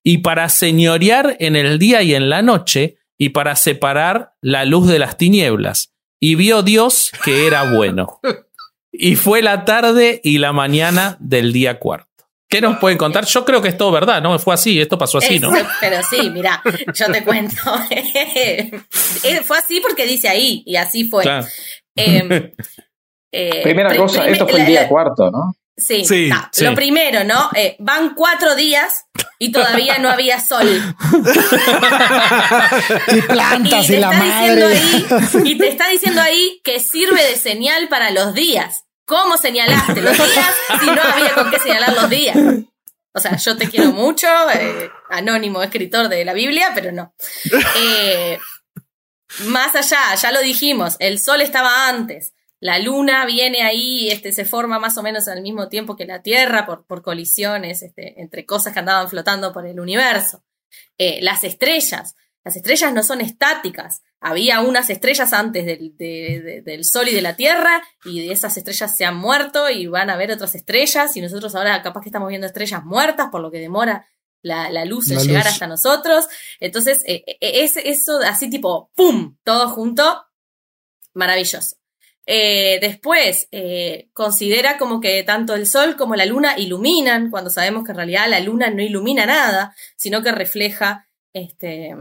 y 0.03 0.19
para 0.19 0.49
señorear 0.49 1.37
en 1.39 1.55
el 1.55 1.79
día 1.79 2.01
y 2.01 2.13
en 2.15 2.29
la 2.29 2.41
noche 2.41 2.97
y 3.17 3.29
para 3.29 3.55
separar 3.55 4.33
la 4.41 4.65
luz 4.65 4.87
de 4.87 4.99
las 4.99 5.17
tinieblas. 5.17 5.93
Y 6.19 6.35
vio 6.35 6.61
Dios 6.63 7.11
que 7.23 7.47
era 7.47 7.71
bueno. 7.73 8.19
Y 8.93 9.15
fue 9.15 9.41
la 9.41 9.63
tarde 9.63 10.19
y 10.21 10.37
la 10.37 10.51
mañana 10.51 11.15
del 11.21 11.53
día 11.53 11.79
cuarto. 11.79 12.09
¿Qué 12.49 12.59
nos 12.59 12.77
pueden 12.77 12.97
contar? 12.97 13.25
Yo 13.25 13.45
creo 13.45 13.61
que 13.61 13.69
es 13.69 13.77
todo 13.77 13.89
verdad, 13.89 14.21
¿no? 14.21 14.37
Fue 14.37 14.53
así, 14.53 14.81
esto 14.81 14.97
pasó 14.97 15.19
así, 15.19 15.39
¿no? 15.39 15.55
Eso, 15.55 15.65
pero 15.79 16.01
sí, 16.09 16.29
mira, 16.29 16.61
yo 16.93 17.05
te 17.09 17.23
cuento. 17.23 17.55
Eh, 19.23 19.41
fue 19.45 19.57
así 19.57 19.79
porque 19.79 20.05
dice 20.05 20.27
ahí, 20.27 20.61
y 20.65 20.75
así 20.75 21.07
fue. 21.07 21.23
Claro. 21.23 21.47
Eh, 21.95 22.53
eh, 23.31 23.61
Primera 23.63 23.89
pri- 23.89 23.97
cosa, 23.97 24.27
esto 24.27 24.47
fue 24.47 24.59
el 24.61 24.65
día 24.67 24.81
la- 24.83 24.87
cuarto, 24.87 25.29
¿no? 25.31 25.53
Sí, 25.77 26.05
Sí, 26.05 26.29
ta, 26.29 26.49
sí. 26.51 26.63
lo 26.65 26.75
primero, 26.75 27.23
¿no? 27.23 27.49
Eh, 27.55 27.75
van 27.79 28.13
cuatro 28.13 28.55
días 28.55 29.05
y 29.39 29.51
todavía 29.51 29.97
no 29.99 30.09
había 30.09 30.39
sol. 30.39 30.67
Y 33.07 33.21
plantas 33.21 33.85
y, 33.89 33.93
te 33.93 33.99
la 33.99 34.11
está 34.11 34.23
diciendo 34.23 34.65
madre. 34.67 34.77
ahí, 34.77 35.51
y 35.51 35.57
te 35.57 35.67
está 35.69 35.87
diciendo 35.89 36.21
ahí 36.21 36.61
que 36.63 36.79
sirve 36.79 37.23
de 37.23 37.35
señal 37.35 37.87
para 37.87 38.11
los 38.11 38.33
días. 38.33 38.83
¿Cómo 39.05 39.37
señalaste 39.37 40.01
los 40.01 40.15
días 40.17 40.55
si 40.79 40.85
no 40.85 41.01
había 41.01 41.33
con 41.33 41.51
qué 41.51 41.59
señalar 41.59 41.93
los 41.93 42.09
días? 42.09 42.37
O 43.13 43.19
sea, 43.19 43.35
yo 43.37 43.57
te 43.57 43.67
quiero 43.69 43.91
mucho, 43.91 44.27
eh, 44.53 44.89
anónimo 45.09 45.61
escritor 45.63 46.07
de 46.07 46.23
la 46.23 46.33
Biblia, 46.33 46.71
pero 46.73 46.91
no. 46.91 47.13
Eh, 47.77 48.39
más 49.45 49.75
allá, 49.75 50.15
ya 50.15 50.31
lo 50.31 50.41
dijimos, 50.41 50.95
el 50.99 51.19
sol 51.19 51.41
estaba 51.41 51.87
antes. 51.89 52.33
La 52.61 52.77
luna 52.79 53.25
viene 53.25 53.63
ahí, 53.63 54.09
este, 54.11 54.31
se 54.31 54.45
forma 54.45 54.79
más 54.79 54.95
o 54.97 55.01
menos 55.03 55.27
al 55.27 55.41
mismo 55.41 55.67
tiempo 55.67 55.95
que 55.97 56.05
la 56.05 56.21
Tierra 56.21 56.65
por, 56.65 56.85
por 56.85 57.01
colisiones 57.01 57.81
este, 57.81 58.21
entre 58.21 58.45
cosas 58.45 58.71
que 58.71 58.79
andaban 58.79 59.09
flotando 59.09 59.51
por 59.51 59.65
el 59.65 59.79
universo. 59.79 60.43
Eh, 60.97 61.19
las 61.21 61.43
estrellas, 61.43 62.15
las 62.43 62.55
estrellas 62.55 62.93
no 62.93 63.01
son 63.03 63.19
estáticas. 63.19 64.03
Había 64.19 64.61
unas 64.61 64.91
estrellas 64.91 65.33
antes 65.33 65.65
del, 65.65 65.97
de- 65.97 66.41
de- 66.43 66.61
del 66.61 66.85
Sol 66.85 67.09
y 67.09 67.13
de 67.15 67.23
la 67.23 67.35
Tierra, 67.35 67.81
y 68.05 68.25
de 68.27 68.31
esas 68.31 68.55
estrellas 68.57 68.95
se 68.95 69.05
han 69.05 69.17
muerto 69.17 69.67
y 69.71 69.87
van 69.87 70.11
a 70.11 70.13
haber 70.13 70.31
otras 70.31 70.53
estrellas, 70.53 71.17
y 71.17 71.21
nosotros 71.21 71.55
ahora 71.55 71.81
capaz 71.81 72.01
que 72.01 72.09
estamos 72.09 72.29
viendo 72.29 72.45
estrellas 72.47 72.83
muertas, 72.85 73.29
por 73.31 73.41
lo 73.41 73.49
que 73.49 73.57
demora 73.59 74.07
la, 74.43 74.69
la 74.69 74.85
luz 74.85 75.09
en 75.09 75.17
La 75.17 75.23
llegar 75.23 75.43
luz. 75.45 75.53
hasta 75.53 75.65
nosotros. 75.67 76.27
Entonces, 76.59 77.03
eh, 77.07 77.23
eh, 77.25 77.37
es 77.41 77.75
eso 77.77 78.19
así 78.23 78.51
tipo, 78.51 78.91
¡pum! 78.95 79.35
Todo 79.43 79.67
junto, 79.69 80.23
maravilloso. 81.15 81.77
Eh, 82.25 82.77
después, 82.81 83.47
eh, 83.51 84.09
considera 84.13 84.77
como 84.77 85.01
que 85.01 85.23
tanto 85.23 85.55
el 85.55 85.67
sol 85.67 85.95
como 85.97 86.15
la 86.15 86.25
luna 86.25 86.57
iluminan, 86.57 87.29
cuando 87.31 87.49
sabemos 87.49 87.83
que 87.83 87.91
en 87.91 87.97
realidad 87.97 88.29
la 88.29 88.39
luna 88.39 88.69
no 88.69 88.81
ilumina 88.83 89.25
nada, 89.25 89.75
sino 89.95 90.21
que 90.21 90.31
refleja 90.31 91.07
este, 91.33 91.95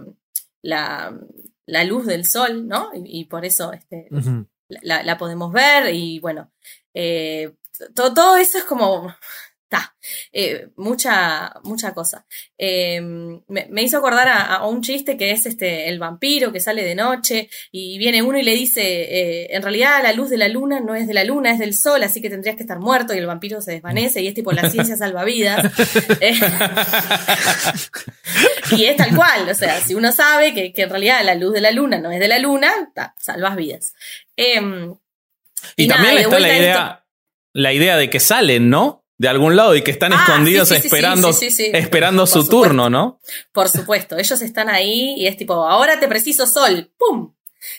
la, 0.63 1.19
la 1.67 1.85
luz 1.85 2.07
del 2.07 2.27
sol, 2.27 2.69
¿no? 2.69 2.91
Y, 2.95 3.21
y 3.21 3.25
por 3.25 3.45
eso 3.45 3.73
este, 3.73 4.09
la, 4.69 5.03
la 5.03 5.17
podemos 5.17 5.53
ver 5.53 5.93
y 5.95 6.19
bueno, 6.21 6.51
eh, 6.95 7.53
to- 7.95 8.13
todo 8.13 8.37
eso 8.37 8.59
es 8.59 8.65
como 8.65 9.15
ta, 9.71 9.97
eh, 10.33 10.69
mucha, 10.77 11.55
mucha 11.63 11.95
cosa. 11.95 12.27
Eh, 12.59 13.01
me, 13.01 13.83
hizo 13.83 13.99
acordar 13.99 14.29
a, 14.29 14.67
un 14.67 14.83
chiste 14.83 15.17
que 15.17 15.31
es 15.31 15.47
este 15.47 15.89
el 15.89 16.01
vampiro 16.01 16.53
que 16.53 16.59
sale 16.59 16.83
de 16.83 16.97
noche 16.97 17.49
y 17.71 17.97
viene 17.97 18.23
uno 18.23 18.37
y 18.37 18.43
le 18.43 18.53
dice, 18.53 18.83
eh, 18.83 19.55
en 19.55 19.63
realidad 19.63 20.03
la 20.03 20.13
luz 20.13 20.29
de 20.29 20.39
la 20.39 20.49
luna 20.49 20.81
no 20.81 20.97
es 20.97 21.07
de 21.07 21.15
la 21.15 21.23
luna, 21.23 21.53
es 21.53 21.61
del 21.61 21.75
sol, 21.75 22.03
así 22.03 22.21
que 22.21 22.29
tendrías 22.29 22.57
que 22.57 22.63
estar 22.63 22.81
muerto 22.81 23.15
y 23.15 23.19
el 23.19 23.27
vampiro 23.27 23.61
se 23.61 23.71
desvanece 23.71 24.21
y 24.21 24.27
es 24.27 24.35
tipo 24.35 24.51
la 24.51 24.69
ciencia 24.69 24.97
salva 24.97 25.23
vidas. 25.23 25.73
y 28.77 28.87
es 28.87 28.97
tal 28.97 29.15
cual, 29.15 29.49
o 29.49 29.55
sea, 29.55 29.81
si 29.81 29.95
uno 29.95 30.11
sabe 30.11 30.53
que, 30.53 30.73
en 30.83 30.91
realidad 30.91 31.25
la 31.25 31.37
luz 31.37 31.55
de 31.55 31.61
la 31.61 31.71
luna 31.71 31.99
no 31.99 32.11
es 32.11 32.19
de 32.19 32.27
la 32.27 32.41
luna, 32.41 32.73
salvas 33.19 33.55
vidas. 33.55 33.95
Em, 34.37 34.97
y, 35.77 35.87
también 35.87 36.19
está 36.19 36.41
la 36.41 36.57
idea, 36.57 37.05
la 37.53 37.73
idea 37.73 37.97
de 37.97 38.11
que 38.11 38.19
salen, 38.19 38.69
¿no? 38.69 39.00
De 39.21 39.29
algún 39.29 39.55
lado 39.55 39.77
y 39.77 39.83
que 39.83 39.91
están 39.91 40.15
ah, 40.15 40.25
escondidos 40.25 40.71
esperando, 40.71 41.29
esperando 41.29 42.27
su 42.27 42.49
turno, 42.49 42.89
¿no? 42.89 43.21
Por 43.53 43.69
supuesto, 43.69 44.17
ellos 44.17 44.41
están 44.41 44.71
ahí 44.71 45.15
y 45.19 45.27
es 45.27 45.37
tipo, 45.37 45.53
ahora 45.69 46.01
te 46.01 46.09
preciso 46.09 46.47
sol, 46.47 46.91
¡pum! 46.97 47.35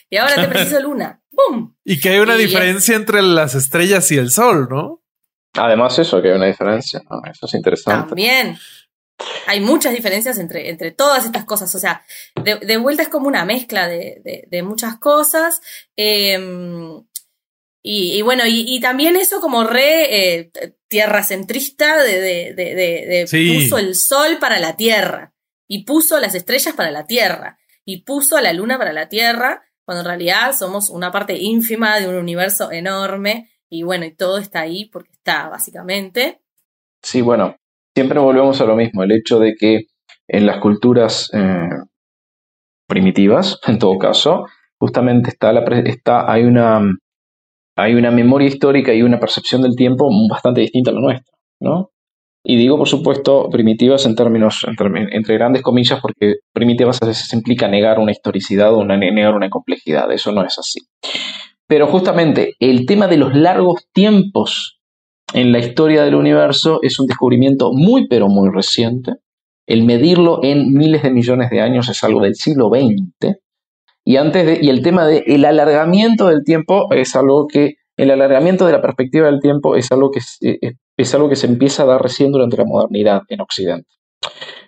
Y 0.07 0.17
ahora 0.17 0.35
te 0.35 0.47
preciso 0.47 0.79
luna, 0.83 1.19
¡pum! 1.31 1.73
Y 1.83 1.99
que 1.99 2.09
hay 2.09 2.19
una 2.19 2.35
diferencia 2.35 2.95
entre 2.95 3.23
las 3.23 3.55
estrellas 3.55 4.11
y 4.11 4.19
el 4.19 4.29
sol, 4.29 4.67
¿no? 4.69 5.01
Además 5.53 5.97
eso, 5.97 6.21
que 6.21 6.29
hay 6.29 6.35
una 6.35 6.45
diferencia, 6.45 7.01
Eso 7.31 7.47
es 7.47 7.53
interesante. 7.55 8.09
También. 8.09 8.59
Hay 9.47 9.61
muchas 9.61 9.93
diferencias 9.93 10.37
entre, 10.37 10.69
entre 10.69 10.91
todas 10.91 11.25
estas 11.25 11.45
cosas. 11.45 11.73
O 11.73 11.79
sea, 11.79 12.03
de, 12.35 12.77
vuelta 12.77 13.01
es 13.01 13.09
como 13.09 13.27
una 13.27 13.45
mezcla 13.45 13.87
de, 13.87 14.45
de 14.47 14.63
muchas 14.63 14.97
cosas. 14.97 15.59
Eh, 15.97 17.01
y, 17.83 18.21
bueno, 18.21 18.43
y, 18.45 18.79
también 18.79 19.15
eso 19.15 19.41
como 19.41 19.63
re 19.63 20.39
eh, 20.39 20.51
tierra 20.87 21.23
centrista 21.23 22.01
de, 22.03 22.53
de, 22.53 23.25
puso 23.63 23.79
el 23.79 23.95
sol 23.95 24.37
para 24.39 24.59
la 24.59 24.75
tierra 24.75 25.33
y 25.67 25.83
puso 25.83 26.19
las 26.19 26.35
estrellas 26.35 26.75
para 26.75 26.91
la 26.91 27.07
tierra 27.07 27.57
y 27.83 28.03
puso 28.03 28.37
a 28.37 28.41
la 28.41 28.53
luna 28.53 28.77
para 28.77 28.93
la 28.93 29.09
tierra, 29.09 29.63
cuando 29.83 30.01
en 30.01 30.07
realidad 30.07 30.53
somos 30.53 30.91
una 30.91 31.11
parte 31.11 31.37
ínfima 31.37 31.99
de 31.99 32.07
un 32.07 32.15
universo 32.15 32.71
enorme 32.71 33.49
y 33.67 33.81
bueno, 33.81 34.05
y 34.05 34.13
todo 34.13 34.37
está 34.37 34.61
ahí 34.61 34.85
porque 34.85 35.11
está 35.13 35.49
básicamente. 35.49 36.41
Sí, 37.01 37.21
bueno, 37.21 37.55
siempre 37.95 38.19
volvemos 38.19 38.61
a 38.61 38.65
lo 38.65 38.75
mismo, 38.75 39.01
el 39.01 39.11
hecho 39.11 39.39
de 39.39 39.55
que 39.55 39.87
en 40.27 40.45
las 40.45 40.59
culturas 40.59 41.31
eh, 41.33 41.69
primitivas, 42.87 43.59
en 43.65 43.79
todo 43.79 43.97
caso, 43.97 44.45
justamente 44.77 45.29
está, 45.31 45.51
la, 45.51 45.61
está 45.85 46.31
hay 46.31 46.43
una 46.43 46.81
hay 47.81 47.95
una 47.95 48.11
memoria 48.11 48.47
histórica 48.47 48.93
y 48.93 49.01
una 49.01 49.19
percepción 49.19 49.61
del 49.61 49.75
tiempo 49.75 50.09
bastante 50.29 50.61
distinta 50.61 50.91
a 50.91 50.93
la 50.93 51.01
nuestra, 51.01 51.33
¿no? 51.59 51.91
Y 52.43 52.55
digo, 52.55 52.77
por 52.77 52.87
supuesto, 52.87 53.49
primitivas 53.51 54.05
en 54.05 54.15
términos, 54.15 54.65
entre 54.67 55.35
grandes 55.35 55.61
comillas, 55.61 55.99
porque 56.01 56.37
primitivas 56.53 56.97
a 57.01 57.05
veces 57.05 57.31
implica 57.33 57.67
negar 57.67 57.99
una 57.99 58.11
historicidad 58.11 58.73
o 58.73 58.79
una, 58.79 58.97
negar 58.97 59.35
una 59.35 59.49
complejidad. 59.49 60.11
Eso 60.11 60.31
no 60.31 60.43
es 60.43 60.57
así. 60.57 60.79
Pero 61.67 61.85
justamente 61.85 62.55
el 62.59 62.87
tema 62.87 63.07
de 63.07 63.17
los 63.17 63.35
largos 63.35 63.87
tiempos 63.93 64.79
en 65.33 65.51
la 65.51 65.59
historia 65.59 66.03
del 66.03 66.15
universo 66.15 66.79
es 66.81 66.99
un 66.99 67.05
descubrimiento 67.05 67.71
muy, 67.73 68.07
pero 68.07 68.27
muy 68.27 68.49
reciente. 68.51 69.13
El 69.67 69.83
medirlo 69.83 70.39
en 70.43 70.73
miles 70.73 71.03
de 71.03 71.11
millones 71.11 71.51
de 71.51 71.61
años 71.61 71.89
es 71.89 72.03
algo 72.03 72.21
del 72.21 72.35
siglo 72.35 72.69
XX. 72.69 73.37
Y, 74.05 74.17
antes 74.17 74.45
de, 74.45 74.59
y 74.61 74.69
el 74.69 74.81
tema 74.81 75.05
del 75.05 75.45
alargamiento 75.45 76.27
del 76.27 76.43
tiempo 76.43 76.91
es 76.91 77.15
algo 77.15 77.47
que, 77.47 77.75
el 77.97 78.09
alargamiento 78.09 78.65
de 78.65 78.71
la 78.71 78.81
perspectiva 78.81 79.27
del 79.27 79.39
tiempo 79.39 79.75
es 79.75 79.91
algo 79.91 80.09
que, 80.09 80.19
eh, 80.19 80.57
eh, 80.61 80.73
es 80.97 81.13
algo 81.13 81.29
que 81.29 81.35
se 81.35 81.45
empieza 81.45 81.83
a 81.83 81.85
dar 81.85 82.01
recién 82.01 82.31
durante 82.31 82.57
la 82.57 82.65
modernidad 82.65 83.21
en 83.29 83.41
Occidente. 83.41 83.87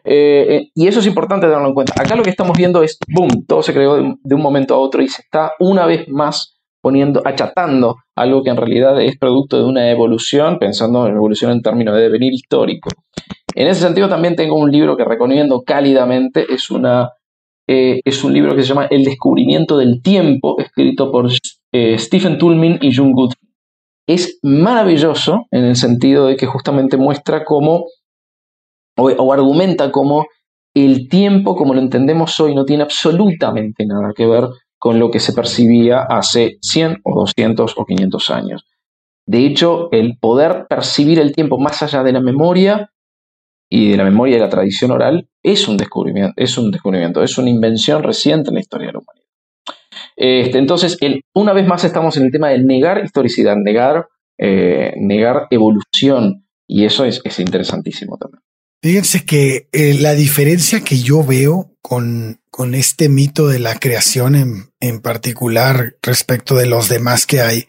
Eh, 0.03 0.67
y 0.75 0.87
eso 0.87 0.99
es 0.99 1.07
importante 1.07 1.47
tenerlo 1.47 1.69
en 1.69 1.73
cuenta. 1.73 1.93
Acá 1.99 2.15
lo 2.15 2.23
que 2.23 2.29
estamos 2.29 2.57
viendo 2.57 2.83
es, 2.83 2.97
boom, 3.07 3.45
todo 3.47 3.63
se 3.63 3.73
creó 3.73 3.95
de, 3.95 4.15
de 4.21 4.35
un 4.35 4.41
momento 4.41 4.75
a 4.75 4.77
otro 4.77 5.01
y 5.01 5.07
se 5.07 5.21
está 5.21 5.53
una 5.59 5.85
vez 5.85 6.07
más 6.09 6.59
poniendo, 6.83 7.21
achatando 7.25 7.95
algo 8.13 8.43
que 8.43 8.49
en 8.49 8.57
realidad 8.57 9.01
es 9.01 9.17
producto 9.17 9.57
de 9.57 9.63
una 9.63 9.89
evolución, 9.89 10.59
pensando 10.59 11.07
en 11.07 11.15
evolución 11.15 11.51
en 11.51 11.61
términos 11.61 11.95
de 11.95 12.01
devenir 12.01 12.33
histórico. 12.33 12.89
En 13.55 13.67
ese 13.67 13.81
sentido 13.81 14.09
también 14.09 14.35
tengo 14.35 14.57
un 14.57 14.69
libro 14.69 14.97
que 14.97 15.05
recomiendo 15.05 15.63
cálidamente, 15.63 16.45
es 16.53 16.69
una 16.69 17.09
eh, 17.67 18.01
es 18.03 18.23
un 18.23 18.33
libro 18.33 18.55
que 18.55 18.61
se 18.61 18.69
llama 18.69 18.87
El 18.89 19.05
descubrimiento 19.05 19.77
del 19.77 20.01
tiempo, 20.01 20.57
escrito 20.59 21.11
por 21.11 21.29
eh, 21.71 21.97
Stephen 21.97 22.37
Toulmin 22.37 22.79
y 22.81 22.93
Jung 22.93 23.13
Good. 23.13 23.33
Es 24.07 24.39
maravilloso 24.43 25.45
en 25.51 25.63
el 25.65 25.75
sentido 25.75 26.27
de 26.27 26.35
que 26.35 26.45
justamente 26.45 26.97
muestra 26.97 27.45
cómo, 27.45 27.85
o, 28.97 29.33
argumenta 29.33 29.91
cómo 29.91 30.25
el 30.75 31.07
tiempo, 31.07 31.55
como 31.55 31.73
lo 31.73 31.79
entendemos 31.79 32.37
hoy, 32.39 32.53
no 32.53 32.65
tiene 32.65 32.83
absolutamente 32.83 33.85
nada 33.85 34.11
que 34.15 34.25
ver 34.25 34.49
con 34.77 34.99
lo 34.99 35.09
que 35.09 35.21
se 35.21 35.31
percibía 35.31 36.01
hace 36.01 36.57
100 36.61 36.97
o 37.03 37.21
200 37.21 37.73
o 37.77 37.85
500 37.85 38.29
años. 38.31 38.65
De 39.25 39.45
hecho, 39.45 39.89
el 39.93 40.17
poder 40.19 40.65
percibir 40.67 41.19
el 41.19 41.33
tiempo 41.33 41.57
más 41.57 41.81
allá 41.81 42.03
de 42.03 42.11
la 42.11 42.19
memoria 42.19 42.91
y 43.75 43.89
de 43.89 43.97
la 43.97 44.03
memoria 44.03 44.35
y 44.35 44.39
la 44.39 44.49
tradición 44.49 44.91
oral 44.91 45.27
es 45.41 45.67
un 45.67 45.77
descubrimiento, 45.77 46.33
es 46.37 46.59
un 46.59 46.69
descubrimiento, 46.69 47.23
es 47.23 47.39
una 47.39 47.49
invención 47.49 48.03
reciente 48.03 48.49
en 48.49 48.53
la 48.53 48.59
historia 48.59 48.87
de 48.87 48.93
la 48.93 48.99
humanidad. 48.99 49.27
Este, 50.15 50.59
entonces, 50.59 50.99
una 51.33 51.53
vez 51.53 51.65
más 51.65 51.83
estamos 51.83 52.15
en 52.17 52.25
el 52.25 52.31
tema 52.31 52.49
del 52.49 52.67
negar 52.67 53.03
historicidad, 53.03 53.55
negar, 53.55 54.09
eh, 54.37 54.93
negar 54.97 55.47
evolución, 55.49 56.45
y 56.67 56.85
eso 56.85 57.03
es, 57.03 57.19
interesantísimo 57.39 58.19
también. 58.19 58.43
Fíjense 58.83 59.25
que 59.25 59.69
eh, 59.71 59.95
la 59.99 60.13
diferencia 60.13 60.81
que 60.81 60.99
yo 60.99 61.23
veo 61.23 61.71
con, 61.81 62.41
con 62.51 62.75
este 62.75 63.09
mito 63.09 63.47
de 63.47 63.57
la 63.57 63.79
creación 63.79 64.35
en, 64.35 64.65
en, 64.81 65.01
particular 65.01 65.95
respecto 66.03 66.53
de 66.53 66.67
los 66.67 66.89
demás 66.89 67.25
que 67.25 67.41
hay, 67.41 67.65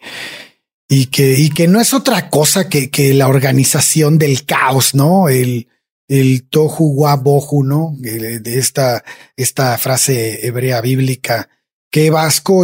y 0.87 1.07
que, 1.07 1.33
y 1.39 1.49
que 1.49 1.67
no 1.67 1.81
es 1.81 1.95
otra 1.95 2.29
cosa 2.29 2.69
que, 2.69 2.91
que 2.91 3.15
la 3.15 3.27
organización 3.27 4.19
del 4.19 4.45
caos, 4.45 4.93
¿no? 4.93 5.29
El, 5.29 5.67
el 6.07 6.47
tohu 6.49 7.01
wa 7.01 7.15
bohu, 7.15 7.63
¿no? 7.63 7.95
De 7.99 8.59
esta, 8.59 9.03
esta 9.35 9.77
frase 9.77 10.45
hebrea 10.45 10.81
bíblica 10.81 11.49
que 11.89 12.09
Vasco 12.09 12.63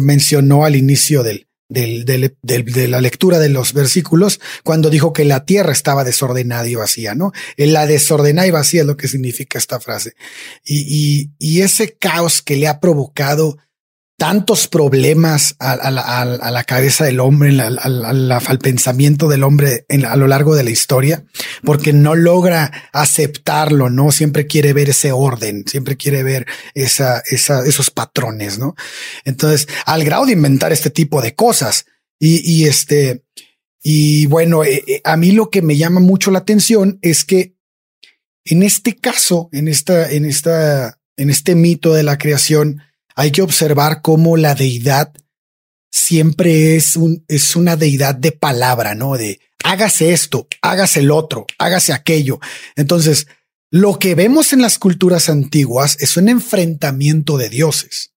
mencionó 0.00 0.64
al 0.64 0.76
inicio 0.76 1.22
del, 1.22 1.48
del, 1.68 2.04
del, 2.04 2.64
de 2.64 2.88
la 2.88 3.00
lectura 3.00 3.38
de 3.38 3.48
los 3.48 3.72
versículos 3.72 4.40
cuando 4.62 4.90
dijo 4.90 5.12
que 5.12 5.24
la 5.24 5.44
tierra 5.44 5.72
estaba 5.72 6.04
desordenada 6.04 6.68
y 6.68 6.74
vacía, 6.74 7.14
¿no? 7.14 7.32
La 7.56 7.86
desordenada 7.86 8.46
y 8.46 8.52
vacía 8.52 8.82
es 8.82 8.86
lo 8.86 8.96
que 8.96 9.08
significa 9.08 9.58
esta 9.58 9.80
frase. 9.80 10.14
Y, 10.64 10.86
y, 10.88 11.30
y 11.38 11.62
ese 11.62 11.96
caos 11.96 12.42
que 12.42 12.56
le 12.56 12.68
ha 12.68 12.80
provocado 12.80 13.58
tantos 14.16 14.68
problemas 14.68 15.56
a, 15.58 15.90
la, 15.90 16.64
cabeza 16.64 17.04
del 17.04 17.18
hombre, 17.20 17.58
al 17.60 18.58
pensamiento 18.60 19.28
del 19.28 19.42
hombre 19.42 19.86
a 20.06 20.16
lo 20.16 20.28
largo 20.28 20.54
de 20.54 20.62
la 20.62 20.70
historia, 20.70 21.24
porque 21.64 21.92
no 21.92 22.14
logra 22.14 22.90
aceptarlo, 22.92 23.90
no 23.90 24.12
siempre 24.12 24.46
quiere 24.46 24.72
ver 24.72 24.90
ese 24.90 25.10
orden, 25.10 25.64
siempre 25.66 25.96
quiere 25.96 26.22
ver 26.22 26.46
esa, 26.74 27.22
esos 27.28 27.90
patrones, 27.90 28.58
no? 28.58 28.76
Entonces, 29.24 29.68
al 29.84 30.04
grado 30.04 30.26
de 30.26 30.32
inventar 30.32 30.72
este 30.72 30.90
tipo 30.90 31.20
de 31.20 31.34
cosas 31.34 31.86
y, 32.20 32.66
este, 32.66 33.24
y 33.82 34.26
bueno, 34.26 34.64
eh, 34.64 34.82
eh, 34.86 35.00
a 35.04 35.16
mí 35.16 35.32
lo 35.32 35.50
que 35.50 35.60
me 35.60 35.76
llama 35.76 36.00
mucho 36.00 36.30
la 36.30 36.38
atención 36.38 36.98
es 37.02 37.24
que 37.24 37.54
en 38.46 38.62
este 38.62 38.96
caso, 38.96 39.48
en 39.52 39.68
esta, 39.68 40.10
en 40.10 40.24
esta, 40.24 41.00
en 41.16 41.30
este 41.30 41.54
mito 41.54 41.92
de 41.94 42.02
la 42.02 42.16
creación, 42.16 42.80
hay 43.14 43.30
que 43.32 43.42
observar 43.42 44.02
cómo 44.02 44.36
la 44.36 44.54
deidad 44.54 45.12
siempre 45.90 46.76
es 46.76 46.96
un, 46.96 47.24
es 47.28 47.56
una 47.56 47.76
deidad 47.76 48.14
de 48.14 48.32
palabra, 48.32 48.94
¿no? 48.94 49.16
De 49.16 49.40
hágase 49.62 50.12
esto, 50.12 50.48
hágase 50.62 51.00
el 51.00 51.10
otro, 51.10 51.46
hágase 51.58 51.92
aquello. 51.92 52.40
Entonces, 52.76 53.26
lo 53.70 53.98
que 53.98 54.14
vemos 54.14 54.52
en 54.52 54.60
las 54.60 54.78
culturas 54.78 55.28
antiguas 55.28 55.96
es 56.00 56.16
un 56.16 56.28
enfrentamiento 56.28 57.38
de 57.38 57.48
dioses 57.48 58.14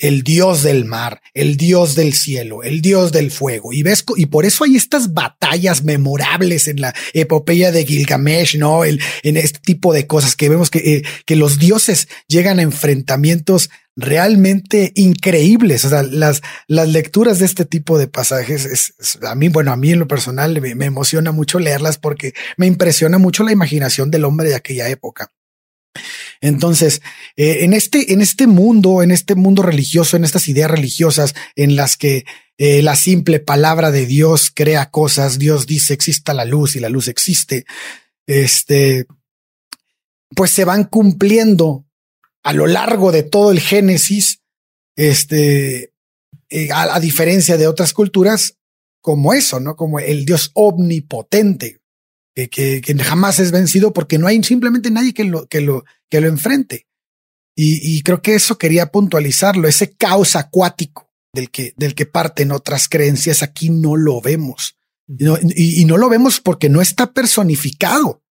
el 0.00 0.22
dios 0.22 0.62
del 0.62 0.86
mar, 0.86 1.20
el 1.34 1.56
dios 1.56 1.94
del 1.94 2.14
cielo, 2.14 2.62
el 2.62 2.80
dios 2.80 3.12
del 3.12 3.30
fuego. 3.30 3.72
Y 3.72 3.82
ves, 3.82 4.02
y 4.16 4.26
por 4.26 4.46
eso 4.46 4.64
hay 4.64 4.76
estas 4.76 5.12
batallas 5.12 5.84
memorables 5.84 6.66
en 6.68 6.80
la 6.80 6.94
epopeya 7.12 7.70
de 7.70 7.84
Gilgamesh, 7.84 8.56
¿no? 8.56 8.84
En 8.84 8.98
este 9.22 9.60
tipo 9.60 9.92
de 9.92 10.06
cosas 10.06 10.36
que 10.36 10.48
vemos 10.48 10.70
que, 10.70 10.78
eh, 10.78 11.02
que 11.26 11.36
los 11.36 11.58
dioses 11.58 12.08
llegan 12.26 12.58
a 12.58 12.62
enfrentamientos 12.62 13.70
realmente 13.96 14.92
increíbles. 14.94 15.84
O 15.84 15.88
sea, 15.88 16.02
las, 16.02 16.42
las 16.66 16.88
lecturas 16.88 17.38
de 17.38 17.46
este 17.46 17.64
tipo 17.64 17.98
de 17.98 18.08
pasajes, 18.08 18.64
es, 18.64 19.18
a 19.22 19.34
mí, 19.34 19.48
bueno, 19.48 19.72
a 19.72 19.76
mí 19.76 19.92
en 19.92 19.98
lo 19.98 20.08
personal 20.08 20.60
me, 20.60 20.84
emociona 20.84 21.32
mucho 21.32 21.58
leerlas 21.58 21.98
porque 21.98 22.32
me 22.56 22.66
impresiona 22.66 23.18
mucho 23.18 23.44
la 23.44 23.52
imaginación 23.52 24.10
del 24.10 24.24
hombre 24.24 24.48
de 24.48 24.54
aquella 24.54 24.88
época. 24.88 25.30
Entonces, 26.40 27.02
eh, 27.36 27.64
en 27.64 27.74
este, 27.74 28.12
en 28.12 28.22
este 28.22 28.46
mundo, 28.46 29.02
en 29.02 29.10
este 29.10 29.34
mundo 29.34 29.62
religioso, 29.62 30.16
en 30.16 30.24
estas 30.24 30.48
ideas 30.48 30.70
religiosas 30.70 31.34
en 31.56 31.76
las 31.76 31.96
que 31.96 32.24
eh, 32.56 32.82
la 32.82 32.94
simple 32.94 33.40
palabra 33.40 33.90
de 33.90 34.06
Dios 34.06 34.50
crea 34.54 34.90
cosas, 34.90 35.38
Dios 35.38 35.66
dice 35.66 35.92
exista 35.92 36.32
la 36.32 36.44
luz 36.44 36.76
y 36.76 36.80
la 36.80 36.88
luz 36.88 37.08
existe, 37.08 37.66
este, 38.26 39.06
pues 40.34 40.50
se 40.52 40.64
van 40.64 40.84
cumpliendo 40.84 41.84
a 42.42 42.52
lo 42.52 42.66
largo 42.66 43.12
de 43.12 43.22
todo 43.22 43.50
el 43.50 43.60
Génesis, 43.60 44.40
este, 44.96 45.92
eh, 46.48 46.68
a, 46.72 46.98
diferencia 47.00 47.56
de 47.56 47.66
otras 47.66 47.92
culturas, 47.92 48.56
como 49.00 49.32
eso, 49.32 49.60
¿no? 49.60 49.76
Como 49.76 49.98
el 49.98 50.24
Dios 50.24 50.50
omnipotente, 50.54 51.80
que, 52.34 52.48
que, 52.48 52.94
jamás 52.98 53.38
es 53.38 53.50
vencido 53.50 53.92
porque 53.92 54.18
no 54.18 54.26
hay 54.26 54.42
simplemente 54.42 54.90
nadie 54.90 55.12
que 55.12 55.24
lo, 55.24 55.46
que 55.46 55.60
lo, 55.60 55.84
que 56.08 56.20
lo 56.20 56.28
enfrente. 56.28 56.86
Y, 57.54 57.96
y 57.96 58.02
creo 58.02 58.22
que 58.22 58.34
eso 58.34 58.56
quería 58.56 58.90
puntualizarlo, 58.90 59.68
ese 59.68 59.94
caos 59.94 60.36
acuático 60.36 61.10
del 61.32 61.50
que, 61.50 61.74
del 61.76 61.94
que 61.94 62.06
parten 62.06 62.52
otras 62.52 62.88
creencias, 62.88 63.42
aquí 63.42 63.70
no 63.70 63.96
lo 63.96 64.20
vemos. 64.20 64.76
Y 65.18 65.84
no, 65.86 65.96
lo 65.96 66.08
vemos 66.08 66.40
porque 66.40 66.68
no 66.68 66.80
está 66.80 67.12
personificado. 67.12 68.22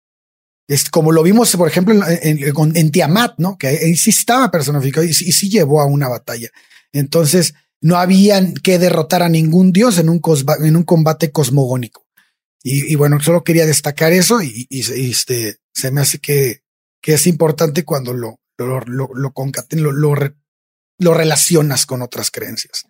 Es 0.70 0.88
como 0.92 1.12
lo 1.12 1.24
vimos, 1.24 1.56
por 1.56 1.68
ejemplo, 1.68 2.00
en, 2.08 2.92
Tiamat, 2.92 3.40
¿no? 3.40 3.58
Que 3.58 3.68
ahí 3.70 3.96
sí 3.98 4.12
estaba 4.12 4.52
personificado 4.52 5.04
y, 5.04 5.14
sí 5.14 5.50
llevó 5.50 5.82
a 5.82 5.88
una 5.88 6.08
batalla. 6.08 6.50
Entonces, 6.94 7.56
no 7.82 7.98
habían 7.98 8.54
que 8.54 8.78
derrotar 8.78 9.24
a 9.24 9.30
ningún 9.30 9.72
dios 9.74 9.98
en 9.98 10.10
un, 10.10 10.22
en 10.64 10.76
un 10.76 10.84
combate 10.84 11.32
cosmogónico. 11.32 12.06
Y, 12.62 12.94
bueno, 12.96 13.20
solo 13.20 13.44
quería 13.44 13.66
destacar 13.66 14.12
eso 14.12 14.44
y, 14.44 14.68
este, 14.70 15.58
se 15.74 15.90
me 15.90 16.02
hace 16.02 16.20
que, 16.20 16.62
que 17.02 17.16
es 17.16 17.26
importante 17.26 17.84
cuando 17.84 18.14
lo, 18.14 18.40
lo, 18.60 18.80
lo, 18.82 19.10
lo, 19.16 19.34
lo, 19.72 19.92
lo, 19.92 20.16
lo 21.00 21.14
relacionas 21.16 21.88
con 21.88 22.04
otras 22.04 22.30
creencias. 22.30 22.86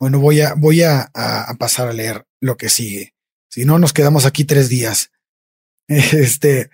Bueno, 0.00 0.20
voy 0.20 0.40
a, 0.40 0.54
voy 0.54 0.82
a, 0.82 1.10
pasar 1.58 1.88
a 1.88 1.92
leer 1.92 2.24
lo 2.40 2.56
que 2.56 2.70
sigue. 2.70 3.14
Si 3.50 3.66
no, 3.66 3.78
nos 3.78 3.92
quedamos 3.92 4.24
aquí 4.24 4.46
tres 4.46 4.70
días. 4.70 5.10
Este 5.86 6.70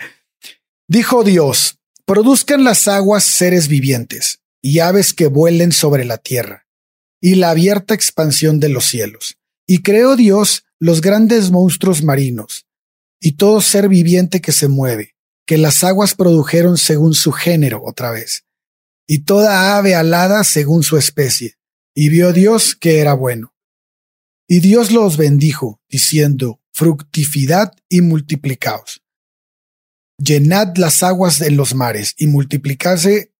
dijo 0.90 1.22
Dios: 1.24 1.78
produzcan 2.04 2.64
las 2.64 2.88
aguas 2.88 3.24
seres 3.24 3.68
vivientes 3.68 4.40
y 4.60 4.80
aves 4.80 5.14
que 5.14 5.28
vuelen 5.28 5.72
sobre 5.72 6.04
la 6.04 6.18
tierra 6.18 6.66
y 7.20 7.36
la 7.36 7.50
abierta 7.50 7.94
expansión 7.94 8.60
de 8.60 8.68
los 8.68 8.84
cielos. 8.84 9.38
Y 9.66 9.82
creó 9.82 10.16
Dios 10.16 10.64
los 10.80 11.00
grandes 11.00 11.50
monstruos 11.50 12.02
marinos 12.02 12.66
y 13.20 13.32
todo 13.32 13.60
ser 13.60 13.88
viviente 13.88 14.40
que 14.40 14.50
se 14.50 14.66
mueve, 14.66 15.14
que 15.46 15.58
las 15.58 15.84
aguas 15.84 16.14
produjeron 16.14 16.76
según 16.76 17.14
su 17.14 17.30
género 17.30 17.82
otra 17.84 18.10
vez 18.10 18.44
y 19.06 19.24
toda 19.24 19.76
ave 19.76 19.94
alada 19.94 20.44
según 20.44 20.82
su 20.82 20.96
especie. 20.96 21.56
Y 21.94 22.08
vio 22.08 22.32
Dios 22.32 22.76
que 22.76 23.00
era 23.00 23.14
bueno. 23.14 23.54
Y 24.48 24.60
Dios 24.60 24.92
los 24.92 25.16
bendijo, 25.16 25.80
diciendo, 25.88 26.60
fructificad 26.72 27.72
y 27.88 28.00
multiplicaos. 28.00 29.02
Llenad 30.22 30.76
las 30.76 31.02
aguas 31.02 31.40
en 31.40 31.56
los 31.56 31.74
mares 31.74 32.14
y 32.18 32.26
multiplicase 32.26 33.32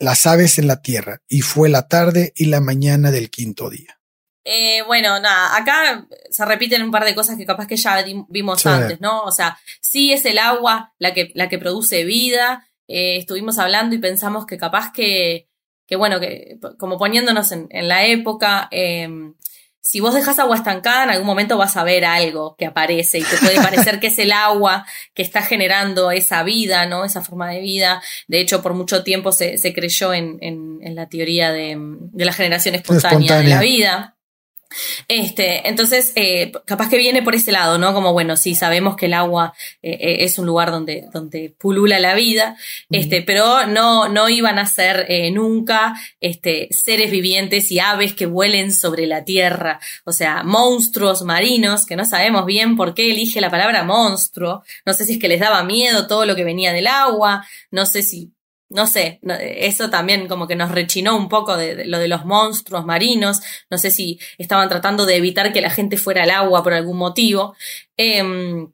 las 0.00 0.26
aves 0.26 0.58
en 0.58 0.66
la 0.66 0.82
tierra. 0.82 1.22
Y 1.28 1.42
fue 1.42 1.68
la 1.68 1.86
tarde 1.86 2.32
y 2.34 2.46
la 2.46 2.60
mañana 2.60 3.10
del 3.10 3.30
quinto 3.30 3.70
día. 3.70 4.00
Eh, 4.44 4.82
bueno, 4.86 5.20
nada, 5.20 5.56
acá 5.56 6.06
se 6.28 6.44
repiten 6.44 6.82
un 6.82 6.90
par 6.90 7.04
de 7.04 7.14
cosas 7.14 7.38
que 7.38 7.46
capaz 7.46 7.66
que 7.66 7.76
ya 7.76 8.04
vimos 8.28 8.66
antes, 8.66 9.00
¿no? 9.00 9.22
O 9.22 9.30
sea, 9.30 9.58
sí 9.80 10.12
es 10.12 10.24
el 10.26 10.38
agua 10.38 10.92
la 10.98 11.14
que, 11.14 11.30
la 11.34 11.48
que 11.48 11.58
produce 11.58 12.04
vida, 12.04 12.68
eh, 12.86 13.16
estuvimos 13.16 13.58
hablando 13.58 13.94
y 13.94 14.00
pensamos 14.00 14.44
que 14.44 14.58
capaz 14.58 14.92
que, 14.92 15.48
que 15.86 15.96
bueno, 15.96 16.20
que 16.20 16.58
como 16.78 16.98
poniéndonos 16.98 17.52
en, 17.52 17.68
la 17.88 18.04
época, 18.04 18.68
em, 18.70 19.34
si 19.84 20.00
vos 20.00 20.14
dejas 20.14 20.38
agua 20.38 20.56
estancada, 20.56 21.04
en 21.04 21.10
algún 21.10 21.26
momento 21.26 21.58
vas 21.58 21.76
a 21.76 21.84
ver 21.84 22.06
algo 22.06 22.56
que 22.56 22.64
aparece 22.64 23.18
y 23.18 23.22
te 23.22 23.36
puede 23.36 23.56
parecer 23.56 24.00
que 24.00 24.06
es 24.06 24.18
el 24.18 24.32
agua 24.32 24.86
que 25.12 25.20
está 25.20 25.42
generando 25.42 26.10
esa 26.10 26.42
vida, 26.42 26.86
¿no? 26.86 27.04
Esa 27.04 27.20
forma 27.20 27.50
de 27.50 27.60
vida. 27.60 28.00
De 28.26 28.40
hecho, 28.40 28.62
por 28.62 28.72
mucho 28.72 29.04
tiempo 29.04 29.30
se, 29.30 29.58
se 29.58 29.74
creyó 29.74 30.14
en, 30.14 30.38
en, 30.40 30.94
la 30.94 31.10
teoría 31.10 31.52
de, 31.52 31.76
de 31.78 32.24
la 32.24 32.32
generación 32.32 32.74
espontánea, 32.76 33.36
de 33.36 33.44
la 33.44 33.60
vida. 33.60 34.13
Este, 35.08 35.68
entonces, 35.68 36.12
eh, 36.16 36.52
capaz 36.66 36.88
que 36.88 36.98
viene 36.98 37.22
por 37.22 37.34
ese 37.34 37.52
lado, 37.52 37.78
¿no? 37.78 37.92
Como, 37.94 38.12
bueno, 38.12 38.36
sí, 38.36 38.54
sabemos 38.54 38.96
que 38.96 39.06
el 39.06 39.14
agua 39.14 39.54
eh, 39.82 39.98
eh, 40.00 40.16
es 40.20 40.38
un 40.38 40.46
lugar 40.46 40.70
donde, 40.70 41.06
donde 41.12 41.54
pulula 41.58 41.98
la 41.98 42.14
vida, 42.14 42.56
este, 42.90 43.22
pero 43.22 43.66
no, 43.66 44.08
no 44.08 44.28
iban 44.28 44.58
a 44.58 44.66
ser 44.66 45.06
nunca 45.32 45.94
este, 46.20 46.68
seres 46.70 47.10
vivientes 47.10 47.70
y 47.70 47.78
aves 47.78 48.14
que 48.14 48.26
vuelen 48.26 48.72
sobre 48.72 49.06
la 49.06 49.24
tierra, 49.24 49.80
o 50.04 50.12
sea, 50.12 50.42
monstruos 50.42 51.22
marinos, 51.22 51.86
que 51.86 51.96
no 51.96 52.04
sabemos 52.04 52.46
bien 52.46 52.76
por 52.76 52.94
qué 52.94 53.10
elige 53.10 53.40
la 53.40 53.50
palabra 53.50 53.84
monstruo, 53.84 54.62
no 54.84 54.92
sé 54.92 55.04
si 55.04 55.14
es 55.14 55.18
que 55.18 55.28
les 55.28 55.40
daba 55.40 55.62
miedo 55.64 56.06
todo 56.06 56.26
lo 56.26 56.36
que 56.36 56.44
venía 56.44 56.72
del 56.72 56.86
agua, 56.86 57.46
no 57.70 57.86
sé 57.86 58.02
si 58.02 58.33
no 58.74 58.88
sé, 58.88 59.20
eso 59.40 59.88
también 59.88 60.26
como 60.26 60.48
que 60.48 60.56
nos 60.56 60.72
rechinó 60.72 61.16
un 61.16 61.28
poco 61.28 61.56
de, 61.56 61.84
lo 61.84 62.00
de 62.00 62.08
los 62.08 62.24
monstruos 62.24 62.84
marinos, 62.84 63.40
no 63.70 63.78
sé 63.78 63.92
si 63.92 64.18
estaban 64.36 64.68
tratando 64.68 65.06
de 65.06 65.14
evitar 65.14 65.52
que 65.52 65.60
la 65.60 65.70
gente 65.70 65.96
fuera 65.96 66.24
al 66.24 66.30
agua 66.30 66.64
por 66.64 66.74
algún 66.74 66.96
motivo. 66.96 67.54
Em, 67.96 68.72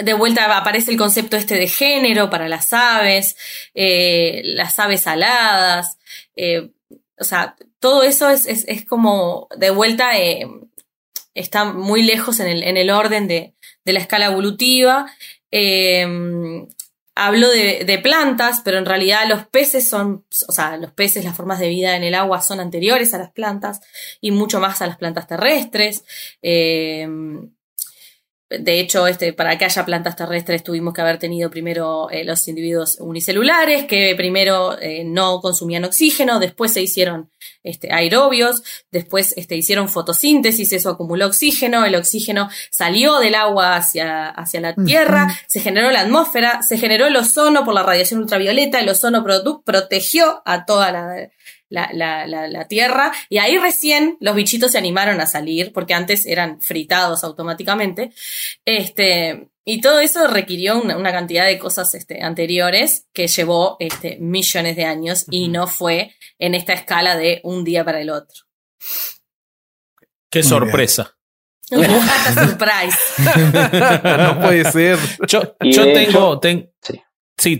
de 0.00 0.14
vuelta 0.14 0.56
aparece 0.56 0.92
el 0.92 0.96
concepto 0.96 1.36
este 1.36 1.56
de 1.56 1.68
género 1.68 2.30
para 2.30 2.48
las 2.48 2.72
aves, 2.72 3.36
eh, 3.74 4.40
las 4.44 4.78
aves 4.78 5.06
aladas, 5.06 5.98
eh, 6.34 6.70
o 7.18 7.24
sea, 7.24 7.54
todo 7.80 8.04
eso 8.04 8.30
es, 8.30 8.46
es, 8.46 8.86
como 8.86 9.48
de 9.58 9.68
vuelta 9.68 10.18
eh, 10.18 10.48
está 11.34 11.66
muy 11.66 12.02
lejos 12.02 12.40
en 12.40 12.46
el, 12.46 12.62
en 12.62 12.78
el 12.78 12.88
orden 12.88 13.28
de, 13.28 13.52
de 13.84 13.92
la 13.92 14.00
escala 14.00 14.26
evolutiva. 14.26 15.12
Em, 15.50 16.66
hablo 17.18 17.50
de, 17.50 18.00
plantas, 18.02 18.62
pero 18.64 18.78
en 18.78 18.86
realidad 18.86 19.28
los 19.28 19.46
peces 19.46 19.88
son, 19.88 20.24
o 20.46 20.52
sea, 20.52 20.76
los 20.76 20.92
peces, 20.92 21.24
las 21.24 21.36
formas 21.36 21.58
de 21.58 21.68
vida 21.68 21.96
en 21.96 22.04
el 22.04 22.14
agua 22.14 22.40
son 22.40 22.60
anteriores 22.60 23.12
a 23.12 23.18
las 23.18 23.32
plantas 23.32 23.80
y 24.20 24.30
mucho 24.30 24.60
más 24.60 24.80
a 24.82 24.86
las 24.86 24.98
plantas 24.98 25.26
terrestres. 25.26 26.04
Eh, 26.42 27.08
de 28.50 28.80
hecho, 28.80 29.06
este, 29.06 29.34
para 29.34 29.58
que 29.58 29.66
haya 29.66 29.84
plantas 29.84 30.16
terrestres 30.16 30.62
tuvimos 30.62 30.94
que 30.94 31.02
haber 31.02 31.18
tenido 31.18 31.50
primero 31.50 32.08
eh, 32.10 32.24
los 32.24 32.48
individuos 32.48 32.96
unicelulares, 32.98 33.84
que 33.84 34.14
primero 34.16 34.78
eh, 34.80 35.04
no 35.04 35.40
consumían 35.40 35.84
oxígeno, 35.84 36.40
después 36.40 36.72
se 36.72 36.80
hicieron 36.80 37.30
este, 37.62 37.92
aerobios, 37.92 38.62
después 38.90 39.34
este, 39.36 39.54
hicieron 39.56 39.90
fotosíntesis, 39.90 40.72
eso 40.72 40.88
acumuló 40.88 41.26
oxígeno, 41.26 41.84
el 41.84 41.94
oxígeno 41.94 42.48
salió 42.70 43.18
del 43.18 43.34
agua 43.34 43.76
hacia, 43.76 44.30
hacia 44.30 44.62
la 44.62 44.74
Tierra, 44.74 45.28
se 45.46 45.60
generó 45.60 45.90
la 45.90 46.00
atmósfera, 46.00 46.62
se 46.62 46.78
generó 46.78 47.06
el 47.06 47.16
ozono 47.16 47.66
por 47.66 47.74
la 47.74 47.82
radiación 47.82 48.20
ultravioleta, 48.20 48.80
el 48.80 48.88
ozono 48.88 49.26
protegió 49.62 50.40
a 50.46 50.64
toda 50.64 50.90
la, 50.90 51.28
la, 51.68 51.90
la, 51.92 52.26
la, 52.26 52.68
tierra 52.68 53.12
y 53.28 53.38
ahí 53.38 53.58
recién 53.58 54.16
los 54.20 54.34
bichitos 54.34 54.72
se 54.72 54.78
animaron 54.78 55.20
a 55.20 55.26
salir 55.26 55.72
porque 55.72 55.94
antes 55.94 56.26
eran 56.26 56.60
fritados 56.60 57.24
automáticamente. 57.24 58.12
Este, 58.64 59.48
y 59.64 59.80
todo 59.80 60.00
eso 60.00 60.26
requirió 60.28 60.80
una, 60.80 61.12
cantidad 61.12 61.44
de 61.44 61.58
cosas 61.58 61.94
este, 61.94 62.22
anteriores 62.22 63.06
que 63.12 63.26
llevó 63.26 63.76
este, 63.80 64.16
millones 64.18 64.76
de 64.76 64.84
años 64.84 65.26
y 65.30 65.48
no 65.48 65.66
fue 65.66 66.14
en 66.38 66.54
esta 66.54 66.72
escala 66.72 67.16
de 67.16 67.40
un 67.44 67.64
día 67.64 67.84
para 67.84 68.00
el 68.00 68.10
otro. 68.10 68.44
Qué 70.30 70.42
sorpresa. 70.42 71.14
surprise. 71.68 72.98
no 74.18 74.40
puede 74.40 74.70
ser. 74.70 74.98
Yo, 75.26 75.54
yo 75.60 75.84
tengo, 75.92 76.40
Sí, 76.82 77.02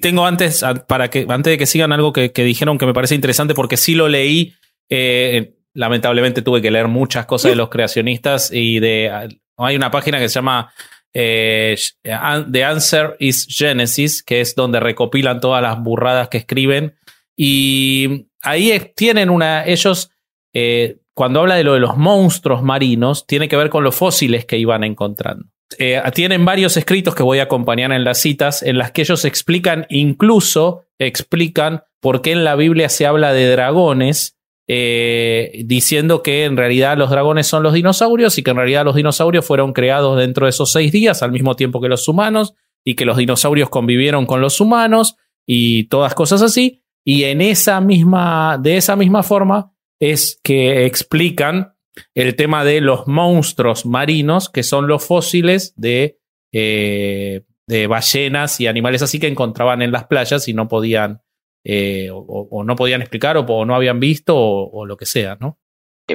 tengo 0.00 0.26
antes, 0.26 0.64
para 0.86 1.08
que, 1.08 1.26
antes 1.28 1.52
de 1.52 1.58
que 1.58 1.66
sigan 1.66 1.92
algo 1.92 2.12
que, 2.12 2.30
dijeron 2.34 2.78
que 2.78 2.86
me 2.86 2.94
parece 2.94 3.14
interesante, 3.14 3.54
porque 3.54 3.76
sí 3.76 3.94
lo 3.94 4.08
leí. 4.08 4.54
Eh, 4.88 5.54
lamentablemente 5.74 6.42
tuve 6.42 6.60
que 6.60 6.70
leer 6.70 6.88
muchas 6.88 7.26
cosas 7.26 7.50
de 7.50 7.56
los 7.56 7.68
creacionistas 7.68 8.50
y 8.52 8.80
de. 8.80 9.38
Hay 9.56 9.76
una 9.76 9.90
página 9.90 10.18
que 10.18 10.28
se 10.28 10.36
llama 10.36 10.72
eh, 11.12 11.76
The 12.02 12.64
Answer 12.64 13.16
is 13.18 13.46
Genesis, 13.48 14.22
que 14.22 14.40
es 14.40 14.54
donde 14.54 14.80
recopilan 14.80 15.40
todas 15.40 15.62
las 15.62 15.80
burradas 15.80 16.28
que 16.28 16.38
escriben. 16.38 16.96
Y 17.36 18.26
ahí 18.42 18.92
tienen 18.94 19.30
una. 19.30 19.64
Ellos. 19.64 20.10
Eh, 20.52 20.98
cuando 21.14 21.40
habla 21.40 21.56
de 21.56 21.64
lo 21.64 21.74
de 21.74 21.80
los 21.80 21.96
monstruos 21.96 22.62
marinos, 22.62 23.26
tiene 23.26 23.48
que 23.48 23.56
ver 23.56 23.70
con 23.70 23.82
los 23.82 23.94
fósiles 23.94 24.44
que 24.44 24.56
iban 24.56 24.84
encontrando. 24.84 25.46
Eh, 25.78 26.00
tienen 26.14 26.44
varios 26.44 26.76
escritos 26.76 27.14
que 27.14 27.22
voy 27.22 27.40
a 27.40 27.44
acompañar 27.44 27.92
en 27.92 28.04
las 28.04 28.18
citas, 28.18 28.62
en 28.62 28.78
las 28.78 28.92
que 28.92 29.02
ellos 29.02 29.24
explican, 29.24 29.86
incluso 29.90 30.84
explican 30.98 31.82
por 32.00 32.22
qué 32.22 32.32
en 32.32 32.44
la 32.44 32.56
Biblia 32.56 32.88
se 32.88 33.06
habla 33.06 33.32
de 33.32 33.50
dragones, 33.50 34.38
eh, 34.66 35.62
diciendo 35.64 36.22
que 36.22 36.44
en 36.44 36.56
realidad 36.56 36.96
los 36.96 37.10
dragones 37.10 37.46
son 37.46 37.62
los 37.62 37.74
dinosaurios 37.74 38.38
y 38.38 38.42
que 38.42 38.50
en 38.50 38.56
realidad 38.56 38.84
los 38.84 38.96
dinosaurios 38.96 39.44
fueron 39.44 39.72
creados 39.72 40.18
dentro 40.18 40.46
de 40.46 40.50
esos 40.50 40.72
seis 40.72 40.92
días 40.92 41.22
al 41.22 41.32
mismo 41.32 41.56
tiempo 41.56 41.80
que 41.80 41.88
los 41.88 42.08
humanos 42.08 42.54
y 42.84 42.94
que 42.94 43.04
los 43.04 43.16
dinosaurios 43.16 43.68
convivieron 43.68 44.26
con 44.26 44.40
los 44.40 44.60
humanos 44.60 45.16
y 45.46 45.84
todas 45.84 46.14
cosas 46.14 46.42
así. 46.42 46.82
Y 47.04 47.24
en 47.24 47.40
esa 47.40 47.80
misma, 47.80 48.58
de 48.62 48.76
esa 48.76 48.96
misma 48.96 49.22
forma 49.22 49.72
es 49.98 50.38
que 50.42 50.84
explican 50.86 51.74
el 52.14 52.36
tema 52.36 52.64
de 52.64 52.80
los 52.80 53.06
monstruos 53.06 53.86
marinos, 53.86 54.48
que 54.48 54.62
son 54.62 54.86
los 54.86 55.06
fósiles 55.06 55.74
de, 55.76 56.18
eh, 56.52 57.42
de 57.66 57.86
ballenas 57.86 58.60
y 58.60 58.66
animales 58.66 59.02
así 59.02 59.20
que 59.20 59.28
encontraban 59.28 59.82
en 59.82 59.92
las 59.92 60.06
playas 60.06 60.48
y 60.48 60.54
no 60.54 60.68
podían, 60.68 61.22
eh, 61.64 62.08
o, 62.12 62.64
no 62.64 62.76
podían 62.76 63.02
explicar 63.02 63.36
o, 63.36 63.64
no 63.64 63.74
habían 63.74 64.00
visto 64.00 64.34
o, 64.36 64.86
lo 64.86 64.96
que 64.96 65.06
sea, 65.06 65.36
¿no? 65.40 65.58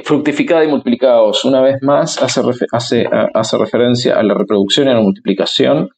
Fructificada 0.02 0.64
y 0.64 0.68
multiplicados, 0.68 1.44
una 1.44 1.60
vez 1.60 1.76
más, 1.80 2.20
hace, 2.20 2.40
hace, 2.72 3.08
hace 3.32 3.58
referencia 3.58 4.18
a 4.18 4.24
la 4.24 4.34
reproducción 4.34 4.88
y 4.88 4.90
a 4.90 4.94
la 4.94 5.00
multiplicación 5.00 5.90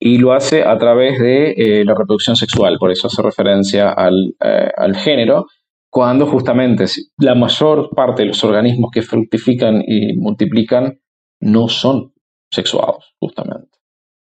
y 0.00 0.18
lo 0.18 0.32
hace 0.32 0.64
a 0.64 0.76
través 0.76 1.20
de 1.20 1.52
eh, 1.52 1.84
la 1.84 1.94
reproducción 1.94 2.34
sexual, 2.34 2.76
por 2.78 2.90
eso 2.90 3.06
hace 3.06 3.22
referencia 3.22 3.92
al, 3.92 4.34
al 4.40 4.96
género, 4.96 5.46
cuando 5.96 6.26
justamente 6.26 6.84
la 7.16 7.34
mayor 7.34 7.88
parte 7.96 8.20
de 8.20 8.28
los 8.28 8.44
organismos 8.44 8.90
que 8.92 9.00
fructifican 9.00 9.82
y 9.82 10.14
multiplican 10.14 11.00
no 11.40 11.68
son 11.68 12.12
sexuados, 12.52 13.14
justamente. 13.18 13.78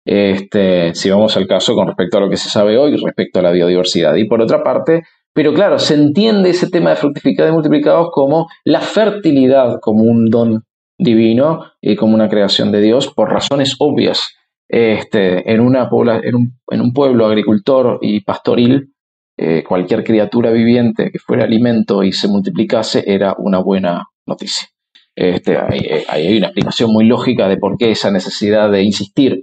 Este, 0.06 0.94
si 0.94 1.10
vamos 1.10 1.36
al 1.36 1.48
caso 1.48 1.74
con 1.74 1.88
respecto 1.88 2.18
a 2.18 2.20
lo 2.20 2.30
que 2.30 2.36
se 2.36 2.48
sabe 2.48 2.78
hoy 2.78 2.96
respecto 2.96 3.40
a 3.40 3.42
la 3.42 3.50
biodiversidad. 3.50 4.14
Y 4.14 4.28
por 4.28 4.40
otra 4.40 4.62
parte, 4.62 5.02
pero 5.32 5.52
claro, 5.52 5.80
se 5.80 5.94
entiende 5.94 6.50
ese 6.50 6.70
tema 6.70 6.90
de 6.90 6.96
fructificados 6.96 7.50
y 7.50 7.54
multiplicados 7.54 8.10
como 8.12 8.46
la 8.62 8.80
fertilidad, 8.80 9.80
como 9.80 10.04
un 10.04 10.26
don 10.30 10.62
divino 10.96 11.72
y 11.80 11.96
como 11.96 12.14
una 12.14 12.28
creación 12.28 12.70
de 12.70 12.82
Dios 12.82 13.12
por 13.12 13.32
razones 13.32 13.74
obvias. 13.80 14.36
Este, 14.68 15.52
en, 15.52 15.60
una 15.60 15.88
en, 16.22 16.36
un, 16.36 16.60
en 16.70 16.80
un 16.80 16.92
pueblo 16.92 17.26
agricultor 17.26 17.98
y 18.00 18.20
pastoril, 18.20 18.93
eh, 19.36 19.64
cualquier 19.64 20.04
criatura 20.04 20.50
viviente 20.50 21.10
que 21.10 21.18
fuera 21.18 21.44
alimento 21.44 22.02
y 22.02 22.12
se 22.12 22.28
multiplicase 22.28 23.02
era 23.06 23.34
una 23.38 23.58
buena 23.58 24.08
noticia. 24.26 24.68
Este, 25.16 25.56
hay, 25.58 26.04
hay, 26.08 26.38
una 26.38 26.48
explicación 26.48 26.92
muy 26.92 27.04
lógica 27.06 27.48
de 27.48 27.56
por 27.56 27.76
qué 27.76 27.90
esa 27.90 28.10
necesidad 28.10 28.70
de 28.70 28.82
insistir 28.82 29.42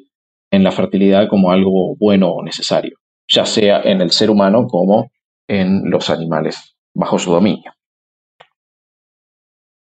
en 0.51 0.63
la 0.63 0.71
fertilidad 0.71 1.29
como 1.29 1.51
algo 1.51 1.95
bueno 1.97 2.29
o 2.29 2.43
necesario, 2.43 2.97
ya 3.27 3.45
sea 3.45 3.81
en 3.81 4.01
el 4.01 4.11
ser 4.11 4.29
humano 4.29 4.67
como 4.67 5.11
en 5.47 5.89
los 5.89 6.09
animales 6.09 6.75
bajo 6.93 7.19
su 7.19 7.31
dominio. 7.31 7.71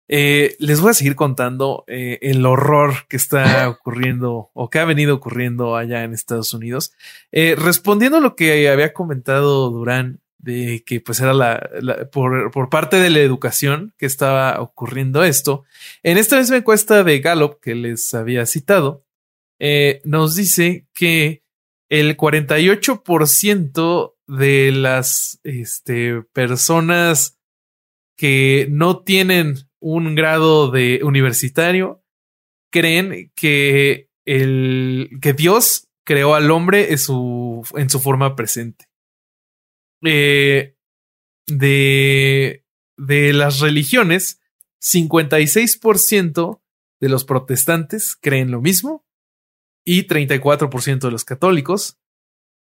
Eh, 0.08 0.55
les 0.60 0.80
voy 0.80 0.91
a 0.91 0.93
seguir 0.93 1.16
contando 1.16 1.84
eh, 1.88 2.20
el 2.22 2.45
horror 2.45 3.08
que 3.10 3.18
está 3.18 3.68
ocurriendo 3.70 4.51
o 4.53 4.70
que 4.70 4.80
ha 4.80 4.86
venido 4.86 5.16
ocurriendo 5.16 5.76
allá 5.76 6.03
en 6.03 6.14
Estados 6.14 6.53
Unidos. 6.53 6.93
Eh, 7.32 7.55
respondiendo 7.58 8.18
a 8.18 8.22
lo 8.22 8.36
que 8.36 8.70
había 8.70 8.93
comentado 8.93 9.70
Durán, 9.70 10.22
de 10.39 10.84
que 10.86 11.01
pues 11.01 11.20
era 11.20 11.34
la, 11.34 12.10
por, 12.12 12.51
por, 12.51 12.70
parte 12.70 12.97
de 12.97 13.10
la 13.10 13.20
educación 13.20 13.93
que 13.97 14.05
estaba 14.05 14.62
ocurriendo 14.62 15.24
esto. 15.24 15.66
En 16.03 16.18
esta 16.18 16.38
misma 16.38 16.58
encuesta 16.58 17.03
de 17.03 17.20
Gallup 17.20 17.60
que 17.60 17.76
les 17.76 18.14
había 18.14 18.45
citado, 18.45 19.03
nos 20.03 20.36
dice 20.36 20.86
que 20.93 21.41
el 21.89 22.16
48% 22.16 24.14
de 24.28 24.72
las 24.72 25.39
este, 25.43 26.22
personas 26.34 27.39
que 28.16 28.68
no 28.70 28.99
tienen 28.99 29.66
un 29.80 30.15
grado 30.15 30.71
de 30.71 31.01
universitario 31.03 32.03
creen 32.71 33.32
que, 33.36 34.09
el, 34.25 35.09
que 35.21 35.34
Dios 35.34 35.88
creó 36.05 36.36
al 36.36 36.51
hombre 36.51 36.91
en 36.91 36.97
su, 36.97 37.67
en 37.75 37.89
su 37.89 37.99
forma 37.99 38.36
presente. 38.36 38.89
Eh, 40.03 40.75
de, 41.47 42.65
de 42.97 43.34
las 43.34 43.59
religiones, 43.59 44.41
56% 44.82 46.61
de 46.99 47.09
los 47.09 47.25
protestantes 47.25 48.15
creen 48.15 48.51
lo 48.51 48.61
mismo 48.61 49.05
y 49.86 50.07
34% 50.07 50.99
de 50.99 51.11
los 51.11 51.25
católicos. 51.25 51.97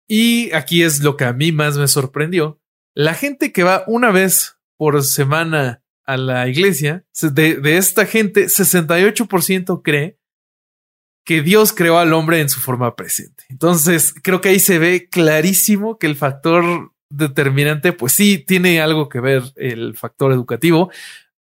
Y 0.07 0.51
aquí 0.53 0.83
es 0.83 1.01
lo 1.01 1.17
que 1.17 1.25
a 1.25 1.33
mí 1.33 1.51
más 1.51 1.77
me 1.77 1.87
sorprendió. 1.87 2.61
La 2.93 3.13
gente 3.13 3.51
que 3.51 3.63
va 3.63 3.83
una 3.87 4.11
vez 4.11 4.57
por 4.77 5.01
semana 5.03 5.84
a 6.05 6.17
la 6.17 6.47
iglesia, 6.47 7.05
de, 7.21 7.55
de 7.55 7.77
esta 7.77 8.05
gente, 8.05 8.45
68% 8.45 9.81
cree 9.83 10.17
que 11.25 11.41
Dios 11.41 11.73
creó 11.73 11.97
al 11.97 12.13
hombre 12.13 12.39
en 12.39 12.49
su 12.49 12.59
forma 12.59 12.95
presente. 12.95 13.43
Entonces, 13.49 14.13
creo 14.21 14.41
que 14.41 14.49
ahí 14.49 14.59
se 14.59 14.77
ve 14.77 15.09
clarísimo 15.09 15.97
que 15.97 16.05
el 16.07 16.15
factor 16.15 16.91
determinante, 17.09 17.93
pues 17.93 18.13
sí, 18.13 18.37
tiene 18.37 18.79
algo 18.81 19.09
que 19.09 19.19
ver 19.19 19.43
el 19.55 19.95
factor 19.95 20.31
educativo, 20.31 20.91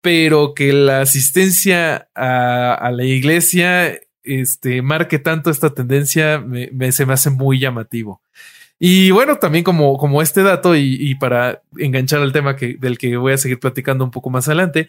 pero 0.01 0.53
que 0.53 0.73
la 0.73 1.01
asistencia 1.01 2.09
a, 2.13 2.73
a 2.73 2.91
la 2.91 3.05
iglesia 3.05 3.99
este, 4.23 4.81
marque 4.81 5.19
tanto 5.19 5.49
esta 5.49 5.73
tendencia, 5.73 6.43
se 6.91 7.05
me 7.05 7.13
hace 7.13 7.29
muy 7.29 7.59
llamativo. 7.59 8.21
Y 8.79 9.11
bueno, 9.11 9.37
también 9.37 9.65
como, 9.65 9.97
como 9.97 10.21
este 10.21 10.41
dato 10.41 10.75
y, 10.75 11.13
para 11.15 11.61
enganchar 11.77 12.21
al 12.21 12.31
tema 12.31 12.55
que, 12.55 12.77
del 12.79 12.97
que 12.97 13.17
voy 13.17 13.33
a 13.33 13.37
seguir 13.37 13.59
platicando 13.59 14.05
un 14.05 14.11
poco 14.11 14.29
más 14.29 14.47
adelante, 14.47 14.87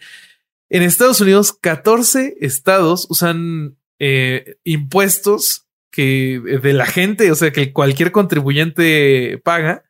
en 0.68 0.84
Estados 0.84 1.20
Unidos 1.20 1.52
14 1.52 2.36
estados 2.40 3.08
usan 3.10 3.76
eh, 3.98 4.56
impuestos 4.62 5.66
que 5.90 6.40
de 6.62 6.72
la 6.72 6.86
gente, 6.86 7.32
o 7.32 7.34
sea, 7.34 7.50
que 7.50 7.72
cualquier 7.72 8.12
contribuyente 8.12 9.38
paga 9.42 9.82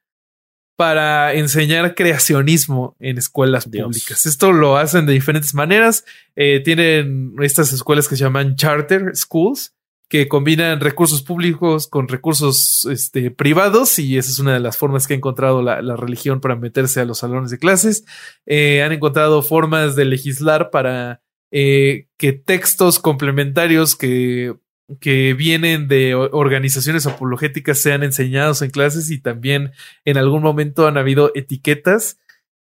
para 0.81 1.35
enseñar 1.35 1.95
creacionismo 1.95 2.97
en 3.01 3.19
escuelas 3.19 3.67
públicas. 3.67 4.25
Esto 4.25 4.51
lo 4.51 4.79
hacen 4.79 5.05
de 5.05 5.13
diferentes 5.13 5.53
maneras. 5.53 6.07
Eh, 6.37 6.61
tienen 6.65 7.35
estas 7.43 7.75
escuelas 7.75 8.09
que 8.09 8.17
se 8.17 8.25
llaman 8.25 8.57
charter 8.57 9.15
schools, 9.15 9.75
que 10.11 10.27
combinan 10.27 10.81
recursos 10.81 11.23
públicos 11.23 11.87
con 11.87 12.09
recursos 12.09 12.85
este, 12.91 13.31
privados 13.31 13.97
y 14.01 14.19
esa 14.19 14.29
es 14.29 14.41
una 14.41 14.55
de 14.55 14.61
las 14.61 14.77
formas 14.77 15.07
que 15.07 15.15
ha 15.15 15.17
encontrado 15.17 15.63
la, 15.63 15.81
religión 15.97 16.41
para 16.41 16.57
meterse 16.57 17.01
a 17.01 17.05
los 17.05 17.19
salones 17.19 17.53
de 17.53 17.59
clases. 17.59 18.05
Eh, 18.45 18.83
han 18.83 18.91
encontrado 18.91 19.41
formas 19.41 19.95
de 19.95 20.07
legislar 20.07 20.71
para 20.71 21.23
eh, 21.53 22.09
que 22.19 22.33
textos 22.33 22.99
complementarios 22.99 23.95
que 23.95 24.55
que 24.99 25.35
vienen 25.35 25.87
de 25.87 26.17
organizaciones 26.17 27.07
apologéticas 27.07 27.79
sean 27.79 28.03
enseñados 28.03 28.61
en 28.61 28.71
clases 28.71 29.13
y 29.13 29.21
también 29.21 29.71
en 30.05 30.17
algún 30.17 30.43
momento 30.43 30.89
han 30.89 30.99
habido 30.99 31.31
etiquetas 31.37 32.19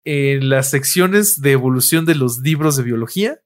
en 0.05 0.49
las 0.49 0.71
secciones 0.71 1.43
de 1.43 1.53
evolución 1.53 2.07
de 2.07 2.15
los 2.15 2.39
libros 2.39 2.77
de 2.77 2.83
biología 2.83 3.44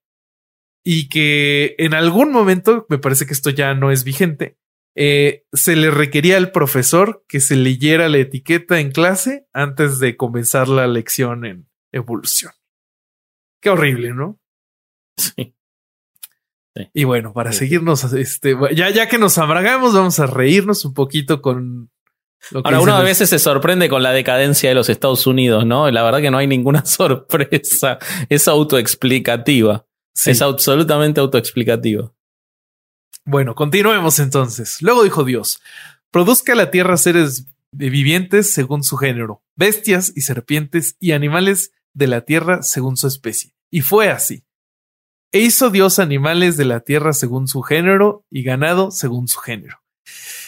y 0.91 1.11
que 1.11 1.74
en 1.76 1.93
algún 1.93 2.32
momento, 2.32 2.86
me 2.89 2.97
parece 2.97 3.26
que 3.26 3.34
esto 3.34 3.51
ya 3.51 3.74
no 3.74 3.91
es 3.91 4.05
vigente, 4.05 4.57
eh, 4.95 5.45
se 5.53 5.76
le 5.76 5.91
requería 5.91 6.39
al 6.39 6.51
profesor 6.51 7.26
que 7.28 7.41
se 7.41 7.57
leyera 7.57 8.09
la 8.09 8.16
etiqueta 8.16 8.80
en 8.80 8.91
clase 8.91 9.47
antes 9.53 9.99
de 9.99 10.16
comenzar 10.16 10.66
la 10.66 10.86
lección 10.86 11.45
en 11.45 11.68
evolución. 11.93 12.53
Qué 13.61 13.68
horrible, 13.68 14.14
¿no? 14.14 14.41
Sí. 15.18 15.55
Y 16.95 17.05
bueno, 17.05 17.34
para 17.34 17.53
seguirnos, 17.53 18.11
este, 18.14 18.57
ya, 18.74 18.89
ya 18.89 19.09
que 19.09 19.18
nos 19.18 19.36
abragamos, 19.36 19.93
vamos 19.93 20.18
a 20.20 20.26
reírnos 20.26 20.86
un 20.86 20.95
poquito 20.95 21.43
con 21.43 21.91
lo 22.51 22.62
que 22.62 22.68
Ahora, 22.68 22.80
uno 22.80 22.95
a 22.95 23.03
veces 23.03 23.28
se 23.28 23.39
sorprende 23.39 23.91
con 23.91 24.03
la 24.03 24.12
decadencia 24.12 24.70
de 24.70 24.74
los 24.74 24.89
Estados 24.89 25.26
Unidos, 25.26 25.66
¿no? 25.66 25.91
La 25.91 26.03
verdad 26.03 26.22
que 26.22 26.30
no 26.30 26.39
hay 26.39 26.47
ninguna 26.47 26.82
sorpresa. 26.86 27.99
Es 28.30 28.49
autoexplicativa. 28.49 29.84
Es 30.27 30.43
absolutamente 30.43 31.21
autoexplicativa. 31.21 32.12
Bueno, 33.25 33.55
continuemos 33.55 34.19
entonces. 34.19 34.81
Luego 34.81 35.05
dijo 35.05 35.25
Dios: 35.25 35.61
Produzca 36.11 36.55
la 36.55 36.71
tierra 36.71 36.97
seres 36.97 37.47
vivientes 37.71 38.53
según 38.53 38.83
su 38.83 38.97
género, 38.97 39.43
bestias 39.55 40.12
y 40.16 40.23
serpientes 40.23 40.97
y 40.99 41.12
animales 41.12 41.73
de 41.93 42.07
la 42.07 42.23
tierra 42.23 42.62
según 42.62 42.97
su 42.97 43.07
especie. 43.07 43.55
Y 43.70 43.82
fue 43.82 44.09
así. 44.09 44.45
E 45.31 45.40
hizo 45.40 45.69
Dios 45.70 45.99
animales 45.99 46.57
de 46.57 46.65
la 46.65 46.81
tierra 46.81 47.12
según 47.12 47.49
su 47.49 47.61
género 47.61 48.24
y 48.31 48.43
ganado 48.43 48.90
según 48.90 49.28
su 49.28 49.40
género. 49.40 49.82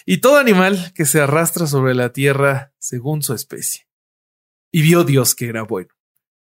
Y 0.07 0.19
todo 0.19 0.39
animal 0.39 0.93
que 0.95 1.05
se 1.05 1.21
arrastra 1.21 1.67
sobre 1.67 1.95
la 1.95 2.13
tierra 2.13 2.73
según 2.79 3.23
su 3.23 3.35
especie. 3.35 3.87
Y 4.73 4.81
vio 4.83 5.05
Dios 5.05 5.35
que 5.35 5.49
era 5.49 5.63
bueno. 5.63 5.91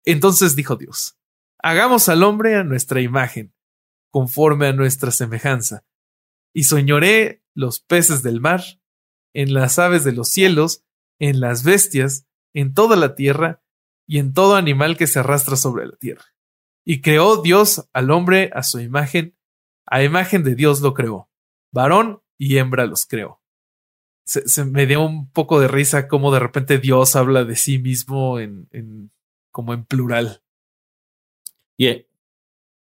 Entonces 0.06 0.56
dijo 0.56 0.76
Dios, 0.76 1.18
hagamos 1.64 2.10
al 2.10 2.22
hombre 2.22 2.56
a 2.56 2.62
nuestra 2.62 3.00
imagen, 3.00 3.54
conforme 4.10 4.66
a 4.66 4.74
nuestra 4.74 5.10
semejanza, 5.10 5.82
y 6.52 6.64
soñoré 6.64 7.42
los 7.54 7.80
peces 7.80 8.22
del 8.22 8.42
mar, 8.42 8.62
en 9.32 9.54
las 9.54 9.78
aves 9.78 10.04
de 10.04 10.12
los 10.12 10.28
cielos, 10.28 10.84
en 11.18 11.40
las 11.40 11.64
bestias, 11.64 12.26
en 12.52 12.74
toda 12.74 12.96
la 12.96 13.14
tierra, 13.14 13.62
y 14.06 14.18
en 14.18 14.34
todo 14.34 14.56
animal 14.56 14.98
que 14.98 15.06
se 15.06 15.20
arrastra 15.20 15.56
sobre 15.56 15.86
la 15.86 15.96
tierra. 15.96 16.26
Y 16.84 17.00
creó 17.00 17.40
Dios 17.40 17.88
al 17.94 18.10
hombre 18.10 18.50
a 18.52 18.62
su 18.62 18.80
imagen, 18.80 19.34
a 19.86 20.02
imagen 20.02 20.44
de 20.44 20.54
Dios 20.54 20.82
lo 20.82 20.92
creó, 20.92 21.30
varón 21.72 22.22
y 22.36 22.58
hembra 22.58 22.84
los 22.84 23.06
creó. 23.06 23.40
Se, 24.26 24.66
me 24.66 24.84
dio 24.84 25.02
un 25.02 25.30
poco 25.30 25.60
de 25.60 25.68
risa 25.68 26.08
como 26.08 26.30
de 26.30 26.40
repente 26.40 26.78
Dios 26.78 27.16
habla 27.16 27.44
de 27.44 27.56
sí 27.56 27.78
mismo 27.78 28.38
en, 28.38 28.68
en 28.70 29.10
como 29.50 29.72
en 29.72 29.86
plural. 29.86 30.43
Y 31.76 32.06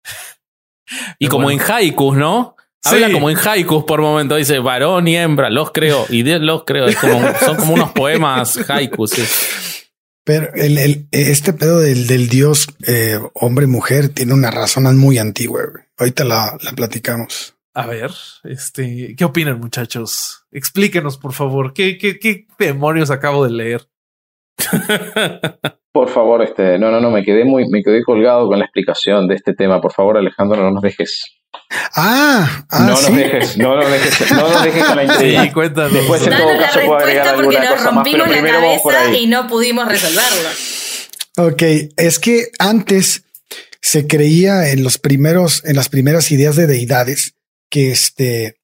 Y 1.19 1.29
como 1.29 1.51
en 1.51 1.61
haikus, 1.61 2.17
¿no? 2.17 2.57
Habla 2.85 3.11
como 3.11 3.31
en 3.31 3.37
haikus 3.37 3.85
por 3.85 4.01
momento. 4.01 4.37
Dice 4.37 4.59
varón 4.59 5.09
y 5.09 5.17
hembra, 5.17 5.51
los 5.51 5.73
creo. 5.73 6.07
Y 6.09 6.23
los 6.23 6.65
creo. 6.65 6.87
son 7.45 7.57
como 7.57 7.75
unos 7.75 7.93
poemas 7.93 8.59
haikus. 8.71 9.15
Pero 10.25 10.53
el, 10.55 11.07
este 11.13 11.53
pedo 11.53 11.79
del, 11.79 12.07
del 12.07 12.29
dios 12.29 12.67
eh, 12.87 13.19
hombre-mujer 13.35 14.09
tiene 14.09 14.35
una 14.35 14.51
razón 14.51 14.97
muy 14.97 15.19
antigua. 15.19 15.63
Ahorita 15.97 16.25
la, 16.25 16.57
la 16.63 16.73
platicamos. 16.73 17.55
A 17.75 17.87
ver, 17.87 18.11
este, 18.45 19.15
¿qué 19.17 19.25
opinan, 19.25 19.61
muchachos? 19.61 20.47
Explíquenos, 20.51 21.19
por 21.19 21.35
favor, 21.35 21.75
¿qué, 21.75 21.99
qué, 21.99 22.19
qué 22.19 22.47
demonios 22.59 23.11
acabo 23.11 23.45
de 23.45 23.51
leer? 23.51 23.89
Por 25.93 26.11
favor, 26.11 26.43
este, 26.43 26.79
no, 26.79 26.91
no, 26.91 27.01
no, 27.01 27.11
me 27.11 27.25
quedé 27.25 27.45
muy, 27.45 27.69
me 27.69 27.83
quedé 27.83 28.03
colgado 28.03 28.49
con 28.49 28.59
la 28.59 28.67
explicación 28.67 29.29
de 29.29 29.35
este 29.35 29.55
tema. 29.55 29.81
Por 29.81 29.93
favor, 29.93 30.19
Alejandro, 30.19 30.63
no 30.63 30.71
nos 30.71 30.83
dejes. 30.83 31.23
Ah, 31.95 32.67
ah 32.71 32.81
no 32.81 32.91
nos 32.91 33.17
dejes, 33.17 33.57
no 33.57 33.77
nos 33.77 33.91
dejes, 33.91 34.31
no 34.33 34.49
nos 34.49 34.63
dejes 34.63 34.85
con 34.85 34.97
la 34.97 35.05
intriga. 35.05 35.43
Sí, 35.43 35.51
cuéntanos. 35.53 35.93
Después 35.93 36.27
en 36.27 36.37
todo 36.37 36.59
caso 36.59 36.81
puedo 36.85 36.99
agregar 36.99 37.35
porque 37.37 37.57
alguna 37.57 37.71
nos 37.71 37.79
cosa 37.79 37.91
más, 37.93 38.05
pero 38.05 38.25
rompimos 38.25 38.29
la 38.29 38.33
primero 38.33 38.61
vamos 38.61 38.83
por 38.83 38.95
ahí. 38.95 39.25
y 39.25 39.27
no 39.27 39.47
pudimos 39.47 39.89
resolverlo. 39.89 40.49
Ok, 41.39 41.63
es 41.97 42.19
que 42.19 42.49
antes 42.59 43.25
se 43.81 44.07
creía 44.07 44.71
en 44.71 44.83
los 44.83 44.99
primeros, 44.99 45.65
en 45.65 45.77
las 45.77 45.89
primeras 45.89 46.31
ideas 46.31 46.57
de 46.57 46.67
deidades 46.67 47.35
que 47.71 47.91
este, 47.91 48.57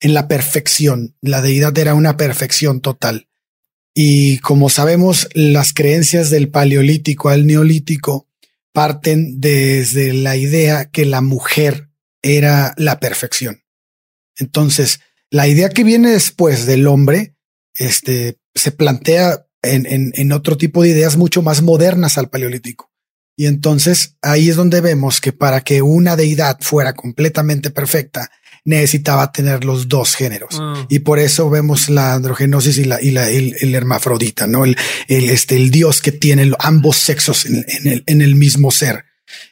en 0.00 0.14
la 0.14 0.28
perfección, 0.28 1.16
la 1.20 1.42
deidad 1.42 1.76
era 1.76 1.94
una 1.94 2.16
perfección 2.16 2.80
total. 2.80 3.28
Y 4.00 4.38
como 4.38 4.70
sabemos, 4.70 5.28
las 5.34 5.72
creencias 5.72 6.30
del 6.30 6.50
paleolítico 6.50 7.30
al 7.30 7.48
neolítico 7.48 8.28
parten 8.72 9.40
desde 9.40 10.12
la 10.12 10.36
idea 10.36 10.88
que 10.88 11.04
la 11.04 11.20
mujer 11.20 11.88
era 12.22 12.74
la 12.76 13.00
perfección. 13.00 13.64
Entonces, 14.36 15.00
la 15.30 15.48
idea 15.48 15.70
que 15.70 15.82
viene 15.82 16.12
después 16.12 16.64
del 16.64 16.86
hombre, 16.86 17.34
este, 17.74 18.38
se 18.54 18.70
plantea 18.70 19.44
en, 19.62 19.84
en, 19.84 20.12
en 20.14 20.30
otro 20.30 20.56
tipo 20.56 20.84
de 20.84 20.90
ideas 20.90 21.16
mucho 21.16 21.42
más 21.42 21.60
modernas 21.62 22.18
al 22.18 22.30
paleolítico. 22.30 22.92
Y 23.36 23.46
entonces 23.46 24.16
ahí 24.22 24.48
es 24.48 24.54
donde 24.54 24.80
vemos 24.80 25.20
que 25.20 25.32
para 25.32 25.62
que 25.62 25.82
una 25.82 26.14
deidad 26.14 26.58
fuera 26.60 26.92
completamente 26.92 27.72
perfecta, 27.72 28.30
necesitaba 28.68 29.32
tener 29.32 29.64
los 29.64 29.88
dos 29.88 30.14
géneros. 30.14 30.60
Mm. 30.60 30.86
Y 30.88 30.98
por 31.00 31.18
eso 31.18 31.48
vemos 31.48 31.88
la 31.88 32.14
androgenosis 32.14 32.78
y 32.78 32.84
la, 32.84 33.00
y 33.02 33.10
la, 33.10 33.30
el, 33.30 33.56
el 33.60 33.74
hermafrodita, 33.74 34.46
¿no? 34.46 34.64
El, 34.64 34.76
el, 35.08 35.30
este, 35.30 35.56
el 35.56 35.70
dios 35.70 36.00
que 36.02 36.12
tiene 36.12 36.52
ambos 36.58 36.98
sexos 36.98 37.46
en, 37.46 37.64
en 37.66 37.86
el, 37.88 38.02
en 38.06 38.20
el 38.20 38.34
mismo 38.36 38.70
ser. 38.70 39.04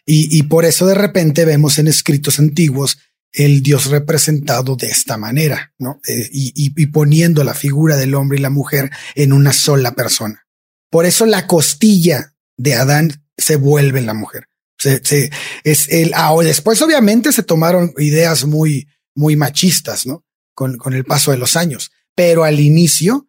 Y, 0.05 0.39
y 0.39 0.43
por 0.45 0.65
eso 0.65 0.87
de 0.87 0.95
repente 0.95 1.45
vemos 1.45 1.79
en 1.79 1.87
escritos 1.89 2.39
antiguos 2.39 2.99
el 3.33 3.63
dios 3.63 3.87
representado 3.87 4.77
de 4.77 4.87
esta 4.87 5.17
manera, 5.19 5.73
¿no? 5.79 6.01
Eh, 6.09 6.29
y, 6.33 6.53
y, 6.55 6.87
poniendo 6.87 7.45
la 7.45 7.55
figura 7.55 7.97
del 7.97 8.15
hombre 8.15 8.39
y 8.39 8.41
la 8.41 8.51
mujer 8.51 8.91
en 9.15 9.33
una 9.33 9.53
sola 9.53 9.93
persona. 9.95 10.47
Por 10.91 11.05
eso 11.05 11.27
la 11.27 11.47
costilla 11.47 12.35
de 12.57 12.75
Adán 12.75 13.25
se 13.37 13.57
vuelve 13.57 14.01
la 14.01 14.15
mujer. 14.15 14.49
Se, 14.79 15.01
se- 15.05 15.31
es 15.65 15.89
el, 15.91 16.13
ah, 16.15 16.35
después 16.43 16.81
obviamente 16.81 17.33
se 17.33 17.43
tomaron 17.43 17.93
ideas 17.99 18.45
muy, 18.47 18.89
muy 19.17 19.35
machistas, 19.35 20.07
¿no? 20.07 20.25
Con, 20.55 20.79
con 20.79 20.95
el 20.95 21.05
paso 21.05 21.33
de 21.33 21.39
los 21.39 21.57
años. 21.57 21.91
Pero 22.15 22.45
al 22.45 22.61
inicio 22.61 23.29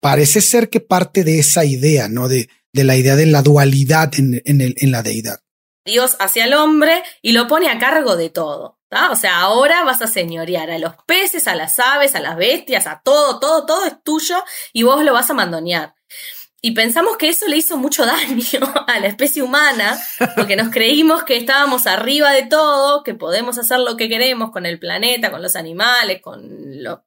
parece 0.00 0.40
ser 0.40 0.70
que 0.70 0.80
parte 0.80 1.24
de 1.24 1.38
esa 1.38 1.64
idea, 1.64 2.08
¿no? 2.08 2.28
De, 2.28 2.48
de 2.74 2.84
la 2.84 2.96
idea 2.96 3.14
de 3.14 3.26
la 3.26 3.40
dualidad 3.40 4.10
en, 4.18 4.42
en, 4.44 4.90
la 4.90 5.02
deidad. 5.02 5.38
Dios 5.86 6.16
hacia 6.18 6.44
el 6.44 6.54
hombre 6.54 7.02
y 7.22 7.32
lo 7.32 7.46
pone 7.46 7.68
a 7.68 7.78
cargo 7.78 8.16
de 8.16 8.30
todo. 8.30 8.80
¿tá? 8.88 9.12
O 9.12 9.16
sea, 9.16 9.38
ahora 9.40 9.84
vas 9.84 10.02
a 10.02 10.08
señorear 10.08 10.70
a 10.70 10.78
los 10.78 10.94
peces, 11.06 11.46
a 11.46 11.54
las 11.54 11.78
aves, 11.78 12.16
a 12.16 12.20
las 12.20 12.36
bestias, 12.36 12.88
a 12.88 13.00
todo, 13.04 13.38
todo, 13.38 13.64
todo 13.64 13.86
es 13.86 14.02
tuyo 14.02 14.42
y 14.72 14.82
vos 14.82 15.04
lo 15.04 15.12
vas 15.12 15.30
a 15.30 15.34
mandonear. 15.34 15.94
Y 16.66 16.70
pensamos 16.70 17.18
que 17.18 17.28
eso 17.28 17.46
le 17.46 17.58
hizo 17.58 17.76
mucho 17.76 18.06
daño 18.06 18.42
a 18.86 18.98
la 18.98 19.06
especie 19.06 19.42
humana, 19.42 19.98
porque 20.34 20.56
nos 20.56 20.70
creímos 20.70 21.22
que 21.24 21.36
estábamos 21.36 21.86
arriba 21.86 22.32
de 22.32 22.46
todo, 22.46 23.02
que 23.02 23.12
podemos 23.12 23.58
hacer 23.58 23.80
lo 23.80 23.98
que 23.98 24.08
queremos 24.08 24.50
con 24.50 24.64
el 24.64 24.78
planeta, 24.78 25.30
con 25.30 25.42
los 25.42 25.56
animales, 25.56 26.22
con 26.22 26.42
los 26.82 27.00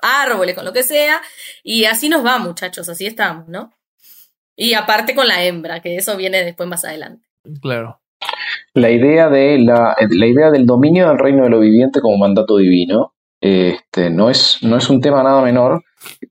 árboles, 0.00 0.54
con 0.54 0.64
lo 0.64 0.72
que 0.72 0.82
sea. 0.82 1.20
Y 1.62 1.84
así 1.84 2.08
nos 2.08 2.24
va, 2.24 2.38
muchachos, 2.38 2.88
así 2.88 3.04
estamos, 3.04 3.48
¿no? 3.48 3.74
Y 4.56 4.72
aparte 4.72 5.14
con 5.14 5.28
la 5.28 5.44
hembra, 5.44 5.82
que 5.82 5.96
eso 5.96 6.16
viene 6.16 6.42
después 6.42 6.66
más 6.66 6.86
adelante. 6.86 7.28
Claro. 7.60 8.00
La 8.72 8.88
idea 8.88 9.28
de 9.28 9.58
la, 9.58 9.94
la 10.08 10.26
idea 10.26 10.50
del 10.50 10.64
dominio 10.64 11.10
del 11.10 11.18
reino 11.18 11.44
de 11.44 11.50
lo 11.50 11.60
viviente 11.60 12.00
como 12.00 12.16
mandato 12.16 12.56
divino 12.56 13.12
este, 13.42 14.08
no, 14.08 14.30
es, 14.30 14.58
no 14.62 14.76
es 14.76 14.88
un 14.88 15.00
tema 15.00 15.20
nada 15.24 15.42
menor, 15.42 15.82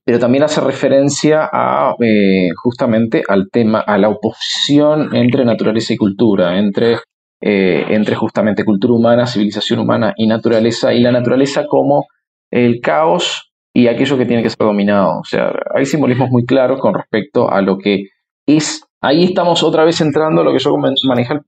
pero 0.02 0.18
también 0.18 0.44
hace 0.44 0.62
referencia 0.62 1.46
a 1.52 1.94
eh, 2.00 2.48
justamente 2.56 3.22
al 3.28 3.50
tema, 3.52 3.80
a 3.80 3.98
la 3.98 4.08
oposición 4.08 5.14
entre 5.14 5.44
naturaleza 5.44 5.92
y 5.92 5.98
cultura, 5.98 6.58
entre, 6.58 6.96
eh, 7.42 7.84
entre 7.90 8.14
justamente 8.16 8.64
cultura 8.64 8.94
humana, 8.94 9.26
civilización 9.26 9.80
humana 9.80 10.14
y 10.16 10.26
naturaleza, 10.26 10.94
y 10.94 11.00
la 11.00 11.12
naturaleza 11.12 11.66
como 11.66 12.06
el 12.50 12.80
caos 12.80 13.52
y 13.74 13.88
aquello 13.88 14.16
que 14.16 14.24
tiene 14.24 14.42
que 14.42 14.48
ser 14.48 14.66
dominado. 14.66 15.18
O 15.20 15.24
sea, 15.24 15.52
hay 15.74 15.84
simbolismos 15.84 16.30
muy 16.30 16.46
claros 16.46 16.80
con 16.80 16.94
respecto 16.94 17.50
a 17.50 17.60
lo 17.60 17.76
que 17.76 18.06
es. 18.46 18.84
Ahí 19.02 19.24
estamos 19.24 19.62
otra 19.62 19.84
vez 19.84 20.00
entrando 20.00 20.40
a 20.40 20.44
lo 20.44 20.52
que 20.52 20.60
yo 20.60 20.74
manejé 21.06 21.40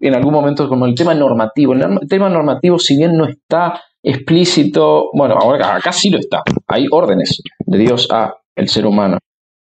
en 0.00 0.14
algún 0.14 0.32
momento 0.32 0.66
como 0.66 0.86
el 0.86 0.94
tema 0.94 1.12
normativo. 1.12 1.74
El, 1.74 1.82
el 2.00 2.08
tema 2.08 2.30
normativo, 2.30 2.78
si 2.78 2.96
bien 2.96 3.18
no 3.18 3.26
está 3.26 3.80
explícito, 4.02 5.10
bueno, 5.12 5.34
ahora 5.34 5.74
acá 5.76 5.92
sí 5.92 6.10
lo 6.10 6.18
está. 6.18 6.42
Hay 6.66 6.86
órdenes 6.90 7.42
de 7.58 7.78
Dios 7.78 8.08
a 8.10 8.34
el 8.56 8.68
ser 8.68 8.86
humano. 8.86 9.18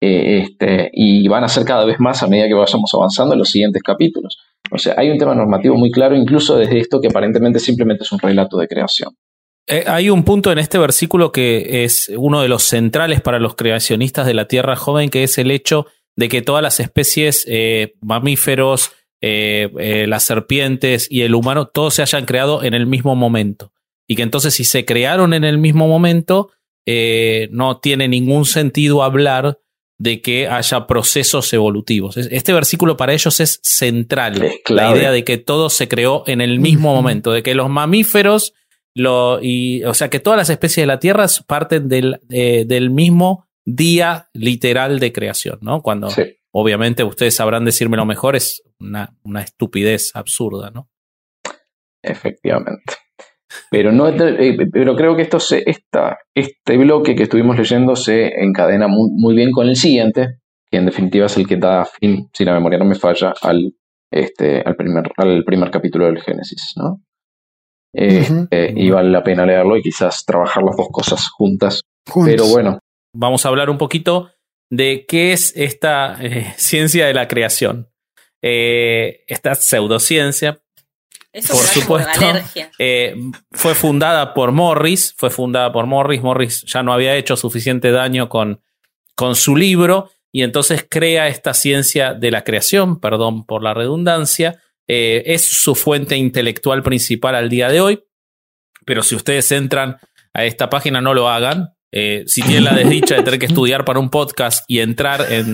Eh, 0.05 0.39
este, 0.39 0.89
y 0.91 1.25
van 1.29 1.45
a 1.45 1.47
ser 1.47 1.63
cada 1.63 1.85
vez 1.85 1.97
más 1.97 2.21
a 2.23 2.27
medida 2.27 2.47
que 2.47 2.53
vayamos 2.53 2.93
avanzando 2.93 3.35
en 3.35 3.39
los 3.39 3.49
siguientes 3.49 3.81
capítulos. 3.81 4.37
O 4.69 4.77
sea, 4.77 4.95
hay 4.97 5.09
un 5.09 5.17
tema 5.17 5.33
normativo 5.33 5.75
muy 5.75 5.91
claro, 5.91 6.13
incluso 6.13 6.57
desde 6.57 6.79
esto 6.79 6.99
que 6.99 7.07
aparentemente 7.07 7.59
simplemente 7.59 8.03
es 8.03 8.11
un 8.11 8.19
relato 8.19 8.57
de 8.57 8.67
creación. 8.67 9.15
Eh, 9.65 9.85
hay 9.87 10.09
un 10.09 10.25
punto 10.25 10.51
en 10.51 10.59
este 10.59 10.77
versículo 10.77 11.31
que 11.31 11.85
es 11.85 12.11
uno 12.17 12.41
de 12.41 12.49
los 12.49 12.63
centrales 12.63 13.21
para 13.21 13.39
los 13.39 13.55
creacionistas 13.55 14.25
de 14.25 14.33
la 14.33 14.49
Tierra 14.49 14.75
Joven, 14.75 15.09
que 15.09 15.23
es 15.23 15.37
el 15.37 15.51
hecho 15.51 15.85
de 16.17 16.27
que 16.27 16.41
todas 16.41 16.61
las 16.61 16.81
especies, 16.81 17.45
eh, 17.47 17.93
mamíferos, 18.01 18.91
las 19.21 20.23
serpientes 20.23 21.07
y 21.09 21.21
el 21.21 21.33
humano, 21.33 21.67
todos 21.67 21.93
se 21.93 22.01
hayan 22.01 22.25
creado 22.25 22.61
en 22.61 22.73
el 22.73 22.87
mismo 22.87 23.15
momento. 23.15 23.71
Y 24.07 24.15
que 24.15 24.23
entonces 24.23 24.53
si 24.53 24.63
se 24.63 24.85
crearon 24.85 25.33
en 25.33 25.43
el 25.43 25.57
mismo 25.57 25.87
momento, 25.87 26.51
eh, 26.85 27.47
no 27.51 27.79
tiene 27.79 28.07
ningún 28.07 28.45
sentido 28.45 29.03
hablar 29.03 29.59
de 29.99 30.21
que 30.21 30.47
haya 30.47 30.85
procesos 30.87 31.53
evolutivos. 31.53 32.17
Este 32.17 32.51
versículo 32.51 32.97
para 32.97 33.13
ellos 33.13 33.39
es 33.39 33.59
central. 33.63 34.43
Es 34.43 34.59
la 34.69 34.93
idea 34.95 35.11
de 35.11 35.23
que 35.23 35.37
todo 35.37 35.69
se 35.69 35.87
creó 35.87 36.23
en 36.27 36.41
el 36.41 36.59
mismo 36.59 36.93
momento, 36.93 37.31
de 37.31 37.43
que 37.43 37.55
los 37.55 37.69
mamíferos, 37.69 38.53
lo, 38.95 39.39
y, 39.41 39.83
o 39.85 39.93
sea, 39.93 40.09
que 40.09 40.19
todas 40.19 40.37
las 40.37 40.49
especies 40.49 40.83
de 40.83 40.87
la 40.87 40.99
Tierra 40.99 41.25
parten 41.47 41.87
del, 41.87 42.19
eh, 42.29 42.65
del 42.67 42.89
mismo 42.89 43.47
día 43.65 44.29
literal 44.33 44.99
de 44.99 45.13
creación, 45.13 45.59
¿no? 45.61 45.81
Cuando 45.81 46.09
Sí. 46.09 46.23
obviamente 46.51 47.03
ustedes 47.05 47.35
sabrán 47.35 47.63
decírmelo 47.63 48.05
mejor, 48.05 48.35
es 48.35 48.61
una, 48.79 49.15
una 49.23 49.41
estupidez 49.41 50.11
absurda, 50.15 50.69
¿no? 50.69 50.89
Efectivamente. 52.01 52.93
Pero, 53.69 53.91
no, 53.91 54.07
eh, 54.07 54.57
pero 54.71 54.95
creo 54.95 55.15
que 55.15 55.23
esto 55.23 55.39
se, 55.39 55.63
esta, 55.65 56.17
este 56.33 56.77
bloque 56.77 57.15
que 57.15 57.23
estuvimos 57.23 57.57
leyendo 57.57 57.95
se 57.95 58.27
encadena 58.43 58.87
muy, 58.87 59.09
muy 59.11 59.35
bien 59.35 59.51
con 59.51 59.67
el 59.67 59.75
siguiente, 59.75 60.39
que 60.69 60.77
en 60.77 60.85
definitiva 60.85 61.25
es 61.25 61.37
el 61.37 61.47
que 61.47 61.57
da 61.57 61.85
fin, 61.85 62.29
si 62.33 62.45
la 62.45 62.53
memoria 62.53 62.79
no 62.79 62.85
me 62.85 62.95
falla, 62.95 63.33
al, 63.41 63.73
este, 64.11 64.61
al, 64.61 64.75
primer, 64.75 65.11
al 65.17 65.43
primer 65.43 65.71
capítulo 65.71 66.05
del 66.05 66.21
Génesis, 66.21 66.73
¿no? 66.75 67.01
Eh, 67.95 68.27
eh, 68.49 68.73
y 68.75 68.89
vale 68.89 69.11
la 69.11 69.23
pena 69.23 69.45
leerlo 69.45 69.77
y 69.77 69.83
quizás 69.83 70.25
trabajar 70.25 70.63
las 70.63 70.75
dos 70.75 70.87
cosas 70.91 71.29
juntas. 71.29 71.81
Juntos. 72.09 72.31
Pero 72.31 72.47
bueno, 72.47 72.79
Vamos 73.15 73.45
a 73.45 73.49
hablar 73.49 73.69
un 73.69 73.77
poquito 73.77 74.31
de 74.71 75.05
qué 75.07 75.33
es 75.33 75.55
esta 75.55 76.17
eh, 76.19 76.53
ciencia 76.57 77.05
de 77.05 77.13
la 77.13 77.27
creación. 77.27 77.89
Eh, 78.41 79.23
esta 79.27 79.55
pseudociencia 79.55 80.62
Eso 81.33 81.53
Por 81.53 81.63
supuesto. 81.63 82.27
alergia. 82.29 82.71
eh, 82.79 83.15
fue 83.51 83.73
fundada 83.73 84.33
por 84.33 84.51
Morris, 84.51 85.13
fue 85.17 85.31
fundada 85.31 85.71
por 85.71 85.87
Morris. 85.87 86.21
Morris 86.21 86.63
ya 86.65 86.83
no 86.83 86.93
había 86.93 87.15
hecho 87.15 87.35
suficiente 87.35 87.91
daño 87.91 88.29
con, 88.29 88.61
con 89.15 89.35
su 89.35 89.55
libro 89.55 90.11
y 90.31 90.43
entonces 90.43 90.85
crea 90.87 91.27
esta 91.27 91.53
ciencia 91.53 92.13
de 92.13 92.31
la 92.31 92.43
creación, 92.43 92.99
perdón 92.99 93.45
por 93.45 93.63
la 93.63 93.73
redundancia. 93.73 94.61
Eh, 94.87 95.23
es 95.25 95.45
su 95.45 95.75
fuente 95.75 96.15
intelectual 96.15 96.83
principal 96.83 97.35
al 97.35 97.49
día 97.49 97.69
de 97.69 97.81
hoy, 97.81 98.03
pero 98.85 99.01
si 99.01 99.15
ustedes 99.15 99.51
entran 99.51 99.97
a 100.33 100.45
esta 100.45 100.69
página 100.69 101.01
no 101.01 101.13
lo 101.13 101.29
hagan. 101.29 101.69
Eh, 101.95 102.23
si 102.25 102.41
tienen 102.41 102.63
la 102.63 102.73
desdicha 102.73 103.15
de 103.15 103.21
tener 103.21 103.39
que 103.39 103.45
estudiar 103.45 103.85
para 103.85 103.99
un 103.99 104.09
podcast 104.09 104.65
y 104.67 104.79
entrar 104.79 105.31
en 105.31 105.53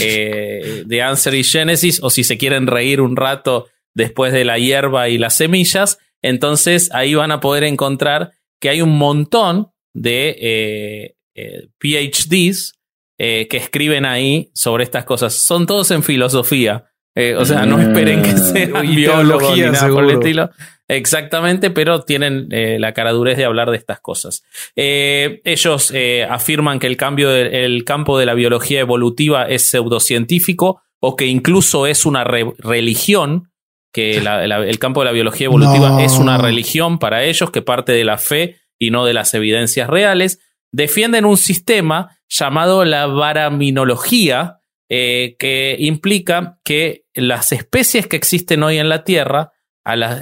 eh, 0.00 0.84
The 0.88 1.02
Answer 1.02 1.32
y 1.34 1.44
Genesis, 1.44 2.00
o 2.02 2.10
si 2.10 2.24
se 2.24 2.36
quieren 2.36 2.66
reír 2.66 3.00
un 3.00 3.14
rato 3.14 3.68
después 3.96 4.32
de 4.32 4.44
la 4.44 4.58
hierba 4.58 5.08
y 5.08 5.18
las 5.18 5.36
semillas, 5.36 5.98
Entonces 6.22 6.90
ahí 6.92 7.14
van 7.14 7.30
a 7.30 7.40
poder 7.40 7.64
encontrar 7.64 8.32
que 8.60 8.68
hay 8.68 8.82
un 8.82 8.96
montón 8.98 9.68
de 9.94 10.36
eh, 10.40 11.14
eh, 11.34 11.68
PhDs 11.78 12.74
eh, 13.18 13.46
que 13.48 13.56
escriben 13.56 14.04
ahí 14.04 14.50
sobre 14.54 14.84
estas 14.84 15.04
cosas. 15.04 15.34
Son 15.34 15.66
todos 15.66 15.90
en 15.90 16.02
filosofía. 16.02 16.84
o 17.38 17.44
sea, 17.44 17.64
no 17.64 17.80
esperen 17.80 18.22
que 18.22 18.36
sean 18.36 18.94
biólogos 18.94 19.56
ni 19.56 19.62
nada 19.62 19.88
por 19.88 20.04
el 20.04 20.10
estilo. 20.10 20.50
Exactamente, 20.88 21.70
pero 21.70 22.02
tienen 22.02 22.48
la 22.50 22.92
caradurez 22.92 23.36
de 23.36 23.44
hablar 23.44 23.70
de 23.70 23.76
estas 23.78 24.00
cosas. 24.00 24.42
ellos 24.74 25.92
afirman 26.28 26.78
que 26.78 26.86
el 26.86 26.96
cambio 26.96 27.30
del 27.30 27.84
campo 27.84 28.18
de 28.18 28.26
la 28.26 28.34
biología 28.34 28.80
evolutiva 28.80 29.44
es 29.44 29.62
pseudocientífico 29.70 30.82
o 31.00 31.16
que 31.16 31.26
incluso 31.26 31.86
es 31.86 32.04
una 32.04 32.24
religión, 32.24 33.50
que 33.92 34.18
el 34.18 34.78
campo 34.78 35.00
de 35.00 35.06
la 35.06 35.12
biología 35.12 35.46
evolutiva 35.46 36.02
es 36.02 36.18
una 36.18 36.38
religión 36.38 36.98
para 36.98 37.24
ellos 37.24 37.50
que 37.50 37.62
parte 37.62 37.92
de 37.92 38.04
la 38.04 38.18
fe 38.18 38.56
y 38.78 38.90
no 38.90 39.04
de 39.04 39.14
las 39.14 39.32
evidencias 39.34 39.88
reales. 39.88 40.40
Defienden 40.72 41.24
un 41.24 41.36
sistema 41.36 42.18
llamado 42.28 42.84
la 42.84 43.06
varaminología, 43.06 44.58
eh, 44.88 45.36
que 45.38 45.76
implica 45.78 46.58
que 46.64 47.06
las 47.14 47.52
especies 47.52 48.06
que 48.06 48.16
existen 48.16 48.62
hoy 48.62 48.78
en 48.78 48.88
la 48.88 49.04
Tierra 49.04 49.52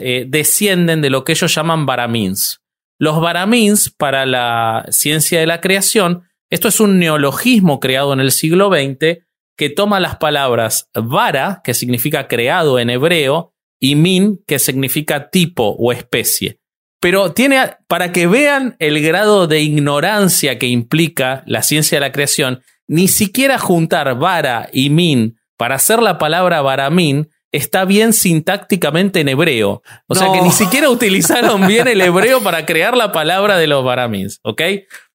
eh, 0.01 0.25
descienden 0.29 1.03
de 1.03 1.11
lo 1.11 1.25
que 1.25 1.33
ellos 1.33 1.55
llaman 1.55 1.87
varamins. 1.87 2.63
Los 2.99 3.21
varamins, 3.21 3.91
para 3.91 4.25
la 4.25 4.87
ciencia 4.91 5.41
de 5.41 5.47
la 5.47 5.61
creación, 5.61 6.25
esto 6.51 6.69
es 6.69 6.81
un 6.81 6.99
neologismo 6.99 7.81
creado 7.81 8.13
en 8.13 8.21
el 8.21 8.31
siglo 8.31 8.71
XX 8.71 9.25
que 9.57 9.71
toma 9.71 10.01
las 10.01 10.17
palabras 10.17 10.91
vara, 10.95 11.61
que 11.65 11.75
significa 11.75 12.29
creado 12.29 12.79
en 12.79 12.91
hebreo, 12.91 13.54
y 13.85 13.97
min, 13.97 14.43
que 14.47 14.59
significa 14.59 15.29
tipo 15.29 15.77
o 15.79 15.93
especie. 15.93 16.59
Pero 17.01 17.33
tiene, 17.33 17.77
para 17.87 18.13
que 18.13 18.27
vean 18.27 18.77
el 18.79 19.03
grado 19.03 19.47
de 19.47 19.61
ignorancia 19.61 20.59
que 20.59 20.69
implica 20.69 21.43
la 21.47 21.63
ciencia 21.63 21.97
de 21.97 22.01
la 22.01 22.13
creación, 22.13 22.63
ni 22.89 23.09
siquiera 23.09 23.59
juntar 23.59 24.19
vara 24.19 24.71
y 24.73 24.89
min 24.89 25.37
para 25.59 25.75
hacer 25.75 26.01
la 26.01 26.17
palabra 26.17 26.63
varamin 26.63 27.29
está 27.53 27.85
bien 27.85 28.15
sintácticamente 28.15 29.21
en 29.21 29.29
hebreo. 29.29 29.83
O 30.09 30.15
sea 30.15 30.33
que 30.33 30.41
ni 30.41 30.51
siquiera 30.51 30.89
utilizaron 30.89 31.67
bien 31.67 31.87
el 31.87 32.01
hebreo 32.01 32.43
para 32.43 32.65
crear 32.65 32.97
la 32.97 33.13
palabra 33.13 33.59
de 33.59 33.67
los 33.67 33.85
varamins, 33.85 34.41
¿ok? 34.45 34.63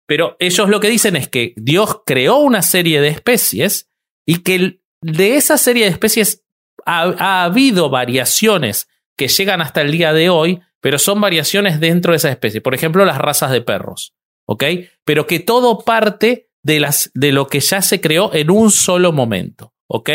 Pero 0.05 0.37
ellos 0.39 0.69
lo 0.69 0.79
que 0.79 0.89
dicen 0.89 1.15
es 1.15 1.27
que 1.27 1.53
Dios 1.57 2.01
creó 2.05 2.37
una 2.37 2.61
serie 2.61 3.01
de 3.01 3.07
especies 3.07 3.89
y 4.27 4.43
que 4.43 4.79
de 5.01 5.37
esa 5.37 5.57
serie 5.57 5.85
de 5.85 5.91
especies 5.91 6.43
ha, 6.85 7.43
habido 7.43 7.89
variaciones 7.89 8.87
que 9.17 9.27
llegan 9.27 9.61
hasta 9.61 9.81
el 9.81 9.91
día 9.91 10.13
de 10.13 10.29
hoy, 10.29 10.61
pero 10.81 10.97
son 10.97 11.19
variaciones 11.19 11.79
dentro 11.79 12.13
de 12.13 12.17
esa 12.17 12.29
especie. 12.29 12.61
Por 12.61 12.73
ejemplo, 12.73 13.05
las 13.05 13.17
razas 13.17 13.51
de 13.51 13.61
perros, 13.61 14.13
¿ok? 14.45 14.63
Pero 15.03 15.27
que 15.27 15.39
todo 15.39 15.79
parte 15.79 16.49
de, 16.63 16.79
las, 16.79 17.11
de 17.13 17.31
lo 17.31 17.47
que 17.47 17.59
ya 17.59 17.81
se 17.81 18.01
creó 18.01 18.33
en 18.33 18.49
un 18.49 18.71
solo 18.71 19.11
momento, 19.11 19.73
¿ok? 19.87 20.09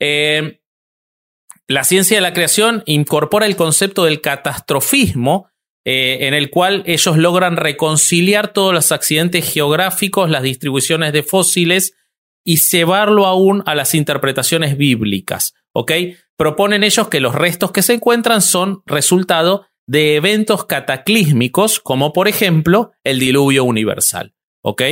Eh, 0.00 0.60
la 1.66 1.84
ciencia 1.84 2.16
de 2.18 2.20
la 2.20 2.34
creación 2.34 2.82
incorpora 2.84 3.46
el 3.46 3.56
concepto 3.56 4.04
del 4.04 4.20
catastrofismo, 4.20 5.48
eh, 5.86 6.26
en 6.26 6.34
el 6.34 6.50
cual 6.50 6.82
ellos 6.86 7.16
logran 7.16 7.56
reconciliar 7.56 8.52
todos 8.52 8.74
los 8.74 8.92
accidentes 8.92 9.50
geográficos, 9.50 10.30
las 10.30 10.42
distribuciones 10.42 11.12
de 11.12 11.22
fósiles 11.22 11.94
y 12.44 12.56
llevarlo 12.58 13.26
aún 13.26 13.62
a 13.66 13.74
las 13.74 13.94
interpretaciones 13.94 14.76
bíblicas. 14.76 15.54
¿Ok? 15.74 15.92
Proponen 16.36 16.84
ellos 16.84 17.08
que 17.08 17.20
los 17.20 17.34
restos 17.34 17.72
que 17.72 17.82
se 17.82 17.94
encuentran 17.94 18.42
son 18.42 18.82
resultado 18.86 19.66
de 19.86 20.16
eventos 20.16 20.64
cataclísmicos, 20.64 21.80
como 21.80 22.12
por 22.12 22.28
ejemplo 22.28 22.92
el 23.02 23.18
diluvio 23.18 23.64
universal. 23.64 24.34
¿Ok? 24.62 24.82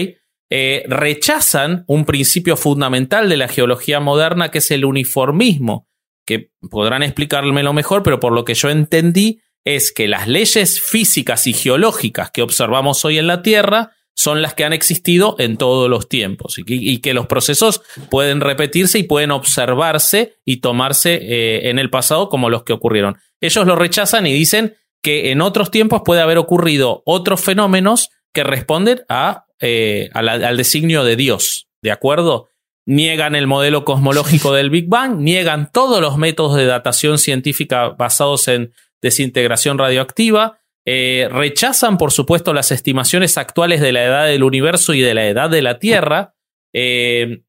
Eh, 0.54 0.84
rechazan 0.86 1.84
un 1.86 2.04
principio 2.04 2.58
fundamental 2.58 3.28
de 3.30 3.38
la 3.38 3.48
geología 3.48 4.00
moderna 4.00 4.50
que 4.50 4.58
es 4.58 4.70
el 4.70 4.84
uniformismo, 4.84 5.88
que 6.26 6.50
podrán 6.70 7.02
explicármelo 7.02 7.72
mejor, 7.72 8.02
pero 8.02 8.20
por 8.20 8.32
lo 8.32 8.44
que 8.44 8.54
yo 8.54 8.68
entendí 8.68 9.40
es 9.64 9.92
que 9.92 10.08
las 10.08 10.28
leyes 10.28 10.80
físicas 10.80 11.46
y 11.46 11.54
geológicas 11.54 12.30
que 12.30 12.42
observamos 12.42 13.04
hoy 13.04 13.18
en 13.18 13.28
la 13.28 13.40
Tierra 13.42 13.92
son 14.14 14.42
las 14.42 14.54
que 14.54 14.64
han 14.64 14.72
existido 14.72 15.36
en 15.38 15.56
todos 15.56 15.88
los 15.88 16.08
tiempos 16.08 16.56
y 16.58 16.98
que, 16.98 17.14
los 17.14 17.26
procesos 17.26 17.82
pueden 18.10 18.40
repetirse 18.40 18.98
y 18.98 19.04
pueden 19.04 19.30
observarse 19.30 20.36
y 20.44 20.58
tomarse 20.58 21.14
eh, 21.14 21.70
en 21.70 21.78
el 21.78 21.90
pasado 21.90 22.28
como 22.28 22.50
los 22.50 22.64
que 22.64 22.72
ocurrieron. 22.72 23.16
Ellos 23.40 23.66
lo 23.66 23.76
rechazan 23.76 24.26
y 24.26 24.32
dicen 24.32 24.76
que 25.02 25.32
en 25.32 25.40
otros 25.40 25.70
tiempos 25.70 26.02
puede 26.04 26.20
haber 26.20 26.38
ocurrido 26.38 27.02
otros 27.06 27.40
fenómenos 27.40 28.10
que 28.32 28.44
responden 28.44 29.02
a, 29.08 29.46
eh, 29.60 30.10
al 30.14 30.56
designio 30.56 31.04
de 31.04 31.16
Dios, 31.16 31.68
¿de 31.82 31.90
acuerdo? 31.90 32.48
Niegan 32.84 33.34
el 33.34 33.46
modelo 33.46 33.84
cosmológico 33.84 34.52
del 34.52 34.70
Big 34.70 34.88
Bang, 34.88 35.18
niegan 35.18 35.70
todos 35.72 36.00
los 36.00 36.18
métodos 36.18 36.56
de 36.56 36.66
datación 36.66 37.18
científica 37.18 37.90
basados 37.90 38.48
en 38.48 38.72
desintegración 39.00 39.78
radioactiva, 39.78 40.60
eh, 40.84 41.28
rechazan, 41.30 41.96
por 41.96 42.12
supuesto, 42.12 42.52
las 42.52 42.72
estimaciones 42.72 43.38
actuales 43.38 43.80
de 43.80 43.92
la 43.92 44.04
edad 44.04 44.26
del 44.26 44.42
universo 44.42 44.94
y 44.94 45.00
de 45.00 45.14
la 45.14 45.26
edad 45.26 45.48
de 45.48 45.62
la 45.62 45.78
Tierra. 45.78 46.34
Eh, 46.72 47.42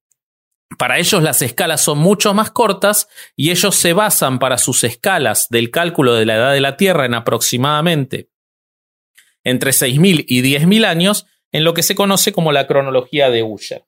para 0.78 1.00
ellos 1.00 1.22
las 1.22 1.42
escalas 1.42 1.82
son 1.82 2.00
mucho 2.00 2.34
más 2.34 2.52
cortas 2.52 3.08
y 3.36 3.52
ellos 3.52 3.76
se 3.76 3.94
basan 3.94 4.40
para 4.40 4.58
sus 4.58 4.84
escalas 4.84 5.48
del 5.50 5.72
cálculo 5.72 6.14
de 6.16 6.26
la 6.26 6.36
edad 6.36 6.54
de 6.54 6.62
la 6.62 6.78
Tierra 6.78 7.06
en 7.06 7.14
aproximadamente 7.14 8.30
entre 9.44 9.72
6.000 9.72 10.26
y 10.28 10.42
10.000 10.42 10.86
años 10.86 11.28
en 11.52 11.64
lo 11.64 11.74
que 11.74 11.84
se 11.84 11.96
conoce 11.96 12.32
como 12.32 12.52
la 12.52 12.66
cronología 12.66 13.30
de 13.30 13.44
Usher. 13.44 13.86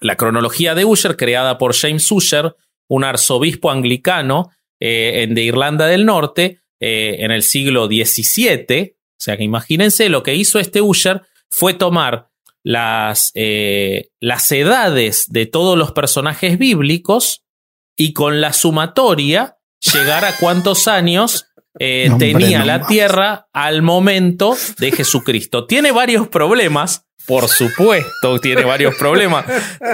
La 0.00 0.16
cronología 0.16 0.74
de 0.74 0.84
Usher, 0.84 1.16
creada 1.16 1.58
por 1.58 1.74
James 1.74 2.10
Usher, 2.10 2.56
un 2.88 3.04
arzobispo 3.04 3.70
anglicano 3.70 4.50
eh, 4.80 5.28
de 5.30 5.42
Irlanda 5.42 5.86
del 5.86 6.06
Norte, 6.06 6.59
eh, 6.80 7.16
en 7.20 7.30
el 7.30 7.42
siglo 7.42 7.86
XVII. 7.86 8.96
O 8.96 9.22
sea 9.22 9.36
que 9.36 9.44
imagínense, 9.44 10.08
lo 10.08 10.22
que 10.22 10.34
hizo 10.34 10.58
este 10.58 10.80
Usher 10.80 11.22
fue 11.50 11.74
tomar 11.74 12.30
las, 12.62 13.32
eh, 13.34 14.10
las 14.20 14.50
edades 14.52 15.26
de 15.28 15.46
todos 15.46 15.76
los 15.76 15.92
personajes 15.92 16.58
bíblicos 16.58 17.44
y 17.96 18.12
con 18.12 18.40
la 18.40 18.52
sumatoria 18.52 19.58
llegar 19.92 20.24
a 20.24 20.36
cuántos 20.36 20.88
años 20.88 21.46
eh, 21.78 22.10
tenía 22.18 22.64
la 22.64 22.86
tierra 22.86 23.48
al 23.52 23.82
momento 23.82 24.56
de 24.78 24.92
Jesucristo. 24.92 25.66
Tiene 25.66 25.92
varios 25.92 26.28
problemas. 26.28 27.06
Por 27.26 27.48
supuesto, 27.48 28.40
tiene 28.40 28.64
varios 28.64 28.96
problemas. 28.96 29.44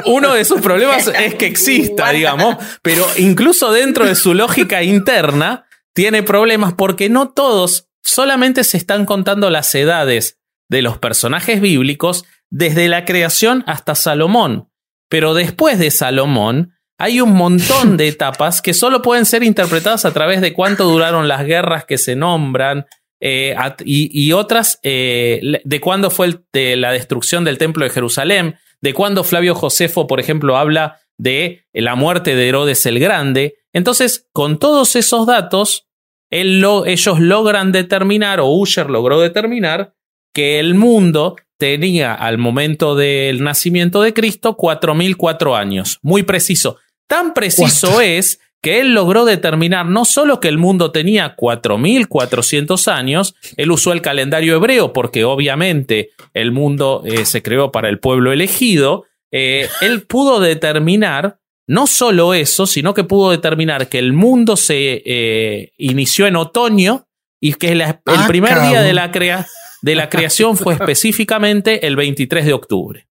Uno 0.07 0.33
de 0.33 0.45
sus 0.45 0.61
problemas 0.61 1.09
es 1.09 1.35
que 1.35 1.47
exista, 1.47 2.11
digamos, 2.11 2.57
pero 2.81 3.05
incluso 3.19 3.73
dentro 3.73 4.07
de 4.07 4.15
su 4.15 4.33
lógica 4.33 4.83
interna, 4.83 5.66
tiene 5.97 6.23
problemas 6.23 6.75
porque 6.75 7.09
no 7.09 7.31
todos 7.31 7.89
solamente 8.05 8.65
se 8.65 8.77
están 8.77 9.07
contando 9.07 9.49
las 9.49 9.75
edades 9.75 10.39
de 10.69 10.83
los 10.83 10.99
personajes 10.99 11.59
bíblicos 11.63 12.27
desde 12.51 12.87
la 12.89 13.07
creación 13.07 13.65
hasta 13.67 13.95
Salomón. 13.95 14.69
Pero 15.09 15.33
después 15.33 15.79
de 15.79 15.91
Salomón 15.91 16.75
hay 16.99 17.23
un 17.23 17.33
montón 17.33 17.97
de 17.97 18.09
etapas 18.09 18.61
que 18.61 18.75
solo 18.75 19.01
pueden 19.01 19.25
ser 19.25 19.43
interpretadas 19.43 20.05
a 20.05 20.13
través 20.13 20.43
de 20.43 20.53
cuánto 20.53 20.85
duraron 20.85 21.29
las 21.29 21.47
guerras 21.47 21.87
que 21.87 21.97
se 21.97 22.15
nombran 22.15 22.85
eh, 23.19 23.57
y, 23.83 24.33
otras 24.33 24.79
eh, 24.83 25.63
de 25.65 25.81
cuándo 25.81 26.11
fue 26.11 26.43
la 26.53 26.93
destrucción 26.93 27.43
del 27.45 27.57
templo 27.57 27.85
de 27.85 27.91
Jerusalén, 27.91 28.57
de 28.83 28.93
cuándo 28.93 29.25
Flavio 29.25 29.55
Josefo, 29.55 30.07
por 30.07 30.21
ejemplo, 30.21 30.59
habla 30.59 31.01
de 31.17 31.65
la 31.73 31.95
muerte 31.95 32.37
de 32.37 32.49
Herodes 32.49 32.85
el 32.85 32.99
Grande. 32.99 33.55
Entonces, 33.73 34.29
con 34.35 34.59
todos 34.59 34.95
esos 34.97 35.27
datos, 35.27 35.86
ellos 36.31 37.21
logran 37.21 37.73
determinar, 37.73 38.41
o 38.41 38.49
Usher 38.49 38.91
logró 38.91 39.21
determinar, 39.21 39.95
que 40.33 40.59
el 40.61 40.75
mundo 40.75 41.37
tenía 41.59 42.15
al 42.15 42.39
momento 42.39 42.95
del 42.95 43.43
nacimiento 43.43 44.03
de 44.03 44.13
Cristo 44.13 44.57
4004 44.57 45.57
años. 45.57 45.99
Muy 46.03 46.23
preciso. 46.23 46.77
Tan 47.09 47.35
preciso 47.35 48.01
es 48.01 48.41
que 48.63 48.81
él 48.81 48.95
logró 48.95 49.25
determinar 49.25 49.87
no 49.87 50.05
solo 50.05 50.41
que 50.41 50.49
el 50.49 50.59
mundo 50.59 50.91
tenía 50.91 51.37
4400 51.37 52.89
años, 52.89 53.35
él 53.57 53.71
usó 53.71 53.93
el 53.93 54.03
calendario 54.03 54.57
hebreo 54.57 54.93
porque 54.93 55.25
obviamente 55.25 56.11
el 56.35 56.53
mundo 56.53 57.03
eh, 57.05 57.27
se 57.27 57.43
creó 57.43 57.71
para 57.71 57.89
el 57.89 58.01
pueblo 58.01 58.33
elegido, 58.33 59.05
eh, 59.31 59.69
él 59.81 60.03
pudo 60.03 60.41
determinar 60.41 61.39
no 61.69 61.87
solo 61.87 62.35
eso, 62.35 62.67
sino 62.67 62.95
que 62.95 63.05
pudo 63.05 63.31
determinar 63.31 63.89
que 63.89 63.99
el 63.99 64.13
mundo 64.13 64.57
se 64.57 65.03
eh, 65.05 65.73
inició 65.79 66.27
en 66.27 66.37
otoño 66.37 67.09
y 67.41 67.55
que 67.55 67.73
el 67.73 67.83
ah, 67.83 68.01
primer 68.29 68.61
día 68.63 68.83
de 68.83 68.93
la, 68.93 69.09
de 69.09 69.95
la, 69.95 70.09
creación 70.09 70.57
fue 70.57 70.75
específicamente 70.81 71.87
el 71.87 71.97
23 71.97 72.45
de 72.45 72.53
octubre. 72.53 73.09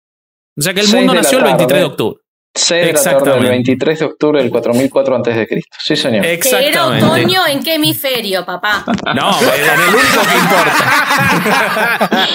O 0.57 0.61
sea 0.61 0.73
que 0.73 0.81
el 0.81 0.89
mundo 0.89 1.13
nació 1.13 1.39
el 1.39 1.45
23 1.45 1.79
de 1.79 1.85
octubre. 1.85 2.21
6 2.53 2.85
de 2.85 2.93
la 2.93 3.01
tarde 3.01 3.31
del 3.31 3.49
23 3.49 3.99
de 3.99 4.05
octubre 4.05 4.41
del 4.41 4.51
4004 4.51 5.15
a.C. 5.15 5.47
Sí, 5.79 5.95
señor. 5.95 6.21
Que 6.21 6.39
era 6.67 6.87
otoño 6.87 7.47
en 7.47 7.63
qué 7.63 7.75
hemisferio, 7.75 8.45
papá. 8.45 8.83
No, 9.15 9.31
en 9.39 9.79
el 9.79 9.95
único 9.95 10.21
que 10.29 10.37
importa. 10.37 12.29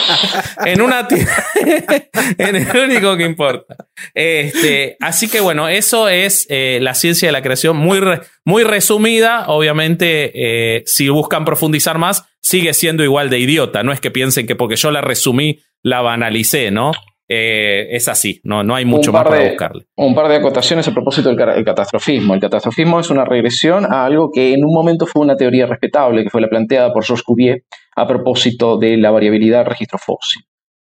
en 0.64 0.80
una 0.80 1.06
en 2.38 2.56
el 2.56 2.76
único 2.76 3.16
que 3.16 3.24
importa. 3.24 3.76
Este, 4.14 4.96
así 5.00 5.28
que 5.28 5.40
bueno, 5.40 5.68
eso 5.68 6.08
es 6.08 6.46
eh, 6.48 6.78
la 6.80 6.94
ciencia 6.94 7.28
de 7.28 7.32
la 7.32 7.42
creación 7.42 7.76
muy, 7.76 8.00
muy 8.44 8.64
resumida. 8.64 9.48
Obviamente, 9.48 10.32
eh, 10.34 10.82
si 10.86 11.10
buscan 11.10 11.44
profundizar 11.44 11.98
más, 11.98 12.24
sigue 12.40 12.72
siendo 12.72 13.04
igual 13.04 13.28
de 13.28 13.38
idiota. 13.38 13.82
No 13.82 13.92
es 13.92 14.00
que 14.00 14.10
piensen 14.10 14.46
que 14.46 14.56
porque 14.56 14.76
yo 14.76 14.90
la 14.90 15.02
resumí, 15.02 15.60
la 15.82 16.00
banalicé, 16.00 16.70
¿no? 16.70 16.92
Eh, 17.28 17.88
es 17.90 18.06
así, 18.06 18.40
no, 18.44 18.62
no 18.62 18.76
hay 18.76 18.84
mucho 18.84 19.12
más 19.12 19.24
para 19.24 19.48
buscarle. 19.48 19.86
Un 19.96 20.14
par 20.14 20.28
de 20.28 20.36
acotaciones 20.36 20.86
a 20.86 20.92
propósito 20.92 21.28
del 21.28 21.64
catastrofismo. 21.64 22.34
El 22.34 22.40
catastrofismo 22.40 23.00
es 23.00 23.10
una 23.10 23.24
regresión 23.24 23.84
a 23.84 24.04
algo 24.04 24.30
que 24.32 24.52
en 24.52 24.64
un 24.64 24.72
momento 24.72 25.06
fue 25.06 25.22
una 25.22 25.36
teoría 25.36 25.66
respetable, 25.66 26.22
que 26.22 26.30
fue 26.30 26.40
la 26.40 26.48
planteada 26.48 26.92
por 26.92 27.04
Georges 27.04 27.24
Cuvier 27.24 27.64
a 27.96 28.06
propósito 28.06 28.78
de 28.78 28.96
la 28.96 29.10
variabilidad 29.10 29.58
del 29.58 29.66
registro 29.66 29.98
fósil. 29.98 30.42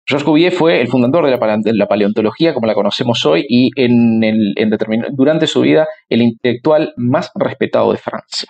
Georges 0.05 0.25
Cuvier 0.25 0.51
fue 0.51 0.81
el 0.81 0.87
fundador 0.87 1.25
de 1.25 1.73
la, 1.73 1.87
paleontología 1.87 2.53
como 2.53 2.67
la 2.67 2.73
conocemos 2.73 3.25
hoy 3.25 3.45
y 3.47 3.69
en 3.75 4.23
el, 4.23 4.55
durante 5.11 5.47
su 5.47 5.61
vida 5.61 5.87
el 6.09 6.21
intelectual 6.21 6.93
más 6.97 7.31
respetado 7.35 7.91
de 7.91 7.99
Francia. 7.99 8.49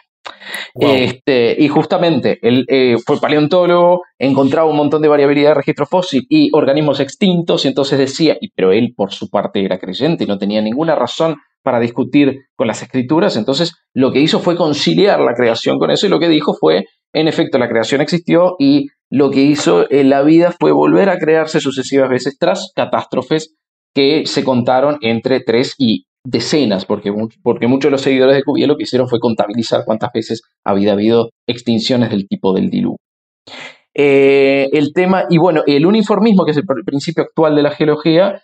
Este, 0.75 1.55
y 1.59 1.67
justamente 1.67 2.39
él 2.41 2.65
eh, 2.67 2.95
fue 3.05 3.19
paleontólogo, 3.19 4.01
encontraba 4.17 4.69
un 4.69 4.77
montón 4.77 5.01
de 5.01 5.07
variabilidad 5.07 5.49
de 5.49 5.55
registro 5.55 5.85
fósil 5.85 6.25
y 6.29 6.49
organismos 6.53 6.99
extintos, 6.99 7.65
y 7.65 7.67
entonces 7.67 7.99
decía, 7.99 8.37
pero 8.55 8.71
él 8.71 8.93
por 8.95 9.11
su 9.11 9.29
parte 9.29 9.63
era 9.63 9.77
creyente 9.77 10.23
y 10.23 10.27
no 10.27 10.37
tenía 10.37 10.61
ninguna 10.61 10.95
razón 10.95 11.35
para 11.61 11.79
discutir 11.79 12.47
con 12.55 12.67
las 12.67 12.81
escrituras, 12.81 13.37
entonces 13.37 13.73
lo 13.93 14.11
que 14.11 14.19
hizo 14.19 14.39
fue 14.39 14.55
conciliar 14.55 15.19
la 15.21 15.33
creación 15.33 15.79
con 15.79 15.91
eso 15.91 16.07
y 16.07 16.09
lo 16.09 16.19
que 16.19 16.27
dijo 16.27 16.53
fue, 16.53 16.85
en 17.13 17.27
efecto, 17.27 17.57
la 17.57 17.69
creación 17.69 18.01
existió 18.01 18.55
y 18.59 18.87
lo 19.09 19.29
que 19.29 19.41
hizo 19.41 19.89
en 19.91 20.09
la 20.09 20.23
vida 20.23 20.53
fue 20.59 20.71
volver 20.71 21.09
a 21.09 21.19
crearse 21.19 21.59
sucesivas 21.59 22.09
veces 22.09 22.37
tras 22.39 22.71
catástrofes 22.75 23.55
que 23.93 24.25
se 24.25 24.43
contaron 24.43 24.97
entre 25.01 25.39
3 25.39 25.75
y 25.77 26.07
decenas, 26.25 26.85
porque, 26.85 27.13
porque 27.41 27.67
muchos 27.67 27.89
de 27.89 27.91
los 27.91 28.01
seguidores 28.01 28.35
de 28.35 28.43
Cuvier 28.43 28.67
lo 28.67 28.77
que 28.77 28.83
hicieron 28.83 29.07
fue 29.07 29.19
contabilizar 29.19 29.83
cuántas 29.85 30.11
veces 30.13 30.41
había 30.63 30.93
habido 30.93 31.31
extinciones 31.47 32.09
del 32.09 32.27
tipo 32.27 32.53
del 32.53 32.69
diluvio. 32.69 32.97
Eh, 33.95 34.69
el 34.71 34.93
tema, 34.93 35.25
y 35.29 35.37
bueno, 35.37 35.63
el 35.67 35.85
uniformismo, 35.85 36.45
que 36.45 36.51
es 36.51 36.57
el 36.57 36.65
principio 36.85 37.23
actual 37.23 37.55
de 37.55 37.63
la 37.63 37.71
geología, 37.71 38.41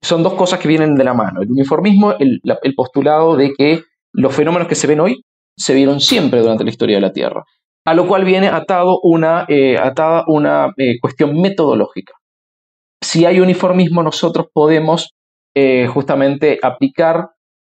son 0.00 0.22
dos 0.22 0.34
cosas 0.34 0.58
que 0.58 0.68
vienen 0.68 0.94
de 0.94 1.04
la 1.04 1.14
mano. 1.14 1.42
El 1.42 1.50
uniformismo, 1.50 2.14
el, 2.18 2.40
postulado 2.74 3.36
de 3.36 3.52
que 3.56 3.82
los 4.12 4.34
fenómenos 4.34 4.68
que 4.68 4.74
se 4.74 4.86
ven 4.86 5.00
hoy 5.00 5.22
se 5.56 5.74
vieron 5.74 6.00
siempre 6.00 6.40
durante 6.40 6.64
la 6.64 6.70
historia 6.70 6.96
de 6.96 7.02
la 7.02 7.12
Tierra, 7.12 7.44
a 7.84 7.94
lo 7.94 8.06
cual 8.06 8.24
viene 8.24 8.48
atado 8.48 8.98
una, 9.02 9.44
eh, 9.48 9.76
atada 9.76 10.24
una 10.28 10.72
eh, 10.76 10.98
cuestión 11.00 11.40
metodológica. 11.40 12.14
Si 13.02 13.24
hay 13.24 13.40
uniformismo, 13.40 14.02
nosotros 14.02 14.46
podemos 14.52 15.14
eh, 15.54 15.86
justamente 15.86 16.58
aplicar 16.62 17.30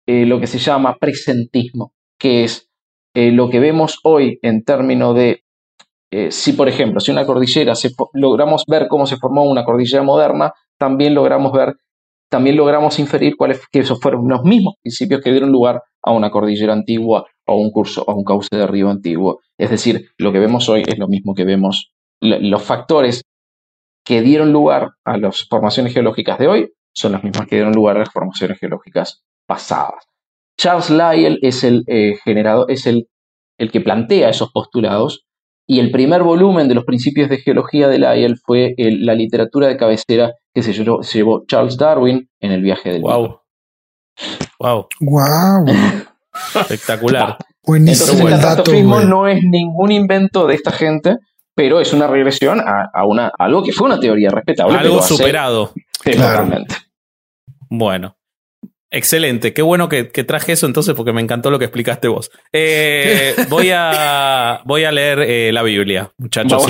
eh, 0.07 0.27
lo 0.27 0.40
que 0.40 0.47
se 0.47 0.59
llama 0.59 0.97
presentismo, 1.01 1.94
que 2.19 2.44
es 2.44 2.70
eh, 3.15 3.32
lo 3.32 3.51
que 3.51 3.61
vemos 3.61 3.99
hoy 4.05 4.39
en 4.43 4.65
términos 4.65 5.16
de 5.16 5.40
si, 6.28 6.53
por 6.53 6.69
ejemplo, 6.69 7.01
si 7.01 7.11
una 7.11 7.24
cordillera, 7.24 7.73
logramos 8.12 8.65
ver 8.69 8.86
cómo 8.86 9.07
se 9.07 9.16
formó 9.16 9.44
una 9.44 9.65
cordillera 9.65 10.03
moderna, 10.03 10.53
también 10.78 11.15
logramos 11.15 11.53
ver, 11.53 11.77
también 12.28 12.55
logramos 12.55 12.99
inferir 12.99 13.35
cuáles 13.35 13.66
que 13.69 13.78
esos 13.78 13.99
fueron 13.99 14.28
los 14.28 14.44
mismos 14.44 14.74
principios 14.82 15.23
que 15.23 15.31
dieron 15.31 15.51
lugar 15.51 15.81
a 16.03 16.12
una 16.12 16.31
cordillera 16.31 16.74
antigua 16.74 17.24
o 17.47 17.57
un 17.57 17.70
curso 17.70 18.05
o 18.07 18.15
un 18.15 18.24
cauce 18.24 18.55
de 18.55 18.66
río 18.66 18.90
antiguo. 18.90 19.40
Es 19.57 19.70
decir, 19.70 20.11
lo 20.19 20.32
que 20.32 20.39
vemos 20.39 20.69
hoy 20.69 20.82
es 20.86 20.99
lo 20.99 21.09
mismo 21.09 21.35
que 21.35 21.47
vemos, 21.47 21.94
los 22.20 22.62
factores 22.62 23.23
que 24.05 24.20
dieron 24.20 24.53
lugar 24.53 24.90
a 25.05 25.16
las 25.16 25.47
formaciones 25.49 25.94
geológicas 25.94 26.39
de 26.39 26.49
hoy 26.49 26.73
son 26.93 27.12
las 27.12 27.24
mismas 27.24 27.47
que 27.47 27.56
dieron 27.56 27.73
lugar 27.73 27.97
a 27.97 28.01
las 28.01 28.12
formaciones 28.12 28.59
geológicas 28.59 29.23
pasadas. 29.47 30.05
Charles 30.56 30.90
Lyell 30.90 31.39
es 31.43 31.64
el 31.64 31.85
eh, 31.86 32.16
generador, 32.24 32.70
es 32.70 32.86
el, 32.86 33.09
el 33.59 33.70
que 33.70 33.81
plantea 33.81 34.28
esos 34.28 34.51
postulados 34.52 35.27
y 35.66 35.81
el 35.81 35.90
primer 35.90 36.23
volumen 36.23 36.69
de 36.69 36.74
los 36.74 36.85
principios 36.85 37.28
de 37.28 37.39
geología 37.39 37.89
de 37.89 37.98
Lyell 37.98 38.36
fue 38.36 38.74
la 38.77 39.14
literatura 39.14 39.69
de 39.69 39.77
cabecera 39.77 40.32
que 40.52 40.62
se 40.62 40.73
llevó, 40.73 41.44
Charles 41.47 41.77
Darwin 41.77 42.28
en 42.40 42.52
el 42.52 42.62
viaje 42.62 42.90
del 42.90 43.02
wow. 43.02 43.40
Wow. 44.59 44.89
Wow. 45.01 45.66
Espectacular. 46.60 47.39
Entonces 47.64 48.20
el 48.20 48.28
catastrofismo 48.28 49.01
no 49.01 49.28
es 49.28 49.43
ningún 49.44 49.93
invento 49.93 50.47
de 50.47 50.56
esta 50.56 50.73
gente, 50.73 51.16
pero 51.55 51.81
es 51.81 51.93
una 51.93 52.06
regresión 52.06 52.60
a, 52.60 53.06
una, 53.06 53.31
algo 53.39 53.62
que 53.62 53.73
fue 53.73 53.86
una 53.86 54.01
teoría 54.01 54.31
respetable. 54.31 54.78
Algo 54.78 55.01
superado. 55.01 55.73
Claramente. 56.02 56.74
Bueno. 57.74 58.19
Excelente, 58.94 59.55
qué 59.55 59.62
bueno 59.62 59.89
que, 59.89 60.05
traje 60.05 60.53
eso 60.53 60.66
entonces 60.66 60.94
porque 60.94 61.15
me 61.15 61.23
encantó 61.23 61.51
lo 61.51 61.59
que 61.59 61.65
explicaste 61.65 62.09
vos. 62.09 62.31
Eh, 62.53 63.35
voy, 63.49 63.70
a, 63.74 64.61
voy 64.66 64.85
a 64.85 64.93
leer 64.93 65.20
eh, 65.20 65.51
la 65.51 65.62
Biblia, 65.62 66.12
muchachos. 66.19 66.66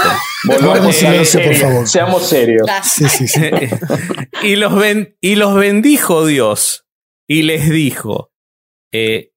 Volvamos 0.44 1.02
a 1.04 1.38
por 1.42 1.54
favor. 1.54 1.86
Seamos 1.86 2.26
serios. 2.26 2.66
Sí, 2.82 3.06
sí, 3.10 3.28
sí. 3.28 3.42
y, 4.42 4.56
los 4.56 4.72
y 5.20 5.36
los 5.36 5.54
bendijo 5.54 6.24
Dios 6.24 6.86
y 7.28 7.42
les 7.42 7.68
dijo, 7.68 8.32
eh, 8.90 9.32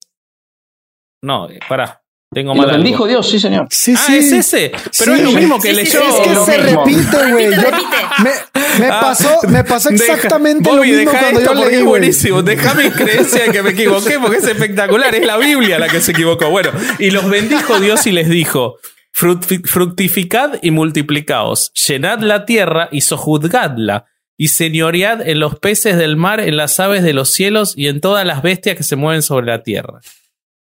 no, 1.22 1.50
pará, 1.68 1.99
tengo 2.32 2.54
mal. 2.54 2.72
bendijo 2.72 3.08
Dios, 3.08 3.30
sí, 3.30 3.40
señor. 3.40 3.68
Sí, 3.72 3.96
ah, 3.98 4.16
es 4.16 4.32
ese. 4.32 4.72
Pero 4.98 5.16
es 5.16 5.22
lo 5.24 5.32
mismo 5.32 5.60
que 5.60 5.74
leyó. 5.74 6.02
es 6.02 6.28
que 6.28 6.36
se 6.52 6.58
repite, 6.58 7.32
güey. 7.32 7.48
Me, 7.48 8.86
ah, 8.88 9.00
pasó, 9.02 9.40
me 9.48 9.64
pasó 9.64 9.90
exactamente 9.90 10.72
lo 10.72 10.84
mismo 10.84 11.12
cuando 11.12 11.42
yo 11.42 11.54
porque 11.54 11.78
es 11.78 11.84
buenísimo. 11.84 12.44
Déjame 12.44 12.86
mi 12.86 12.92
creencia 12.92 13.46
de 13.46 13.52
que 13.52 13.64
me 13.64 13.72
equivoqué 13.72 14.20
porque 14.20 14.38
es 14.38 14.48
espectacular. 14.48 15.14
Es 15.16 15.26
la 15.26 15.38
Biblia 15.38 15.80
la 15.80 15.88
que 15.88 16.02
se 16.02 16.12
equivocó. 16.12 16.50
Bueno, 16.50 16.72
y 17.00 17.12
los 17.12 17.28
bendijo 17.30 17.80
Dios 17.80 18.06
y 18.06 18.12
les 18.12 18.30
dijo: 18.30 18.78
Fructificad 19.12 20.60
y 20.62 20.72
multiplicaos, 20.72 21.72
llenad 21.74 22.20
la 22.20 22.46
tierra 22.46 22.90
y 22.92 23.02
sojuzgadla, 23.02 24.06
y 24.38 24.50
señoread 24.50 25.28
en 25.28 25.40
los 25.40 25.58
peces 25.58 25.98
del 25.98 26.16
mar, 26.16 26.40
en 26.40 26.58
las 26.58 26.80
aves 26.80 27.04
de 27.04 27.14
los 27.14 27.34
cielos 27.34 27.74
y 27.76 27.88
en 27.88 28.02
todas 28.02 28.26
las 28.26 28.44
bestias 28.44 28.78
que 28.78 28.84
se 28.84 28.96
mueven 28.96 29.24
sobre 29.24 29.48
la 29.48 29.64
tierra. 29.64 30.00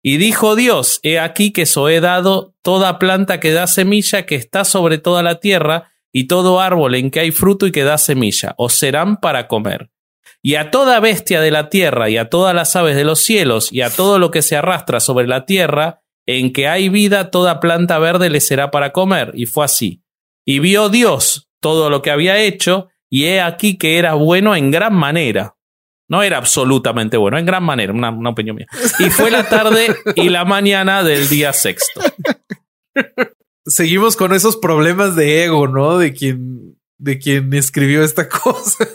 Y 0.07 0.19
dijo 0.19 0.55
Dios, 0.55 1.01
he 1.03 1.19
aquí 1.19 1.51
que 1.51 1.63
os 1.63 1.77
he 1.91 1.99
dado 1.99 2.55
toda 2.61 2.99
planta 2.99 3.41
que 3.41 3.53
da 3.53 3.67
semilla 3.67 4.27
que 4.27 4.35
está 4.35 4.67
sobre 4.67 4.99
toda 4.99 5.23
la 5.23 5.41
tierra, 5.41 5.93
y 6.13 6.25
todo 6.25 6.61
árbol 6.61 6.95
en 6.95 7.11
que 7.11 7.21
hay 7.21 7.31
fruto 7.31 7.67
y 7.67 7.73
que 7.73 7.85
da 7.85 7.97
semilla, 7.97 8.55
os 8.59 8.75
serán 8.75 9.17
para 9.17 9.49
comer. 9.49 9.89
Y 10.43 10.57
a 10.57 10.71
toda 10.71 11.01
bestia 11.01 11.41
de 11.41 11.51
la 11.51 11.71
tierra, 11.71 12.11
y 12.11 12.19
a 12.19 12.29
todas 12.29 12.55
las 12.55 12.77
aves 12.77 12.97
de 12.97 13.05
los 13.05 13.21
cielos, 13.21 13.73
y 13.73 13.81
a 13.81 13.89
todo 13.89 14.19
lo 14.19 14.31
que 14.31 14.43
se 14.43 14.57
arrastra 14.57 15.01
sobre 15.01 15.27
la 15.27 15.47
tierra, 15.47 16.03
en 16.27 16.53
que 16.53 16.69
hay 16.69 16.91
vida, 16.91 17.31
toda 17.31 17.59
planta 17.59 17.99
verde 17.99 18.29
le 18.29 18.43
será 18.43 18.71
para 18.71 18.93
comer. 18.93 19.33
Y 19.35 19.47
fue 19.47 19.65
así. 19.65 20.03
Y 20.45 20.59
vio 20.59 20.91
Dios 20.91 21.49
todo 21.61 21.89
lo 21.89 22.03
que 22.03 22.11
había 22.11 22.39
hecho, 22.39 22.91
y 23.09 23.25
he 23.25 23.41
aquí 23.41 23.79
que 23.79 23.97
era 23.97 24.13
bueno 24.13 24.55
en 24.55 24.71
gran 24.71 24.93
manera. 24.93 25.54
No 26.09 26.23
era 26.23 26.37
absolutamente 26.37 27.17
bueno, 27.17 27.39
en 27.39 27.47
gran 27.47 27.63
manera, 27.63 27.93
una, 27.93 28.11
opinión 28.29 28.57
mía. 28.57 28.67
Y 28.99 29.11
fue 29.11 29.31
la 29.31 29.49
tarde 29.49 29.95
y 30.17 30.29
la 30.29 30.45
mañana 30.45 31.03
del 31.03 31.29
día 31.29 31.53
sexto. 31.53 32.01
Seguimos 33.67 34.17
con 34.17 34.35
esos 34.35 34.59
problemas 34.59 35.17
de 35.17 35.45
ego, 35.45 35.67
¿no? 35.67 35.97
De 35.97 36.13
quien, 36.13 36.79
de 36.99 37.19
quien 37.19 37.53
escribió 37.55 38.05
esta 38.05 38.29
cosa. 38.29 38.87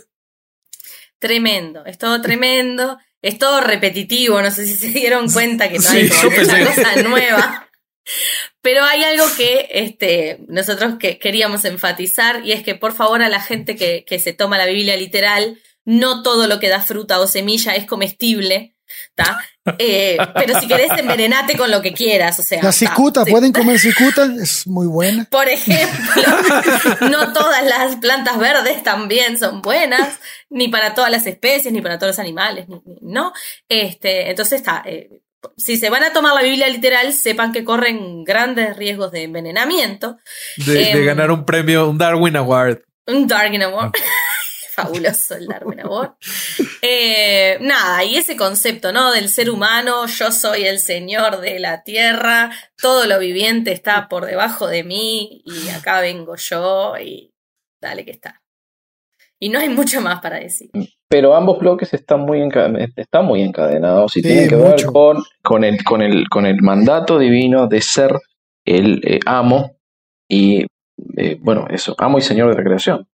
Tremendo, 1.17 1.83
es 1.85 1.97
todo 1.97 2.21
tremendo, 2.21 2.97
es 3.21 3.37
todo 3.37 3.59
repetitivo, 3.59 4.41
no 4.41 4.51
sé 4.51 4.65
si 4.65 4.75
se 4.75 4.87
dieron 4.87 5.29
cuenta 5.29 5.69
que 5.69 5.79
no 5.79 5.89
hay 5.89 6.09
cosa 6.09 7.01
nueva. 7.03 7.69
Pero 8.61 8.83
hay 8.83 9.03
algo 9.03 9.25
que 9.37 9.67
este, 9.71 10.39
nosotros 10.47 10.95
que 10.99 11.17
queríamos 11.19 11.65
enfatizar 11.65 12.45
y 12.45 12.51
es 12.51 12.63
que 12.63 12.75
por 12.75 12.93
favor 12.93 13.21
a 13.21 13.29
la 13.29 13.41
gente 13.41 13.75
que, 13.75 14.05
que 14.05 14.19
se 14.19 14.33
toma 14.33 14.57
la 14.57 14.65
Biblia 14.65 14.95
literal, 14.95 15.59
no 15.89 16.21
todo 16.21 16.45
lo 16.45 16.59
que 16.59 16.69
da 16.69 16.81
fruta 16.81 17.19
o 17.19 17.25
semilla 17.25 17.73
es 17.73 17.87
comestible. 17.87 18.75
Eh, 19.77 20.17
pero 20.35 20.59
si 20.59 20.67
querés 20.67 20.91
envenenate 20.97 21.57
con 21.57 21.71
lo 21.71 21.81
que 21.81 21.93
quieras, 21.93 22.39
o 22.39 22.43
sea. 22.43 22.61
La 22.61 22.71
cicuta, 22.71 23.25
¿pueden 23.25 23.51
comer 23.51 23.79
cicuta? 23.79 24.25
Es 24.39 24.67
muy 24.67 24.85
buena. 24.85 25.27
Por 25.29 25.47
ejemplo, 25.49 26.23
no 27.09 27.33
todas 27.33 27.65
las 27.65 27.95
plantas 27.97 28.37
verdes 28.37 28.83
también 28.83 29.37
son 29.39 29.61
buenas, 29.61 30.19
ni 30.49 30.67
para 30.67 30.93
todas 30.93 31.09
las 31.09 31.25
especies, 31.25 31.73
ni 31.73 31.81
para 31.81 31.97
todos 31.97 32.11
los 32.11 32.19
animales, 32.19 32.67
¿no? 33.01 33.33
Este, 33.67 34.29
entonces 34.29 34.59
está, 34.59 34.83
eh, 34.85 35.09
si 35.57 35.77
se 35.77 35.89
van 35.89 36.03
a 36.03 36.13
tomar 36.13 36.35
la 36.35 36.43
Biblia 36.43 36.67
literal, 36.67 37.13
sepan 37.13 37.51
que 37.51 37.63
corren 37.63 38.23
grandes 38.23 38.77
riesgos 38.77 39.11
de 39.11 39.23
envenenamiento. 39.23 40.17
De, 40.57 40.91
em, 40.91 41.05
ganar 41.05 41.31
un 41.31 41.45
premio, 41.45 41.89
un 41.89 41.97
Darwin 41.97 42.37
Award. 42.37 42.79
Un 43.07 43.27
Darwin 43.27 43.63
Award. 43.63 43.93
Fabuloso 44.83 45.35
el 45.35 45.47
Darwin 45.47 45.81
Award. 45.81 46.13
Eh, 46.81 47.57
nada, 47.61 48.03
y 48.03 48.15
ese 48.15 48.37
concepto, 48.37 48.91
¿no? 48.91 49.11
Del 49.11 49.29
ser 49.29 49.49
humano, 49.49 50.05
yo 50.07 50.31
soy 50.31 50.65
el 50.65 50.79
señor 50.79 51.41
de 51.41 51.59
la 51.59 51.83
tierra, 51.83 52.51
todo 52.81 53.05
lo 53.05 53.19
viviente 53.19 53.71
está 53.71 54.07
por 54.07 54.25
debajo 54.25 54.67
de 54.67 54.83
mí 54.83 55.41
y 55.45 55.69
acá 55.69 56.01
vengo 56.01 56.35
yo 56.35 56.95
y 56.97 57.33
dale 57.81 58.05
que 58.05 58.11
está. 58.11 58.41
Y 59.39 59.49
no 59.49 59.59
hay 59.59 59.69
mucho 59.69 60.01
más 60.01 60.21
para 60.21 60.39
decir. 60.39 60.69
Pero 61.07 61.35
ambos 61.35 61.59
bloques 61.59 61.93
están 61.93 62.21
muy, 62.21 62.41
están 62.95 63.25
muy 63.25 63.41
encadenados 63.41 64.15
y 64.17 64.21
tienen 64.21 64.49
que 64.49 64.55
ver 64.55 64.85
con, 64.85 65.23
con, 65.41 65.63
el, 65.63 65.83
con, 65.83 66.01
el, 66.01 66.27
con 66.29 66.45
el 66.45 66.61
mandato 66.61 67.17
divino 67.17 67.67
de 67.67 67.81
ser 67.81 68.11
el 68.65 69.01
eh, 69.03 69.19
amo 69.25 69.77
y, 70.27 70.65
eh, 71.17 71.37
bueno, 71.41 71.67
eso, 71.69 71.95
amo 71.97 72.17
y 72.17 72.21
señor 72.21 72.49
de 72.49 72.57
la 72.57 72.63
creación. 72.63 73.07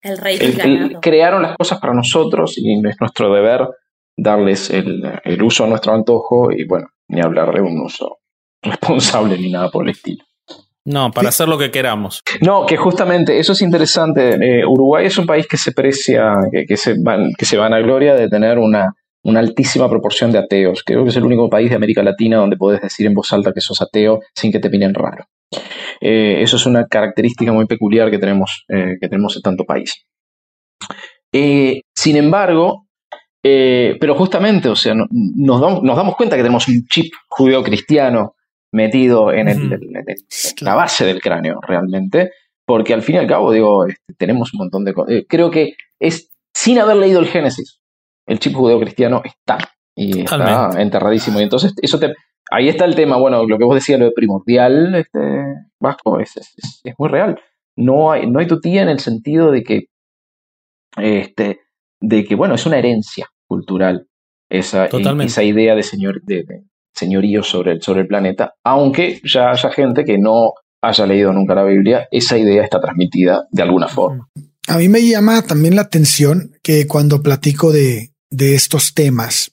El 0.00 0.18
rey 0.18 0.38
del 0.38 0.98
Crearon 1.00 1.42
las 1.42 1.56
cosas 1.56 1.78
para 1.78 1.94
nosotros 1.94 2.56
y 2.56 2.74
es 2.86 2.96
nuestro 3.00 3.32
deber 3.32 3.68
darles 4.16 4.70
el, 4.70 5.02
el 5.24 5.42
uso 5.42 5.64
a 5.64 5.66
nuestro 5.66 5.94
antojo 5.94 6.50
y, 6.52 6.66
bueno, 6.66 6.88
ni 7.08 7.20
hablar 7.20 7.52
de 7.52 7.60
un 7.60 7.80
uso 7.80 8.18
responsable 8.62 9.38
ni 9.38 9.50
nada 9.50 9.70
por 9.70 9.84
el 9.84 9.90
estilo. 9.90 10.24
No, 10.84 11.10
para 11.10 11.28
hacer 11.28 11.46
lo 11.46 11.58
que 11.58 11.70
queramos. 11.70 12.22
No, 12.40 12.64
que 12.64 12.76
justamente 12.76 13.38
eso 13.38 13.52
es 13.52 13.60
interesante. 13.60 14.34
Eh, 14.34 14.64
Uruguay 14.66 15.06
es 15.06 15.18
un 15.18 15.26
país 15.26 15.46
que 15.46 15.58
se 15.58 15.72
precia, 15.72 16.32
que, 16.66 16.76
se 16.76 16.94
van, 16.98 17.32
que 17.36 17.44
se 17.44 17.58
van 17.58 17.74
a 17.74 17.80
gloria 17.80 18.14
de 18.14 18.28
tener 18.28 18.58
una, 18.58 18.94
una 19.22 19.40
altísima 19.40 19.88
proporción 19.88 20.32
de 20.32 20.38
ateos. 20.38 20.82
Creo 20.84 21.04
que 21.04 21.10
es 21.10 21.16
el 21.16 21.24
único 21.24 21.50
país 21.50 21.68
de 21.68 21.76
América 21.76 22.02
Latina 22.02 22.38
donde 22.38 22.56
puedes 22.56 22.80
decir 22.80 23.06
en 23.06 23.14
voz 23.14 23.32
alta 23.32 23.52
que 23.52 23.60
sos 23.60 23.80
ateo 23.82 24.20
sin 24.34 24.50
que 24.50 24.58
te 24.58 24.70
miren 24.70 24.94
raro. 24.94 25.26
Eh, 26.00 26.42
eso 26.42 26.56
es 26.56 26.66
una 26.66 26.86
característica 26.86 27.52
muy 27.52 27.66
peculiar 27.66 28.10
que 28.10 28.18
tenemos, 28.18 28.64
eh, 28.68 28.96
que 29.00 29.08
tenemos 29.08 29.36
en 29.36 29.42
tanto 29.42 29.64
país. 29.64 30.06
sin 31.32 32.16
embargo, 32.16 32.86
pero 33.42 34.14
justamente, 34.14 34.68
o 34.68 34.76
sea, 34.76 34.94
nos, 34.94 35.60
damos, 35.60 35.82
nos 35.82 35.96
damos 35.96 36.16
cuenta 36.16 36.36
que 36.36 36.42
tenemos 36.42 36.68
un 36.68 36.86
chip 36.86 37.12
judeo-cristiano 37.28 38.34
metido 38.72 39.32
en, 39.32 39.46
la 40.60 40.74
base 40.74 41.04
del 41.04 41.20
cráneo 41.20 41.60
realmente, 41.66 42.30
porque 42.64 42.94
al 42.94 43.02
fin 43.02 43.16
y 43.16 43.18
al 43.18 43.26
cabo, 43.26 43.52
digo, 43.52 43.86
este, 43.86 44.14
tenemos 44.16 44.52
un 44.54 44.58
montón 44.58 44.84
de 44.84 44.94
cosas. 44.94 45.14
Eh, 45.14 45.26
creo 45.28 45.50
que 45.50 45.74
es, 45.98 46.30
sin 46.54 46.78
haber 46.78 46.96
leído 46.96 47.20
el 47.20 47.26
Génesis, 47.26 47.80
el 48.26 48.38
chip 48.38 48.54
judeo-cristiano 48.54 49.22
está, 49.24 49.58
y 49.96 50.20
está 50.20 50.70
enterradísimo. 50.80 51.40
Y 51.40 51.44
entonces, 51.44 51.74
eso 51.82 51.98
te, 51.98 52.14
ahí 52.50 52.68
está 52.68 52.84
el 52.84 52.94
tema, 52.94 53.16
bueno, 53.16 53.44
lo 53.44 53.58
que 53.58 53.64
vos 53.64 53.74
decías, 53.74 53.98
lo 53.98 54.06
de 54.06 54.12
primordial, 54.12 54.94
este, 54.94 55.18
Vasco, 55.80 56.20
es, 56.20 56.36
es, 56.36 56.94
muy 56.98 57.08
real. 57.08 57.40
No 57.76 58.12
hay, 58.12 58.30
no 58.30 58.38
hay 58.38 58.46
tutía 58.46 58.82
en 58.82 58.88
el 58.88 59.00
sentido 59.00 59.50
de 59.50 59.62
que, 59.62 59.86
este, 60.96 61.60
de 62.00 62.24
que, 62.24 62.34
bueno, 62.34 62.54
es 62.54 62.66
una 62.66 62.78
herencia 62.78 63.28
cultural 63.46 64.06
esa, 64.50 64.86
esa 64.86 65.42
idea 65.42 65.74
de, 65.74 65.82
señor, 65.82 66.22
de, 66.22 66.44
señorío 66.94 67.42
sobre 67.42 67.72
el, 67.72 67.82
sobre 67.82 68.02
el 68.02 68.06
planeta, 68.06 68.54
aunque 68.64 69.20
ya 69.24 69.50
haya 69.50 69.70
gente 69.70 70.04
que 70.04 70.18
no 70.18 70.52
haya 70.82 71.06
leído 71.06 71.32
nunca 71.32 71.54
la 71.54 71.64
Biblia, 71.64 72.08
esa 72.10 72.38
idea 72.38 72.64
está 72.64 72.80
transmitida 72.80 73.46
de 73.50 73.62
alguna 73.62 73.88
forma. 73.88 74.28
A 74.66 74.78
mí 74.78 74.88
me 74.88 75.04
llama 75.06 75.42
también 75.42 75.76
la 75.76 75.82
atención 75.82 76.52
que 76.62 76.86
cuando 76.86 77.22
platico 77.22 77.72
de, 77.72 78.12
de 78.30 78.54
estos 78.54 78.94
temas, 78.94 79.52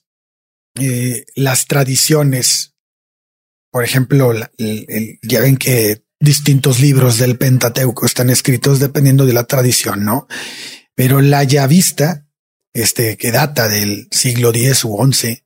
eh, 0.80 1.24
las 1.34 1.66
tradiciones, 1.66 2.74
por 3.70 3.84
ejemplo, 3.84 4.32
ya 5.22 5.40
ven 5.40 5.56
que 5.56 6.02
distintos 6.20 6.80
libros 6.80 7.18
del 7.18 7.38
Pentateuco 7.38 8.06
están 8.06 8.30
escritos 8.30 8.80
dependiendo 8.80 9.26
de 9.26 9.32
la 9.32 9.44
tradición, 9.44 10.04
¿no? 10.04 10.26
Pero 10.94 11.20
la 11.20 11.44
Yavista, 11.44 12.26
este, 12.72 13.16
que 13.16 13.30
data 13.30 13.68
del 13.68 14.08
siglo 14.10 14.50
X 14.50 14.84
u 14.84 14.98
XI, 15.12 15.44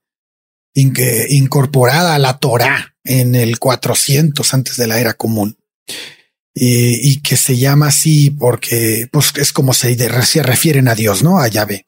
incorporada 0.74 2.14
a 2.14 2.18
la 2.18 2.38
Torá 2.38 2.96
en 3.04 3.34
el 3.34 3.58
400 3.58 4.54
antes 4.54 4.76
de 4.76 4.86
la 4.86 4.98
era 4.98 5.14
común. 5.14 5.58
Y, 6.54 7.22
que 7.22 7.36
se 7.38 7.56
llama 7.56 7.88
así 7.88 8.28
porque 8.28 9.08
pues, 9.10 9.32
es 9.36 9.52
como 9.52 9.72
se, 9.72 9.96
refieren 10.42 10.86
a 10.88 10.94
Dios, 10.94 11.22
¿no? 11.22 11.38
A 11.38 11.48
Yahvé. 11.48 11.86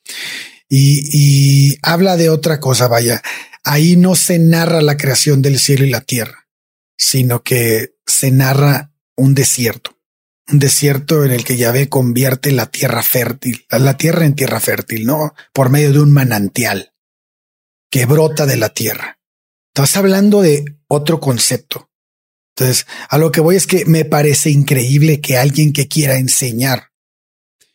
Y 0.69 1.77
habla 1.82 2.16
de 2.16 2.31
otra 2.31 2.61
cosa, 2.61 2.89
vaya. 2.89 3.23
Ahí 3.62 3.97
no 3.97 4.15
se 4.15 4.39
narra 4.39 4.81
la 4.81 4.97
creación 4.97 5.43
del 5.43 5.59
cielo 5.59 5.85
y 5.85 5.90
la 5.90 6.01
tierra, 6.01 6.44
sino 6.97 7.43
que 7.43 7.97
se 8.07 8.31
narra 8.31 8.93
un 9.16 9.35
desierto. 9.35 9.99
Un 10.51 10.59
desierto 10.59 11.25
en 11.25 11.31
el 11.31 11.45
que 11.45 11.57
Yahvé 11.57 11.89
convierte 11.89 12.53
la 12.53 12.71
tierra 12.71 13.03
fértil, 13.03 13.66
la 13.71 13.97
tierra 13.97 14.27
en 14.27 14.35
tierra 14.35 14.61
fértil, 14.61 15.07
¿no? 15.07 15.35
Por 15.53 15.71
medio 15.71 15.93
de 15.93 16.01
un 16.01 16.12
manantial 16.12 16.93
que 17.91 18.05
brota 18.05 18.45
de 18.45 18.57
la 18.57 18.69
tierra. 18.69 19.19
Estás 19.75 19.97
hablando 19.97 20.43
de 20.43 20.65
otro 20.89 21.21
concepto. 21.21 21.91
Entonces, 22.57 22.87
a 23.09 23.19
lo 23.19 23.33
que 23.33 23.41
voy 23.41 23.57
es 23.57 23.66
que 23.66 23.85
me 23.87 24.05
parece 24.05 24.51
increíble 24.51 25.21
que 25.21 25.39
alguien 25.39 25.73
que 25.73 25.89
quiera 25.89 26.16
enseñar 26.16 26.93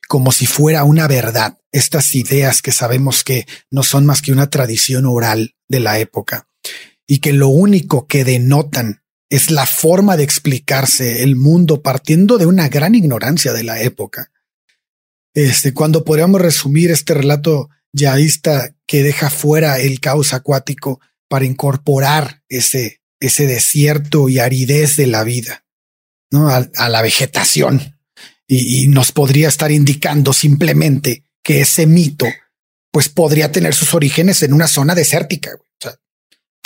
como 0.09 0.31
si 0.31 0.47
fuera 0.47 0.85
una 0.85 1.07
verdad 1.07 1.59
estas 1.71 2.15
ideas 2.15 2.63
que 2.63 2.71
sabemos 2.71 3.23
que 3.23 3.45
no 3.69 3.83
son 3.83 4.07
más 4.07 4.23
que 4.23 4.31
una 4.31 4.49
tradición 4.49 5.05
oral 5.05 5.55
de 5.67 5.79
la 5.79 5.99
época 5.99 6.47
y 7.05 7.19
que 7.19 7.31
lo 7.31 7.49
único 7.49 8.07
que 8.07 8.23
denotan 8.23 9.03
es 9.29 9.51
la 9.51 9.65
forma 9.65 10.17
de 10.17 10.23
explicarse 10.23 11.23
el 11.23 11.35
mundo 11.35 11.81
partiendo 11.81 12.37
de 12.37 12.47
una 12.47 12.67
gran 12.67 12.95
ignorancia 12.95 13.53
de 13.53 13.63
la 13.63 13.81
época. 13.81 14.31
Este, 15.33 15.73
cuando 15.73 16.03
podríamos 16.03 16.41
resumir 16.41 16.91
este 16.91 17.13
relato 17.13 17.69
yaísta 17.93 18.75
que 18.87 19.03
deja 19.03 19.29
fuera 19.29 19.79
el 19.79 19.99
caos 19.99 20.33
acuático 20.33 20.99
para 21.27 21.45
incorporar 21.45 22.41
ese, 22.49 23.01
ese 23.19 23.45
desierto 23.45 24.29
y 24.29 24.39
aridez 24.39 24.95
de 24.95 25.07
la 25.07 25.23
vida, 25.23 25.65
¿no? 26.31 26.49
A, 26.49 26.89
la 26.89 27.01
vegetación. 27.01 27.95
Y, 28.47 28.87
nos 28.87 29.11
podría 29.11 29.47
estar 29.47 29.71
indicando 29.71 30.33
simplemente 30.33 31.23
que 31.43 31.61
ese 31.61 31.85
mito, 31.85 32.25
pues 32.91 33.07
podría 33.07 33.51
tener 33.51 33.75
sus 33.75 33.93
orígenes 33.93 34.41
en 34.41 34.53
una 34.53 34.67
zona 34.67 34.95
desértica. 34.95 35.51
O 35.55 35.77
sea, 35.79 35.95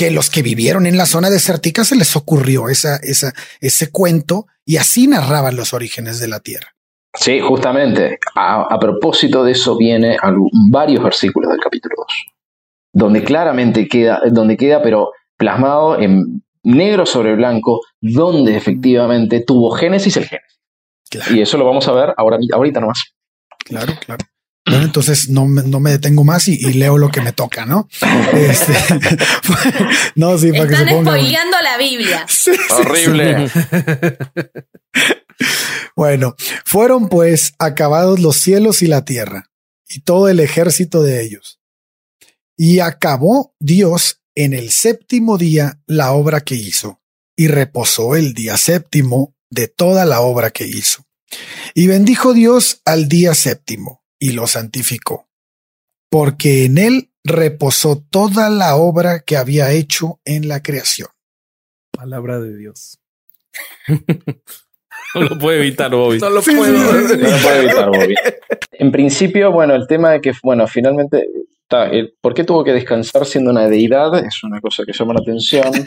que 0.04 0.12
los 0.12 0.30
que 0.30 0.42
vivieron 0.42 0.86
en 0.86 0.98
la 0.98 1.06
zona 1.06 1.30
desértica 1.30 1.86
se 1.86 1.96
les 1.96 2.18
ocurrió 2.18 2.68
esa, 2.68 2.98
esa, 2.98 3.32
ese 3.62 3.90
cuento 3.90 4.48
y 4.66 4.76
así 4.76 5.08
narraban 5.08 5.56
los 5.56 5.74
orígenes 5.74 6.20
de 6.20 6.28
la 6.28 6.42
tierra. 6.42 6.76
Sí, 7.14 7.40
justamente. 7.40 8.20
A, 8.36 8.78
propósito 8.80 9.46
de 9.46 9.54
eso 9.54 9.78
viene 9.78 10.18
varios 10.70 11.02
versículos 11.02 11.52
del 11.52 11.62
capítulo 11.62 11.96
2, 11.98 12.08
donde 12.92 13.24
claramente 13.24 13.88
queda, 13.88 14.20
donde 14.30 14.58
queda, 14.58 14.82
pero 14.84 15.12
plasmado 15.38 15.98
en 15.98 16.44
negro 16.64 17.06
sobre 17.06 17.36
blanco, 17.36 17.80
donde 18.02 18.58
efectivamente 18.58 19.40
tuvo 19.40 19.72
Génesis 19.72 20.18
el 20.18 20.26
Génesis. 20.26 21.32
Y 21.32 21.42
eso 21.42 21.58
lo 21.58 21.66
vamos 21.66 21.88
a 21.88 21.94
ver 21.94 22.14
ahora, 22.18 22.40
ahorita 22.52 22.82
nomás. 22.82 23.14
Claro, 23.60 23.94
claro. 24.06 24.26
Bueno, 24.66 24.86
entonces 24.86 25.30
no, 25.30 25.48
no 25.48 25.80
me 25.80 25.92
detengo 25.92 26.24
más 26.24 26.48
y, 26.48 26.58
leo 26.74 26.98
lo 26.98 27.10
que 27.10 27.22
me 27.22 27.34
toca, 27.34 27.66
¿no? 27.66 27.90
Este, 28.34 28.74
no, 30.16 30.38
sí, 30.38 30.52
para 30.52 30.64
Están 30.64 30.86
que 30.86 30.94
se 30.94 31.02
spoileando 31.02 31.58
la 31.62 31.78
Biblia. 31.78 32.26
Horrible. 32.70 33.50
Bueno, 35.96 36.36
fueron 36.66 37.10
pues 37.10 37.54
acabados 37.60 38.20
los 38.20 38.38
cielos 38.38 38.82
y 38.82 38.88
la 38.88 39.06
tierra, 39.06 39.52
y 39.88 40.02
todo 40.02 40.30
el 40.30 40.40
ejército 40.40 41.04
de 41.04 41.24
ellos. 41.24 41.60
Y 42.58 42.80
acabó 42.80 43.56
Dios 43.60 44.22
en 44.36 44.54
el 44.54 44.72
séptimo 44.72 45.38
día 45.38 45.82
la 45.86 46.14
obra 46.14 46.42
que 46.42 46.56
hizo, 46.56 47.02
y 47.36 47.48
reposó 47.48 48.16
el 48.16 48.34
día 48.34 48.58
séptimo 48.58 49.36
de 49.50 49.68
toda 49.68 50.06
la 50.06 50.22
obra 50.22 50.52
que 50.52 50.66
hizo. 50.66 51.06
Y 51.74 51.88
bendijo 51.88 52.34
Dios 52.34 52.82
al 52.86 53.08
día 53.08 53.36
séptimo, 53.36 54.03
y 54.24 54.32
lo 54.32 54.48
santificó, 54.48 55.28
porque 56.10 56.64
en 56.64 56.78
él 56.78 57.10
reposó 57.26 58.02
toda 58.10 58.50
la 58.50 58.78
obra 58.78 59.20
que 59.20 59.36
había 59.36 59.74
hecho 59.74 60.22
en 60.24 60.48
la 60.48 60.64
creación. 60.64 61.10
Palabra 61.92 62.40
de 62.40 62.58
Dios. 62.58 63.00
No 65.16 65.22
lo 65.22 65.38
puede 65.38 65.60
evitar, 65.60 65.92
Bobby. 65.92 66.18
No 66.18 66.30
lo 66.32 66.42
puede 66.42 67.60
evitar, 67.60 67.88
Bobby. 67.88 68.16
En 68.72 68.92
principio, 68.92 69.52
bueno, 69.52 69.76
el 69.76 69.86
tema 69.86 70.10
de 70.10 70.22
que, 70.22 70.34
bueno, 70.42 70.66
finalmente, 70.66 71.28
¿por 72.22 72.34
qué 72.34 72.44
tuvo 72.44 72.64
que 72.64 72.74
descansar 72.74 73.26
siendo 73.26 73.52
una 73.52 73.68
deidad? 73.68 74.24
Es 74.26 74.44
una 74.44 74.62
cosa 74.62 74.84
que 74.86 74.94
llama 74.94 75.14
la 75.14 75.22
atención. 75.22 75.72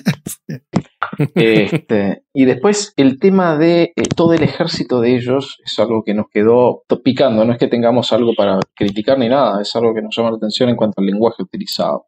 Este, 1.34 2.24
y 2.34 2.44
después 2.44 2.92
el 2.96 3.18
tema 3.18 3.56
de 3.56 3.92
eh, 3.96 4.02
todo 4.14 4.34
el 4.34 4.42
ejército 4.42 5.00
de 5.00 5.14
ellos 5.14 5.56
es 5.64 5.78
algo 5.78 6.02
que 6.04 6.12
nos 6.12 6.26
quedó 6.28 6.82
picando. 7.02 7.44
No 7.44 7.52
es 7.52 7.58
que 7.58 7.68
tengamos 7.68 8.12
algo 8.12 8.34
para 8.36 8.58
criticar 8.74 9.18
ni 9.18 9.28
nada, 9.28 9.62
es 9.62 9.74
algo 9.76 9.94
que 9.94 10.02
nos 10.02 10.14
llama 10.14 10.32
la 10.32 10.36
atención 10.36 10.68
en 10.68 10.76
cuanto 10.76 11.00
al 11.00 11.06
lenguaje 11.06 11.42
utilizado. 11.42 12.06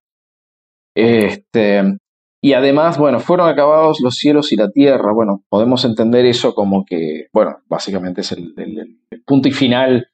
Este, 0.95 1.83
y 2.41 2.53
además, 2.53 2.99
bueno, 2.99 3.19
fueron 3.19 3.49
acabados 3.49 4.01
los 4.01 4.17
cielos 4.17 4.53
y 4.53 4.57
la 4.57 4.71
tierra. 4.71 5.13
Bueno, 5.13 5.43
podemos 5.49 5.85
entender 5.85 6.25
eso 6.25 6.55
como 6.55 6.85
que, 6.85 7.27
bueno, 7.33 7.57
básicamente 7.69 8.21
es 8.21 8.33
el, 8.33 8.55
punto 9.27 9.49
y 9.49 9.53
final 9.53 10.09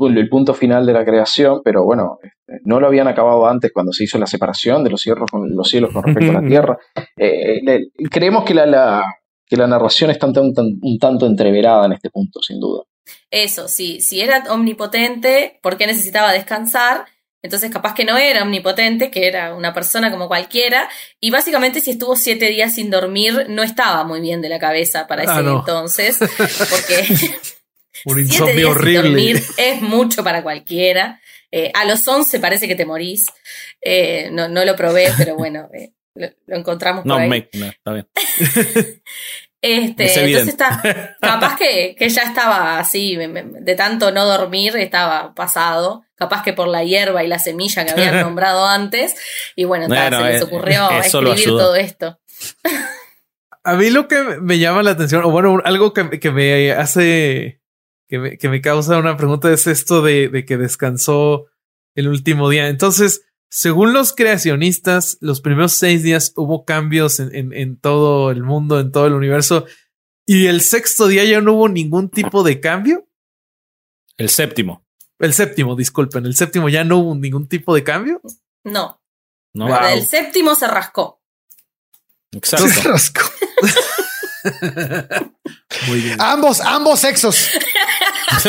el 0.00 0.28
punto 0.28 0.54
final 0.54 0.86
de 0.86 0.92
la 0.92 1.04
creación, 1.04 1.60
pero 1.64 1.84
bueno, 1.84 2.18
este, 2.22 2.60
no 2.64 2.80
lo 2.80 2.86
habían 2.86 3.08
acabado 3.08 3.46
antes 3.46 3.72
cuando 3.72 3.92
se 3.92 4.04
hizo 4.04 4.18
la 4.18 4.26
separación 4.26 4.84
de 4.84 4.90
los 4.90 5.00
cielos 5.00 5.30
con, 5.30 5.54
los 5.54 5.68
cielos 5.68 5.92
con 5.92 6.02
respecto 6.02 6.30
a 6.36 6.40
la 6.40 6.48
tierra. 6.48 6.78
Eh, 7.16 7.88
creemos 8.10 8.44
que 8.44 8.54
la, 8.54 9.02
que 9.46 9.56
la 9.56 9.66
narración 9.66 10.10
está 10.10 10.26
un, 10.26 10.78
un 10.82 10.98
tanto 10.98 11.26
entreverada 11.26 11.86
en 11.86 11.92
este 11.92 12.10
punto, 12.10 12.40
sin 12.42 12.60
duda. 12.60 12.84
Eso, 13.30 13.68
sí, 13.68 14.00
si 14.00 14.20
era 14.20 14.44
omnipotente, 14.50 15.58
¿por 15.62 15.76
qué 15.76 15.86
necesitaba 15.86 16.32
descansar? 16.32 17.06
Entonces, 17.42 17.72
capaz 17.72 17.94
que 17.94 18.04
no 18.04 18.16
era 18.16 18.44
omnipotente, 18.44 19.10
que 19.10 19.26
era 19.26 19.54
una 19.54 19.74
persona 19.74 20.12
como 20.12 20.28
cualquiera. 20.28 20.88
Y 21.18 21.30
básicamente, 21.30 21.80
si 21.80 21.90
estuvo 21.90 22.14
siete 22.14 22.46
días 22.46 22.74
sin 22.74 22.88
dormir, 22.88 23.46
no 23.48 23.64
estaba 23.64 24.04
muy 24.04 24.20
bien 24.20 24.40
de 24.40 24.48
la 24.48 24.60
cabeza 24.60 25.08
para 25.08 25.24
ese 25.24 25.32
ah, 25.32 25.40
entonces. 25.40 26.18
Porque 26.18 27.04
un 28.04 28.20
insomnio 28.20 28.70
horrible. 28.70 29.08
dormir 29.08 29.42
es 29.56 29.82
mucho 29.82 30.24
para 30.24 30.42
cualquiera. 30.42 31.20
Eh, 31.50 31.70
a 31.74 31.84
los 31.84 32.06
once 32.08 32.40
parece 32.40 32.66
que 32.66 32.74
te 32.74 32.86
morís. 32.86 33.26
Eh, 33.80 34.30
no, 34.32 34.48
no, 34.48 34.64
lo 34.64 34.74
probé, 34.74 35.12
pero 35.18 35.36
bueno, 35.36 35.68
eh, 35.72 35.92
lo, 36.14 36.56
encontramos 36.56 37.04
por 37.04 37.20
no, 37.20 37.28
Me, 37.28 37.48
no, 37.52 37.66
está 37.66 37.92
bien. 37.92 38.08
Este, 39.64 40.12
entonces 40.24 40.48
está, 40.48 41.16
capaz 41.20 41.56
que, 41.56 41.94
que, 41.96 42.08
ya 42.08 42.22
estaba 42.22 42.80
así, 42.80 43.14
de 43.14 43.74
tanto 43.76 44.10
no 44.10 44.24
dormir, 44.24 44.76
estaba 44.76 45.36
pasado, 45.36 46.02
capaz 46.16 46.42
que 46.42 46.52
por 46.52 46.66
la 46.66 46.82
hierba 46.82 47.22
y 47.22 47.28
la 47.28 47.38
semilla 47.38 47.84
que 47.84 47.92
habían 47.92 48.22
nombrado 48.22 48.66
antes, 48.66 49.14
y 49.54 49.62
bueno, 49.62 49.86
se 49.86 50.10
les 50.10 50.42
ocurrió 50.42 50.90
escribir 50.90 51.46
todo 51.46 51.76
esto. 51.76 52.18
A 53.62 53.74
mí 53.74 53.90
lo 53.90 54.08
que 54.08 54.20
me 54.40 54.58
llama 54.58 54.82
la 54.82 54.90
atención, 54.90 55.22
o 55.24 55.30
bueno, 55.30 55.60
algo 55.64 55.92
que, 55.92 56.18
que 56.18 56.32
me 56.32 56.72
hace, 56.72 57.61
que 58.12 58.18
me, 58.18 58.36
que 58.36 58.50
me, 58.50 58.60
causa 58.60 58.98
una 58.98 59.16
pregunta 59.16 59.50
es 59.50 59.66
esto 59.66 60.02
de, 60.02 60.28
de 60.28 60.44
que 60.44 60.58
descansó 60.58 61.46
el 61.94 62.08
último 62.08 62.50
día. 62.50 62.68
Entonces, 62.68 63.24
según 63.48 63.94
los 63.94 64.12
creacionistas, 64.12 65.16
los 65.22 65.40
primeros 65.40 65.72
seis 65.72 66.02
días 66.02 66.34
hubo 66.36 66.66
cambios 66.66 67.20
en, 67.20 67.80
todo 67.80 68.30
el 68.30 68.42
mundo, 68.42 68.78
en 68.80 68.92
todo 68.92 69.06
el 69.06 69.14
universo, 69.14 69.64
y 70.26 70.44
el 70.44 70.60
sexto 70.60 71.06
día 71.06 71.24
ya 71.24 71.40
no 71.40 71.54
hubo 71.54 71.70
ningún 71.70 72.10
tipo 72.10 72.42
de 72.42 72.60
cambio. 72.60 73.08
El 74.18 74.28
séptimo. 74.28 74.84
El 75.18 75.32
séptimo, 75.32 75.74
disculpen, 75.74 76.26
el 76.26 76.36
séptimo 76.36 76.68
ya 76.68 76.84
no 76.84 76.98
hubo 76.98 77.14
ningún 77.14 77.48
tipo 77.48 77.74
de 77.74 77.82
cambio. 77.82 78.20
No. 78.64 79.02
no. 79.54 79.88
El 79.88 80.06
séptimo 80.06 80.54
se 80.54 80.66
rascó. 80.66 81.22
Exacto. 82.32 82.68
Se 82.68 82.82
rascó. 82.82 83.22
Muy 85.88 86.00
bien. 86.00 86.20
Ambos, 86.20 86.60
ambos 86.60 87.00
sexos. 87.00 87.48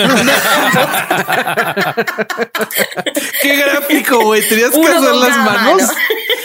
Qué 3.41 3.57
gráfico, 3.57 4.23
güey. 4.23 4.47
Tenías 4.47 4.71
que 4.71 4.87
hacer 4.87 5.15
las 5.15 5.37
manos. 5.37 5.89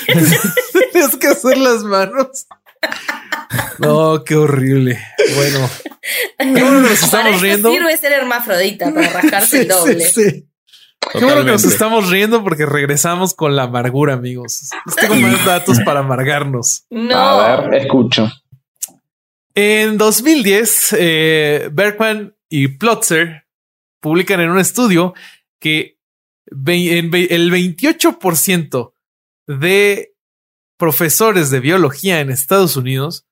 Tenías 0.92 1.16
que 1.16 1.26
hacer 1.28 1.58
las 1.58 1.84
manos. 1.84 2.46
No, 3.78 4.24
qué 4.24 4.36
horrible. 4.36 4.98
Bueno, 5.36 5.70
¿cómo 6.38 6.70
nos 6.80 7.02
estamos 7.02 7.40
riendo? 7.40 7.70
Sirve 7.70 7.96
ser 7.96 8.12
hermafrodita 8.12 8.92
para 8.92 9.08
rascarse 9.10 9.62
el 9.62 9.68
doble. 9.68 10.00
Sí, 10.00 10.46
Qué 11.12 11.24
bueno 11.24 11.44
que 11.44 11.52
nos 11.52 11.64
estamos 11.64 12.10
riendo 12.10 12.42
porque 12.42 12.66
regresamos 12.66 13.34
con 13.34 13.56
la 13.56 13.64
amargura, 13.64 14.14
amigos. 14.14 14.70
Tengo 15.00 15.14
más 15.16 15.44
datos 15.44 15.80
para 15.80 16.00
amargarnos. 16.00 16.84
No. 16.90 17.16
A 17.16 17.60
ver, 17.62 17.82
escucho. 17.82 18.30
En 19.54 19.96
2010, 19.96 20.96
eh, 20.98 21.68
Bergman 21.72 22.34
y 22.48 22.68
Plotzer 22.68 23.46
publican 24.00 24.40
en 24.40 24.50
un 24.50 24.58
estudio 24.58 25.14
que 25.60 25.98
el 26.46 27.10
28% 27.10 28.92
de 29.46 30.14
profesores 30.78 31.50
de 31.50 31.60
biología 31.60 32.20
en 32.20 32.30
Estados 32.30 32.76
Unidos 32.76 33.26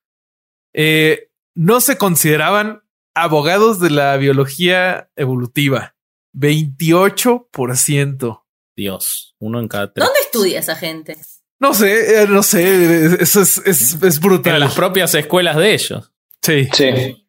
eh, 0.74 1.30
no 1.54 1.80
se 1.80 1.96
consideraban 1.96 2.82
abogados 3.14 3.80
de 3.80 3.88
la 3.90 4.16
biología 4.16 5.10
evolutiva. 5.16 5.94
28%. 6.34 8.42
Dios, 8.76 9.34
uno 9.38 9.60
en 9.60 9.68
cada 9.68 9.92
tres. 9.92 10.04
¿Dónde 10.04 10.20
estudia 10.20 10.58
esa 10.58 10.74
gente? 10.76 11.16
No 11.58 11.72
sé, 11.72 12.22
eh, 12.22 12.26
no 12.28 12.42
sé, 12.42 13.22
eso 13.22 13.40
es, 13.40 13.56
es, 13.64 14.02
es 14.02 14.20
brutal. 14.20 14.52
En 14.54 14.60
las 14.60 14.74
propias 14.74 15.14
escuelas 15.14 15.56
de 15.56 15.72
ellos. 15.72 16.12
Sí. 16.42 16.68
Sí. 16.74 17.25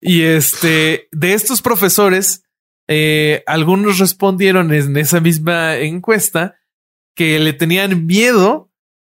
Y 0.00 0.22
este, 0.22 1.08
de 1.12 1.34
estos 1.34 1.62
profesores, 1.62 2.44
eh, 2.86 3.42
algunos 3.46 3.98
respondieron 3.98 4.72
en 4.72 4.96
esa 4.96 5.20
misma 5.20 5.76
encuesta 5.76 6.56
que 7.14 7.38
le 7.38 7.52
tenían 7.52 8.06
miedo 8.06 8.70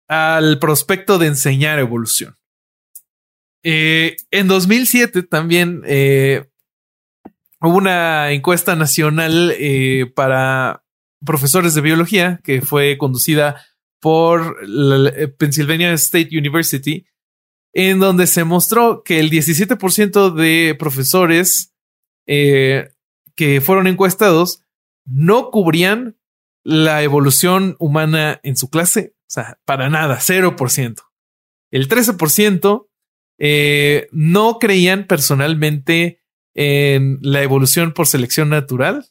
al 0.08 0.58
prospecto 0.60 1.18
de 1.20 1.28
enseñar 1.28 1.80
evolución. 1.80 2.38
Eh, 3.62 4.16
en 4.32 4.48
2007 4.48 5.24
también 5.24 5.84
eh, 5.86 6.50
hubo 7.60 7.76
una 7.76 8.32
encuesta 8.32 8.76
nacional 8.76 9.54
para 10.16 10.84
profesores 11.26 11.76
de 11.76 11.82
biología 11.82 12.40
que 12.42 12.62
fue 12.62 12.98
conducida 12.98 13.66
por 14.00 14.66
la 14.66 15.12
Pennsylvania 15.38 15.92
State 15.92 16.30
University 16.32 17.06
en 17.74 18.00
donde 18.00 18.28
se 18.28 18.44
mostró 18.44 19.04
que 19.04 19.20
el 19.20 19.30
17% 19.30 20.34
de 20.34 20.76
profesores 20.78 21.74
eh, 22.28 22.90
que 23.36 23.62
fueron 23.62 23.88
encuestados 23.88 24.64
no 25.06 25.50
cubrían 25.52 26.18
la 26.64 27.04
evolución 27.04 27.76
humana 27.80 28.40
en 28.44 28.56
su 28.56 28.70
clase, 28.70 29.14
o 29.22 29.30
sea, 29.32 29.60
para 29.66 29.90
nada, 29.90 30.20
0%. 30.20 31.02
El 31.72 31.88
13% 31.88 32.88
eh, 33.40 34.08
no 34.12 34.60
creían 34.60 35.08
personalmente 35.08 36.22
en 36.54 37.20
la 37.22 37.42
evolución 37.42 37.94
por 37.94 38.08
selección 38.08 38.50
natural 38.50 39.06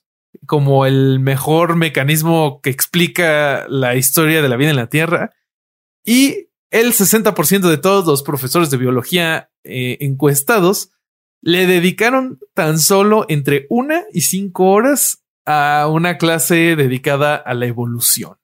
como 0.47 0.87
el 0.87 1.21
mejor 1.21 1.77
mecanismo 1.77 2.61
que 2.63 2.71
explica 2.71 3.67
la 3.69 3.97
historia 3.97 4.43
de 4.43 4.49
la 4.49 4.57
vida 4.57 4.71
en 4.71 4.77
la 4.77 4.89
Tierra. 4.89 5.33
Y 6.05 6.48
el 6.71 6.93
60% 6.93 7.69
de 7.69 7.79
todos 7.79 8.07
los 8.07 8.23
profesores 8.23 8.71
de 8.71 8.77
biología 8.77 9.51
eh, 9.65 9.99
encuestados 10.01 10.91
le 11.41 11.67
dedicaron 11.67 12.41
tan 12.55 12.79
solo 12.79 13.25
entre 13.29 13.67
una 13.71 14.05
y 14.13 14.23
cinco 14.23 14.71
horas 14.71 15.25
a 15.47 15.89
una 15.91 16.19
clase 16.19 16.77
dedicada 16.77 17.37
a 17.37 17.55
la 17.55 17.67
evolución. 17.67 18.37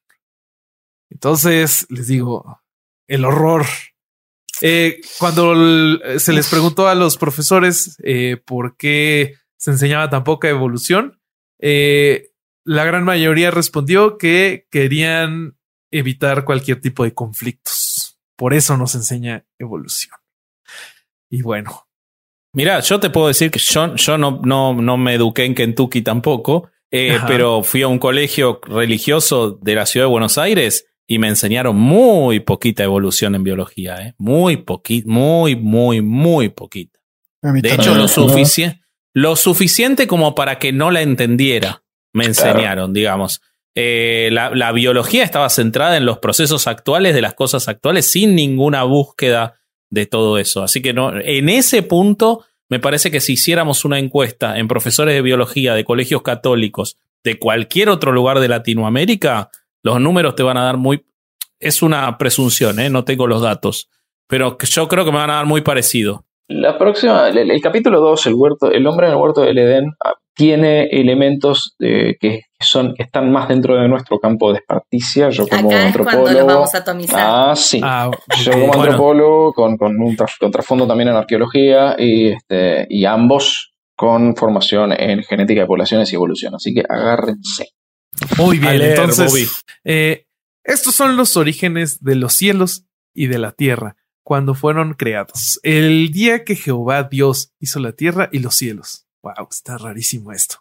Entonces, 1.11 1.87
les 1.91 2.07
digo, 2.07 2.61
el 3.09 3.25
horror. 3.25 3.67
Eh, 4.63 5.01
cuando 5.19 5.55
se 6.19 6.33
les 6.33 6.49
preguntó 6.49 6.89
a 6.89 6.95
los 6.95 7.19
profesores 7.19 7.99
eh, 8.05 8.41
por 8.45 8.77
qué 8.77 9.35
se 9.57 9.73
enseñaba 9.73 10.09
tan 10.09 10.25
poca 10.25 10.49
evolución, 10.49 11.21
la 11.59 12.85
gran 12.85 13.05
mayoría 13.05 13.51
respondió 13.51 14.17
que 14.17 14.67
querían 14.71 15.57
evitar 15.91 16.45
cualquier 16.45 16.81
tipo 16.81 17.05
de 17.05 17.15
conflictos. 17.15 17.84
Por 18.45 18.53
eso 18.53 18.77
nos 18.77 18.95
enseña 18.95 19.47
evolución. 19.59 20.13
Y 21.31 21.41
bueno. 21.41 21.87
Mira, 22.53 22.81
yo 22.81 23.01
te 23.01 23.09
puedo 23.09 23.29
decir 23.29 23.51
que 23.51 23.59
yo, 23.59 23.95
yo 23.95 24.19
no, 24.19 24.43
no, 24.45 24.75
no 24.75 24.99
me 24.99 25.15
eduqué 25.15 25.47
en 25.47 25.55
Kentucky 25.55 26.03
tampoco, 26.03 26.69
eh, 26.91 27.19
pero 27.27 27.63
fui 27.63 27.81
a 27.81 27.89
un 27.89 27.99
colegio 27.99 28.61
religioso 28.65 29.53
de 29.53 29.75
la 29.75 29.87
ciudad 29.87 30.05
de 30.05 30.11
Buenos 30.11 30.37
Aires 30.37 30.85
y 31.07 31.19
me 31.19 31.29
enseñaron 31.29 31.77
muy 31.77 32.41
poquita 32.41 32.85
evolución 32.85 33.35
en 33.35 33.45
biología, 33.45 33.97
¿eh? 34.03 34.15
muy 34.19 34.59
poquita, 34.59 35.09
muy, 35.11 35.57
muy, 35.57 36.03
muy 36.03 36.51
poquita. 36.51 37.01
De 37.41 37.73
hecho, 37.73 37.95
lo, 37.95 38.09
suficiente 38.09 38.83
lo 39.15 39.37
suficiente 39.37 40.07
como 40.07 40.35
para 40.35 40.59
que 40.59 40.71
no 40.71 40.91
la 40.91 41.01
entendiera, 41.01 41.83
me 42.13 42.27
enseñaron, 42.27 42.93
digamos. 42.93 43.41
Eh, 43.77 44.29
la, 44.31 44.73
biología 44.73 45.25
estaba 45.25 45.49
centrada 45.49 45.97
en 45.97 46.07
los 46.07 46.19
procesos 46.19 46.69
actuales 46.69 47.15
de 47.15 47.23
las 47.23 47.35
cosas 47.35 47.67
actuales 47.67 48.11
sin 48.11 48.37
ninguna 48.37 48.85
búsqueda 48.85 49.55
de 49.91 50.07
todo 50.07 50.39
eso. 50.39 50.63
Así 50.63 50.81
que 50.81 50.93
no, 50.93 51.13
en 51.19 51.49
ese 51.49 51.83
punto 51.83 52.45
me 52.69 52.79
parece 52.79 53.11
que 53.11 53.21
si 53.21 53.33
hiciéramos 53.35 53.85
una 53.85 53.99
encuesta 53.99 54.59
en 54.59 54.69
profesores 54.69 55.15
de 55.15 55.23
biología 55.23 55.75
de 55.75 55.85
colegios 55.85 56.23
católicos 56.23 56.99
de 57.25 57.39
cualquier 57.39 57.89
otro 57.89 58.13
lugar 58.13 58.39
de 58.39 58.49
Latinoamérica, 58.49 59.51
los 59.83 60.01
números 60.01 60.37
te 60.37 60.43
van 60.43 60.57
a 60.57 60.65
dar 60.65 60.77
muy... 60.77 61.05
Es 61.59 61.83
una 61.83 62.17
presunción, 62.19 62.79
¿eh? 62.79 62.91
no 62.91 63.05
tengo 63.05 63.27
los 63.27 63.43
datos, 63.43 63.89
pero 64.29 64.57
yo 64.59 64.89
creo 64.89 65.05
que 65.05 65.13
me 65.13 65.19
van 65.19 65.31
a 65.31 65.37
dar 65.37 65.47
muy 65.47 65.63
parecido. 65.63 66.25
La 66.49 66.77
próxima, 66.77 67.29
el, 67.29 67.61
capítulo 67.63 68.01
2, 68.01 68.27
el 68.27 68.35
huerto, 68.35 68.71
el 68.71 68.87
hombre 68.87 69.07
en 69.07 69.13
el 69.13 69.19
huerto 69.19 69.41
del 69.41 69.57
Edén, 69.57 69.95
ah, 70.05 70.15
tiene 70.35 70.85
elementos 70.91 71.77
que 71.79 72.43
son 72.61 72.95
están 72.99 73.31
más 73.31 73.49
dentro 73.49 73.77
de 73.77 73.89
nuestro 73.89 74.19
campo 74.19 74.53
de 74.53 74.59
experticia. 74.59 75.31
Yo 75.31 75.47
como 75.47 75.71
antropólogo. 75.71 76.47
vamos 76.47 76.75
a 76.75 76.79
atomizar. 76.79 77.21
Ah, 77.21 77.55
sí. 77.57 77.81
Ah, 77.83 78.11
Yo 78.43 78.53
como 78.53 78.75
antropólogo 78.75 79.53
con, 79.53 79.77
un 79.81 80.17
trasfondo 80.17 80.87
también 80.87 81.11
en 81.11 81.17
arqueología 81.17 81.97
y, 81.99 82.29
este, 82.29 82.87
y 82.89 83.05
ambos 83.05 83.75
con 83.97 84.35
formación 84.35 84.93
en 84.93 85.23
genética 85.23 85.61
de 85.61 85.67
poblaciones 85.67 86.13
y 86.13 86.17
evolución. 86.17 86.55
Así 86.55 86.75
que 86.75 86.83
agárrense. 86.89 87.69
Muy 88.39 88.59
bien, 88.59 88.79
leer, 88.79 88.99
entonces, 88.99 89.65
eh, 89.85 90.27
estos 90.63 90.95
son 90.95 91.17
los 91.17 91.37
orígenes 91.37 92.03
de 92.03 92.15
los 92.15 92.33
cielos 92.33 92.87
y 93.13 93.27
de 93.27 93.39
la 93.39 93.53
tierra 93.53 93.97
cuando 94.23 94.55
fueron 94.55 94.95
creados. 94.95 95.61
El 95.63 96.11
día 96.11 96.45
que 96.45 96.57
Jehová 96.57 97.05
Dios 97.05 97.53
hizo 97.61 97.81
la 97.81 97.93
tierra 97.93 98.29
y 98.33 98.39
los 98.39 98.55
cielos. 98.55 99.07
Wow, 99.25 99.49
está 99.51 99.79
rarísimo 99.79 100.33
esto. 100.33 100.57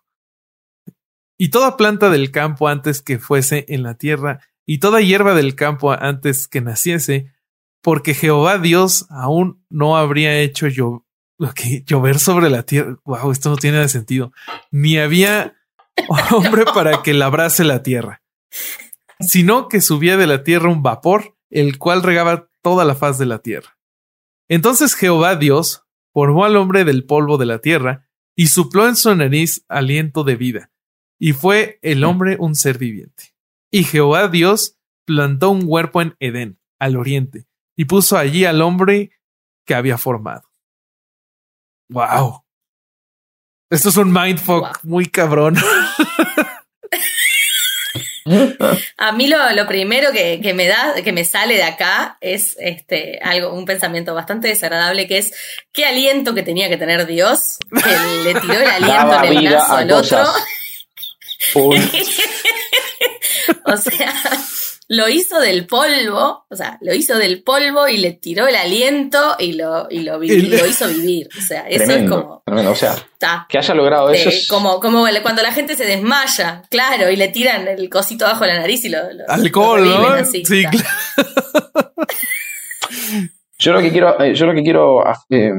Y 1.38 1.50
toda 1.50 1.76
planta 1.76 2.10
del 2.10 2.32
campo 2.32 2.70
antes 2.70 3.02
que 3.02 3.20
fuese 3.20 3.66
en 3.68 3.84
la 3.84 3.96
tierra, 3.96 4.40
y 4.66 4.78
toda 4.78 5.02
hierba 5.02 5.34
del 5.34 5.56
campo 5.56 5.92
antes 5.92 6.48
que 6.48 6.62
naciese, 6.62 7.34
porque 7.82 8.14
Jehová 8.14 8.60
Dios 8.60 9.06
aún 9.10 9.66
no 9.70 9.98
habría 9.98 10.40
hecho 10.40 10.68
llo- 10.68 11.06
lo 11.38 11.54
que- 11.54 11.84
llover 11.86 12.20
sobre 12.20 12.50
la 12.50 12.64
tierra. 12.64 12.96
Wow, 13.04 13.32
esto 13.32 13.50
no 13.50 13.58
tiene 13.58 13.86
sentido. 13.90 14.32
Ni 14.72 14.98
había 14.98 15.58
hombre 16.32 16.64
para 16.74 17.04
que 17.04 17.14
labrase 17.14 17.66
la 17.66 17.84
tierra, 17.84 18.22
sino 19.20 19.68
que 19.68 19.82
subía 19.82 20.16
de 20.16 20.28
la 20.28 20.44
tierra 20.44 20.70
un 20.70 20.82
vapor, 20.84 21.36
el 21.50 21.78
cual 21.78 22.02
regaba 22.02 22.48
toda 22.62 22.86
la 22.86 22.96
faz 22.96 23.18
de 23.18 23.26
la 23.26 23.40
tierra. 23.40 23.78
Entonces 24.48 24.96
Jehová 24.96 25.36
Dios 25.36 25.84
formó 26.14 26.46
al 26.46 26.56
hombre 26.56 26.86
del 26.86 27.06
polvo 27.06 27.38
de 27.38 27.46
la 27.48 27.60
tierra 27.60 28.03
y 28.36 28.48
supló 28.48 28.88
en 28.88 28.96
su 28.96 29.16
nariz 29.16 29.64
aliento 29.68 30.24
de 30.24 30.36
vida, 30.36 30.72
y 31.20 31.34
fue 31.34 31.80
el 31.82 32.04
hombre 32.04 32.38
un 32.40 32.56
ser 32.56 32.78
viviente. 32.78 33.36
Y 33.72 33.84
Jehová 33.84 34.28
Dios 34.28 34.78
plantó 35.06 35.50
un 35.52 35.64
huerto 35.66 36.02
en 36.02 36.16
Edén, 36.20 36.60
al 36.80 36.98
oriente, 36.98 37.48
y 37.76 37.86
puso 37.86 38.18
allí 38.18 38.46
al 38.46 38.62
hombre 38.62 39.12
que 39.66 39.76
había 39.76 39.98
formado. 39.98 40.50
Wow. 41.90 42.44
Esto 43.70 43.90
es 43.90 43.98
un 43.98 44.12
mindfuck 44.12 44.62
Wow. 44.62 44.72
muy 44.84 45.06
cabrón. 45.08 45.56
A 48.98 49.12
mí 49.12 49.28
lo, 49.28 49.52
lo 49.52 49.68
primero 49.68 50.12
que, 50.12 50.40
que 50.42 50.54
me 50.54 50.68
da, 50.68 50.94
que 51.04 51.12
me 51.12 51.26
sale 51.26 51.56
de 51.56 51.64
acá 51.64 52.18
es 52.22 52.56
este 52.60 53.20
algo, 53.22 53.54
un 53.54 53.66
pensamiento 53.66 54.14
bastante 54.14 54.48
desagradable 54.48 55.08
que 55.08 55.18
es 55.18 55.34
qué 55.72 55.86
aliento 55.86 56.34
que 56.34 56.44
tenía 56.44 56.70
que 56.70 56.78
tener 56.78 57.06
Dios, 57.06 57.58
que 57.70 58.24
le 58.24 58.40
tiró 58.40 58.54
el 58.54 58.68
aliento 58.84 59.24
en 59.24 59.38
el 59.38 59.50
brazo 59.50 59.74
al 59.74 59.92
otro. 59.92 60.24
O 63.66 63.76
sea, 63.76 64.14
lo 64.96 65.10
hizo 65.10 65.40
del 65.40 65.66
polvo, 65.66 66.46
o 66.50 66.56
sea, 66.56 66.78
lo 66.82 66.94
hizo 66.94 67.18
del 67.18 67.42
polvo 67.44 67.88
y 67.88 67.98
le 67.98 68.12
tiró 68.14 68.48
el 68.48 68.56
aliento 68.56 69.36
y 69.40 69.54
lo, 69.54 69.88
y 69.90 70.00
lo, 70.00 70.20
vi- 70.20 70.32
El- 70.32 70.52
lo 70.52 70.66
hizo 70.68 70.88
vivir. 70.88 71.28
O 71.38 71.42
sea, 71.42 71.62
eso 71.68 71.84
tremendo, 71.86 72.16
es 72.18 72.22
como. 72.24 72.44
tremendo. 72.46 72.72
O 72.72 72.76
sea, 72.76 72.96
ta, 73.18 73.46
que 73.50 73.58
haya 73.58 73.74
logrado 73.74 74.08
de- 74.10 74.18
eso 74.20 74.30
es- 74.30 74.48
como, 74.48 74.80
cuando 74.80 75.42
la 75.42 75.52
gente 75.52 75.76
se 75.76 75.86
desmaya, 75.86 76.62
claro, 76.70 77.10
y 77.10 77.16
le 77.16 77.28
tiran 77.30 77.68
el 77.68 77.90
cosito 77.90 78.26
abajo 78.26 78.44
de 78.46 78.54
la 78.54 78.60
nariz 78.60 78.84
y 78.86 78.90
lo. 78.90 79.00
lo- 79.14 79.24
Alcohol, 79.30 79.84
lo 79.84 80.00
¿no? 80.00 80.08
así, 80.10 80.44
Sí, 80.46 80.64
ta. 80.64 80.70
claro. 80.70 80.88
Yo 83.60 83.72
lo 83.72 83.82
que 83.82 83.92
quiero, 83.92 84.20
eh, 84.22 84.34
yo 84.36 84.46
lo 84.46 84.54
que 84.54 84.62
quiero 84.64 85.04
eh, 85.30 85.52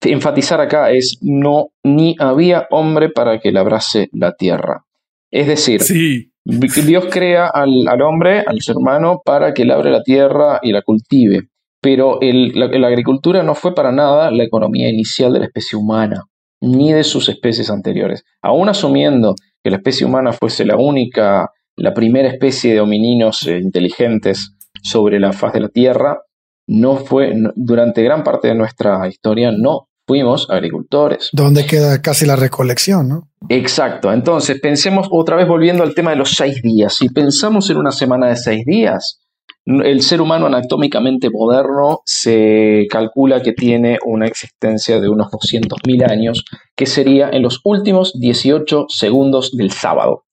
enfatizar 0.00 0.60
acá 0.60 0.90
es 0.90 1.18
no 1.20 1.68
ni 1.84 2.16
había 2.18 2.66
hombre 2.70 3.10
para 3.10 3.38
que 3.38 3.52
labrase 3.52 4.08
la 4.12 4.34
tierra. 4.34 4.84
Es 5.30 5.46
decir, 5.46 5.82
Sí. 5.82 6.32
Dios 6.44 7.06
crea 7.10 7.46
al, 7.46 7.88
al 7.88 8.02
hombre, 8.02 8.44
al 8.46 8.60
ser 8.60 8.76
humano, 8.76 9.22
para 9.24 9.54
que 9.54 9.64
labre 9.64 9.90
la 9.90 10.02
tierra 10.02 10.60
y 10.62 10.72
la 10.72 10.82
cultive. 10.82 11.48
Pero 11.80 12.18
la, 12.20 12.86
agricultura 12.86 13.42
no 13.42 13.54
fue 13.54 13.74
para 13.74 13.92
nada 13.92 14.30
la 14.30 14.44
economía 14.44 14.88
inicial 14.88 15.32
de 15.32 15.40
la 15.40 15.44
especie 15.46 15.78
humana, 15.78 16.24
ni 16.60 16.92
de 16.92 17.04
sus 17.04 17.28
especies 17.28 17.70
anteriores. 17.70 18.24
Aún 18.42 18.68
asumiendo 18.68 19.34
que 19.62 19.70
la 19.70 19.76
especie 19.76 20.06
humana 20.06 20.32
fuese 20.32 20.64
la 20.64 20.76
única, 20.76 21.50
la 21.76 21.92
primera 21.92 22.28
especie 22.28 22.72
de 22.72 22.80
homininos 22.80 23.46
eh, 23.46 23.58
inteligentes 23.58 24.54
sobre 24.82 25.20
la 25.20 25.32
faz 25.32 25.52
de 25.54 25.60
la 25.60 25.68
tierra, 25.68 26.20
no 26.66 26.96
fue, 26.96 27.34
durante 27.54 28.02
gran 28.02 28.22
parte 28.22 28.48
de 28.48 28.54
nuestra 28.54 29.06
historia 29.06 29.52
no 29.52 29.88
fuimos 30.06 30.48
agricultores. 30.50 31.30
Donde 31.32 31.66
queda 31.66 32.00
casi 32.02 32.26
la 32.26 32.36
recolección, 32.36 33.08
¿no? 33.08 33.28
Exacto, 33.48 34.12
entonces 34.12 34.60
pensemos 34.60 35.08
otra 35.10 35.36
vez 35.36 35.46
volviendo 35.46 35.82
al 35.82 35.94
tema 35.94 36.10
de 36.10 36.16
los 36.16 36.30
seis 36.30 36.62
días. 36.62 36.94
Si 36.94 37.08
pensamos 37.08 37.68
en 37.70 37.76
una 37.76 37.92
semana 37.92 38.28
de 38.28 38.36
seis 38.36 38.64
días, 38.64 39.20
el 39.66 40.02
ser 40.02 40.20
humano 40.20 40.46
anatómicamente 40.46 41.30
moderno 41.30 42.00
se 42.04 42.86
calcula 42.90 43.42
que 43.42 43.52
tiene 43.52 43.98
una 44.04 44.26
existencia 44.26 45.00
de 45.00 45.08
unos 45.08 45.28
200.000 45.28 46.10
años, 46.10 46.44
que 46.76 46.86
sería 46.86 47.30
en 47.30 47.42
los 47.42 47.60
últimos 47.64 48.12
18 48.18 48.86
segundos 48.88 49.56
del 49.56 49.70
sábado. 49.70 50.24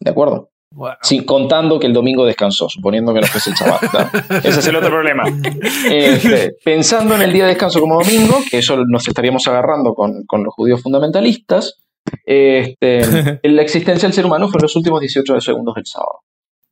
¿De 0.00 0.10
acuerdo? 0.10 0.50
Wow. 0.70 0.92
Sin 1.02 1.24
contando 1.24 1.80
que 1.80 1.86
el 1.86 1.92
domingo 1.92 2.26
descansó, 2.26 2.68
suponiendo 2.68 3.14
que 3.14 3.20
no 3.20 3.26
fuese 3.26 3.50
el 3.50 3.56
sábado. 3.56 3.80
¿no? 3.92 4.36
Ese 4.44 4.60
es 4.60 4.66
el 4.66 4.76
otro 4.76 4.90
problema. 4.90 5.24
Este, 5.90 6.56
pensando 6.62 7.14
en 7.14 7.22
el 7.22 7.32
día 7.32 7.44
de 7.44 7.50
descanso 7.50 7.80
como 7.80 8.02
domingo, 8.02 8.38
que 8.50 8.58
eso 8.58 8.76
nos 8.86 9.08
estaríamos 9.08 9.46
agarrando 9.48 9.94
con, 9.94 10.24
con 10.26 10.44
los 10.44 10.54
judíos 10.54 10.82
fundamentalistas, 10.82 11.82
este, 12.24 13.00
la 13.42 13.62
existencia 13.62 14.06
del 14.08 14.14
ser 14.14 14.26
humano 14.26 14.48
fue 14.48 14.58
en 14.58 14.62
los 14.62 14.76
últimos 14.76 15.00
18 15.00 15.40
segundos 15.40 15.74
del 15.74 15.86
sábado. 15.86 16.20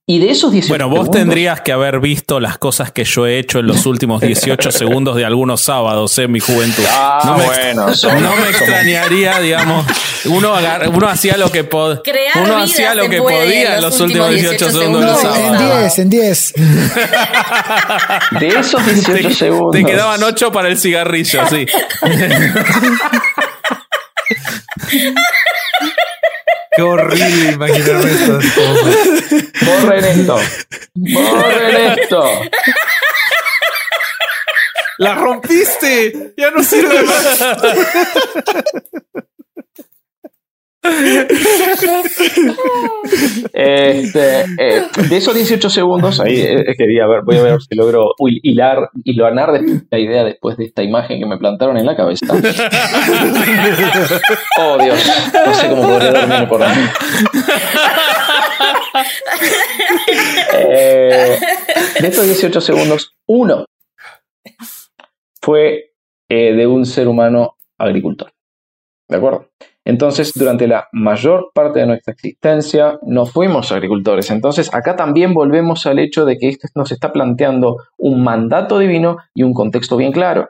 Y 0.09 0.21
de 0.21 0.31
esos 0.31 0.53
18 0.53 0.69
Bueno, 0.71 0.89
vos 0.89 1.07
segundos- 1.09 1.17
tendrías 1.17 1.61
que 1.63 1.73
haber 1.73 1.99
visto 1.99 2.39
las 2.39 2.59
cosas 2.59 2.93
que 2.93 3.03
yo 3.03 3.27
he 3.27 3.41
hecho 3.41 3.59
en 3.59 3.67
los 3.67 3.87
últimos 3.87 4.21
18 4.21 4.71
segundos 4.71 5.17
de 5.17 5.25
algunos 5.25 5.63
sábados 5.63 6.17
en 6.19 6.31
mi 6.31 6.39
juventud. 6.39 6.85
Ah, 6.89 7.23
no 7.25 7.37
me, 7.39 7.45
bueno, 7.45 7.93
somos- 7.93 8.23
no 8.23 8.37
me 8.37 8.49
extrañaría, 8.51 9.41
digamos, 9.41 9.85
uno, 10.27 10.55
agar- 10.55 10.89
uno 10.91 11.09
hacía 11.09 11.37
lo 11.37 11.51
que, 11.51 11.65
po- 11.65 12.01
Crear 12.05 12.37
uno 12.37 12.45
vida 12.55 12.63
hacía 12.63 12.95
lo 12.95 13.09
que 13.09 13.19
podía 13.21 13.75
en 13.77 13.83
los 13.83 13.99
últimos 14.01 14.29
últimos 14.31 14.31
18 14.59 14.67
18 14.67 14.79
segundos 14.79 15.01
del 15.11 15.33
segundos. 15.33 15.39
en 15.39 15.59
sábado. 15.59 15.81
10, 15.81 15.99
en 15.99 16.11
10. 16.11 16.55
De 18.39 18.47
esos 18.49 18.87
18 18.87 19.29
Te, 19.29 19.35
segundos. 19.35 19.73
te 19.73 19.85
quedaban 19.85 20.23
8 20.23 20.53
para 20.53 20.69
el 20.69 20.79
cigarrillo, 20.79 21.41
sí. 21.51 21.67
Qué 26.77 26.83
horrible 26.83 27.53
imaginarme 27.53 28.11
estas 28.13 28.45
cosas. 28.53 28.97
Borren 29.65 30.05
esto. 30.05 30.39
Borren 30.95 31.99
esto. 31.99 32.31
¡La 34.99 35.15
rompiste! 35.15 36.35
¡Ya 36.37 36.51
no 36.51 36.63
sirve 36.63 37.03
más! 37.03 37.41
Este, 43.53 44.41
eh, 44.59 44.83
de 45.09 45.17
esos 45.17 45.35
18 45.35 45.71
segundos, 45.71 46.21
ahí 46.21 46.41
eh, 46.41 46.75
quería 46.77 47.07
ver, 47.07 47.21
voy 47.25 47.37
a 47.37 47.43
ver 47.43 47.63
si 47.63 47.75
logro 47.75 48.11
hil- 48.19 48.41
hilar, 48.43 48.91
hilanar 49.05 49.53
de- 49.53 49.83
la 49.91 49.99
idea 49.99 50.25
después 50.25 50.57
de 50.57 50.65
esta 50.65 50.83
imagen 50.83 51.19
que 51.21 51.27
me 51.27 51.39
plantaron 51.39 51.77
en 51.79 51.87
la 51.87 51.97
cabeza. 51.97 52.27
Oh 54.59 54.79
Dios, 54.83 55.11
no 55.47 55.55
sé 55.55 55.69
cómo 55.69 55.83
podría 55.83 56.13
dormir 56.13 56.49
por 56.49 56.63
ahí. 56.63 56.75
Eh, 60.55 61.39
de 62.01 62.09
estos 62.09 62.27
18 62.27 62.61
segundos, 62.61 63.15
uno 63.27 63.67
fue 65.41 65.93
eh, 66.29 66.53
de 66.55 66.67
un 66.67 66.85
ser 66.87 67.09
humano 67.09 67.57
agricultor. 67.79 68.33
¿De 69.09 69.17
acuerdo? 69.17 69.49
Entonces, 69.87 70.33
durante 70.35 70.67
la 70.67 70.89
mayor 70.91 71.53
parte 71.55 71.79
de 71.79 71.87
nuestra 71.87 72.13
existencia 72.13 72.99
no 73.03 73.25
fuimos 73.25 73.71
agricultores. 73.71 74.33
Entonces, 74.33 74.75
acá 74.75 74.97
también 74.97 75.33
volvemos 75.33 75.87
al 75.87 76.01
hecho 76.01 76.25
de 76.25 76.39
que 76.39 76.49
esto 76.49 76.67
nos 76.75 76.91
está 76.91 77.13
planteando 77.13 77.77
un 77.97 78.25
mandato 78.25 78.81
divino 78.81 79.19
y 79.33 79.45
un 79.45 79.55
contexto 79.55 79.97
bien 79.97 80.11
claro. 80.11 80.49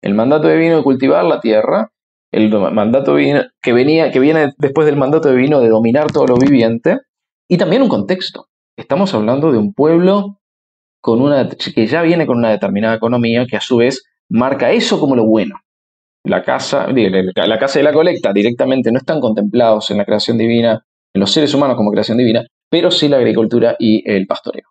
El 0.00 0.14
mandato 0.14 0.48
divino 0.48 0.78
de 0.78 0.82
cultivar 0.82 1.22
la 1.26 1.38
tierra, 1.38 1.92
el 2.32 2.48
mandato 2.50 3.14
divino 3.14 3.42
que, 3.60 3.74
venía, 3.74 4.10
que 4.10 4.20
viene 4.20 4.54
después 4.56 4.86
del 4.86 4.96
mandato 4.96 5.30
divino 5.30 5.60
de 5.60 5.68
dominar 5.68 6.10
todo 6.10 6.26
lo 6.26 6.36
viviente, 6.36 7.00
y 7.46 7.58
también 7.58 7.82
un 7.82 7.90
contexto. 7.90 8.46
Estamos 8.74 9.12
hablando 9.12 9.52
de 9.52 9.58
un 9.58 9.74
pueblo 9.74 10.40
con 11.02 11.20
una, 11.20 11.46
que 11.46 11.86
ya 11.86 12.00
viene 12.00 12.26
con 12.26 12.38
una 12.38 12.50
determinada 12.50 12.94
economía 12.94 13.44
que 13.46 13.58
a 13.58 13.60
su 13.60 13.76
vez 13.76 14.02
marca 14.30 14.70
eso 14.70 14.98
como 14.98 15.14
lo 15.14 15.26
bueno 15.26 15.56
la 16.24 16.42
casa, 16.42 16.88
la 16.88 17.58
casa 17.58 17.78
de 17.78 17.82
la 17.82 17.92
colecta 17.92 18.32
directamente 18.32 18.90
no 18.92 18.98
están 18.98 19.20
contemplados 19.20 19.90
en 19.90 19.98
la 19.98 20.04
creación 20.04 20.38
divina, 20.38 20.84
en 21.14 21.20
los 21.20 21.32
seres 21.32 21.54
humanos 21.54 21.76
como 21.76 21.90
creación 21.90 22.18
divina, 22.18 22.44
pero 22.70 22.90
sí 22.90 23.08
la 23.08 23.16
agricultura 23.16 23.76
y 23.78 24.08
el 24.10 24.26
pastoreo. 24.26 24.68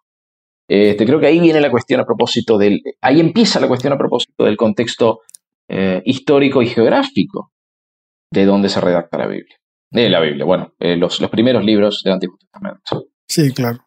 Este, 0.69 1.05
creo 1.05 1.19
que 1.19 1.27
ahí 1.27 1.39
viene 1.39 1.61
la 1.61 1.71
cuestión 1.71 2.01
a 2.01 2.05
propósito 2.05 2.57
del, 2.57 2.81
ahí 3.01 3.19
empieza 3.19 3.59
la 3.59 3.67
cuestión 3.67 3.93
a 3.93 3.97
propósito 3.97 4.43
del 4.43 4.57
contexto 4.57 5.21
eh, 5.69 6.01
histórico 6.05 6.61
y 6.61 6.67
geográfico 6.67 7.51
de 8.31 8.45
donde 8.45 8.69
se 8.69 8.81
redacta 8.81 9.17
la 9.17 9.27
Biblia. 9.27 9.55
De 9.89 10.09
la 10.09 10.19
Biblia, 10.19 10.43
bueno, 10.43 10.73
eh, 10.79 10.97
los, 10.97 11.21
los 11.21 11.29
primeros 11.29 11.63
libros 11.63 12.01
del 12.03 12.13
Antiguo 12.13 12.37
Testamento. 12.37 13.07
Sí, 13.25 13.53
claro. 13.53 13.79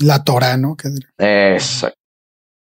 La 0.00 0.24
Torah, 0.24 0.56
¿no? 0.56 0.76
Exacto. 1.18 1.99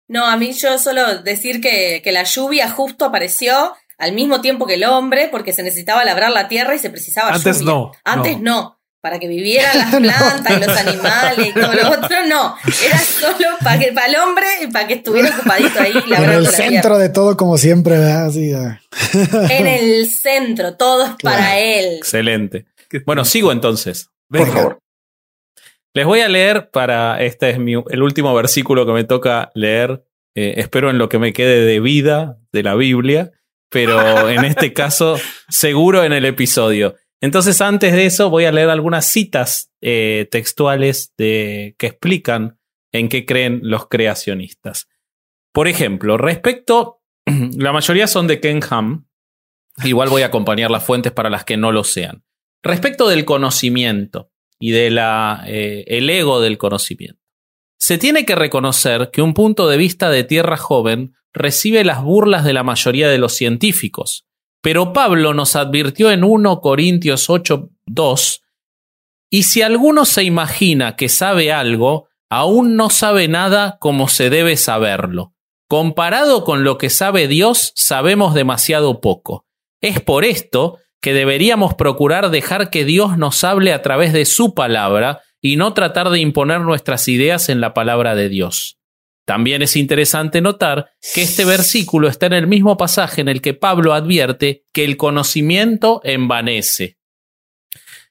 No, 0.09 0.27
a 0.27 0.37
mí 0.37 0.53
yo 0.53 0.79
solo 0.79 1.23
decir 1.23 1.61
que, 1.61 2.01
que 2.03 2.13
la 2.13 2.25
lluvia 2.25 2.71
justo 2.71 3.05
apareció 3.05 3.75
al 3.99 4.13
mismo 4.13 4.41
tiempo 4.41 4.67
que 4.67 4.75
el 4.75 4.85
hombre, 4.85 5.29
porque 5.31 5.53
se 5.53 5.63
necesitaba 5.63 6.05
labrar 6.05 6.31
la 6.31 6.49
tierra 6.49 6.75
y 6.75 6.79
se 6.79 6.89
precisaba 6.91 7.31
Antes 7.33 7.59
lluvia. 7.61 7.73
no, 7.73 7.93
Antes 8.05 8.41
no. 8.41 8.63
no. 8.63 8.75
Para 9.01 9.21
que 9.21 9.29
vivieran 9.29 9.77
las 9.77 9.95
plantas 10.01 10.57
y 10.57 10.61
los 10.61 10.77
animales 10.77 11.49
y 11.49 11.53
todo 11.53 11.73
lo 11.73 11.89
otro, 11.93 12.27
no. 12.27 12.57
Era 12.85 12.99
solo 12.99 13.57
para 13.63 13.79
que 13.79 13.93
para 13.93 14.09
el 14.09 14.17
hombre 14.17 14.47
y 14.63 14.67
para 14.73 14.89
que 14.89 14.95
estuviera 14.95 15.31
ocupadito 15.31 15.81
ahí 15.81 15.93
En 16.17 16.31
el 16.31 16.43
la 16.43 16.51
centro 16.51 16.99
de 16.99 17.09
todo, 17.09 17.37
como 17.37 17.59
siempre, 17.59 17.97
¿verdad? 17.97 18.33
En 19.51 19.67
el 19.69 20.11
centro, 20.11 20.75
todo 20.75 21.05
es 21.07 21.13
para 21.23 21.59
él. 21.59 21.99
Excelente. 21.99 22.67
Bueno, 23.07 23.25
sigo 23.25 23.53
entonces. 23.53 24.11
Por 24.29 24.53
favor. 24.53 24.81
Les 25.95 26.07
voy 26.07 26.21
a 26.21 26.29
leer 26.29 26.71
para. 26.71 27.23
Este 27.23 27.51
es 27.51 27.59
mi, 27.59 27.73
el 27.73 28.03
último 28.03 28.35
versículo 28.35 28.87
que 28.87 28.93
me 28.93 29.05
toca 29.05 29.51
leer. 29.55 30.05
Eh, 30.35 30.55
espero 30.59 30.91
en 30.91 30.99
lo 30.99 31.09
que 31.09 31.19
me 31.19 31.33
quede 31.33 31.65
de 31.65 31.81
vida 31.81 32.39
de 32.53 32.63
la 32.63 32.75
Biblia, 32.75 33.33
pero 33.71 34.29
en 34.31 34.45
este 34.45 34.73
caso, 34.73 35.19
seguro 35.49 36.05
en 36.05 36.13
el 36.13 36.25
episodio. 36.25 36.95
Entonces, 37.21 37.61
antes 37.61 37.93
de 37.95 38.07
eso, 38.07 38.31
voy 38.31 38.45
a 38.45 38.53
leer 38.53 38.71
algunas 38.71 39.07
citas 39.07 39.73
eh, 39.81 40.29
textuales 40.31 41.15
de, 41.19 41.75
que 41.79 41.89
explican 41.89 42.59
en 42.93 43.09
qué 43.09 43.27
creen 43.27 43.61
los 43.65 43.89
creacionistas. 43.89 44.89
Por 45.53 45.69
ejemplo, 45.69 46.17
respecto. 46.17 47.03
La 47.57 47.73
mayoría 47.73 48.07
son 48.07 48.27
de 48.27 48.41
Ken 48.41 48.61
Ham. 48.71 49.09
Igual 49.85 50.09
voy 50.09 50.23
a 50.23 50.27
acompañar 50.27 50.71
las 50.71 50.85
fuentes 50.85 51.13
para 51.13 51.31
las 51.31 51.45
que 51.45 51.57
no 51.57 51.73
lo 51.73 51.85
sean. 51.85 52.25
Respecto 52.63 53.09
del 53.09 53.25
conocimiento 53.25 54.31
y 54.59 54.71
de 54.73 54.91
la, 54.91 55.45
eh, 55.47 55.85
ego 55.89 56.41
del 56.41 56.59
conocimiento. 56.59 57.23
Se 57.79 57.99
tiene 57.99 58.25
que 58.25 58.35
reconocer 58.35 59.11
que 59.13 59.23
un 59.23 59.35
punto 59.35 59.69
de 59.69 59.77
vista 59.77 60.11
de 60.11 60.25
tierra 60.25 60.57
joven 60.57 61.15
recibe 61.33 61.85
las 61.85 62.03
burlas 62.03 62.45
de 62.45 62.53
la 62.53 62.65
mayoría 62.65 63.09
de 63.09 63.19
los 63.19 63.35
científicos, 63.35 64.27
pero 64.61 64.93
Pablo 64.93 65.35
nos 65.35 65.55
advirtió 65.55 66.11
en 66.11 66.25
1 66.25 66.61
Corintios 66.61 67.31
8, 67.31 67.71
2, 67.87 68.43
y 69.31 69.43
si 69.45 69.63
alguno 69.63 70.05
se 70.05 70.25
imagina 70.25 70.97
que 70.97 71.09
sabe 71.09 71.53
algo, 71.53 72.09
aún 72.31 72.77
no 72.77 72.91
sabe 72.91 73.29
nada 73.29 73.77
como 73.79 74.09
se 74.09 74.31
debe 74.31 74.57
saberlo. 74.57 75.35
Comparado 75.69 76.45
con 76.45 76.65
lo 76.65 76.79
que 76.79 76.89
sabe 76.89 77.29
Dios, 77.29 77.73
sabemos 77.77 78.35
demasiado 78.35 79.01
poco. 79.01 79.45
Es 79.83 80.01
por 80.01 80.25
esto 80.25 80.79
que 81.01 81.13
deberíamos 81.13 81.75
procurar 81.75 82.31
dejar 82.31 82.71
que 82.71 82.85
Dios 82.85 83.19
nos 83.19 83.45
hable 83.45 83.73
a 83.73 83.83
través 83.83 84.13
de 84.13 84.25
su 84.25 84.55
palabra 84.55 85.23
y 85.41 85.57
no 85.57 85.75
tratar 85.75 86.11
de 86.11 86.21
imponer 86.21 86.61
nuestras 86.61 87.09
ideas 87.09 87.49
en 87.49 87.61
la 87.61 87.75
palabra 87.75 88.15
de 88.15 88.29
Dios. 88.29 88.79
También 89.25 89.61
es 89.61 89.77
interesante 89.77 90.41
notar 90.41 90.91
que 91.15 91.23
este 91.23 91.45
versículo 91.45 92.09
está 92.09 92.27
en 92.27 92.33
el 92.33 92.47
mismo 92.47 92.77
pasaje 92.77 93.21
en 93.21 93.29
el 93.29 93.43
que 93.43 93.53
Pablo 93.53 93.93
advierte 93.93 94.65
que 94.73 94.85
el 94.85 94.97
conocimiento 94.97 96.01
envanece. 96.03 96.97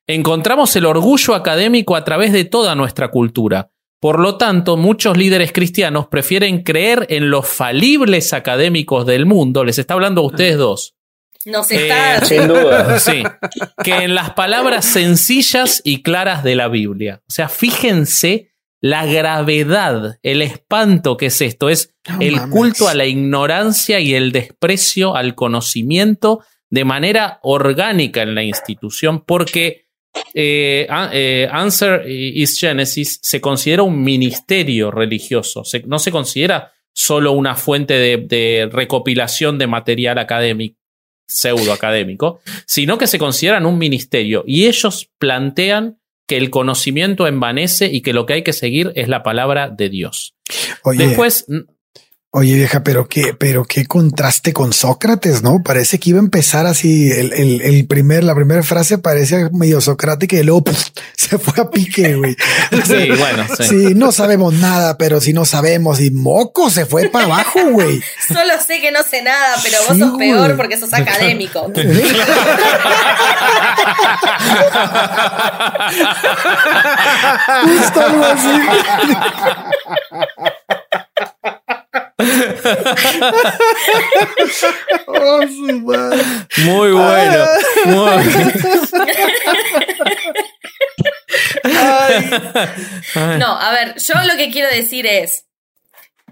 Encontramos 0.06 0.76
el 0.76 0.86
orgullo 0.86 1.34
académico 1.34 1.96
a 1.96 2.04
través 2.04 2.32
de 2.32 2.46
toda 2.46 2.76
nuestra 2.76 3.10
cultura. 3.10 3.72
Por 4.00 4.20
lo 4.20 4.38
tanto, 4.38 4.78
muchos 4.78 5.18
líderes 5.18 5.52
cristianos 5.52 6.08
prefieren 6.08 6.62
creer 6.62 7.08
en 7.10 7.32
los 7.32 7.48
falibles 7.48 8.32
académicos 8.32 9.08
del 9.08 9.26
mundo, 9.26 9.64
les 9.64 9.80
está 9.80 9.96
hablando 9.96 10.22
a 10.22 10.26
ustedes 10.28 10.58
dos, 10.58 10.97
Nos 11.48 11.72
Eh, 11.72 11.88
está. 11.88 12.26
Sin 12.26 12.48
duda. 12.48 13.00
Sí, 13.00 13.24
que 13.84 13.94
en 13.96 14.16
las 14.16 14.32
palabras 14.34 14.86
sencillas 14.86 15.82
y 15.84 16.02
claras 16.04 16.44
de 16.44 16.56
la 16.56 16.68
Biblia. 16.68 17.22
O 17.28 17.32
sea, 17.32 17.50
fíjense 17.50 18.52
la 18.82 19.06
gravedad, 19.06 20.20
el 20.22 20.42
espanto 20.42 21.18
que 21.18 21.28
es 21.28 21.42
esto. 21.42 21.70
Es 21.70 21.96
el 22.20 22.36
mames. 22.36 22.56
culto 22.56 22.88
a 22.88 22.94
la 22.94 23.06
ignorancia 23.06 24.00
y 24.00 24.14
el 24.14 24.32
desprecio 24.32 25.16
al 25.16 25.34
conocimiento 25.36 26.44
de 26.70 26.86
manera 26.86 27.40
orgánica 27.44 28.22
en 28.22 28.36
la 28.36 28.44
institución, 28.44 29.24
porque 29.26 29.86
eh, 30.34 30.88
eh, 31.14 31.48
Answer 31.52 32.04
is 32.10 32.60
Genesis 32.60 33.20
se 33.22 33.40
considera 33.40 33.84
un 33.84 34.04
ministerio 34.04 34.92
religioso, 34.92 35.64
se- 35.64 35.84
no 35.88 35.98
se 36.00 36.12
considera 36.12 36.72
solo 36.94 37.32
una 37.32 37.56
fuente 37.56 37.94
de, 37.94 38.18
de 38.18 38.70
recopilación 38.72 39.58
de 39.58 39.68
material 39.68 40.18
académico 40.18 40.78
pseudo 41.28 41.74
académico, 41.74 42.40
sino 42.66 42.98
que 42.98 43.08
se 43.08 43.20
consideran 43.20 43.66
un 43.66 43.78
ministerio 43.78 44.44
y 44.48 44.66
ellos 44.66 45.10
plantean 45.18 45.98
que 46.28 46.38
el 46.38 46.50
conocimiento 46.50 47.28
envanece 47.28 47.88
y 47.88 48.02
que 48.02 48.14
lo 48.14 48.26
que 48.26 48.34
hay 48.34 48.44
que 48.44 48.54
seguir 48.54 48.92
es 48.96 49.08
la 49.08 49.24
palabra 49.24 49.70
de 49.70 49.90
Dios. 49.90 50.36
Oye, 50.84 51.08
Después, 51.08 51.46
oye, 52.32 52.56
vieja, 52.56 52.84
pero 52.84 53.08
qué, 53.08 53.34
pero 53.38 53.64
qué 53.66 53.86
contraste 53.86 54.54
con 54.54 54.74
Sócrates, 54.74 55.42
¿no? 55.44 55.64
Parece 55.64 56.00
que 56.00 56.12
iba 56.12 56.20
a 56.20 56.24
empezar 56.24 56.66
así. 56.66 57.10
El, 57.12 57.34
el, 57.34 57.62
el 57.62 57.88
primer, 57.88 58.24
la 58.24 58.36
primera 58.36 58.62
frase 58.64 58.98
parece 58.98 59.50
medio 59.52 59.82
socrática 59.82 60.36
y 60.36 60.44
luego 60.44 60.66
puf, 60.66 60.86
se 61.18 61.38
fue 61.38 61.64
a 61.64 61.70
pique, 61.70 62.16
güey. 62.16 62.36
sí, 62.86 63.10
bueno, 63.18 63.46
sí. 63.58 63.64
Sí, 63.64 63.94
no 63.96 64.12
sabemos 64.12 64.54
nada, 64.54 64.98
pero 64.98 65.22
si 65.22 65.34
no 65.34 65.46
sabemos 65.46 66.00
y 66.00 66.12
moco 66.12 66.70
se 66.70 66.86
fue 66.86 67.10
para 67.10 67.26
abajo, 67.26 67.60
güey. 67.72 68.02
Solo 68.28 68.54
sé 68.66 68.82
que 68.82 68.92
no 68.92 69.04
sé 69.04 69.22
nada, 69.22 69.56
pero 69.64 69.78
vos 69.88 69.96
Sí, 69.96 70.00
sos 70.02 70.18
peor 70.18 70.56
porque 70.58 70.78
sos 70.78 70.94
académico. 70.94 71.72
Justo 77.64 78.02
algo 78.02 78.26
así. 78.26 78.50
Oh, 85.10 85.42
su 85.48 85.80
madre. 85.82 86.22
Muy 86.66 86.92
bueno. 86.92 87.46
muy- 87.86 88.24
Ay. 91.64 92.30
No, 93.40 93.60
a 93.60 93.72
ver, 93.72 93.96
yo 93.98 94.14
lo 94.26 94.36
que 94.38 94.52
quiero 94.52 94.70
decir 94.70 95.06
es, 95.06 95.46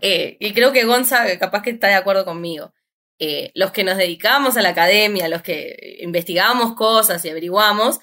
eh, 0.02 0.38
y 0.40 0.54
creo 0.54 0.72
que 0.72 0.86
Gonza 0.86 1.38
capaz 1.40 1.62
que 1.64 1.72
está 1.72 1.88
de 1.88 1.96
acuerdo 1.96 2.26
conmigo, 2.26 2.74
eh, 3.20 3.52
los 3.56 3.72
que 3.72 3.84
nos 3.84 3.98
dedicamos 3.98 4.58
a 4.58 4.62
la 4.62 4.70
academia, 4.70 5.28
los 5.28 5.42
que 5.42 5.98
investigamos 6.02 6.76
cosas 6.76 7.24
y 7.26 7.30
averiguamos, 7.30 8.00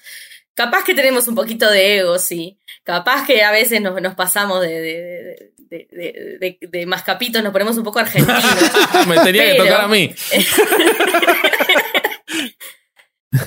capaz 0.53 0.83
que 0.83 0.93
tenemos 0.95 1.27
un 1.27 1.35
poquito 1.35 1.69
de 1.69 1.97
ego, 1.99 2.19
sí, 2.19 2.59
capaz 2.83 3.25
que 3.25 3.43
a 3.43 3.51
veces 3.51 3.81
nos, 3.81 3.99
nos 4.01 4.15
pasamos 4.15 4.61
de, 4.61 4.69
de, 4.69 5.01
de, 5.01 5.52
de, 5.77 5.87
de- 5.91 6.57
de- 6.59 6.67
de 6.67 6.85
mascapitos, 6.85 7.41
nos 7.43 7.51
ponemos 7.51 7.77
un 7.77 7.83
poco 7.83 7.99
argentinos. 7.99 8.43
Me 9.07 9.19
tenía 9.19 9.51
que 9.51 9.55
tocar 9.55 9.81
a 9.81 9.87
mí. 9.87 10.13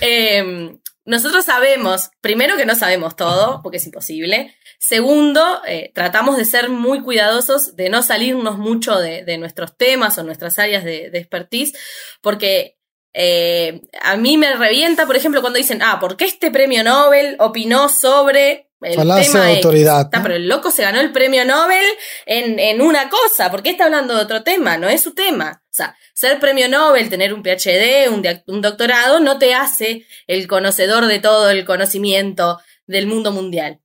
Eh, 0.01 0.77
nosotros 1.05 1.45
sabemos, 1.45 2.11
primero 2.21 2.57
que 2.57 2.67
no 2.67 2.75
sabemos 2.75 3.17
todo, 3.17 3.61
porque 3.63 3.77
es 3.79 3.87
imposible. 3.87 4.55
Segundo, 4.79 5.63
eh, 5.67 5.93
tratamos 5.95 6.37
de 6.37 6.45
ser 6.45 6.69
muy 6.69 7.01
cuidadosos, 7.03 7.77
de 7.77 7.89
no 7.89 8.03
salirnos 8.03 8.59
mucho 8.59 8.99
de, 8.99 9.25
de 9.25 9.39
nuestros 9.39 9.77
temas 9.77 10.19
o 10.19 10.23
nuestras 10.25 10.59
áreas 10.59 10.85
de, 10.85 11.11
de 11.11 11.19
expertise, 11.19 11.73
porque 12.21 12.77
eh, 13.15 13.81
a 14.03 14.17
mí 14.17 14.37
me 14.37 14.53
revienta, 14.55 15.07
por 15.07 15.17
ejemplo, 15.17 15.41
cuando 15.41 15.57
dicen, 15.59 15.81
ah, 15.83 15.99
¿por 16.01 16.17
qué 16.17 16.27
este 16.27 16.51
premio 16.51 16.85
Nobel 16.85 17.37
opinó 17.39 17.89
sobre 17.89 18.66
el 18.81 18.95
Falacia 18.95 19.33
tema 19.33 19.45
de 19.45 19.53
X?". 19.53 19.65
autoridad. 19.65 20.01
Está, 20.03 20.19
¿no? 20.19 20.23
pero 20.23 20.37
el 20.37 20.49
loco 20.49 20.71
se 20.71 20.83
ganó 20.83 21.01
el 21.01 21.13
premio 21.13 21.45
Nobel 21.45 21.85
en, 22.27 22.59
en 22.59 22.81
una 22.81 23.09
cosa. 23.09 23.51
¿Por 23.51 23.63
qué 23.63 23.71
está 23.71 23.85
hablando 23.85 24.15
de 24.15 24.23
otro 24.23 24.43
tema? 24.43 24.77
No 24.77 24.89
es 24.89 25.03
su 25.03 25.15
tema. 25.15 25.63
O 25.71 25.75
sea, 25.77 25.95
ser 26.15 26.41
premio 26.41 26.71
Nobel, 26.71 27.11
tener 27.11 27.35
un 27.35 27.43
PhD, 27.43 28.09
un, 28.09 28.63
doctorado, 28.63 29.21
no 29.21 29.39
te 29.39 29.53
hace 29.53 30.07
el 30.27 30.47
conocedor 30.47 31.07
de 31.07 31.19
todo 31.19 31.51
el 31.51 31.67
conocimiento 31.67 32.59
del 32.87 33.07
mundo 33.07 33.33
mundial. 33.33 33.81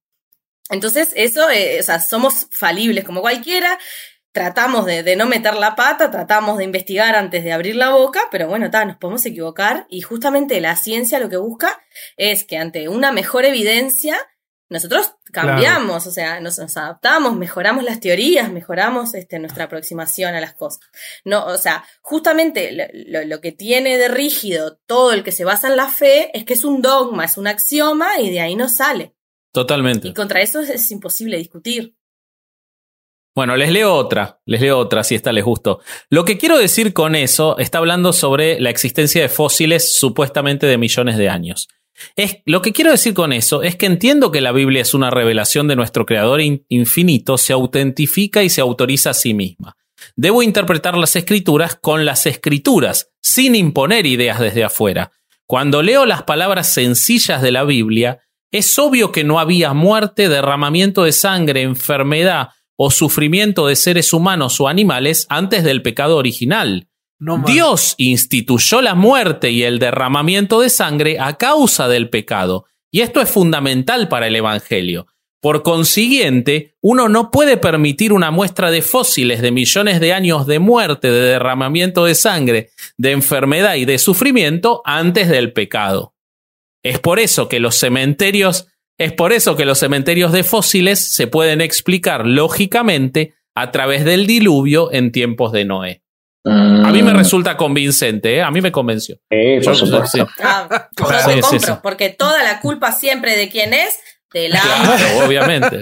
Entonces, 0.69 1.11
eso, 1.15 1.49
eh, 1.49 1.81
o 1.81 1.83
sea, 1.83 1.99
somos 1.99 2.47
falibles 2.49 3.03
como 3.03 3.19
cualquiera. 3.19 3.77
Tratamos 4.31 4.85
de, 4.85 5.03
de 5.03 5.17
no 5.17 5.25
meter 5.25 5.55
la 5.55 5.75
pata, 5.75 6.09
tratamos 6.09 6.57
de 6.57 6.63
investigar 6.63 7.15
antes 7.15 7.43
de 7.43 7.51
abrir 7.51 7.75
la 7.75 7.89
boca, 7.89 8.21
pero 8.31 8.47
bueno, 8.47 8.71
ta, 8.71 8.85
nos 8.85 8.95
podemos 8.95 9.25
equivocar 9.25 9.85
y 9.89 9.99
justamente 9.99 10.61
la 10.61 10.77
ciencia 10.77 11.19
lo 11.19 11.27
que 11.27 11.35
busca 11.35 11.83
es 12.15 12.45
que 12.45 12.55
ante 12.57 12.87
una 12.87 13.11
mejor 13.11 13.43
evidencia 13.43 14.17
nosotros 14.71 15.11
cambiamos, 15.31 16.07
o 16.07 16.11
sea, 16.11 16.39
nos, 16.39 16.57
nos 16.57 16.75
adaptamos, 16.77 17.35
mejoramos 17.35 17.83
las 17.83 17.99
teorías, 17.99 18.51
mejoramos 18.51 19.13
este, 19.13 19.37
nuestra 19.37 19.65
aproximación 19.65 20.33
a 20.33 20.41
las 20.41 20.53
cosas. 20.55 20.79
No, 21.25 21.45
o 21.45 21.57
sea, 21.57 21.83
justamente 22.01 22.71
lo, 22.71 22.85
lo- 22.91 23.25
lo 23.27 23.41
que 23.41 23.51
tiene 23.51 23.97
de 23.97 24.07
rígido 24.07 24.77
todo 24.87 25.11
el 25.13 25.23
que 25.23 25.31
se 25.31 25.45
basa 25.45 25.67
en 25.67 25.75
la 25.77 25.87
fe 25.89 26.35
es 26.37 26.43
que 26.45 26.53
es 26.53 26.63
un 26.63 26.81
dogma, 26.81 27.25
es 27.25 27.37
un 27.37 27.47
axioma 27.47 28.19
y 28.19 28.31
de 28.31 28.39
ahí 28.41 28.55
no 28.55 28.67
sale. 28.69 29.13
Totalmente. 29.53 30.07
Y 30.07 30.13
contra 30.13 30.41
eso 30.41 30.61
es, 30.61 30.69
es 30.69 30.89
imposible 30.91 31.37
discutir. 31.37 31.95
Bueno, 33.35 33.55
les 33.55 33.71
leo 33.71 33.93
otra, 33.93 34.41
les 34.45 34.59
leo 34.59 34.77
otra 34.77 35.03
si 35.05 35.15
esta 35.15 35.31
les 35.31 35.45
gustó. 35.45 35.79
Lo 36.09 36.25
que 36.25 36.37
quiero 36.37 36.57
decir 36.57 36.91
con 36.93 37.15
eso 37.15 37.57
está 37.59 37.77
hablando 37.77 38.11
sobre 38.11 38.59
la 38.59 38.69
existencia 38.69 39.21
de 39.21 39.29
fósiles 39.29 39.97
supuestamente 39.97 40.65
de 40.65 40.77
millones 40.77 41.17
de 41.17 41.29
años. 41.29 41.69
Lo 42.45 42.61
que 42.61 42.71
quiero 42.73 42.91
decir 42.91 43.13
con 43.13 43.33
eso 43.33 43.63
es 43.63 43.75
que 43.75 43.85
entiendo 43.85 44.31
que 44.31 44.41
la 44.41 44.51
Biblia 44.51 44.81
es 44.81 44.93
una 44.93 45.09
revelación 45.09 45.67
de 45.67 45.75
nuestro 45.75 46.05
Creador 46.05 46.41
in- 46.41 46.65
infinito, 46.69 47.37
se 47.37 47.53
autentifica 47.53 48.43
y 48.43 48.49
se 48.49 48.61
autoriza 48.61 49.11
a 49.11 49.13
sí 49.13 49.33
misma. 49.33 49.75
Debo 50.15 50.41
interpretar 50.43 50.97
las 50.97 51.15
escrituras 51.15 51.77
con 51.79 52.05
las 52.05 52.25
escrituras, 52.25 53.11
sin 53.21 53.55
imponer 53.55 54.05
ideas 54.05 54.39
desde 54.39 54.63
afuera. 54.63 55.11
Cuando 55.45 55.83
leo 55.83 56.05
las 56.05 56.23
palabras 56.23 56.73
sencillas 56.73 57.41
de 57.41 57.51
la 57.51 57.63
Biblia, 57.63 58.19
es 58.51 58.77
obvio 58.79 59.11
que 59.11 59.23
no 59.23 59.39
había 59.39 59.73
muerte, 59.73 60.27
derramamiento 60.27 61.03
de 61.03 61.11
sangre, 61.11 61.61
enfermedad 61.61 62.49
o 62.75 62.89
sufrimiento 62.89 63.67
de 63.67 63.75
seres 63.75 64.11
humanos 64.11 64.59
o 64.59 64.67
animales 64.67 65.27
antes 65.29 65.63
del 65.63 65.81
pecado 65.81 66.17
original. 66.17 66.87
Dios 67.45 67.93
instituyó 67.97 68.81
la 68.81 68.95
muerte 68.95 69.51
y 69.51 69.61
el 69.61 69.77
derramamiento 69.77 70.59
de 70.59 70.71
sangre 70.71 71.19
a 71.19 71.37
causa 71.37 71.87
del 71.87 72.09
pecado, 72.09 72.65
y 72.89 73.01
esto 73.01 73.21
es 73.21 73.29
fundamental 73.29 74.07
para 74.07 74.25
el 74.25 74.35
Evangelio. 74.35 75.05
Por 75.39 75.61
consiguiente, 75.61 76.75
uno 76.81 77.09
no 77.09 77.29
puede 77.29 77.57
permitir 77.57 78.11
una 78.11 78.31
muestra 78.31 78.71
de 78.71 78.81
fósiles 78.81 79.41
de 79.41 79.51
millones 79.51 79.99
de 79.99 80.13
años 80.13 80.47
de 80.47 80.57
muerte, 80.57 81.11
de 81.11 81.21
derramamiento 81.21 82.05
de 82.05 82.15
sangre, 82.15 82.69
de 82.97 83.11
enfermedad 83.11 83.75
y 83.75 83.85
de 83.85 83.99
sufrimiento 83.99 84.81
antes 84.83 85.29
del 85.29 85.53
pecado. 85.53 86.15
Es 86.83 86.97
por 86.97 87.19
eso 87.19 87.49
que 87.49 87.59
los 87.59 87.75
cementerios, 87.75 88.67
es 88.97 89.13
por 89.13 89.31
eso 89.31 89.55
que 89.55 89.65
los 89.65 89.77
cementerios 89.77 90.31
de 90.31 90.43
fósiles 90.43 91.13
se 91.13 91.27
pueden 91.27 91.61
explicar 91.61 92.25
lógicamente 92.25 93.35
a 93.53 93.69
través 93.69 94.05
del 94.05 94.25
diluvio 94.25 94.91
en 94.91 95.11
tiempos 95.11 95.51
de 95.51 95.65
Noé. 95.65 96.00
A 96.43 96.91
mí 96.91 97.03
me 97.03 97.13
resulta 97.13 97.55
convincente, 97.55 98.37
¿eh? 98.37 98.41
a 98.41 98.49
mí 98.51 98.61
me 98.61 98.71
convenció. 98.71 99.15
por 99.63 99.75
supuesto. 99.75 100.27
Ah, 100.43 100.67
yo 100.97 101.05
te 101.35 101.41
compro, 101.41 101.79
porque 101.83 102.09
toda 102.09 102.41
la 102.43 102.59
culpa 102.61 102.91
siempre 102.91 103.35
de 103.37 103.49
quién 103.49 103.73
es 103.73 103.95
del 104.33 104.51
Claro, 104.51 105.25
obviamente. 105.25 105.81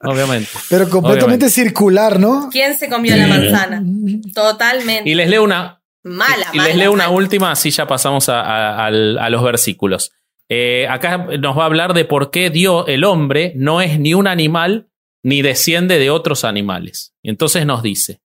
obviamente. 0.00 0.48
Pero 0.70 0.88
completamente 0.88 1.48
circular, 1.50 2.18
¿no? 2.18 2.48
¿Quién 2.50 2.76
se 2.76 2.88
comió 2.88 3.14
la 3.16 3.26
manzana? 3.26 3.82
Totalmente. 4.34 5.08
Y 5.08 5.14
les 5.14 5.28
leo 5.28 5.44
una. 5.44 5.80
Mala, 6.02 6.46
Y 6.52 6.58
les 6.58 6.76
leo 6.76 6.92
una 6.92 7.08
última, 7.08 7.50
así 7.52 7.70
ya 7.70 7.86
pasamos 7.86 8.28
a, 8.28 8.40
a- 8.42 8.86
al- 8.86 9.18
a 9.18 9.30
los 9.30 9.42
versículos. 9.42 10.10
Eh, 10.50 10.86
acá 10.90 11.16
nos 11.38 11.56
va 11.56 11.62
a 11.62 11.66
hablar 11.66 11.94
de 11.94 12.04
por 12.04 12.30
qué 12.30 12.50
Dios, 12.50 12.84
el 12.88 13.04
hombre, 13.04 13.52
no 13.56 13.80
es 13.80 13.98
ni 13.98 14.12
un 14.12 14.26
animal 14.26 14.88
ni 15.22 15.40
desciende 15.40 15.98
de 15.98 16.10
otros 16.10 16.44
animales. 16.44 17.14
Y 17.22 17.30
entonces 17.30 17.64
nos 17.64 17.82
dice: 17.82 18.20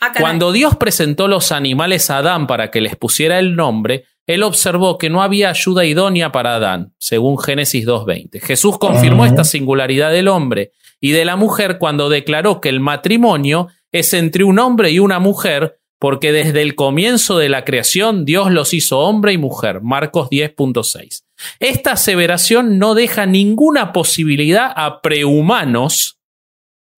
Ah. 0.00 0.12
Cuando 0.18 0.52
Dios 0.52 0.76
presentó 0.76 1.28
los 1.28 1.52
animales 1.52 2.10
a 2.10 2.18
Adán 2.18 2.46
para 2.46 2.70
que 2.70 2.80
les 2.80 2.96
pusiera 2.96 3.38
el 3.38 3.54
nombre, 3.54 4.04
él 4.26 4.42
observó 4.42 4.96
que 4.96 5.10
no 5.10 5.22
había 5.22 5.50
ayuda 5.50 5.84
idónea 5.84 6.30
para 6.30 6.54
Adán, 6.54 6.94
según 6.98 7.38
Génesis 7.38 7.86
2.20. 7.86 8.40
Jesús 8.40 8.78
confirmó 8.78 9.26
esta 9.26 9.44
singularidad 9.44 10.12
del 10.12 10.28
hombre 10.28 10.72
y 11.00 11.10
de 11.10 11.24
la 11.24 11.36
mujer 11.36 11.78
cuando 11.78 12.08
declaró 12.08 12.60
que 12.60 12.68
el 12.68 12.78
matrimonio 12.78 13.68
es 13.90 14.14
entre 14.14 14.44
un 14.44 14.58
hombre 14.58 14.90
y 14.90 15.00
una 15.00 15.18
mujer, 15.18 15.80
porque 15.98 16.30
desde 16.30 16.62
el 16.62 16.76
comienzo 16.76 17.38
de 17.38 17.48
la 17.48 17.64
creación 17.64 18.24
Dios 18.24 18.52
los 18.52 18.72
hizo 18.72 19.00
hombre 19.00 19.32
y 19.32 19.38
mujer. 19.38 19.80
Marcos 19.82 20.30
10.6. 20.30 21.24
Esta 21.58 21.92
aseveración 21.92 22.78
no 22.78 22.94
deja 22.94 23.26
ninguna 23.26 23.92
posibilidad 23.92 24.72
a 24.76 25.00
prehumanos 25.00 26.19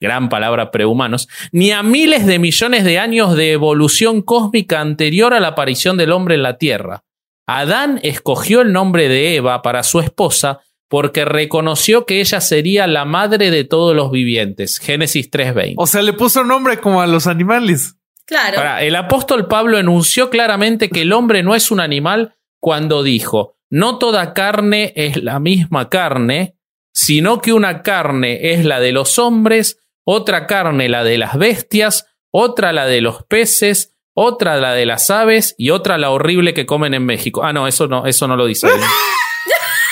gran 0.03 0.29
palabra 0.29 0.71
prehumanos, 0.71 1.29
ni 1.53 1.71
a 1.71 1.83
miles 1.83 2.27
de 2.27 2.39
millones 2.39 2.85
de 2.85 2.99
años 2.99 3.35
de 3.37 3.53
evolución 3.53 4.21
cósmica 4.21 4.81
anterior 4.81 5.33
a 5.33 5.41
la 5.41 5.49
aparición 5.49 5.97
del 5.97 6.13
hombre 6.13 6.35
en 6.35 6.43
la 6.43 6.59
Tierra. 6.59 7.05
Adán 7.47 8.01
escogió 8.03 8.61
el 8.61 8.73
nombre 8.73 9.09
de 9.09 9.37
Eva 9.37 9.63
para 9.63 9.83
su 9.83 10.01
esposa 10.01 10.61
porque 10.89 11.25
reconoció 11.25 12.05
que 12.05 12.21
ella 12.21 12.41
sería 12.41 12.87
la 12.87 13.07
madre 13.07 13.51
de 13.51 13.65
todos 13.65 13.97
los 13.97 14.11
vivientes. 14.11 14.79
Génesis 14.79 15.31
3:20. 15.31 15.75
O 15.79 15.87
sea, 15.87 16.03
le 16.03 16.13
puso 16.13 16.45
nombre 16.45 16.79
como 16.79 17.01
a 17.01 17.07
los 17.07 17.27
animales. 17.27 17.97
Claro. 18.27 18.59
Ahora, 18.59 18.83
el 18.83 18.95
apóstol 18.97 19.49
Pablo 19.49 19.79
enunció 19.79 20.29
claramente 20.29 20.91
que 20.91 21.03
el 21.03 21.13
hombre 21.13 21.43
no 21.43 21.55
es 21.55 21.71
un 21.71 21.81
animal 21.81 22.35
cuando 22.61 23.03
dijo, 23.03 23.57
no 23.71 23.99
toda 23.99 24.35
carne 24.35 24.93
es 24.97 25.23
la 25.23 25.41
misma 25.41 25.89
carne, 25.89 26.57
sino 26.93 27.41
que 27.41 27.53
una 27.53 27.83
carne 27.83 28.53
es 28.53 28.65
la 28.65 28.79
de 28.81 28.93
los 28.93 29.19
hombres, 29.19 29.79
otra 30.05 30.47
carne 30.47 30.89
la 30.89 31.05
de 31.05 31.19
las 31.19 31.37
bestias, 31.39 32.07
otra 32.31 32.73
la 32.73 32.87
de 32.87 33.01
los 33.01 33.25
peces, 33.25 33.95
otra 34.15 34.57
la 34.57 34.73
de 34.75 34.87
las 34.87 35.11
aves 35.11 35.55
y 35.59 35.71
otra 35.71 35.99
la 35.99 36.11
horrible 36.11 36.55
que 36.55 36.67
comen 36.67 36.95
en 36.95 37.05
México. 37.05 37.43
Ah, 37.45 37.53
no, 37.53 37.67
eso 37.69 37.87
no, 37.89 38.07
eso 38.07 38.27
no 38.29 38.37
lo 38.37 38.47
dice. 38.47 38.69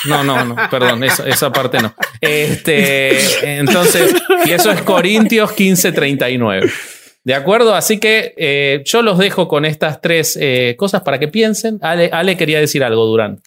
No, 0.07 0.25
no, 0.25 0.43
no, 0.47 0.57
perdón, 0.71 1.05
esa, 1.05 1.29
esa 1.29 1.53
parte 1.53 1.79
no. 1.79 1.95
Este, 2.23 3.59
entonces, 3.59 4.15
y 4.47 4.51
eso 4.53 4.71
es 4.71 4.81
Corintios 4.81 5.51
15:39. 5.51 6.73
¿De 7.23 7.35
acuerdo? 7.35 7.75
Así 7.75 7.99
que 7.99 8.33
eh, 8.39 8.83
yo 8.87 9.03
los 9.03 9.19
dejo 9.19 9.47
con 9.47 9.67
estas 9.67 10.01
tres 10.01 10.39
eh, 10.41 10.75
cosas 10.79 11.03
para 11.03 11.19
que 11.19 11.29
piensen. 11.29 11.79
Ale, 11.83 12.09
Ale 12.15 12.39
quería 12.39 12.61
decir 12.61 12.83
algo, 12.83 13.05
Durán. 13.05 13.43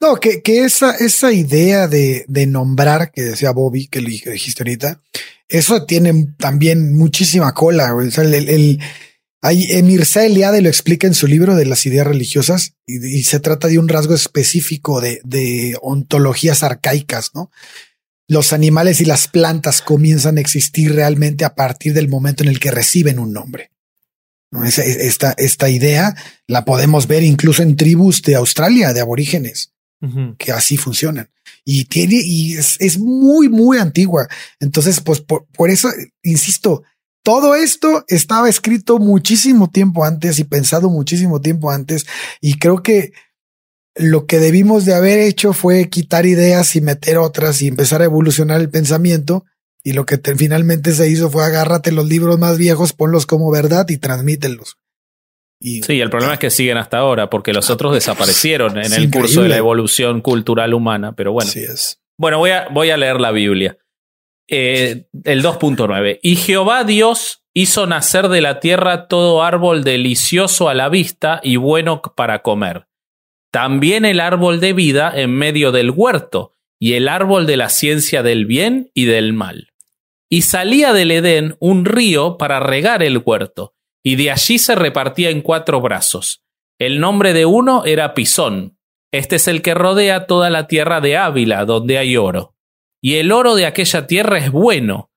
No, 0.00 0.14
que, 0.14 0.42
que 0.42 0.60
esa, 0.64 0.94
esa 0.94 1.32
idea 1.32 1.88
de, 1.88 2.24
de 2.28 2.46
nombrar 2.46 3.10
que 3.10 3.22
decía 3.22 3.50
Bobby, 3.50 3.88
que 3.88 4.00
lo 4.00 4.08
dij- 4.08 4.30
dijiste 4.30 4.62
ahorita, 4.62 5.00
eso 5.48 5.84
tiene 5.86 6.34
también 6.38 6.96
muchísima 6.96 7.52
cola. 7.52 7.90
güey. 7.92 8.08
O 8.08 8.10
sea, 8.10 8.24
el, 8.24 8.34
el- 8.34 8.80
Mircea 9.84 10.24
Eliade 10.24 10.62
lo 10.62 10.68
explica 10.70 11.06
en 11.06 11.12
su 11.14 11.26
libro 11.26 11.54
de 11.54 11.66
las 11.66 11.84
ideas 11.84 12.06
religiosas 12.06 12.74
y, 12.86 13.04
y 13.18 13.24
se 13.24 13.40
trata 13.40 13.68
de 13.68 13.78
un 13.78 13.88
rasgo 13.88 14.14
específico 14.14 15.00
de, 15.02 15.20
de 15.24 15.76
ontologías 15.82 16.62
arcaicas, 16.62 17.32
¿no? 17.34 17.50
Los 18.26 18.54
animales 18.54 19.02
y 19.02 19.04
las 19.04 19.28
plantas 19.28 19.82
comienzan 19.82 20.38
a 20.38 20.40
existir 20.40 20.94
realmente 20.94 21.44
a 21.44 21.54
partir 21.54 21.92
del 21.92 22.08
momento 22.08 22.42
en 22.42 22.48
el 22.48 22.58
que 22.58 22.70
reciben 22.70 23.18
un 23.18 23.34
nombre. 23.34 23.70
¿no? 24.50 24.64
Esa- 24.64 24.82
Esta, 24.84 25.34
esta 25.36 25.68
idea 25.68 26.16
la 26.46 26.64
podemos 26.64 27.06
ver 27.06 27.22
incluso 27.22 27.62
en 27.62 27.76
tribus 27.76 28.22
de 28.22 28.36
Australia, 28.36 28.94
de 28.94 29.00
aborígenes 29.02 29.72
que 30.38 30.52
así 30.52 30.78
funcionan. 30.78 31.30
Y 31.64 31.84
tiene, 31.86 32.16
y 32.22 32.54
es, 32.54 32.76
es 32.80 32.98
muy, 32.98 33.48
muy 33.48 33.78
antigua. 33.78 34.28
Entonces, 34.60 35.00
pues 35.00 35.20
por, 35.20 35.46
por 35.46 35.70
eso, 35.70 35.88
insisto, 36.22 36.82
todo 37.22 37.54
esto 37.54 38.04
estaba 38.08 38.48
escrito 38.48 38.98
muchísimo 38.98 39.70
tiempo 39.70 40.04
antes 40.04 40.38
y 40.38 40.44
pensado 40.44 40.90
muchísimo 40.90 41.40
tiempo 41.40 41.70
antes. 41.70 42.06
Y 42.40 42.58
creo 42.58 42.82
que 42.82 43.12
lo 43.96 44.26
que 44.26 44.38
debimos 44.40 44.84
de 44.84 44.94
haber 44.94 45.20
hecho 45.20 45.52
fue 45.52 45.88
quitar 45.88 46.26
ideas 46.26 46.74
y 46.76 46.80
meter 46.80 47.16
otras 47.16 47.62
y 47.62 47.68
empezar 47.68 48.02
a 48.02 48.06
evolucionar 48.06 48.60
el 48.60 48.68
pensamiento. 48.70 49.44
Y 49.82 49.92
lo 49.92 50.04
que 50.06 50.18
te- 50.18 50.34
finalmente 50.34 50.92
se 50.94 51.08
hizo 51.08 51.30
fue 51.30 51.44
agárrate 51.44 51.92
los 51.92 52.06
libros 52.08 52.38
más 52.38 52.58
viejos, 52.58 52.92
ponlos 52.92 53.26
como 53.26 53.50
verdad 53.50 53.86
y 53.88 53.98
transmítelos. 53.98 54.76
Y 55.66 55.82
Sí, 55.82 55.98
el 55.98 56.10
problema 56.10 56.34
es 56.34 56.38
que 56.38 56.50
siguen 56.50 56.76
hasta 56.76 56.98
ahora, 56.98 57.30
porque 57.30 57.54
los 57.54 57.70
otros 57.70 57.94
desaparecieron 57.94 58.76
en 58.76 58.92
el 58.92 59.10
curso 59.10 59.42
de 59.42 59.48
la 59.48 59.56
evolución 59.56 60.20
cultural 60.20 60.74
humana. 60.74 61.16
Pero 61.16 61.32
bueno, 61.32 61.48
así 61.48 61.60
es. 61.60 62.02
Bueno, 62.18 62.36
voy 62.36 62.50
a, 62.50 62.68
voy 62.70 62.90
a 62.90 62.98
leer 62.98 63.18
la 63.18 63.30
Biblia. 63.30 63.78
Eh, 64.46 65.06
el 65.24 65.42
2.9. 65.42 66.18
Y 66.22 66.36
Jehová 66.36 66.84
Dios 66.84 67.44
hizo 67.54 67.86
nacer 67.86 68.28
de 68.28 68.42
la 68.42 68.60
tierra 68.60 69.08
todo 69.08 69.42
árbol 69.42 69.84
delicioso 69.84 70.68
a 70.68 70.74
la 70.74 70.90
vista 70.90 71.40
y 71.42 71.56
bueno 71.56 72.02
para 72.14 72.42
comer. 72.42 72.86
También 73.50 74.04
el 74.04 74.20
árbol 74.20 74.60
de 74.60 74.74
vida 74.74 75.12
en 75.14 75.30
medio 75.30 75.72
del 75.72 75.90
huerto 75.90 76.52
y 76.78 76.92
el 76.92 77.08
árbol 77.08 77.46
de 77.46 77.56
la 77.56 77.70
ciencia 77.70 78.22
del 78.22 78.44
bien 78.44 78.90
y 78.92 79.06
del 79.06 79.32
mal. 79.32 79.68
Y 80.28 80.42
salía 80.42 80.92
del 80.92 81.10
Edén 81.10 81.56
un 81.58 81.86
río 81.86 82.36
para 82.36 82.60
regar 82.60 83.02
el 83.02 83.22
huerto, 83.24 83.73
y 84.04 84.16
de 84.16 84.30
allí 84.30 84.58
se 84.58 84.74
repartía 84.74 85.30
en 85.30 85.40
cuatro 85.40 85.80
brazos. 85.80 86.42
El 86.78 87.00
nombre 87.00 87.32
de 87.32 87.46
uno 87.46 87.84
era 87.84 88.14
Pisón, 88.14 88.76
este 89.14 89.36
es 89.36 89.46
el 89.46 89.62
que 89.62 89.74
rodea 89.74 90.26
toda 90.26 90.50
la 90.50 90.66
tierra 90.66 91.00
de 91.00 91.16
Ávila, 91.16 91.64
donde 91.66 91.98
hay 91.98 92.16
oro. 92.16 92.56
Y 93.00 93.14
el 93.14 93.30
oro 93.30 93.54
de 93.54 93.64
aquella 93.64 94.08
tierra 94.08 94.38
es 94.38 94.50
bueno. 94.50 95.12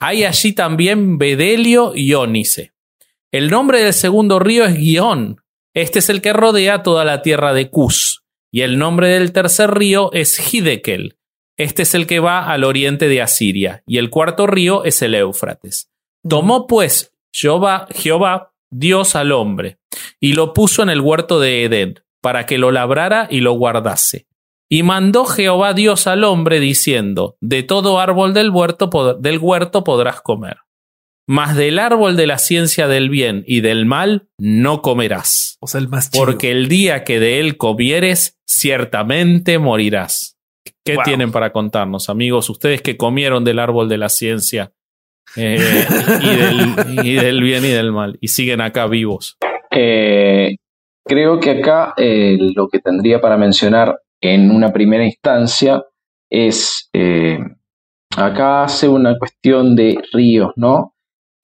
Hay 0.00 0.24
allí 0.24 0.54
también 0.54 1.18
bedelio 1.18 1.92
y 1.94 2.14
ónice. 2.14 2.72
El 3.30 3.50
nombre 3.50 3.82
del 3.84 3.92
segundo 3.92 4.38
río 4.38 4.64
es 4.64 4.76
Guión. 4.78 5.42
Este 5.74 5.98
es 5.98 6.08
el 6.08 6.22
que 6.22 6.32
rodea 6.32 6.82
toda 6.82 7.04
la 7.04 7.20
tierra 7.20 7.52
de 7.52 7.68
Cus. 7.68 8.24
Y 8.50 8.62
el 8.62 8.78
nombre 8.78 9.08
del 9.08 9.32
tercer 9.32 9.72
río 9.74 10.10
es 10.14 10.54
Hidekel. 10.54 11.18
Este 11.58 11.82
es 11.82 11.94
el 11.94 12.06
que 12.06 12.20
va 12.20 12.50
al 12.50 12.64
oriente 12.64 13.08
de 13.08 13.20
Asiria. 13.20 13.82
Y 13.86 13.98
el 13.98 14.08
cuarto 14.08 14.46
río 14.46 14.84
es 14.84 15.02
el 15.02 15.14
Éufrates. 15.14 15.90
Tomó 16.26 16.66
pues 16.66 17.13
Jehová, 17.34 17.88
Jehová 17.90 18.52
Dios 18.70 19.16
al 19.16 19.32
hombre 19.32 19.78
y 20.20 20.34
lo 20.34 20.52
puso 20.54 20.82
en 20.82 20.88
el 20.90 21.00
huerto 21.00 21.40
de 21.40 21.64
Edén 21.64 21.94
para 22.22 22.46
que 22.46 22.58
lo 22.58 22.70
labrara 22.70 23.26
y 23.30 23.40
lo 23.40 23.52
guardase. 23.52 24.26
Y 24.70 24.82
mandó 24.82 25.24
Jehová 25.26 25.74
Dios 25.74 26.06
al 26.06 26.24
hombre 26.24 26.58
diciendo, 26.60 27.36
de 27.40 27.62
todo 27.62 28.00
árbol 28.00 28.32
del 28.34 28.50
huerto, 28.50 28.88
del 29.20 29.38
huerto 29.38 29.84
podrás 29.84 30.22
comer, 30.22 30.58
mas 31.28 31.54
del 31.54 31.78
árbol 31.78 32.16
de 32.16 32.26
la 32.26 32.38
ciencia 32.38 32.88
del 32.88 33.10
bien 33.10 33.44
y 33.46 33.60
del 33.60 33.84
mal 33.84 34.28
no 34.38 34.80
comerás, 34.80 35.58
O 35.60 35.66
sea, 35.66 35.80
el 35.80 35.88
más 35.88 36.10
chido. 36.10 36.24
porque 36.24 36.50
el 36.50 36.68
día 36.68 37.04
que 37.04 37.20
de 37.20 37.40
él 37.40 37.56
comieres, 37.56 38.38
ciertamente 38.48 39.58
morirás. 39.58 40.38
¿Qué 40.84 40.94
Wow. 40.94 41.04
tienen 41.04 41.30
para 41.32 41.52
contarnos, 41.52 42.08
amigos? 42.08 42.48
Ustedes 42.48 42.80
que 42.80 42.96
comieron 42.96 43.44
del 43.44 43.58
árbol 43.58 43.88
de 43.88 43.98
la 43.98 44.08
ciencia 44.08 44.72
eh, 45.36 45.58
y, 46.22 46.36
del, 46.36 47.06
y, 47.06 47.14
del, 47.14 47.42
bien 47.42 47.64
y 47.64 47.68
del 47.68 47.92
mal, 47.92 48.16
y 48.20 48.28
siguen 48.28 48.60
acá 48.60 48.86
vivos. 48.86 49.36
Eh, 49.70 50.56
creo 51.04 51.40
que 51.40 51.50
acá 51.50 51.94
eh, 51.96 52.36
lo 52.54 52.68
que 52.68 52.78
tendría 52.78 53.20
para 53.20 53.36
mencionar 53.36 53.98
en 54.20 54.50
una 54.50 54.72
primera 54.72 55.04
instancia 55.04 55.82
es, 56.30 56.88
eh, 56.92 57.38
acá 58.16 58.64
hace 58.64 58.88
una 58.88 59.18
cuestión 59.18 59.74
de 59.76 59.98
ríos, 60.12 60.52
¿no? 60.56 60.94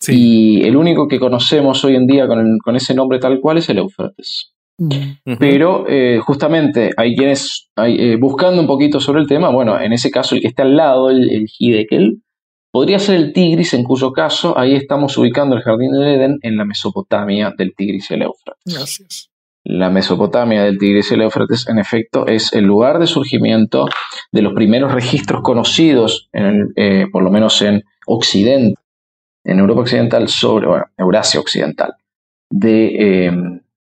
Sí. 0.01 0.61
Y 0.61 0.63
el 0.67 0.77
único 0.77 1.09
que 1.09 1.21
conocemos 1.21 1.85
hoy 1.85 1.95
en 1.97 2.07
día 2.07 2.27
con, 2.27 2.39
el- 2.39 2.59
con 2.65 2.75
ese 2.77 2.95
nombre 2.95 3.19
tal 3.19 3.39
cual 3.41 3.59
es 3.59 3.69
el 3.69 3.79
Éufrates. 3.79 4.55
Ujú. 4.79 5.37
Pero 5.39 5.85
eh, 5.89 6.21
justamente 6.23 6.91
hay 6.97 7.15
quienes, 7.15 7.69
hay, 7.77 7.97
eh, 8.01 8.17
buscando 8.17 8.63
un 8.63 8.67
poquito 8.67 8.99
sobre 8.99 9.21
el 9.21 9.27
tema, 9.29 9.51
bueno, 9.51 9.79
en 9.79 9.93
ese 9.93 10.11
caso 10.11 10.35
el 10.35 10.41
que 10.41 10.49
está 10.49 10.63
al 10.63 10.75
lado, 10.75 11.11
el, 11.11 11.31
el 11.31 11.47
Hidekel, 11.59 12.23
podría 12.71 12.99
ser 12.99 13.17
el 13.17 13.33
Tigris, 13.33 13.75
en 13.75 13.85
cuyo 13.85 14.13
caso 14.13 14.59
ahí 14.59 14.75
estamos 14.75 15.17
ubicando 15.19 15.57
el 15.57 15.63
jardín 15.63 15.93
del 15.93 16.07
Edén 16.07 16.39
en 16.43 16.57
la 16.57 16.65
Mesopotamia 16.65 17.53
del 17.57 17.75
Tigris 17.75 18.11
y 18.11 18.15
el 18.15 18.23
Éufrates. 18.23 18.63
Gracias. 18.65 19.31
La 19.63 19.91
Mesopotamia 19.91 20.63
del 20.65 20.79
Tigris 20.79 21.11
y 21.11 21.15
el 21.15 21.23
Éufrates, 21.23 21.69
en 21.69 21.79
efecto, 21.79 22.27
es 22.27 22.53
el 22.55 22.65
lugar 22.65 22.99
de 22.99 23.07
surgimiento 23.07 23.87
de 24.33 24.43
los 24.43 24.55
primeros 24.55 24.93
registros 24.93 25.43
conocidos, 25.43 26.29
en 26.33 26.45
el, 26.45 26.73
eh, 26.77 27.07
por 27.13 27.23
lo 27.23 27.31
menos 27.31 27.61
en 27.61 27.83
Occidente, 28.07 28.81
en 29.45 29.59
Europa 29.59 29.83
Occidental, 29.83 30.29
sobre, 30.29 30.67
bueno, 30.67 30.85
Eurasia 30.97 31.41
Occidental, 31.41 31.95
de, 32.51 33.27
eh, 33.27 33.33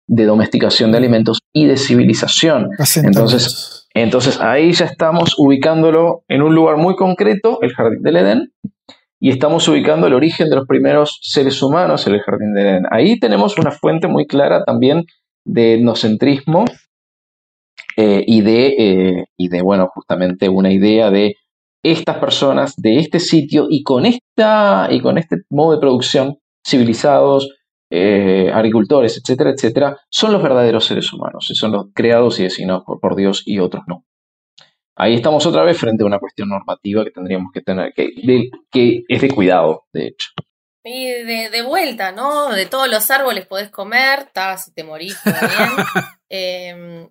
de 0.07 0.25
domesticación 0.25 0.93
de 0.93 0.99
alimentos 0.99 1.41
y 1.53 1.67
de 1.67 1.77
civilización. 1.77 2.71
Entonces, 3.03 3.87
entonces 3.93 4.41
ahí 4.41 4.73
ya 4.73 4.87
estamos 4.87 5.35
ubicándolo 5.39 6.23
en 6.29 6.43
un 6.43 6.55
lugar 6.55 6.77
muy 6.77 6.97
concreto, 6.97 7.59
el 7.63 7.75
Jardín 7.75 8.03
del 8.03 8.17
Edén, 8.17 8.53
y 9.18 9.30
estamos 9.30 9.66
ubicando 9.68 10.06
el 10.06 10.14
origen 10.14 10.51
de 10.51 10.56
los 10.56 10.66
primeros 10.66 11.18
seres 11.22 11.62
humanos 11.62 12.06
en 12.06 12.14
el 12.14 12.20
Jardín 12.20 12.52
del 12.52 12.66
Edén. 12.66 12.82
Ahí 12.90 13.18
tenemos 13.18 13.59
una 13.59 13.70
fuente 13.70 14.09
muy 14.09 14.26
clara 14.26 14.64
también 14.64 15.05
de 15.44 15.74
etnocentrismo 15.74 16.64
eh, 17.97 18.22
y, 18.26 18.43
de, 18.43 18.66
eh, 18.66 19.24
y 19.38 19.48
de, 19.48 19.62
bueno, 19.62 19.88
justamente 19.94 20.48
una 20.48 20.72
idea 20.72 21.10
de 21.10 21.34
estas 21.82 22.18
personas 22.18 22.74
de 22.76 22.98
este 22.98 23.20
sitio 23.20 23.66
y 23.70 23.82
con, 23.82 24.05
esta, 24.06 24.88
y 24.90 25.01
con 25.01 25.18
este 25.18 25.36
modo 25.51 25.72
de 25.72 25.80
producción, 25.80 26.36
civilizados, 26.66 27.48
eh, 27.90 28.51
agricultores, 28.52 29.16
etcétera, 29.16 29.51
etcétera, 29.51 29.97
son 30.10 30.32
los 30.32 30.43
verdaderos 30.43 30.84
seres 30.84 31.12
humanos, 31.12 31.48
son 31.55 31.72
los 31.72 31.86
creados 31.94 32.40
y 32.40 32.43
designados 32.43 32.82
por 33.01 33.14
Dios 33.14 33.44
y 33.47 33.60
otros 33.60 33.84
no. 33.86 34.05
Ahí 34.97 35.14
estamos 35.14 35.44
otra 35.47 35.62
vez 35.62 35.78
frente 35.78 36.02
a 36.02 36.06
una 36.06 36.18
cuestión 36.18 36.48
normativa 36.48 37.05
que 37.05 37.10
tendríamos 37.10 37.52
que 37.52 37.60
tener, 37.60 37.93
que, 37.94 38.09
de- 38.23 38.51
que 38.70 39.05
es 39.09 39.20
de 39.20 39.28
cuidado, 39.31 39.85
de 39.93 40.06
hecho. 40.09 40.31
Y 40.82 41.06
de, 41.06 41.51
de 41.51 41.62
vuelta, 41.62 42.12
¿no? 42.12 42.51
De 42.51 42.64
todos 42.66 42.89
los 42.89 43.10
árboles 43.10 43.47
podés 43.47 43.70
comer, 43.70 44.31
ta, 44.32 44.56
si 44.56 44.73
te 44.73 44.85
morís, 44.85 45.16
todo 45.23 45.35
bien. 45.35 45.70
Eh, 46.28 47.09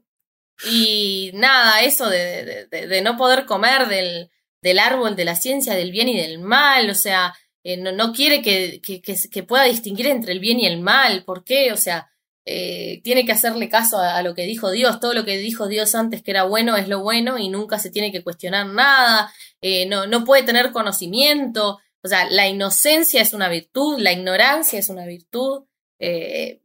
y 0.70 1.32
nada, 1.36 1.82
eso 1.82 2.10
de, 2.10 2.44
de- 2.46 2.68
de- 2.68 2.88
de 2.88 3.02
no 3.02 3.18
poder 3.18 3.46
comer 3.46 3.88
del, 3.88 4.30
del 4.62 4.80
árbol 4.80 5.16
de 5.16 5.26
la 5.26 5.36
ciencia, 5.36 5.74
del 5.74 5.92
bien 5.92 6.10
y 6.10 6.18
del 6.18 6.40
mal, 6.40 6.90
o 6.90 6.94
sea, 6.96 7.34
eh, 7.64 7.78
no, 7.78 7.92
no 7.92 8.12
quiere 8.14 8.42
que, 8.42 8.82
que, 8.82 9.02
que, 9.02 9.16
que 9.32 9.44
pueda 9.44 9.64
distinguir 9.66 10.08
entre 10.08 10.32
el 10.34 10.40
bien 10.40 10.60
y 10.60 10.66
el 10.66 10.80
mal, 10.82 11.24
¿por 11.24 11.44
qué? 11.44 11.72
O 11.72 11.78
sea, 11.78 12.10
eh, 12.48 13.02
tiene 13.04 13.26
que 13.26 13.32
hacerle 13.32 13.70
caso 13.70 13.98
a, 14.00 14.22
lo 14.22 14.36
que 14.36 14.44
dijo 14.44 14.70
Dios, 14.70 15.00
todo 15.00 15.14
lo 15.16 15.26
que 15.26 15.38
dijo 15.38 15.68
Dios 15.68 15.96
antes 15.96 16.22
que 16.22 16.30
era 16.30 16.44
bueno 16.44 16.78
es 16.78 16.88
lo 16.88 17.02
bueno 17.02 17.40
y 17.40 17.50
nunca 17.50 17.80
se 17.80 17.90
tiene 17.90 18.12
que 18.12 18.24
cuestionar 18.24 18.68
nada, 18.68 19.34
eh, 19.62 19.88
no, 19.88 20.06
no 20.06 20.24
puede 20.24 20.44
tener 20.44 20.72
conocimiento, 20.72 21.80
o 22.04 22.08
sea, 22.08 22.30
la 22.30 22.48
inocencia 22.48 23.22
es 23.24 23.34
una 23.34 23.50
virtud, 23.50 24.00
la 24.00 24.12
ignorancia 24.12 24.78
es 24.80 24.90
una 24.90 25.06
virtud. 25.06 25.64
eh, 26.00 26.62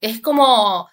es 0.00 0.20
como. 0.20 0.88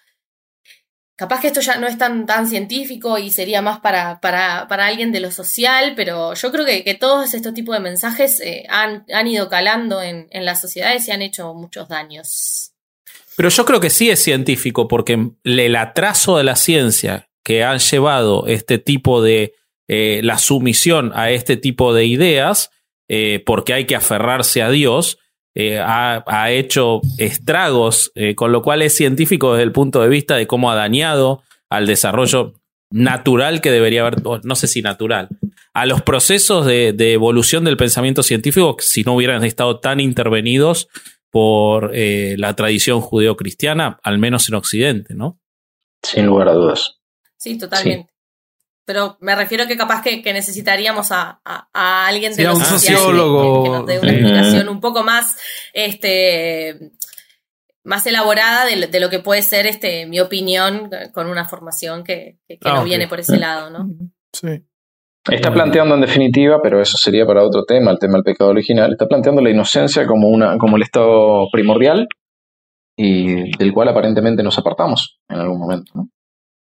Capaz 1.16 1.40
que 1.40 1.48
esto 1.48 1.60
ya 1.60 1.76
no 1.76 1.86
es 1.86 1.98
tan, 1.98 2.26
tan 2.26 2.48
científico 2.48 3.18
y 3.18 3.30
sería 3.30 3.62
más 3.62 3.80
para, 3.80 4.20
para, 4.20 4.66
para 4.68 4.86
alguien 4.86 5.12
de 5.12 5.20
lo 5.20 5.30
social, 5.30 5.94
pero 5.94 6.34
yo 6.34 6.50
creo 6.50 6.64
que, 6.64 6.82
que 6.84 6.94
todos 6.94 7.34
estos 7.34 7.54
tipos 7.54 7.74
de 7.74 7.80
mensajes 7.80 8.42
han, 8.68 9.04
han 9.12 9.26
ido 9.28 9.48
calando 9.48 10.02
en, 10.02 10.26
en 10.30 10.44
las 10.44 10.60
sociedades 10.60 11.06
y 11.06 11.12
han 11.12 11.22
hecho 11.22 11.54
muchos 11.54 11.88
daños. 11.88 12.71
Pero 13.36 13.48
yo 13.48 13.64
creo 13.64 13.80
que 13.80 13.90
sí 13.90 14.10
es 14.10 14.22
científico, 14.22 14.88
porque 14.88 15.30
el 15.44 15.76
atraso 15.76 16.36
de 16.36 16.44
la 16.44 16.56
ciencia 16.56 17.28
que 17.44 17.64
han 17.64 17.78
llevado 17.78 18.46
este 18.46 18.78
tipo 18.78 19.22
de 19.22 19.54
eh, 19.88 20.20
la 20.22 20.38
sumisión 20.38 21.12
a 21.14 21.30
este 21.30 21.56
tipo 21.56 21.92
de 21.92 22.06
ideas, 22.06 22.70
eh, 23.08 23.42
porque 23.44 23.74
hay 23.74 23.84
que 23.84 23.96
aferrarse 23.96 24.62
a 24.62 24.70
Dios, 24.70 25.18
eh, 25.54 25.78
ha, 25.78 26.24
ha 26.26 26.50
hecho 26.50 27.00
estragos, 27.18 28.12
con 28.36 28.52
lo 28.52 28.62
cual 28.62 28.80
es 28.80 28.96
científico 28.96 29.52
desde 29.52 29.64
el 29.64 29.72
punto 29.72 30.00
de 30.00 30.08
vista 30.08 30.36
de 30.36 30.46
cómo 30.46 30.70
ha 30.70 30.74
dañado 30.74 31.42
al 31.68 31.86
desarrollo 31.86 32.54
natural 32.90 33.60
que 33.60 33.70
debería 33.70 34.02
haber, 34.02 34.22
no 34.44 34.54
sé 34.54 34.66
si 34.66 34.82
natural, 34.82 35.28
a 35.74 35.84
los 35.84 36.02
procesos 36.02 36.64
de, 36.64 36.92
de 36.92 37.12
evolución 37.12 37.64
del 37.64 37.76
pensamiento 37.76 38.22
científico 38.22 38.76
si 38.78 39.02
no 39.02 39.14
hubieran 39.14 39.44
estado 39.44 39.80
tan 39.80 40.00
intervenidos 40.00 40.88
por 41.32 41.90
eh, 41.94 42.34
la 42.38 42.54
tradición 42.54 43.00
judeocristiana, 43.00 43.98
al 44.02 44.18
menos 44.18 44.48
en 44.50 44.54
Occidente, 44.54 45.14
¿no? 45.14 45.40
Sin 46.02 46.26
lugar 46.26 46.48
a 46.48 46.52
dudas. 46.52 47.00
Sí, 47.38 47.56
totalmente. 47.58 48.12
Pero 48.84 49.16
me 49.20 49.34
refiero 49.34 49.66
que 49.66 49.76
capaz 49.76 50.02
que, 50.02 50.22
que 50.22 50.32
necesitaríamos 50.32 51.10
a, 51.10 51.40
a, 51.44 51.68
a 51.72 52.06
alguien 52.06 52.32
de 52.32 52.36
Sí, 52.36 52.44
a 52.44 52.48
los 52.50 52.58
un 52.58 52.64
que- 52.64 52.68
sociólogo. 52.70 53.62
que, 53.64 53.70
nos 53.70 53.86
dé 53.86 53.98
una 53.98 54.12
explicación 54.12 54.68
un 54.68 54.80
poco 54.80 55.02
más, 55.04 55.38
este, 55.72 56.90
más 57.84 58.04
elaborada 58.06 58.66
de, 58.66 58.76
lo- 58.76 58.86
de 58.88 59.00
lo 59.00 59.08
que 59.08 59.20
puede 59.20 59.42
ser 59.42 59.66
este, 59.66 60.04
mi 60.06 60.20
opinión 60.20 60.90
con 61.14 61.28
una 61.28 61.48
formación 61.48 62.04
que, 62.04 62.38
que, 62.46 62.58
que 62.58 62.68
Ah, 62.68 62.74
no 62.74 62.80
ok. 62.80 62.84
viene 62.86 63.08
por 63.08 63.20
ese 63.20 63.38
lado, 63.38 63.70
¿no? 63.70 63.88
Sí. 64.32 64.62
Está 65.30 65.52
planteando 65.52 65.94
en 65.94 66.00
definitiva, 66.00 66.60
pero 66.62 66.80
eso 66.80 66.96
sería 66.96 67.24
para 67.26 67.44
otro 67.44 67.64
tema, 67.64 67.90
el 67.92 67.98
tema 67.98 68.14
del 68.14 68.24
pecado 68.24 68.50
original, 68.50 68.90
está 68.92 69.06
planteando 69.06 69.40
la 69.40 69.50
inocencia 69.50 70.06
como, 70.06 70.28
una, 70.28 70.58
como 70.58 70.76
el 70.76 70.82
estado 70.82 71.46
primordial 71.52 72.08
y 72.96 73.56
del 73.56 73.72
cual 73.72 73.88
aparentemente 73.88 74.42
nos 74.42 74.58
apartamos 74.58 75.20
en 75.28 75.38
algún 75.38 75.58
momento. 75.60 75.92
¿no? 75.94 76.08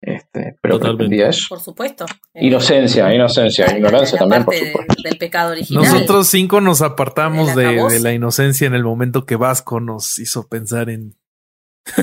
Este, 0.01 0.57
pero 0.63 0.79
Totalmente. 0.79 1.27
eso. 1.29 1.47
Por 1.49 1.59
supuesto. 1.61 2.07
Eh, 2.35 2.47
Inocencia, 2.47 3.13
inocencia, 3.13 3.67
la- 3.67 3.79
ignorancia 3.79 4.15
la 4.15 4.19
también, 4.21 4.45
por 4.45 4.55
de- 4.55 5.03
del 5.03 5.19
pecado 5.19 5.51
original. 5.53 5.83
Nosotros 5.83 6.29
cinco 6.29 6.61
nos 6.61 6.83
apartamos 6.83 7.57
de 7.57 7.99
la 8.01 8.13
inocencia 8.13 8.67
en 8.69 8.75
el 8.75 8.85
momento 8.85 9.25
que 9.27 9.35
Vasco 9.35 9.81
nos 9.81 10.21
hizo 10.21 10.47
pensar 10.49 10.89
en, 10.91 11.17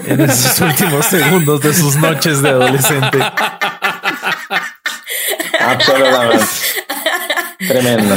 en 0.08 0.20
esos 0.20 0.60
últimos 0.60 1.06
segundos 1.06 1.62
de 1.62 1.74
sus 1.74 1.96
noches 1.96 2.42
de 2.42 2.50
adolescente. 2.50 3.20
Absolutamente. 5.68 6.46
Tremendo. 7.68 8.16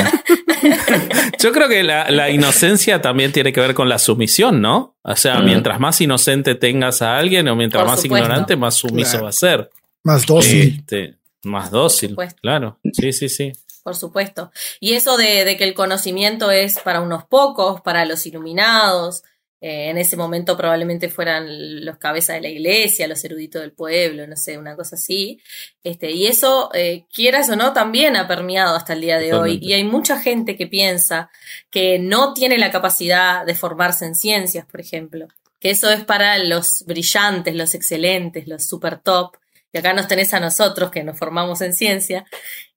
Yo 1.39 1.52
creo 1.52 1.68
que 1.68 1.82
la, 1.82 2.10
la 2.10 2.31
inocencia 2.31 3.01
también 3.01 3.32
tiene 3.32 3.52
que 3.52 3.60
ver 3.60 3.74
con 3.74 3.89
la 3.89 3.98
sumisión, 3.98 4.60
¿no? 4.60 4.97
O 5.02 5.14
sea, 5.16 5.39
Mm. 5.40 5.44
mientras 5.44 5.78
más 5.81 6.01
inocente 6.01 6.55
tengas 6.55 7.02
a 7.02 7.16
alguien 7.18 7.47
o 7.48 7.55
mientras 7.56 7.82
Por 7.82 7.90
más 7.90 8.01
supuesto. 8.02 8.24
ignorante, 8.24 8.56
más 8.56 8.74
sumiso 8.74 9.10
Claro. 9.12 9.24
va 9.24 9.28
a 9.31 9.32
ser. 9.32 9.70
Más 10.02 10.27
dócil. 10.27 10.77
Este, 10.81 11.14
más 11.44 11.70
dócil, 11.70 12.16
claro. 12.40 12.78
Sí, 12.93 13.12
sí, 13.12 13.28
sí. 13.28 13.52
Por 13.85 13.94
supuesto. 13.94 14.51
Y 14.81 14.94
eso 14.94 15.16
de, 15.16 15.44
de 15.44 15.56
que 15.56 15.64
el 15.64 15.74
conocimiento 15.74 16.51
es 16.51 16.78
para 16.81 17.01
unos 17.01 17.24
pocos, 17.24 17.81
para 17.82 18.05
los 18.05 18.27
iluminados, 18.27 19.23
eh, 19.60 19.88
en 19.88 19.96
ese 19.96 20.16
momento 20.16 20.56
probablemente 20.56 21.08
fueran 21.08 21.84
los 21.84 21.96
cabezas 21.96 22.36
de 22.36 22.42
la 22.42 22.48
iglesia, 22.48 23.08
los 23.08 23.24
eruditos 23.24 23.62
del 23.62 23.72
pueblo, 23.72 24.26
no 24.26 24.36
sé, 24.36 24.58
una 24.58 24.76
cosa 24.76 24.96
así. 24.96 25.40
Este, 25.82 26.10
y 26.10 26.26
eso, 26.26 26.70
eh, 26.74 27.06
quieras 27.12 27.48
o 27.48 27.56
no, 27.56 27.72
también 27.72 28.16
ha 28.16 28.28
permeado 28.28 28.76
hasta 28.76 28.92
el 28.92 29.00
día 29.00 29.18
de 29.18 29.32
hoy. 29.32 29.58
Y 29.62 29.72
hay 29.72 29.84
mucha 29.84 30.20
gente 30.20 30.56
que 30.56 30.66
piensa 30.66 31.30
que 31.70 31.98
no 31.98 32.34
tiene 32.34 32.58
la 32.58 32.70
capacidad 32.70 33.46
de 33.46 33.54
formarse 33.54 34.04
en 34.04 34.14
ciencias, 34.14 34.66
por 34.66 34.80
ejemplo. 34.80 35.26
Que 35.58 35.70
eso 35.70 35.90
es 35.90 36.04
para 36.04 36.38
los 36.38 36.84
brillantes, 36.86 37.54
los 37.54 37.74
excelentes, 37.74 38.46
los 38.46 38.66
super 38.66 38.98
top. 38.98 39.36
Y 39.72 39.78
acá 39.78 39.94
nos 39.94 40.06
tenés 40.06 40.34
a 40.34 40.40
nosotros 40.40 40.90
que 40.90 41.02
nos 41.02 41.18
formamos 41.18 41.62
en 41.62 41.72
ciencia 41.72 42.26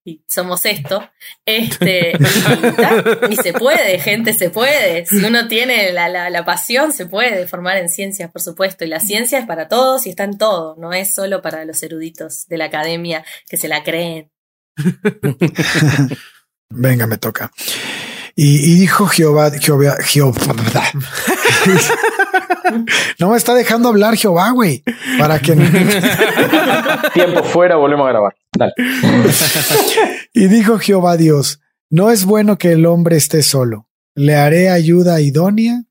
y 0.04 0.24
somos 0.28 0.66
esto. 0.66 1.08
Este, 1.46 2.14
y, 3.30 3.36
se 3.36 3.54
puede, 3.54 4.00
gente, 4.00 4.34
se 4.34 4.50
puede. 4.50 5.06
Si 5.06 5.24
uno 5.24 5.48
tiene 5.48 5.92
la, 5.92 6.10
la, 6.10 6.30
la 6.30 6.46
pasión, 6.46 6.94
se 6.94 7.06
puede 7.06 7.48
formar 7.48 7.78
en 7.78 7.90
ciencias, 7.90 8.32
por 8.32 8.42
supuesto. 8.42 8.86
Y 8.86 8.88
la 8.88 9.00
ciencia 9.00 9.40
es 9.40 9.46
para 9.46 9.68
todos 9.68 10.08
y 10.08 10.10
está 10.10 10.24
en 10.24 10.38
todo, 10.38 10.76
no 10.78 10.94
es 10.94 11.14
solo 11.14 11.42
para 11.42 11.66
los 11.66 11.82
eruditos 11.84 12.48
de 12.48 12.58
la 12.58 12.66
academia 12.66 13.24
que 13.48 13.58
se 13.58 13.68
la 13.68 13.84
creen. 13.84 14.32
Venga, 16.70 17.08
me 17.08 17.18
toca. 17.18 17.52
Y, 18.36 18.72
y 18.72 18.80
dijo 18.80 19.08
Jehová, 19.08 19.52
Jehová, 19.52 19.98
Jehová. 20.02 20.40
no 23.20 23.30
me 23.30 23.38
está 23.38 23.54
dejando 23.54 23.90
hablar 23.90 24.16
Jehová, 24.16 24.52
güey. 24.52 24.84
Para 25.18 25.40
que 25.40 25.56
Tiempo 27.14 27.44
fuera, 27.44 27.76
volvemos 27.76 28.08
a 28.08 28.10
grabar. 28.10 28.36
Y 30.34 30.48
dijo 30.48 30.78
Jehová 30.78 31.18
Dios, 31.18 31.60
no 31.90 32.12
es 32.12 32.24
bueno 32.26 32.58
que 32.58 32.74
el 32.74 32.86
hombre 32.86 33.18
esté 33.18 33.42
solo. 33.42 33.88
le 34.16 34.36
haré 34.36 34.70
ayuda 34.70 35.22
idónea 35.22 35.86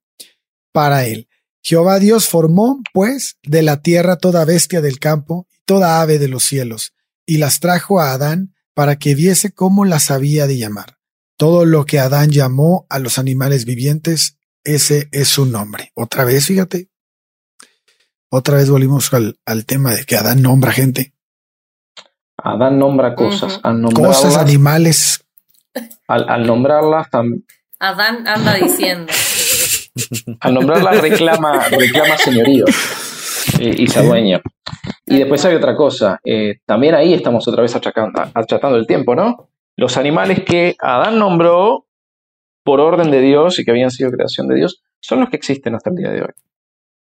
para 0.72 1.06
él. 1.06 1.28
Jehová 1.62 1.98
Dios 1.98 2.28
formó, 2.28 2.80
pues, 2.92 3.36
de 3.42 3.62
la 3.62 3.82
tierra 3.82 4.16
toda 4.16 4.44
bestia 4.44 4.80
del 4.80 4.98
campo 4.98 5.46
y 5.50 5.58
toda 5.64 6.00
ave 6.00 6.18
de 6.18 6.28
los 6.28 6.44
cielos, 6.44 6.94
y 7.26 7.38
las 7.38 7.60
trajo 7.60 8.00
a 8.00 8.12
Adán 8.12 8.54
para 8.74 8.96
que 8.96 9.14
viese 9.14 9.50
cómo 9.52 9.84
las 9.84 10.10
había 10.10 10.46
de 10.46 10.56
llamar. 10.56 10.98
Todo 11.36 11.64
lo 11.64 11.84
que 11.84 11.98
Adán 11.98 12.30
llamó 12.30 12.86
a 12.88 12.98
los 12.98 13.18
animales 13.18 13.64
vivientes, 13.64 14.38
ese 14.64 15.08
es 15.12 15.28
su 15.28 15.46
nombre. 15.46 15.92
Otra 15.94 16.24
vez, 16.24 16.46
fíjate. 16.46 16.90
Otra 18.30 18.56
vez 18.56 18.70
volvimos 18.70 19.12
al, 19.12 19.38
al 19.44 19.64
tema 19.64 19.94
de 19.94 20.04
que 20.04 20.16
Adán 20.16 20.42
nombra 20.42 20.72
gente. 20.72 21.14
Adán 22.42 22.78
nombra 22.78 23.14
cosas. 23.14 23.60
Al 23.62 23.82
Cosas, 23.92 24.36
animales. 24.36 25.24
al, 26.06 26.28
al 26.28 26.46
nombrarlas, 26.46 27.08
tam- 27.10 27.42
Adán 27.80 28.26
anda 28.26 28.54
diciendo. 28.54 29.12
al 30.40 30.54
nombrarlas 30.54 31.00
reclama, 31.00 31.68
reclama 31.68 32.16
señorío 32.18 32.64
eh, 33.58 33.74
y 33.78 33.86
se 33.88 33.98
adueña. 33.98 34.40
Y 35.06 35.18
después 35.18 35.44
hay 35.44 35.54
otra 35.56 35.74
cosa. 35.76 36.20
eh, 36.24 36.58
también 36.66 36.94
ahí 36.94 37.12
estamos 37.14 37.46
otra 37.48 37.62
vez 37.62 37.74
achacando, 37.74 38.22
achatando 38.34 38.76
el 38.78 38.86
tiempo, 38.86 39.14
¿no? 39.14 39.48
Los 39.76 39.96
animales 39.96 40.42
que 40.44 40.76
Adán 40.80 41.18
nombró 41.18 41.86
por 42.64 42.80
orden 42.80 43.10
de 43.10 43.20
Dios 43.20 43.58
y 43.58 43.64
que 43.64 43.70
habían 43.70 43.90
sido 43.90 44.10
creación 44.10 44.48
de 44.48 44.56
Dios 44.56 44.82
son 45.00 45.20
los 45.20 45.30
que 45.30 45.36
existen 45.36 45.74
hasta 45.74 45.90
el 45.90 45.96
día 45.96 46.10
de 46.10 46.22
hoy. 46.22 46.30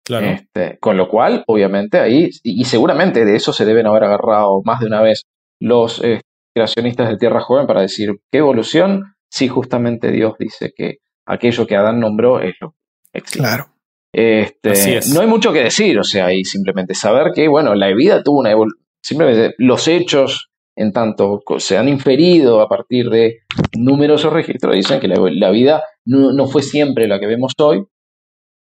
Claro. 0.04 0.26
Este, 0.26 0.78
con 0.78 0.96
lo 0.96 1.08
cual, 1.08 1.44
obviamente, 1.46 1.98
ahí, 1.98 2.30
y, 2.42 2.62
y 2.62 2.64
seguramente 2.64 3.24
de 3.24 3.36
eso 3.36 3.52
se 3.52 3.64
deben 3.64 3.86
haber 3.86 4.04
agarrado 4.04 4.62
más 4.64 4.80
de 4.80 4.86
una 4.86 5.02
vez 5.02 5.24
los 5.60 6.02
eh, 6.02 6.20
creacionistas 6.54 7.08
de 7.08 7.16
Tierra 7.16 7.40
Joven 7.40 7.66
para 7.66 7.82
decir, 7.82 8.12
¿qué 8.30 8.38
evolución? 8.38 9.14
Si 9.30 9.48
justamente 9.48 10.10
Dios 10.10 10.34
dice 10.38 10.72
que 10.74 10.98
aquello 11.26 11.66
que 11.66 11.76
Adán 11.76 12.00
nombró 12.00 12.40
es 12.40 12.54
lo 12.60 12.74
que 13.12 13.18
existe. 13.18 13.40
Claro. 13.40 13.66
Este, 14.12 14.70
Así 14.70 14.94
es. 14.94 15.14
No 15.14 15.20
hay 15.20 15.26
mucho 15.26 15.52
que 15.52 15.62
decir, 15.62 15.98
o 15.98 16.04
sea, 16.04 16.32
y 16.32 16.44
simplemente 16.44 16.94
saber 16.94 17.32
que, 17.34 17.48
bueno, 17.48 17.74
la 17.74 17.88
vida 17.94 18.22
tuvo 18.22 18.40
una 18.40 18.50
evolución. 18.50 18.82
Simplemente 19.02 19.54
los 19.58 19.86
hechos, 19.86 20.50
en 20.76 20.92
tanto 20.92 21.42
se 21.58 21.76
han 21.76 21.88
inferido 21.88 22.60
a 22.60 22.68
partir 22.68 23.10
de 23.10 23.40
numerosos 23.76 24.32
registros, 24.32 24.74
dicen 24.74 25.00
que 25.00 25.08
la, 25.08 25.16
la 25.30 25.50
vida 25.50 25.82
no, 26.04 26.32
no 26.32 26.46
fue 26.46 26.62
siempre 26.62 27.06
la 27.06 27.20
que 27.20 27.26
vemos 27.26 27.52
hoy. 27.58 27.84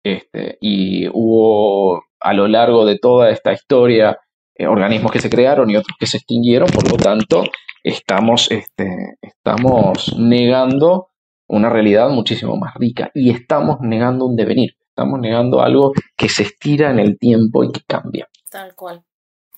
Este, 0.03 0.59
y 0.61 1.09
hubo 1.09 2.05
a 2.21 2.33
lo 2.33 2.49
largo 2.49 2.85
de 2.87 2.99
toda 2.99 3.31
esta 3.31 3.53
historia 3.53 4.19
eh, 4.55 4.67
organismos 4.67 5.13
que 5.13 5.21
se 5.21 5.31
crearon 5.31 5.71
y 5.71 5.77
otros 5.77 5.97
que 5.99 6.07
se 6.07 6.19
extinguieron, 6.19 6.69
por 6.69 6.91
lo 6.91 6.97
tanto, 6.97 7.45
estamos, 7.83 8.51
este, 8.51 9.17
estamos 9.23 10.15
negando 10.19 11.09
una 11.49 11.69
realidad 11.69 12.11
muchísimo 12.11 12.57
más 12.57 12.75
rica 12.75 13.11
y 13.15 13.31
estamos 13.31 13.79
negando 13.81 14.27
un 14.27 14.37
devenir, 14.37 14.77
estamos 14.89 15.19
negando 15.19 15.63
algo 15.63 15.93
que 16.17 16.29
se 16.29 16.45
estira 16.45 16.91
en 16.91 16.99
el 16.99 17.19
tiempo 17.19 17.65
y 17.65 17.73
que 17.73 17.81
cambia. 17.87 18.29
Tal 18.51 18.75
cual. 18.75 19.03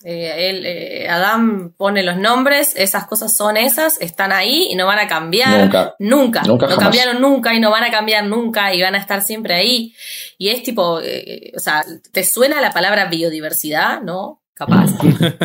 Eh, 0.05 0.51
él, 0.51 0.67
eh, 0.67 1.09
Adán 1.09 1.73
pone 1.77 2.03
los 2.03 2.17
nombres, 2.17 2.73
esas 2.77 3.07
cosas 3.07 3.37
son 3.37 3.57
esas, 3.57 4.01
están 4.01 4.33
ahí 4.33 4.69
y 4.71 4.75
no 4.75 4.87
van 4.87 4.99
a 4.99 5.07
cambiar. 5.07 5.61
Nunca. 5.61 5.95
Nunca. 5.99 6.43
Nunca, 6.43 6.67
no 6.67 6.75
jamás. 6.75 6.79
cambiaron 6.79 7.21
nunca 7.21 7.55
y 7.55 7.61
no 7.61 7.71
van 7.71 7.85
a 7.85 7.91
cambiar 7.91 8.25
nunca 8.25 8.75
y 8.75 8.83
van 8.83 8.95
a 8.95 8.99
estar 8.99 9.23
siempre 9.23 9.55
ahí. 9.55 9.95
Y 10.39 10.49
es 10.49 10.63
tipo, 10.63 11.01
eh, 11.01 11.53
o 11.57 11.61
sea, 11.61 11.85
¿te 12.11 12.25
suena 12.25 12.61
la 12.61 12.73
palabra 12.73 13.07
biodiversidad? 13.07 14.03
¿No? 14.03 14.41
Capaz. 14.55 14.91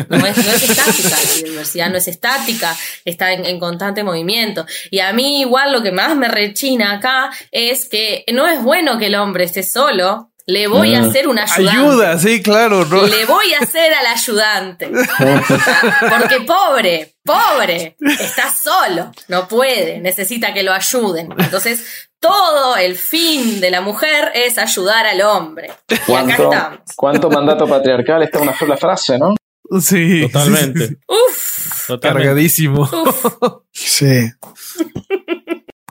No 0.08 0.26
es, 0.26 0.36
no 0.36 0.52
es 0.52 0.70
estática, 0.70 1.10
la 1.10 1.42
biodiversidad 1.42 1.90
no 1.90 1.96
es 1.96 2.08
estática, 2.08 2.74
está 3.04 3.32
en, 3.32 3.44
en 3.44 3.58
constante 3.60 4.02
movimiento. 4.02 4.66
Y 4.90 5.00
a 5.00 5.12
mí 5.12 5.40
igual 5.40 5.72
lo 5.72 5.82
que 5.82 5.92
más 5.92 6.16
me 6.16 6.28
rechina 6.28 6.92
acá 6.92 7.30
es 7.50 7.88
que 7.88 8.24
no 8.32 8.46
es 8.46 8.62
bueno 8.62 8.98
que 8.98 9.06
el 9.06 9.14
hombre 9.16 9.44
esté 9.44 9.62
solo, 9.62 10.30
le 10.48 10.66
voy 10.66 10.94
a 10.94 11.02
Mm. 11.02 11.08
hacer 11.10 11.28
una 11.28 11.42
ayudante. 11.44 11.78
Ayuda, 11.80 12.18
sí, 12.18 12.42
claro. 12.42 12.84
¿no? 12.86 13.06
Le 13.06 13.24
voy 13.26 13.52
a 13.52 13.58
hacer 13.62 13.92
al 13.92 14.06
ayudante. 14.06 14.90
Porque 16.18 16.40
pobre, 16.46 17.14
pobre, 17.22 17.96
está 18.18 18.50
solo, 18.50 19.12
no 19.28 19.46
puede, 19.46 20.00
necesita 20.00 20.52
que 20.54 20.62
lo 20.62 20.72
ayuden. 20.72 21.28
Entonces, 21.38 22.08
todo 22.18 22.76
el 22.76 22.96
fin 22.96 23.60
de 23.60 23.70
la 23.70 23.80
mujer 23.82 24.32
es 24.34 24.56
ayudar 24.58 25.06
al 25.06 25.20
hombre. 25.20 25.70
Y 25.88 25.94
acá 25.94 26.02
¿Cuánto, 26.06 26.32
estamos. 26.52 26.78
cuánto 26.96 27.30
mandato 27.30 27.66
patriarcal 27.68 28.22
está 28.22 28.38
en 28.38 28.44
una 28.44 28.58
sola 28.58 28.76
frase, 28.78 29.18
no? 29.18 29.34
Sí. 29.80 30.22
Totalmente. 30.22 30.80
sí, 30.80 30.86
sí, 30.86 30.94
sí. 30.94 31.02
Uf, 31.06 31.86
Totalmente. 31.88 32.24
Cargadísimo. 32.24 32.82
uf. 32.82 33.24
Sí. 33.72 34.30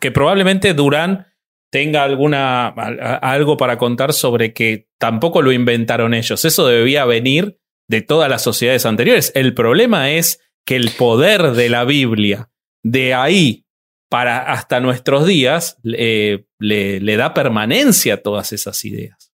que 0.01 0.11
probablemente 0.11 0.73
Durán 0.73 1.27
tenga 1.71 2.03
alguna 2.03 2.67
algo 2.67 3.57
para 3.57 3.77
contar 3.77 4.13
sobre 4.13 4.53
que 4.53 4.87
tampoco 4.97 5.41
lo 5.41 5.51
inventaron 5.51 6.13
ellos. 6.13 6.45
Eso 6.45 6.67
debía 6.67 7.05
venir 7.05 7.59
de 7.87 8.01
todas 8.01 8.29
las 8.29 8.41
sociedades 8.41 8.85
anteriores. 8.85 9.31
El 9.35 9.53
problema 9.53 10.11
es 10.11 10.39
que 10.65 10.75
el 10.75 10.91
poder 10.91 11.51
de 11.51 11.69
la 11.69 11.85
Biblia, 11.85 12.49
de 12.83 13.13
ahí 13.13 13.65
para 14.09 14.51
hasta 14.51 14.79
nuestros 14.79 15.25
días, 15.25 15.77
eh, 15.83 16.45
le, 16.59 16.99
le 16.99 17.17
da 17.17 17.33
permanencia 17.33 18.15
a 18.15 18.17
todas 18.17 18.53
esas 18.53 18.83
ideas. 18.85 19.33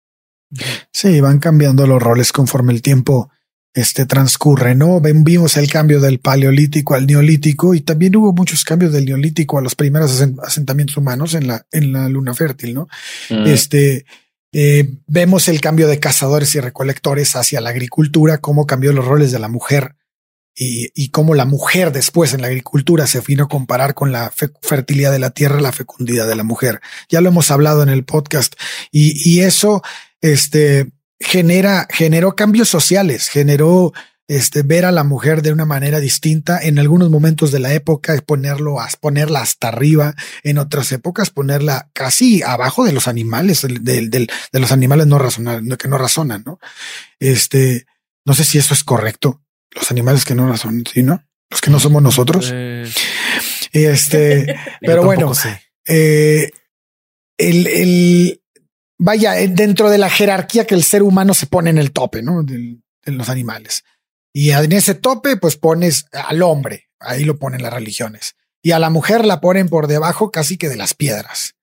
Sí, 0.91 1.21
van 1.21 1.39
cambiando 1.39 1.85
los 1.85 2.01
roles 2.01 2.31
conforme 2.31 2.73
el 2.73 2.81
tiempo 2.81 3.29
este 3.73 4.05
transcurre, 4.05 4.73
¿no? 4.73 4.99
Vimos 4.99 5.55
el 5.57 5.69
cambio 5.69 5.99
del 5.99 6.19
paleolítico 6.19 6.95
al 6.95 7.05
neolítico 7.05 7.75
y 7.75 7.81
también 7.81 8.15
hubo 8.15 8.33
muchos 8.33 8.63
cambios 8.63 8.91
del 8.91 9.05
neolítico 9.05 9.57
a 9.59 9.61
los 9.61 9.75
primeros 9.75 10.19
asen- 10.19 10.39
asentamientos 10.43 10.97
humanos 10.97 11.35
en 11.35 11.47
la, 11.47 11.65
en 11.71 11.93
la 11.93 12.09
luna 12.09 12.33
fértil, 12.33 12.73
¿no? 12.73 12.87
Mm. 13.29 13.45
Este, 13.45 14.05
eh, 14.51 14.89
vemos 15.05 15.47
el 15.47 15.61
cambio 15.61 15.87
de 15.87 15.99
cazadores 15.99 16.55
y 16.55 16.59
recolectores 16.59 17.35
hacia 17.35 17.61
la 17.61 17.69
agricultura, 17.69 18.39
cómo 18.39 18.65
cambió 18.65 18.91
los 18.91 19.05
roles 19.05 19.31
de 19.31 19.37
la 19.37 19.47
mujer 19.49 19.95
y, 20.55 20.89
y 20.95 21.09
cómo 21.11 21.35
la 21.35 21.45
mujer 21.45 21.91
después 21.91 22.33
en 22.33 22.41
la 22.41 22.47
agricultura 22.47 23.05
se 23.05 23.21
vino 23.21 23.43
a 23.43 23.47
comparar 23.49 23.93
con 23.93 24.11
la 24.11 24.31
fe- 24.31 24.49
fertilidad 24.63 25.11
de 25.11 25.19
la 25.19 25.29
tierra, 25.29 25.61
la 25.61 25.71
fecundidad 25.71 26.27
de 26.27 26.35
la 26.35 26.43
mujer. 26.43 26.81
Ya 27.07 27.21
lo 27.21 27.29
hemos 27.29 27.51
hablado 27.51 27.83
en 27.83 27.89
el 27.89 28.03
podcast 28.03 28.55
y, 28.91 29.13
y 29.29 29.41
eso, 29.41 29.83
este, 30.21 30.91
genera, 31.19 31.87
generó 31.89 32.35
cambios 32.35 32.69
sociales, 32.69 33.29
generó 33.29 33.93
este, 34.27 34.61
ver 34.61 34.85
a 34.85 34.91
la 34.91 35.03
mujer 35.03 35.41
de 35.41 35.51
una 35.51 35.65
manera 35.65 35.99
distinta. 35.99 36.59
En 36.61 36.77
algunos 36.77 37.09
momentos 37.09 37.51
de 37.51 37.59
la 37.59 37.73
época, 37.73 38.15
ponerlo, 38.25 38.79
a- 38.79 38.87
ponerla 39.01 39.41
hasta 39.41 39.69
arriba. 39.69 40.13
En 40.43 40.59
otras 40.59 40.91
épocas, 40.91 41.31
ponerla 41.31 41.89
casi 41.93 42.43
abajo 42.43 42.85
de 42.85 42.91
los 42.93 43.07
animales, 43.07 43.63
del, 43.63 43.83
del- 43.83 44.09
del- 44.11 44.29
de 44.51 44.59
los 44.59 44.71
animales 44.71 45.07
no 45.07 45.17
razonan, 45.17 45.67
que 45.79 45.87
no 45.87 45.97
razonan, 45.97 46.43
¿no? 46.45 46.59
Este, 47.19 47.85
no 48.25 48.33
sé 48.35 48.43
si 48.43 48.59
eso 48.59 48.73
es 48.75 48.83
correcto. 48.83 49.41
Los 49.71 49.89
animales 49.91 50.25
que 50.25 50.35
no 50.35 50.47
razonan, 50.47 50.83
¿sí, 50.91 51.01
no? 51.01 51.23
Los 51.49 51.61
que 51.61 51.71
no 51.71 51.79
somos 51.79 52.01
nosotros. 52.03 52.51
Eh, 52.53 52.87
Este, 53.73 54.55
pero 54.81 55.03
bueno, 55.03 55.21
eh, 55.87 56.51
el, 57.37 57.65
el- 57.67 58.38
vaya, 58.99 59.39
eh, 59.39 59.47
dentro 59.47 59.89
de 59.89 59.97
la 59.97 60.09
jerarquía 60.09 60.67
que 60.67 60.75
el 60.75 60.83
ser 60.83 61.01
humano 61.01 61.33
se 61.33 61.47
pone 61.47 61.69
en 61.71 61.77
el 61.79 61.91
tope, 61.91 62.21
¿no? 62.21 62.43
De 62.43 62.77
los 63.05 63.29
animales. 63.29 63.83
Y 64.33 64.51
en 64.51 64.71
ese 64.73 64.93
tope, 64.93 65.37
pues 65.37 65.55
pones 65.55 66.05
al 66.11 66.43
hombre, 66.43 66.89
ahí 66.99 67.23
lo 67.23 67.39
ponen 67.39 67.63
las 67.63 67.73
religiones. 67.73 68.35
Y 68.61 68.71
a 68.71 68.79
la 68.79 68.89
mujer 68.91 69.25
la 69.25 69.41
ponen 69.41 69.69
por 69.69 69.87
debajo 69.87 70.29
casi 70.29 70.57
que 70.57 70.69
de 70.69 70.75
las 70.75 70.93
piedras. 70.93 71.55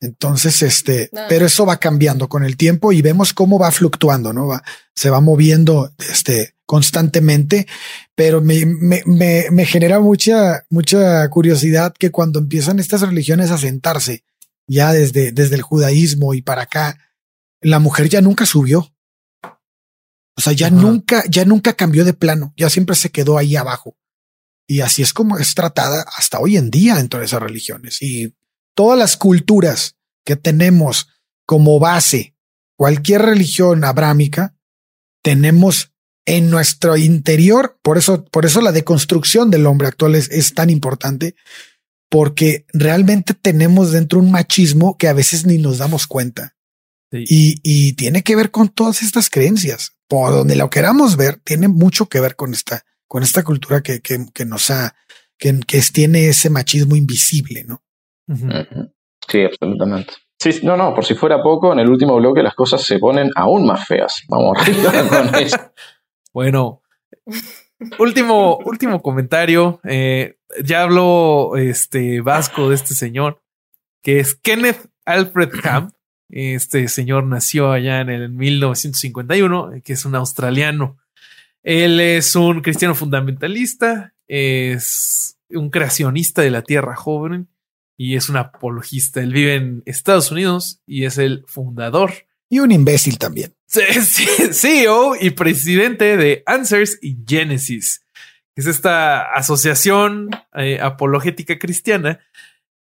Entonces, 0.00 0.62
este, 0.62 1.10
No. 1.12 1.20
pero 1.28 1.44
eso 1.46 1.66
va 1.66 1.76
cambiando 1.76 2.28
con 2.28 2.42
el 2.42 2.56
tiempo 2.56 2.90
y 2.92 3.02
vemos 3.02 3.34
cómo 3.34 3.58
va 3.58 3.70
fluctuando, 3.70 4.32
¿no? 4.32 4.46
Va, 4.46 4.62
se 4.94 5.10
va 5.10 5.20
moviendo, 5.20 5.92
este, 5.98 6.54
constantemente, 6.64 7.66
pero 8.14 8.40
me, 8.40 8.64
me, 8.64 9.02
me, 9.04 9.44
me 9.50 9.66
genera 9.66 10.00
mucha, 10.00 10.64
mucha 10.70 11.28
curiosidad 11.28 11.92
que 11.98 12.10
cuando 12.10 12.38
empiezan 12.38 12.78
estas 12.78 13.02
religiones 13.02 13.50
a 13.50 13.58
sentarse, 13.58 14.24
ya 14.70 14.92
desde, 14.92 15.32
desde 15.32 15.56
el 15.56 15.62
judaísmo 15.62 16.32
y 16.32 16.42
para 16.42 16.62
acá, 16.62 16.96
la 17.60 17.80
mujer 17.80 18.08
ya 18.08 18.20
nunca 18.20 18.46
subió. 18.46 18.94
O 19.42 20.40
sea, 20.40 20.52
ya 20.52 20.68
Ajá. 20.68 20.76
nunca, 20.76 21.24
ya 21.28 21.44
nunca 21.44 21.72
cambió 21.72 22.04
de 22.04 22.14
plano, 22.14 22.54
ya 22.56 22.70
siempre 22.70 22.94
se 22.94 23.10
quedó 23.10 23.36
ahí 23.36 23.56
abajo. 23.56 23.96
Y 24.68 24.82
así 24.82 25.02
es 25.02 25.12
como 25.12 25.38
es 25.38 25.56
tratada 25.56 26.04
hasta 26.16 26.38
hoy 26.38 26.56
en 26.56 26.70
día 26.70 26.94
dentro 26.94 27.18
de 27.18 27.26
esas 27.26 27.42
religiones. 27.42 28.00
Y 28.00 28.36
todas 28.76 28.96
las 28.96 29.16
culturas 29.16 29.96
que 30.24 30.36
tenemos 30.36 31.08
como 31.46 31.80
base, 31.80 32.36
cualquier 32.76 33.22
religión 33.22 33.82
abrámica, 33.82 34.54
tenemos 35.22 35.92
en 36.26 36.48
nuestro 36.48 36.96
interior, 36.96 37.76
por 37.82 37.98
eso, 37.98 38.24
por 38.24 38.46
eso 38.46 38.60
la 38.60 38.70
deconstrucción 38.70 39.50
del 39.50 39.66
hombre 39.66 39.88
actual 39.88 40.14
es, 40.14 40.30
es 40.30 40.54
tan 40.54 40.70
importante, 40.70 41.34
porque 42.10 42.66
realmente 42.72 43.34
tenemos 43.34 43.92
dentro 43.92 44.18
un 44.18 44.30
machismo 44.30 44.98
que 44.98 45.08
a 45.08 45.12
veces 45.14 45.46
ni 45.46 45.56
nos 45.58 45.78
damos 45.78 46.06
cuenta. 46.06 46.56
Sí. 47.10 47.24
Y, 47.26 47.60
y 47.62 47.92
tiene 47.94 48.22
que 48.22 48.36
ver 48.36 48.50
con 48.50 48.68
todas 48.68 49.02
estas 49.02 49.30
creencias. 49.30 49.96
Por 50.08 50.32
donde 50.32 50.56
lo 50.56 50.68
queramos 50.68 51.16
ver, 51.16 51.36
tiene 51.44 51.68
mucho 51.68 52.06
que 52.06 52.20
ver 52.20 52.34
con 52.34 52.52
esta, 52.52 52.84
con 53.06 53.22
esta 53.22 53.44
cultura 53.44 53.80
que, 53.80 54.00
que, 54.00 54.26
que 54.34 54.44
nos 54.44 54.70
ha, 54.70 54.96
que, 55.38 55.58
que 55.66 55.80
tiene 55.92 56.28
ese 56.28 56.50
machismo 56.50 56.96
invisible, 56.96 57.64
¿no? 57.64 57.82
Sí, 59.28 59.42
absolutamente. 59.44 60.14
Sí, 60.38 60.60
no, 60.64 60.76
no, 60.76 60.94
por 60.94 61.04
si 61.04 61.14
fuera 61.14 61.42
poco, 61.42 61.72
en 61.72 61.78
el 61.78 61.88
último 61.88 62.16
bloque 62.16 62.42
las 62.42 62.54
cosas 62.54 62.82
se 62.82 62.98
ponen 62.98 63.30
aún 63.36 63.66
más 63.66 63.86
feas. 63.86 64.24
Vamos 64.28 64.58
arriba 64.58 64.92
con 65.08 65.34
eso. 65.36 65.72
Bueno, 66.32 66.82
último, 67.98 68.58
último 68.58 69.02
comentario. 69.02 69.80
Eh, 69.84 70.38
ya 70.64 70.82
habló 70.82 71.56
este 71.56 72.20
Vasco 72.20 72.68
de 72.68 72.74
este 72.74 72.94
señor, 72.94 73.42
que 74.02 74.20
es 74.20 74.34
Kenneth 74.34 74.88
Alfred 75.04 75.50
Camp. 75.62 75.94
Este 76.28 76.86
señor 76.88 77.24
nació 77.24 77.72
allá 77.72 78.00
en 78.00 78.10
el 78.10 78.30
1951, 78.30 79.72
que 79.84 79.94
es 79.94 80.04
un 80.04 80.14
australiano. 80.14 80.98
Él 81.62 82.00
es 82.00 82.36
un 82.36 82.60
cristiano 82.60 82.94
fundamentalista, 82.94 84.14
es 84.28 85.38
un 85.50 85.70
creacionista 85.70 86.42
de 86.42 86.50
la 86.50 86.62
tierra 86.62 86.94
joven 86.94 87.48
y 87.96 88.16
es 88.16 88.28
un 88.28 88.36
apologista. 88.36 89.20
Él 89.20 89.32
vive 89.32 89.56
en 89.56 89.82
Estados 89.86 90.30
Unidos 90.30 90.80
y 90.86 91.04
es 91.04 91.18
el 91.18 91.44
fundador. 91.46 92.12
Y 92.50 92.58
un 92.58 92.72
imbécil 92.72 93.16
también. 93.16 93.54
CEO 94.52 95.14
y 95.18 95.30
presidente 95.30 96.16
de 96.16 96.42
Answers 96.44 96.98
y 97.00 97.16
Genesis. 97.26 98.04
Es 98.56 98.66
esta 98.66 99.32
asociación 99.32 100.30
eh, 100.54 100.80
apologética 100.82 101.58
cristiana 101.58 102.18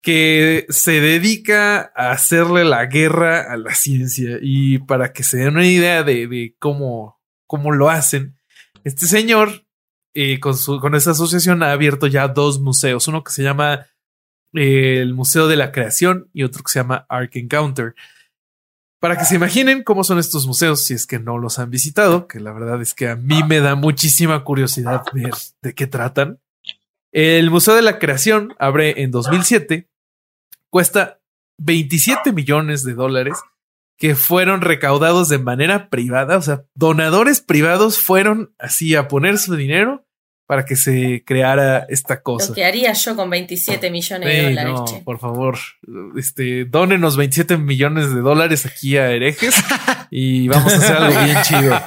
que 0.01 0.65
se 0.69 1.01
dedica 1.01 1.91
a 1.93 2.11
hacerle 2.11 2.63
la 2.63 2.85
guerra 2.85 3.51
a 3.51 3.57
la 3.57 3.75
ciencia. 3.75 4.39
Y 4.41 4.79
para 4.79 5.11
que 5.11 5.23
se 5.23 5.37
den 5.37 5.55
una 5.55 5.67
idea 5.67 6.03
de, 6.03 6.55
cómo, 6.59 7.19
cómo 7.45 7.73
lo 7.73 7.89
hacen, 7.89 8.37
este 8.85 9.05
señor 9.05 9.65
eh, 10.13 10.39
con, 10.39 10.55
su, 10.57 10.79
con 10.79 10.95
esa 10.95 11.11
asociación 11.11 11.61
ha 11.61 11.73
abierto 11.73 12.07
ya 12.07 12.29
dos 12.29 12.61
museos, 12.61 13.07
uno 13.09 13.23
que 13.23 13.33
se 13.33 13.43
llama 13.43 13.85
eh, 14.53 14.99
el 15.01 15.13
Museo 15.13 15.49
de 15.49 15.57
la 15.57 15.73
Creación 15.73 16.29
y 16.33 16.43
otro 16.43 16.63
que 16.63 16.71
se 16.71 16.79
llama 16.79 17.05
Ark 17.09 17.31
Encounter. 17.35 17.93
Para 18.99 19.17
que 19.17 19.25
se 19.25 19.35
imaginen 19.35 19.83
cómo 19.83 20.03
son 20.03 20.17
estos 20.17 20.47
museos, 20.47 20.83
si 20.83 20.95
es 20.95 21.05
que 21.05 21.19
no 21.19 21.37
los 21.37 21.59
han 21.59 21.69
visitado, 21.69 22.27
que 22.27 22.39
la 22.39 22.51
verdad 22.51 22.81
es 22.81 22.95
que 22.95 23.09
a 23.09 23.15
mí 23.15 23.43
me 23.43 23.59
da 23.59 23.75
muchísima 23.75 24.43
curiosidad 24.43 25.03
ver 25.13 25.33
de 25.61 25.75
qué 25.75 25.85
tratan. 25.85 26.39
El 27.11 27.51
Museo 27.51 27.75
de 27.75 27.83
la 27.83 27.99
Creación 27.99 28.55
abre 28.57 29.03
en 29.03 29.11
2007, 29.11 29.87
cuesta 30.69 31.19
27 31.59 32.31
millones 32.31 32.83
de 32.83 32.95
dólares 32.95 33.37
que 33.97 34.15
fueron 34.15 34.61
recaudados 34.61 35.29
de 35.29 35.39
manera 35.39 35.89
privada, 35.89 36.37
o 36.37 36.41
sea, 36.41 36.65
donadores 36.75 37.41
privados 37.41 37.99
fueron 37.99 38.53
así 38.59 38.95
a 38.95 39.07
poner 39.07 39.37
su 39.37 39.55
dinero 39.55 40.06
para 40.47 40.63
que 40.63 40.77
se 40.77 41.23
creara 41.25 41.85
esta 41.89 42.21
cosa. 42.21 42.49
Lo 42.49 42.55
que 42.55 42.63
haría 42.63 42.93
yo 42.93 43.15
con 43.15 43.29
27 43.29 43.91
millones 43.91 44.29
de 44.29 44.43
dólares. 44.43 44.73
No, 44.73 44.85
por 45.03 45.19
favor, 45.19 45.57
este, 46.17 46.63
dónenos 46.63 47.17
27 47.17 47.57
millones 47.57 48.13
de 48.15 48.21
dólares 48.21 48.65
aquí 48.65 48.97
a 48.97 49.11
herejes 49.11 49.55
y 50.09 50.47
vamos 50.47 50.73
a 50.73 50.77
hacer 50.77 50.95
algo 50.95 51.23
bien 51.23 51.37
chido. 51.43 51.79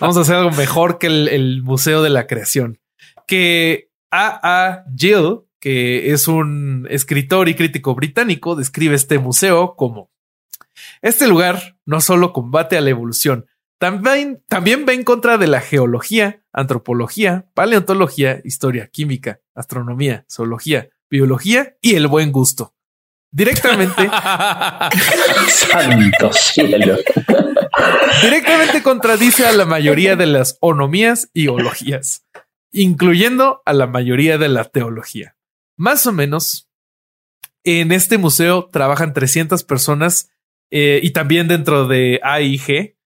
Vamos 0.00 0.16
a 0.16 0.20
hacer 0.20 0.36
algo 0.36 0.52
mejor 0.52 0.98
que 0.98 1.08
el, 1.08 1.28
el 1.28 1.62
Museo 1.62 2.02
de 2.02 2.10
la 2.10 2.28
Creación. 2.28 2.78
Que 3.26 3.90
A.A. 4.12 4.84
Gill, 4.96 5.40
que 5.58 6.12
es 6.12 6.28
un 6.28 6.86
escritor 6.90 7.48
y 7.48 7.54
crítico 7.54 7.96
británico, 7.96 8.54
describe 8.54 8.94
este 8.94 9.18
museo 9.18 9.74
como 9.76 10.10
este 11.02 11.26
lugar 11.26 11.76
no 11.84 12.00
solo 12.00 12.32
combate 12.32 12.76
a 12.76 12.80
la 12.80 12.90
evolución, 12.90 13.46
también, 13.80 14.44
también 14.46 14.84
va 14.86 14.92
en 14.92 15.04
contra 15.04 15.38
de 15.38 15.46
la 15.46 15.62
geología, 15.62 16.44
antropología, 16.52 17.46
paleontología, 17.54 18.42
historia, 18.44 18.88
química, 18.88 19.40
astronomía, 19.54 20.26
zoología, 20.30 20.90
biología 21.08 21.76
y 21.80 21.94
el 21.94 22.06
buen 22.06 22.30
gusto. 22.30 22.74
Directamente. 23.32 24.10
Santo 25.48 26.30
cielo. 26.34 26.98
directamente 28.22 28.82
contradice 28.82 29.46
a 29.46 29.52
la 29.52 29.64
mayoría 29.64 30.14
de 30.14 30.26
las 30.26 30.58
onomías 30.60 31.30
y 31.32 31.48
ologías, 31.48 32.26
incluyendo 32.72 33.62
a 33.64 33.72
la 33.72 33.86
mayoría 33.86 34.36
de 34.36 34.50
la 34.50 34.64
teología. 34.64 35.36
Más 35.78 36.06
o 36.06 36.12
menos, 36.12 36.68
en 37.64 37.92
este 37.92 38.18
museo 38.18 38.68
trabajan 38.70 39.14
300 39.14 39.64
personas 39.64 40.30
eh, 40.70 41.00
y 41.02 41.12
también 41.12 41.48
dentro 41.48 41.88
de 41.88 42.20
AIG. 42.22 42.99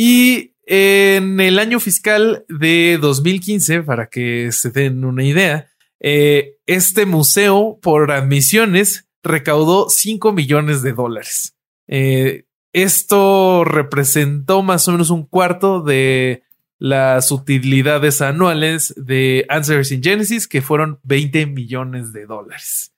Y 0.00 0.54
en 0.64 1.40
el 1.40 1.58
año 1.58 1.80
fiscal 1.80 2.44
de 2.48 2.98
2015, 3.00 3.82
para 3.82 4.08
que 4.08 4.52
se 4.52 4.70
den 4.70 5.04
una 5.04 5.24
idea, 5.24 5.72
eh, 5.98 6.54
este 6.66 7.04
museo 7.04 7.80
por 7.82 8.12
admisiones 8.12 9.08
recaudó 9.24 9.90
5 9.90 10.30
millones 10.30 10.82
de 10.82 10.92
dólares. 10.92 11.56
Eh, 11.88 12.44
esto 12.72 13.64
representó 13.64 14.62
más 14.62 14.86
o 14.86 14.92
menos 14.92 15.10
un 15.10 15.26
cuarto 15.26 15.82
de 15.82 16.44
las 16.78 17.32
utilidades 17.32 18.20
anuales 18.22 18.94
de 18.96 19.46
Answers 19.48 19.90
in 19.90 20.00
Genesis, 20.00 20.46
que 20.46 20.62
fueron 20.62 21.00
20 21.02 21.46
millones 21.46 22.12
de 22.12 22.24
dólares. 22.24 22.92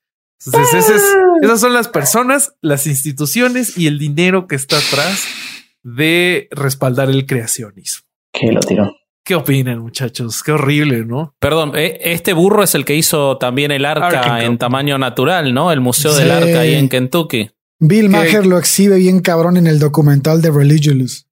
Entonces, 0.45 0.93
esas 1.41 1.61
son 1.61 1.73
las 1.73 1.89
personas, 1.89 2.53
las 2.61 2.87
instituciones 2.87 3.79
y 3.79 3.87
el 3.87 3.99
dinero 3.99 4.47
que 4.47 4.57
está 4.57 4.77
atrás 4.77 5.50
de 5.83 6.49
respaldar 6.51 7.11
el 7.11 7.27
creacionismo. 7.27 8.07
¿Qué 8.33 8.53
lo 8.53 8.61
tiró? 8.61 8.95
¿Qué 9.25 9.35
opinan, 9.35 9.79
muchachos? 9.81 10.43
Qué 10.43 10.53
horrible, 10.53 11.05
¿no? 11.05 11.35
Perdón, 11.39 11.73
eh, 11.77 11.99
este 12.03 12.33
burro 12.33 12.63
es 12.63 12.75
el 12.75 12.85
que 12.85 12.95
hizo 12.95 13.37
también 13.37 13.71
el 13.71 13.85
arca 13.85 14.43
en 14.43 14.59
tamaño 14.59 14.99
natural, 14.99 15.53
¿no? 15.53 15.71
El 15.73 15.81
Museo 15.81 16.15
del 16.15 16.31
Arca 16.31 16.61
ahí 16.61 16.75
en 16.75 16.89
Kentucky. 16.89 17.51
Bill 17.79 18.09
Maher 18.09 18.47
lo 18.47 18.59
exhibe 18.59 18.97
bien 18.97 19.21
cabrón 19.21 19.57
en 19.57 19.67
el 19.67 19.79
documental 19.79 20.43
de 20.43 20.51
Religious. 20.51 21.27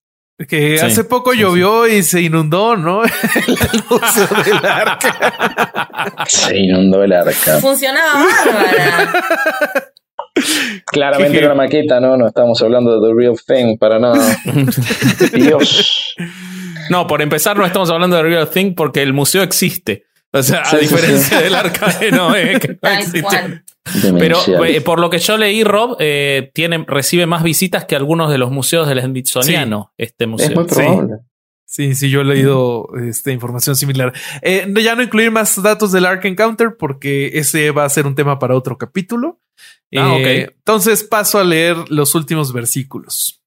Que 0.48 0.80
hace 0.80 1.02
poco 1.02 1.32
llovió 1.32 1.88
y 1.88 2.04
se 2.04 2.20
inundó, 2.22 2.76
¿no? 2.76 3.02
el 3.04 3.84
Museo 3.90 4.44
del 4.44 4.64
Arca. 4.64 6.24
Se 6.26 6.56
inundó 6.56 7.02
el 7.02 7.12
arca. 7.12 7.58
Funcionaba 7.58 8.24
bárbara. 8.24 9.92
Claramente 10.86 11.38
era 11.38 11.46
una 11.46 11.54
maqueta, 11.54 12.00
¿no? 12.00 12.16
No 12.16 12.28
estamos 12.28 12.60
hablando 12.62 13.00
de 13.00 13.08
The 13.08 13.14
Real 13.14 13.36
Thing 13.46 13.78
para 13.78 13.98
nada. 13.98 14.36
Dios. 15.32 16.14
No, 16.90 17.06
por 17.06 17.22
empezar, 17.22 17.56
no 17.56 17.66
estamos 17.66 17.90
hablando 17.90 18.16
de 18.16 18.22
The 18.22 18.28
Real 18.28 18.48
Thing 18.50 18.74
porque 18.74 19.02
el 19.02 19.12
museo 19.12 19.42
existe. 19.42 20.04
O 20.32 20.42
sea, 20.42 20.62
a 20.62 20.76
diferencia 20.76 21.40
del 21.40 21.54
arca 21.54 21.86
no, 21.86 21.98
que 21.98 22.10
no 22.12 22.76
Tal 22.80 22.98
existe. 22.98 23.62
Pero 24.18 24.64
eh, 24.64 24.82
por 24.82 25.00
lo 25.00 25.08
que 25.08 25.18
yo 25.18 25.38
leí, 25.38 25.64
Rob, 25.64 25.96
eh, 25.98 26.50
tiene, 26.52 26.84
recibe 26.86 27.24
más 27.24 27.42
visitas 27.42 27.86
que 27.86 27.96
algunos 27.96 28.30
de 28.30 28.36
los 28.36 28.50
museos 28.50 28.86
del 28.86 29.00
Smithsoniano, 29.00 29.92
este 29.96 30.26
museo. 30.26 30.50
es 30.50 30.54
muy 30.54 30.64
probable. 30.66 31.14
Sí, 31.64 31.94
sí, 31.94 32.08
yo 32.08 32.22
he 32.22 32.24
leído 32.24 32.88
esta 33.08 33.30
información 33.30 33.76
similar. 33.76 34.12
Eh, 34.40 34.66
ya 34.82 34.94
no 34.94 35.02
incluir 35.02 35.30
más 35.30 35.62
datos 35.62 35.92
del 35.92 36.06
Ark 36.06 36.24
Encounter 36.24 36.76
porque 36.78 37.38
ese 37.38 37.70
va 37.72 37.84
a 37.84 37.88
ser 37.90 38.06
un 38.06 38.14
tema 38.14 38.38
para 38.38 38.54
otro 38.54 38.78
capítulo. 38.78 39.38
Ah, 39.96 40.16
Eh, 40.18 40.44
ok. 40.44 40.54
Entonces 40.58 41.04
paso 41.04 41.38
a 41.38 41.44
leer 41.44 41.76
los 41.90 42.14
últimos 42.14 42.52
versículos. 42.52 43.42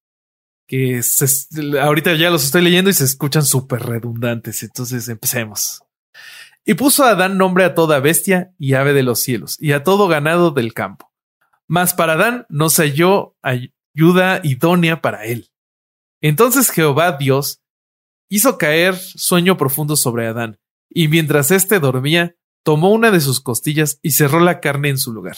Que 0.68 1.03
se- 1.03 1.80
ahorita 1.80 2.15
ya 2.15 2.30
los 2.30 2.43
estoy 2.45 2.61
leyendo 2.61 2.89
y 2.89 2.93
se 2.93 3.03
escuchan 3.03 3.43
súper 3.45 3.81
redundantes. 3.84 4.63
Entonces 4.63 5.07
empecemos. 5.09 5.81
Y 6.65 6.76
puso 6.76 7.03
a 7.03 7.09
Adán 7.11 7.38
nombre 7.38 7.63
a 7.65 7.73
toda 7.76 7.99
bestia 7.99 8.53
y 8.57 8.73
ave 8.76 8.93
de 8.93 9.03
los 9.03 9.19
cielos 9.19 9.57
y 9.59 9.72
a 9.73 9.84
todo 9.84 10.07
ganado 10.07 10.51
del 10.51 10.73
campo. 10.73 11.11
Mas 11.68 11.93
para 11.93 12.13
Adán 12.13 12.45
no 12.49 12.69
se 12.69 12.84
halló 12.84 13.35
ayuda 13.41 14.39
idónea 14.43 15.01
para 15.01 15.26
él. 15.26 15.49
Entonces 16.22 16.69
Jehová 16.69 17.13
Dios 17.18 17.61
hizo 18.30 18.57
caer 18.57 18.95
sueño 18.95 19.57
profundo 19.57 19.95
sobre 19.95 20.27
Adán, 20.27 20.59
y 20.89 21.07
mientras 21.07 21.51
éste 21.51 21.80
dormía, 21.80 22.35
tomó 22.63 22.91
una 22.91 23.09
de 23.11 23.19
sus 23.22 23.41
costillas 23.41 23.99
y 24.03 24.11
cerró 24.11 24.39
la 24.39 24.59
carne 24.59 24.89
en 24.89 24.97
su 24.97 25.11
lugar. 25.13 25.38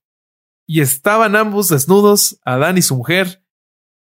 Y 0.73 0.79
estaban 0.79 1.35
ambos 1.35 1.67
desnudos, 1.67 2.39
Adán 2.45 2.77
y 2.77 2.81
su 2.81 2.95
mujer, 2.95 3.43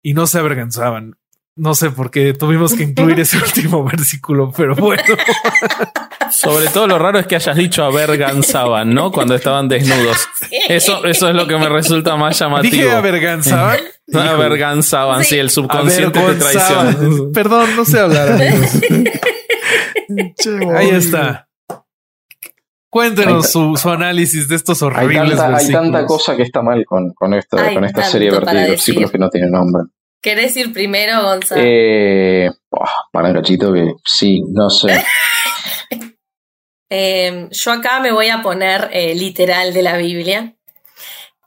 y 0.02 0.14
no 0.14 0.26
se 0.26 0.38
avergonzaban. 0.38 1.18
No 1.56 1.74
sé 1.74 1.90
por 1.90 2.10
qué 2.10 2.32
tuvimos 2.32 2.72
que 2.72 2.84
incluir 2.84 3.20
ese 3.20 3.36
último 3.44 3.84
versículo, 3.84 4.50
pero 4.56 4.74
bueno. 4.74 5.02
Sobre 6.30 6.68
todo 6.68 6.86
lo 6.86 6.98
raro 6.98 7.18
es 7.18 7.26
que 7.26 7.36
hayas 7.36 7.54
dicho 7.54 7.84
averganzaban, 7.84 8.94
¿no? 8.94 9.12
Cuando 9.12 9.34
estaban 9.34 9.68
desnudos. 9.68 10.26
Eso, 10.70 11.04
eso 11.04 11.28
es 11.28 11.34
lo 11.34 11.46
que 11.46 11.58
me 11.58 11.68
resulta 11.68 12.16
más 12.16 12.38
llamativo. 12.38 12.72
Dije 12.72 12.90
averganzaban. 12.90 13.80
Averganzaban, 14.14 15.22
sí. 15.22 15.36
el 15.36 15.50
subconsciente 15.50 16.18
te 16.18 16.34
traiciona. 16.36 16.96
Perdón, 17.34 17.76
no 17.76 17.84
sé 17.84 18.00
hablar. 18.00 18.32
amigos. 18.32 18.70
Ahí 20.78 20.88
está. 20.88 21.43
Cuéntenos 22.94 23.50
su, 23.50 23.76
su 23.76 23.90
análisis 23.90 24.46
de 24.46 24.54
estos 24.54 24.80
Hay 24.80 24.86
horribles 24.86 25.40
hay 25.40 25.68
tanta 25.68 26.06
cosa 26.06 26.36
que 26.36 26.44
está 26.44 26.62
mal 26.62 26.84
con, 26.86 27.12
con, 27.12 27.34
esto, 27.34 27.58
Hay 27.58 27.74
con 27.74 27.84
esta 27.84 28.04
serie 28.04 28.30
de 28.30 28.38
versículos 28.38 29.10
que 29.10 29.18
no 29.18 29.28
tienen 29.28 29.50
nombre. 29.50 29.82
¿Querés 30.22 30.56
ir 30.56 30.72
primero, 30.72 31.20
Gonzalo? 31.20 31.60
Eh, 31.64 32.48
oh, 32.70 32.84
para 33.10 33.30
un 33.30 33.34
cachito 33.34 33.72
que 33.72 33.94
sí, 34.04 34.40
no 34.48 34.70
sé. 34.70 35.04
Eh, 36.90 37.48
yo 37.50 37.72
acá 37.72 37.98
me 37.98 38.12
voy 38.12 38.28
a 38.28 38.40
poner 38.40 38.88
eh, 38.92 39.16
literal 39.16 39.72
de 39.72 39.82
la 39.82 39.96
Biblia 39.96 40.54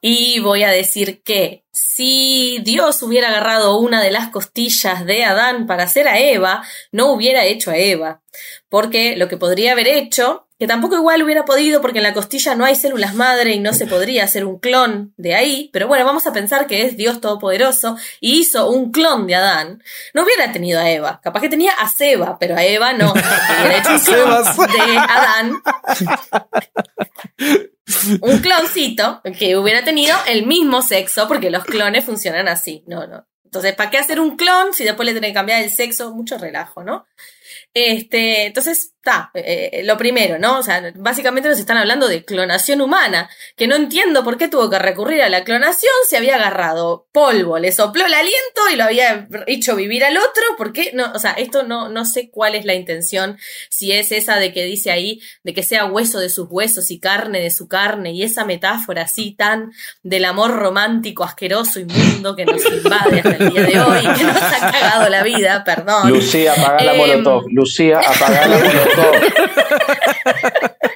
y 0.02 0.40
voy 0.40 0.64
a 0.64 0.70
decir 0.70 1.22
que 1.24 1.64
si 1.80 2.58
Dios 2.64 3.04
hubiera 3.04 3.28
agarrado 3.28 3.78
una 3.78 4.02
de 4.02 4.10
las 4.10 4.30
costillas 4.30 5.06
de 5.06 5.24
Adán 5.26 5.68
para 5.68 5.84
hacer 5.84 6.08
a 6.08 6.18
Eva, 6.18 6.64
no 6.92 7.12
hubiera 7.12 7.46
hecho 7.46 7.70
a 7.70 7.78
Eva. 7.78 8.24
Porque 8.68 9.16
lo 9.16 9.28
que 9.28 9.38
podría 9.38 9.74
haber 9.74 9.88
hecho, 9.88 10.48
que 10.58 10.66
tampoco 10.66 10.96
igual 10.96 11.22
hubiera 11.22 11.46
podido 11.46 11.80
porque 11.80 12.00
en 12.00 12.04
la 12.04 12.16
costilla 12.16 12.56
no 12.56 12.66
hay 12.66 12.74
células 12.74 13.14
madre 13.14 13.52
y 13.54 13.60
no 13.60 13.74
se 13.74 13.86
podría 13.86 14.24
hacer 14.24 14.44
un 14.44 14.58
clon 14.58 15.14
de 15.18 15.36
ahí, 15.36 15.70
pero 15.72 15.88
bueno, 15.88 16.04
vamos 16.04 16.26
a 16.26 16.34
pensar 16.34 16.66
que 16.66 16.82
es 16.82 16.98
Dios 16.98 17.22
Todopoderoso 17.22 17.96
y 18.22 18.40
hizo 18.40 18.72
un 18.72 18.92
clon 18.92 19.28
de 19.28 19.36
Adán, 19.36 19.84
no 20.16 20.24
hubiera 20.24 20.52
tenido 20.52 20.80
a 20.80 20.90
Eva. 20.90 21.22
Capaz 21.24 21.42
que 21.42 21.50
tenía 21.50 21.74
a 21.74 21.88
Seba, 21.90 22.40
pero 22.40 22.56
a 22.56 22.64
Eva 22.64 22.94
no. 22.94 23.14
Hubiera 23.60 23.78
hecho 23.78 23.92
un 23.92 24.00
clon 24.00 24.44
de 24.68 24.98
Adán. 24.98 25.62
Un 28.22 28.40
cloncito 28.40 29.22
que 29.38 29.58
hubiera 29.58 29.84
tenido 29.84 30.16
el 30.28 30.46
mismo 30.46 30.82
sexo, 30.82 31.28
porque 31.28 31.50
los 31.50 31.64
clones 31.64 32.06
funcionan 32.06 32.48
así. 32.48 32.84
No, 32.88 33.08
no. 33.08 33.26
Entonces, 33.46 33.76
¿para 33.76 33.90
qué 33.90 33.98
hacer 33.98 34.20
un 34.20 34.36
clon 34.36 34.74
si 34.74 34.84
después 34.84 35.06
le 35.06 35.14
tienen 35.14 35.32
que 35.32 35.36
cambiar 35.36 35.64
el 35.64 35.72
sexo? 35.72 36.14
Mucho 36.14 36.38
relajo, 36.38 36.84
¿no? 36.84 37.08
Este, 37.74 38.48
entonces, 38.48 38.94
está, 39.08 39.32
eh, 39.34 39.82
lo 39.86 39.98
primero, 39.98 40.38
¿no? 40.38 40.60
O 40.60 40.64
sea, 40.64 40.92
básicamente 40.96 41.48
nos 41.48 41.60
están 41.60 41.78
hablando 41.78 42.08
de 42.08 42.26
clonación 42.26 42.82
humana, 42.82 43.30
que 43.56 43.68
no 43.68 43.76
entiendo 43.76 44.24
por 44.24 44.38
qué 44.38 44.50
tuvo 44.50 44.70
que 44.70 44.80
recurrir 44.80 45.22
a 45.22 45.30
la 45.30 45.44
clonación 45.46 45.94
si 46.08 46.16
había 46.18 46.36
agarrado 46.36 47.08
polvo, 47.14 47.58
le 47.58 47.72
sopló 47.72 48.06
el 48.06 48.14
aliento 48.14 48.62
y 48.72 48.76
lo 48.76 48.84
había 48.84 49.28
hecho 49.48 49.76
vivir 49.76 50.04
al 50.04 50.18
otro, 50.18 50.44
¿por 50.58 50.74
qué? 50.74 50.92
No, 50.94 51.12
o 51.14 51.20
sea, 51.20 51.32
esto 51.32 51.64
no, 51.64 51.90
no 51.90 52.06
sé 52.06 52.30
cuál 52.30 52.56
es 52.56 52.66
la 52.66 52.74
intención, 52.74 53.38
si 53.70 53.94
es 53.94 54.12
esa 54.12 54.38
de 54.38 54.52
que 54.52 54.66
dice 54.66 54.92
ahí, 54.92 55.22
de 55.44 55.54
que 55.54 55.64
sea 55.64 55.86
hueso 55.86 56.20
de 56.20 56.30
sus 56.30 56.48
huesos 56.50 56.92
y 56.92 57.00
carne 57.00 57.40
de 57.40 57.52
su 57.52 57.68
carne, 57.68 58.12
y 58.12 58.24
esa 58.24 58.44
metáfora 58.46 59.04
así 59.04 59.36
tan 59.36 59.72
del 60.04 60.26
amor 60.26 60.52
romántico, 60.52 61.24
asqueroso, 61.24 61.80
inmundo 61.80 62.36
que 62.36 62.46
nos 62.46 62.64
invade 62.66 63.20
hasta 63.20 63.36
el 63.38 63.52
día 63.54 63.64
de 63.64 63.80
hoy, 63.80 64.02
que 64.18 64.24
nos 64.24 64.36
ha 64.42 64.72
cagado 64.72 65.10
la 65.10 65.24
vida, 65.24 65.64
perdón. 65.64 66.10
Lucía, 66.10 66.54
apaga 66.54 66.84
la 66.84 66.92
Em. 66.92 66.98
molotov. 66.98 67.44
Lucía, 67.50 68.00
apaga 68.00 68.48
la 68.48 68.58
molotov. 68.58 68.97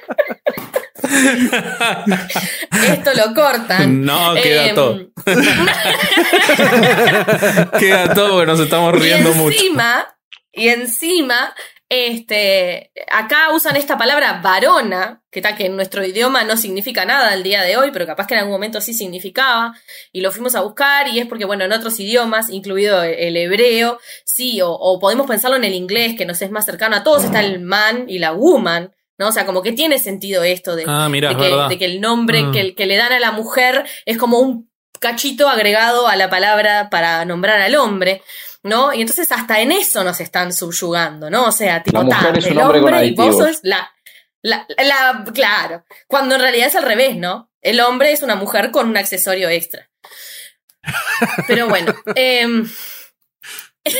Esto 2.88 3.14
lo 3.14 3.34
cortan. 3.34 4.04
No, 4.04 4.34
queda 4.34 4.66
Em, 4.68 4.74
todo. 4.74 4.98
Queda 7.78 8.12
todo 8.14 8.30
porque 8.30 8.46
nos 8.46 8.60
estamos 8.60 8.94
riendo 8.94 9.30
y 9.30 9.34
mucho. 9.34 9.56
encima, 9.56 10.08
Y 10.52 10.68
encima, 10.68 11.54
este, 11.92 12.90
acá 13.10 13.52
usan 13.52 13.76
esta 13.76 13.98
palabra 13.98 14.40
varona, 14.42 15.22
que 15.30 15.42
que 15.42 15.66
en 15.66 15.76
nuestro 15.76 16.04
idioma 16.04 16.42
no 16.44 16.56
significa 16.56 17.04
nada 17.04 17.32
al 17.32 17.42
día 17.42 17.62
de 17.62 17.76
hoy, 17.76 17.90
pero 17.92 18.06
capaz 18.06 18.26
que 18.26 18.32
en 18.34 18.40
algún 18.40 18.54
momento 18.54 18.80
sí 18.80 18.94
significaba, 18.94 19.74
y 20.10 20.22
lo 20.22 20.32
fuimos 20.32 20.54
a 20.54 20.62
buscar, 20.62 21.08
y 21.08 21.18
es 21.18 21.26
porque, 21.26 21.44
bueno, 21.44 21.64
en 21.64 21.72
otros 21.72 22.00
idiomas, 22.00 22.48
incluido 22.48 23.02
el 23.02 23.36
hebreo, 23.36 23.98
sí, 24.24 24.62
o, 24.62 24.70
o 24.70 24.98
podemos 24.98 25.26
pensarlo 25.26 25.56
en 25.58 25.64
el 25.64 25.74
inglés, 25.74 26.14
que 26.16 26.24
nos 26.24 26.40
es 26.40 26.50
más 26.50 26.64
cercano 26.64 26.96
a 26.96 27.02
todos, 27.04 27.24
está 27.24 27.40
el 27.40 27.60
man 27.60 28.06
y 28.08 28.18
la 28.18 28.32
woman, 28.32 28.90
¿no? 29.18 29.28
O 29.28 29.32
sea, 29.32 29.44
como 29.44 29.62
que 29.62 29.72
tiene 29.72 29.98
sentido 29.98 30.42
esto 30.44 30.74
de, 30.74 30.84
Ah, 30.86 31.08
de, 31.10 31.20
de 31.68 31.78
que 31.78 31.84
el 31.84 32.00
nombre 32.00 32.42
Mm. 32.44 32.52
que, 32.52 32.74
que 32.74 32.86
le 32.86 32.96
dan 32.96 33.12
a 33.12 33.20
la 33.20 33.32
mujer 33.32 33.84
es 34.06 34.16
como 34.16 34.38
un 34.38 34.70
cachito 34.98 35.48
agregado 35.48 36.06
a 36.08 36.16
la 36.16 36.30
palabra 36.30 36.88
para 36.88 37.24
nombrar 37.26 37.60
al 37.60 37.74
hombre, 37.74 38.22
¿no? 38.62 38.92
Y 38.92 39.00
entonces 39.00 39.30
hasta 39.32 39.60
en 39.60 39.72
eso 39.72 40.04
nos 40.04 40.20
están 40.20 40.52
subyugando, 40.52 41.30
¿no? 41.30 41.44
O 41.46 41.52
sea, 41.52 41.82
tipo, 41.82 41.98
La 41.98 42.04
mujer 42.04 42.32
ta, 42.32 42.38
es 42.38 42.46
un 42.46 42.52
el 42.52 42.58
hombre 42.60 43.06
y 43.06 43.14
vos 43.14 43.36
sos 43.38 43.58
la, 43.62 43.90
la, 44.42 44.66
la- 44.78 45.24
claro, 45.34 45.84
cuando 46.06 46.34
en 46.36 46.40
realidad 46.40 46.68
es 46.68 46.76
al 46.76 46.84
revés, 46.84 47.16
¿no? 47.16 47.50
El 47.60 47.80
hombre 47.80 48.12
es 48.12 48.22
una 48.22 48.34
mujer 48.36 48.70
con 48.70 48.88
un 48.88 48.96
accesorio 48.96 49.48
extra. 49.48 49.88
Pero 51.46 51.68
bueno, 51.68 51.94
em, 52.16 52.68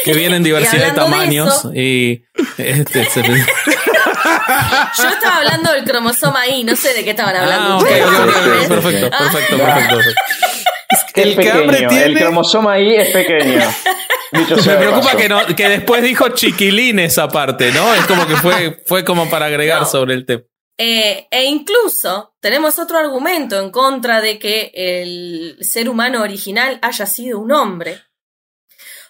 Que 0.05 0.15
viene 0.15 0.37
en 0.37 0.43
diversidad 0.43 0.87
de 0.87 0.93
tamaños 0.93 1.49
eso- 1.59 1.73
y 1.75 2.25
este 2.59 3.05
se- 3.05 3.23
yo 3.23 5.09
estaba 5.09 5.37
hablando 5.39 5.73
del 5.73 5.85
cromosoma 5.85 6.47
I, 6.47 6.65
no 6.65 6.77
sé 6.77 6.95
de 6.95 7.05
qué 7.05 7.11
estaban 7.11 7.35
hablando. 7.37 7.79
Ah, 7.79 7.79
perfecto, 8.69 8.69
perfecto, 8.69 9.11
perfecto, 9.19 9.59
perfecto. 9.59 10.21
Es 11.15 11.27
El 11.27 11.35
pequeño, 11.35 11.71
tiene- 11.89 12.05
el 12.05 12.19
cromosoma 12.19 12.73
ahí 12.75 12.95
es 12.95 13.11
pequeño. 13.11 13.61
Dicho 14.33 14.57
Me 14.67 14.77
preocupa 14.77 15.15
que, 15.17 15.29
no, 15.29 15.45
que 15.55 15.69
después 15.69 16.03
dijo 16.03 16.29
chiquilín 16.31 16.99
esa 17.01 17.29
parte, 17.29 17.71
¿no? 17.73 17.93
Es 17.95 18.07
como 18.07 18.27
que 18.27 18.37
fue, 18.37 18.83
fue 18.87 19.05
como 19.05 19.29
para 19.29 19.47
agregar 19.47 19.81
No. 19.81 19.87
sobre 19.87 20.15
el 20.15 20.25
tema. 20.25 20.43
Eh, 20.79 21.29
e 21.31 21.45
incluso 21.45 22.35
tenemos 22.41 22.79
otro 22.79 22.97
argumento 22.99 23.61
en 23.61 23.71
contra 23.71 24.23
de 24.23 24.39
que 24.39 24.73
el 24.75 25.59
ser 25.61 25.89
humano 25.91 26.23
original 26.23 26.79
haya 26.81 27.05
sido 27.05 27.39
un 27.41 27.53
hombre. 27.53 28.01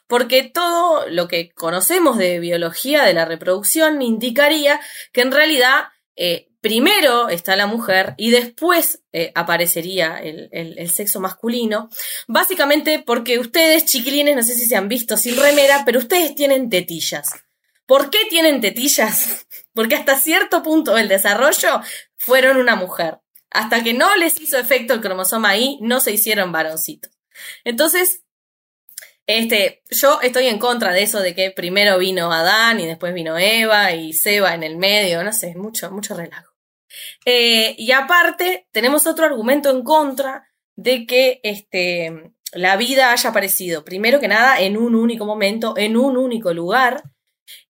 Porque 0.09 0.43
todo 0.43 1.09
lo 1.09 1.29
que 1.29 1.53
conocemos 1.53 2.19
de 2.19 2.41
biología 2.41 3.05
de 3.05 3.15
la 3.15 3.24
reproducción 3.24 4.03
indicaría 4.03 4.81
que 5.12 5.23
en 5.23 5.31
realidad 5.33 5.85
eh, 6.16 6.49
primero 6.62 7.28
está 7.28 7.56
la 7.56 7.66
mujer 7.66 8.14
y 8.16 8.30
después 8.30 9.02
eh, 9.12 9.32
aparecería 9.34 10.18
el, 10.18 10.90
sexo 10.90 11.20
masculino. 11.20 11.90
Básicamente 12.28 13.02
porque 13.05 13.39
ustedes, 13.39 13.84
chiquilines, 13.84 14.36
no 14.36 14.43
sé 14.43 14.55
si 14.55 14.66
se 14.66 14.76
han 14.76 14.89
visto 14.89 15.16
sin 15.18 15.36
remera, 15.36 15.82
pero 15.84 15.98
ustedes 15.98 16.34
tienen 16.34 16.70
tetillas. 16.70 17.28
¿Por 17.84 18.09
qué 18.10 18.20
tienen 18.30 18.60
tetillas? 18.62 19.47
Porque 19.74 19.97
hasta 19.97 20.18
cierto 20.18 20.62
punto 20.62 20.94
del 20.94 21.09
desarrollo 21.09 21.80
fueron 22.16 22.59
una 22.59 22.76
mujer. 22.76 23.18
Hasta 23.51 23.82
que 23.82 23.93
no 23.93 24.16
les 24.16 24.40
hizo 24.40 24.59
efecto 24.59 24.94
el 24.94 25.01
cromosoma 25.01 25.56
Y, 25.56 25.78
no 25.80 25.98
se 25.98 26.12
hicieron 26.12 26.52
varoncitos. 26.52 27.10
Entonces, 27.64 28.22
este, 29.26 29.82
yo 29.90 30.20
estoy 30.20 30.47
en 30.47 30.59
contra 30.59 30.93
de 30.93 31.02
eso 31.02 31.20
de 31.20 31.34
que 31.34 31.51
primero 31.51 31.98
vino 31.98 32.32
Adán 32.32 32.80
y 32.80 32.86
después 32.86 33.14
vino 33.14 33.39
Eva 33.39 33.93
y 33.93 34.12
Seba 34.12 34.55
en 34.55 34.62
el 34.62 34.76
medio, 34.76 35.24
no 35.24 35.32
sé, 35.32 35.55
mucho, 35.55 35.90
mucho 35.90 36.14
relajo. 36.14 36.52
Eh, 37.24 37.74
y 37.79 37.93
aparte, 37.93 38.66
tenemos 38.73 39.07
otro 39.07 39.24
argumento 39.24 39.70
en 39.70 39.83
contra 39.83 40.49
de 40.77 41.07
que 41.07 41.41
este, 41.43 42.33
la 42.53 42.77
vida 42.77 43.12
haya 43.12 43.31
aparecido, 43.31 43.85
primero 43.85 44.20
que 44.20 44.29
nada, 44.29 44.61
en 44.61 44.77
un 44.77 44.95
único 44.95 45.24
momento, 45.24 45.74
en 45.77 45.97
un 45.97 46.16
único 46.16 46.53
lugar, 46.53 47.03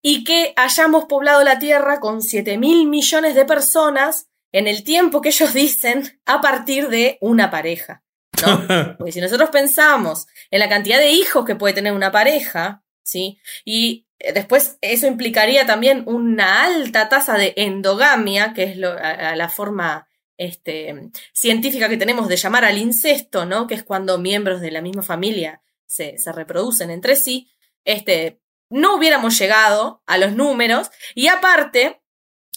y 0.01 0.25
que 0.25 0.53
hayamos 0.57 1.05
poblado 1.07 1.43
la 1.45 1.59
Tierra 1.59 2.01
con 2.01 2.23
7 2.23 2.59
mil 2.59 2.89
millones 2.89 3.35
de 3.35 3.45
personas 3.45 4.29
en 4.53 4.67
el 4.69 4.85
tiempo 4.85 5.21
que 5.21 5.31
ellos 5.31 5.55
dicen 5.55 6.21
a 6.27 6.41
partir 6.41 6.89
de 6.89 7.19
una 7.21 7.51
pareja. 7.51 8.03
¿no? 8.47 8.67
Porque 8.99 9.13
si 9.13 9.21
nosotros 9.21 9.51
pensamos 9.51 10.27
en 10.51 10.61
la 10.61 10.69
cantidad 10.69 10.99
de 10.99 11.11
hijos 11.11 11.45
que 11.45 11.57
puede 11.57 11.75
tener 11.75 11.93
una 11.93 12.13
pareja, 12.13 12.83
¿sí? 13.03 13.39
Y 13.65 14.07
después 14.35 14.79
eso 14.81 15.07
implicaría 15.07 15.67
también 15.67 16.05
una 16.07 16.65
alta 16.65 17.09
tasa 17.09 17.37
de 17.37 17.55
endogamia, 17.57 18.53
que 18.55 18.65
es 18.65 18.77
la 18.77 19.49
forma 19.49 20.09
este, 20.37 21.11
científica 21.33 21.89
que 21.89 21.97
tenemos 21.97 22.29
de 22.29 22.37
llamar 22.37 22.65
al 22.65 22.79
incesto, 22.79 23.47
¿no? 23.47 23.67
Que 23.67 23.75
es 23.75 23.85
cuando 23.85 24.19
miembros 24.19 24.61
de 24.61 24.71
la 24.71 24.81
misma 24.81 25.03
familia 25.03 25.63
se, 25.87 26.19
se 26.19 26.33
reproducen 26.33 26.91
entre 26.91 27.17
sí. 27.17 27.51
Este, 27.85 28.41
no 28.73 28.97
hubiéramos 28.97 29.39
llegado 29.39 30.03
a 30.07 30.17
los 30.19 30.33
números 30.33 30.91
y 31.15 31.29
aparte, 31.29 32.01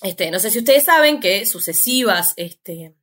este, 0.02 0.32
no 0.32 0.40
sé 0.40 0.50
si 0.50 0.60
ustedes 0.60 0.86
saben 0.86 1.20
que 1.20 1.46
sucesivas 1.46 2.34
este, 2.38 2.96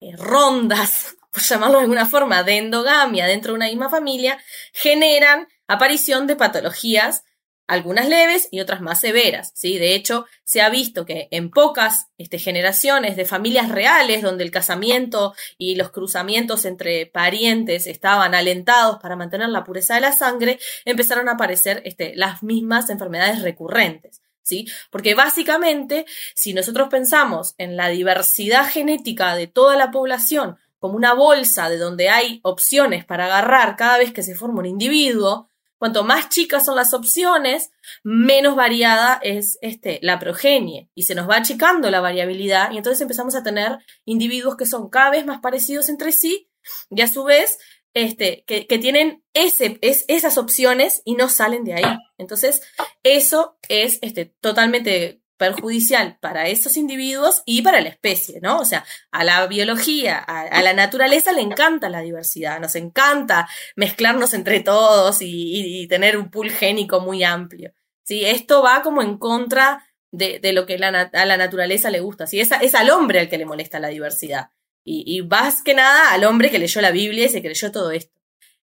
eh, 0.00 0.16
rondas, 0.16 1.16
por 1.32 1.42
llamarlo 1.42 1.78
de 1.78 1.84
alguna 1.84 2.06
forma, 2.06 2.42
de 2.42 2.58
endogamia 2.58 3.26
dentro 3.26 3.52
de 3.52 3.56
una 3.56 3.68
misma 3.68 3.88
familia, 3.88 4.38
generan 4.72 5.48
aparición 5.66 6.26
de 6.26 6.36
patologías 6.36 7.24
algunas 7.66 8.08
leves 8.08 8.48
y 8.50 8.60
otras 8.60 8.80
más 8.80 9.00
severas, 9.00 9.52
¿sí? 9.54 9.78
De 9.78 9.94
hecho, 9.94 10.26
se 10.44 10.60
ha 10.60 10.68
visto 10.68 11.04
que 11.04 11.28
en 11.30 11.50
pocas 11.50 12.08
este, 12.18 12.38
generaciones 12.38 13.16
de 13.16 13.24
familias 13.24 13.68
reales, 13.68 14.22
donde 14.22 14.44
el 14.44 14.50
casamiento 14.50 15.34
y 15.58 15.74
los 15.74 15.90
cruzamientos 15.90 16.64
entre 16.64 17.06
parientes 17.06 17.86
estaban 17.86 18.34
alentados 18.34 18.98
para 19.00 19.16
mantener 19.16 19.48
la 19.48 19.64
pureza 19.64 19.94
de 19.94 20.00
la 20.00 20.12
sangre, 20.12 20.58
empezaron 20.84 21.28
a 21.28 21.32
aparecer 21.32 21.82
este, 21.84 22.14
las 22.14 22.42
mismas 22.42 22.90
enfermedades 22.90 23.42
recurrentes. 23.42 24.22
¿Sí? 24.42 24.68
Porque 24.92 25.16
básicamente, 25.16 26.06
si 26.36 26.54
nosotros 26.54 26.86
pensamos 26.88 27.56
en 27.58 27.76
la 27.76 27.88
diversidad 27.88 28.70
genética 28.70 29.34
de 29.34 29.48
toda 29.48 29.76
la 29.76 29.90
población 29.90 30.56
como 30.78 30.94
una 30.94 31.14
bolsa 31.14 31.68
de 31.68 31.78
donde 31.78 32.10
hay 32.10 32.38
opciones 32.44 33.04
para 33.04 33.24
agarrar 33.24 33.74
cada 33.74 33.98
vez 33.98 34.12
que 34.12 34.22
se 34.22 34.36
forma 34.36 34.60
un 34.60 34.66
individuo, 34.66 35.50
Cuanto 35.78 36.04
más 36.04 36.28
chicas 36.30 36.64
son 36.64 36.76
las 36.76 36.94
opciones, 36.94 37.70
menos 38.02 38.56
variada 38.56 39.20
es 39.22 39.58
este, 39.60 39.98
la 40.02 40.18
progenie 40.18 40.88
y 40.94 41.02
se 41.02 41.14
nos 41.14 41.28
va 41.28 41.36
achicando 41.36 41.90
la 41.90 42.00
variabilidad 42.00 42.70
y 42.72 42.78
entonces 42.78 43.02
empezamos 43.02 43.34
a 43.34 43.42
tener 43.42 43.78
individuos 44.04 44.56
que 44.56 44.66
son 44.66 44.88
cada 44.88 45.10
vez 45.10 45.26
más 45.26 45.40
parecidos 45.40 45.88
entre 45.88 46.12
sí 46.12 46.48
y 46.90 47.02
a 47.02 47.08
su 47.08 47.24
vez 47.24 47.58
este, 47.92 48.44
que, 48.46 48.78
tienen 48.78 49.24
ese, 49.32 49.78
es, 49.80 50.04
esas 50.08 50.36
opciones 50.36 51.00
y 51.06 51.14
no 51.14 51.30
salen 51.30 51.64
de 51.64 51.74
ahí. 51.74 51.98
Entonces, 52.18 52.60
eso 53.02 53.58
es 53.68 53.98
este, 54.02 54.26
totalmente 54.40 55.22
perjudicial 55.36 56.18
para 56.20 56.48
esos 56.48 56.76
individuos 56.76 57.42
y 57.44 57.62
para 57.62 57.80
la 57.80 57.88
especie, 57.88 58.40
¿no? 58.40 58.58
O 58.58 58.64
sea, 58.64 58.84
a 59.10 59.24
la 59.24 59.46
biología, 59.46 60.18
a, 60.18 60.62
la 60.62 60.72
naturaleza 60.72 61.32
le 61.32 61.42
encanta 61.42 61.88
la 61.88 62.00
diversidad, 62.00 62.60
nos 62.60 62.74
encanta 62.74 63.48
mezclarnos 63.76 64.34
entre 64.34 64.60
todos 64.60 65.18
y, 65.20 65.86
tener 65.88 66.16
un 66.16 66.30
pool 66.30 66.50
génico 66.50 67.00
muy 67.00 67.22
amplio. 67.22 67.72
¿sí? 68.02 68.24
Esto 68.24 68.62
va 68.62 68.82
como 68.82 69.02
en 69.02 69.18
contra 69.18 69.86
de, 70.10 70.40
lo 70.52 70.66
que 70.66 70.74
a 70.74 71.26
la 71.26 71.36
naturaleza 71.36 71.90
le 71.90 72.00
gusta. 72.00 72.26
¿sí? 72.26 72.40
Es, 72.40 72.74
al 72.74 72.90
hombre 72.90 73.20
al 73.20 73.28
que 73.28 73.38
le 73.38 73.46
molesta 73.46 73.78
la 73.78 73.88
diversidad. 73.88 74.50
Y, 74.84 75.22
más 75.22 75.62
que 75.62 75.74
nada 75.74 76.12
al 76.12 76.24
hombre 76.24 76.50
que 76.50 76.58
leyó 76.58 76.80
la 76.80 76.90
Biblia 76.92 77.26
y 77.26 77.28
se 77.28 77.42
creyó 77.42 77.72
todo 77.72 77.90
esto. 77.90 78.14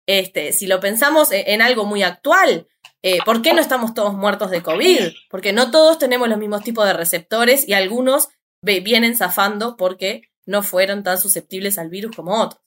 Este, 0.06 0.54
si 0.54 0.68
lo 0.68 0.80
pensamos 0.80 1.30
en 1.32 1.62
algo 1.62 1.86
muy 1.86 2.04
actual, 2.04 2.68
eh, 3.01 3.19
¿Por 3.23 3.41
qué 3.41 3.53
no 3.53 3.61
estamos 3.61 3.93
todos 3.93 4.13
muertos 4.13 4.51
de 4.51 4.61
COVID? 4.61 5.11
Porque 5.30 5.53
no 5.53 5.71
todos 5.71 5.97
tenemos 5.97 6.27
los 6.27 6.38
mismos 6.38 6.63
tipos 6.63 6.85
de 6.85 6.93
receptores 6.93 7.67
y 7.67 7.73
algunos 7.73 8.30
vienen 8.61 9.15
zafando 9.15 9.77
porque 9.77 10.23
no 10.45 10.63
fueron 10.63 11.03
tan 11.03 11.17
susceptibles 11.17 11.77
al 11.77 11.89
virus 11.89 12.15
como 12.15 12.41
otros. 12.41 12.61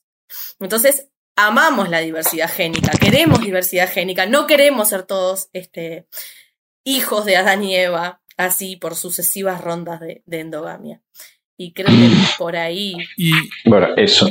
Entonces, 0.59 1.09
amamos 1.35 1.89
la 1.89 1.99
diversidad 1.99 2.49
génica, 2.49 2.91
queremos 2.99 3.41
diversidad 3.41 3.91
génica, 3.91 4.25
no 4.25 4.47
queremos 4.47 4.89
ser 4.89 5.03
todos 5.03 5.49
este, 5.53 6.07
hijos 6.83 7.25
de 7.25 7.37
Adán 7.37 7.63
y 7.63 7.75
Eva, 7.75 8.21
así 8.37 8.75
por 8.75 8.95
sucesivas 8.95 9.61
rondas 9.61 9.99
de 9.99 10.39
endogamia. 10.39 11.01
Y 11.63 11.71
creo 11.71 11.87
que 11.87 12.11
por 12.37 12.57
ahí. 12.57 12.93
Y, 13.15 13.31
bueno, 13.63 13.87
eso. 13.95 14.29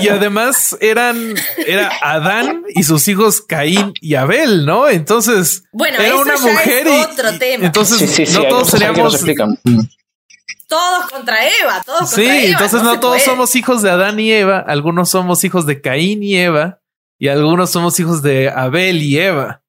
Y 0.00 0.08
además 0.08 0.76
eran, 0.80 1.34
era 1.66 1.90
Adán 2.00 2.62
y 2.68 2.84
sus 2.84 3.08
hijos 3.08 3.40
Caín 3.40 3.92
y 4.00 4.14
Abel, 4.14 4.64
¿no? 4.64 4.88
Entonces, 4.88 5.64
bueno, 5.72 5.98
era 5.98 6.16
una 6.16 6.36
mujer 6.36 6.86
y, 6.86 6.90
otro 6.90 7.38
tema. 7.38 7.66
Entonces, 7.66 8.32
no 8.32 8.44
todos 8.44 8.68
seríamos. 8.68 9.20
Todos 10.68 11.10
contra 11.10 11.38
Eva, 11.60 11.82
todos 11.84 12.08
sí, 12.08 12.14
contra 12.14 12.34
Eva. 12.34 12.40
Sí, 12.44 12.52
entonces 12.52 12.82
no, 12.84 13.00
todos 13.00 13.20
somos 13.22 13.56
hijos 13.56 13.82
de 13.82 13.90
Adán 13.90 14.20
y 14.20 14.30
Eva, 14.30 14.60
algunos 14.60 15.10
somos 15.10 15.42
hijos 15.42 15.66
de 15.66 15.80
Caín 15.80 16.22
y 16.22 16.36
Eva, 16.36 16.78
y 17.18 17.26
algunos 17.26 17.70
somos 17.70 17.98
hijos 17.98 18.22
de 18.22 18.48
Abel 18.48 19.02
y 19.02 19.18
Eva. 19.18 19.62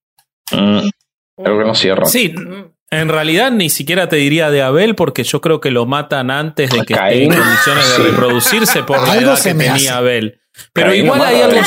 Mm. 0.52 0.90
no 1.38 1.74
cierra. 1.74 2.06
Sí, 2.06 2.30
mm. 2.30 2.71
En 2.92 3.08
realidad 3.08 3.52
ni 3.52 3.70
siquiera 3.70 4.10
te 4.10 4.18
diría 4.18 4.52
de 4.52 4.62
Abel 4.62 4.96
porque 4.96 5.24
yo 5.24 5.40
creo 5.40 5.62
que 5.62 5.72
lo 5.72 5.86
matan 5.86 6.30
antes 6.30 6.70
de 6.70 6.82
que 6.82 6.94
esté 6.94 7.24
en 7.24 7.34
condiciones 7.34 7.98
de 7.98 8.04
reproducirse 8.04 8.84
por 8.84 9.08
la 9.08 9.16
edad 9.16 9.42
que 9.42 9.54
tenía 9.54 9.98
Abel. 9.98 10.42
Pero 10.74 10.94
igual 10.94 11.22
hay 11.22 11.42
algo. 11.42 11.62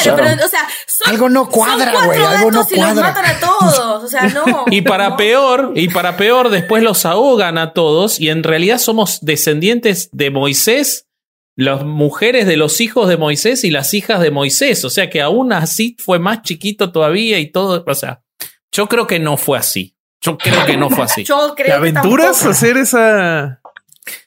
algo 1.06 1.28
no 1.30 1.48
cuadra, 1.48 2.04
güey. 2.04 2.22
Algo 2.22 2.50
no 2.50 2.66
cuadra. 2.66 2.94
Los 2.94 3.04
matan 3.04 3.24
a 3.24 3.40
todos. 3.40 4.04
O 4.04 4.06
sea, 4.06 4.28
no. 4.28 4.64
Y 4.70 4.82
para 4.82 5.16
peor, 5.16 5.72
y 5.74 5.88
para 5.88 6.18
peor, 6.18 6.50
después 6.50 6.82
los 6.82 7.06
ahogan 7.06 7.56
a 7.56 7.72
todos. 7.72 8.20
Y 8.20 8.28
en 8.28 8.42
realidad 8.42 8.78
somos 8.78 9.20
descendientes 9.22 10.10
de 10.12 10.30
Moisés, 10.30 11.08
las 11.56 11.84
mujeres 11.84 12.46
de 12.46 12.58
los 12.58 12.82
hijos 12.82 13.08
de 13.08 13.16
Moisés 13.16 13.64
y 13.64 13.70
las 13.70 13.94
hijas 13.94 14.20
de 14.20 14.30
Moisés. 14.30 14.84
O 14.84 14.90
sea 14.90 15.08
que 15.08 15.22
aún 15.22 15.54
así 15.54 15.96
fue 15.98 16.18
más 16.18 16.42
chiquito 16.42 16.92
todavía 16.92 17.38
y 17.38 17.50
todo. 17.50 17.82
O 17.86 17.94
sea, 17.94 18.22
yo 18.70 18.88
creo 18.88 19.06
que 19.06 19.18
no 19.18 19.38
fue 19.38 19.58
así. 19.58 19.93
Yo 20.24 20.38
creo 20.38 20.64
que 20.64 20.76
no 20.76 20.88
fue 20.88 21.04
así. 21.04 21.24
Yo 21.24 21.54
creo 21.54 21.66
¿Te 21.66 21.72
aventuras 21.72 22.44
a 22.46 22.50
hacer 22.50 22.78
esa? 22.78 23.60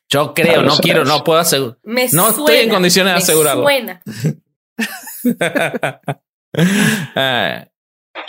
Yo 0.09 0.33
creo, 0.33 0.61
no 0.61 0.77
quiero, 0.77 1.03
no 1.03 1.23
puedo 1.23 1.39
asegurar. 1.39 1.77
No 1.83 2.29
estoy 2.29 2.57
en 2.57 2.69
condiciones 2.69 3.13
de 3.13 3.17
asegurarlo. 3.17 3.63
Suena. 3.63 4.01
Ah. 7.15 7.67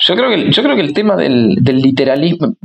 yo 0.01 0.15
creo 0.15 0.29
que 0.29 0.51
yo 0.51 0.63
creo 0.63 0.75
que 0.75 0.83
el 0.83 0.93
tema 0.93 1.17
del, 1.17 1.55
literalismo, 1.55 2.57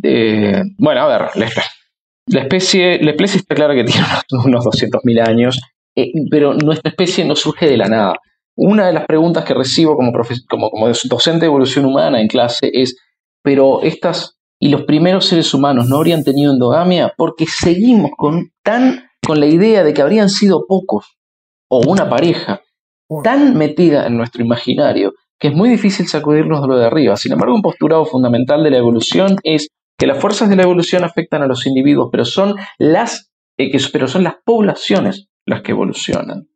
bueno, 0.78 1.02
a 1.02 1.08
ver, 1.08 1.30
la, 1.36 2.42
especie, 2.42 3.02
la 3.02 3.12
especie 3.12 3.40
está 3.40 3.56
clara 3.56 3.74
que 3.74 3.86
tiene 3.86 4.06
unos 4.44 4.66
200.000 4.66 5.26
años, 5.26 5.62
eh, 5.96 6.12
pero 6.30 6.54
nuestra 6.54 6.90
especie 6.90 7.24
no 7.24 7.38
surge 7.38 7.68
de 7.68 7.78
la 7.78 7.88
nada. 7.88 8.16
Una 8.58 8.88
de 8.88 8.94
las 8.94 9.06
preguntas 9.06 9.46
que 9.46 9.54
recibo 9.54 9.96
como, 9.96 10.12
como, 10.50 10.70
como 10.70 10.88
docente 11.06 11.42
de 11.42 11.46
evolución 11.46 11.86
humana 11.86 12.20
en 12.20 12.28
clase 12.28 12.70
es, 12.74 12.98
pero 13.42 13.84
estas 13.84 14.38
y 14.64 14.70
los 14.70 14.84
primeros 14.84 15.26
seres 15.26 15.54
humanos 15.54 15.90
no 15.90 15.98
habrían 15.98 16.24
tenido 16.24 16.54
endogamia 16.54 17.14
porque 17.18 17.46
seguimos 17.46 18.12
con, 18.16 18.54
tan, 18.64 19.10
con 19.22 19.42
la 19.42 19.46
idea 19.46 19.84
de 19.84 19.94
que 19.94 20.02
habrían 20.02 20.30
sido 20.30 20.66
pocos 20.66 21.18
o 21.70 21.82
una 21.86 22.08
pareja 22.08 22.62
tan 23.26 23.58
metida 23.58 24.08
en 24.08 24.16
nuestro 24.16 24.42
imaginario 24.42 25.16
que 25.38 25.50
es 25.50 25.54
muy 25.54 25.68
difícil 25.68 26.08
sacudirnos 26.08 26.62
de 26.62 26.68
lo 26.70 26.78
de 26.78 26.86
arriba. 26.86 27.18
Sin 27.18 27.34
embargo, 27.34 27.54
un 27.54 27.62
postulado 27.62 28.06
fundamental 28.06 28.64
de 28.64 28.72
la 28.72 28.78
evolución 28.78 29.36
es 29.44 29.68
que 30.00 30.08
las 30.08 30.22
fuerzas 30.22 30.48
de 30.48 30.56
la 30.56 30.64
evolución 30.64 31.04
afectan 31.04 31.42
a 31.42 31.48
los 31.48 31.68
individuos, 31.68 32.08
pero 32.10 32.24
son 32.24 32.56
las, 32.78 33.34
eh, 33.58 33.70
que, 33.70 33.80
pero 33.92 34.08
son 34.08 34.24
las 34.24 34.36
poblaciones 34.46 35.28
las 35.46 35.62
que 35.62 35.74
evolucionan. 35.74 36.48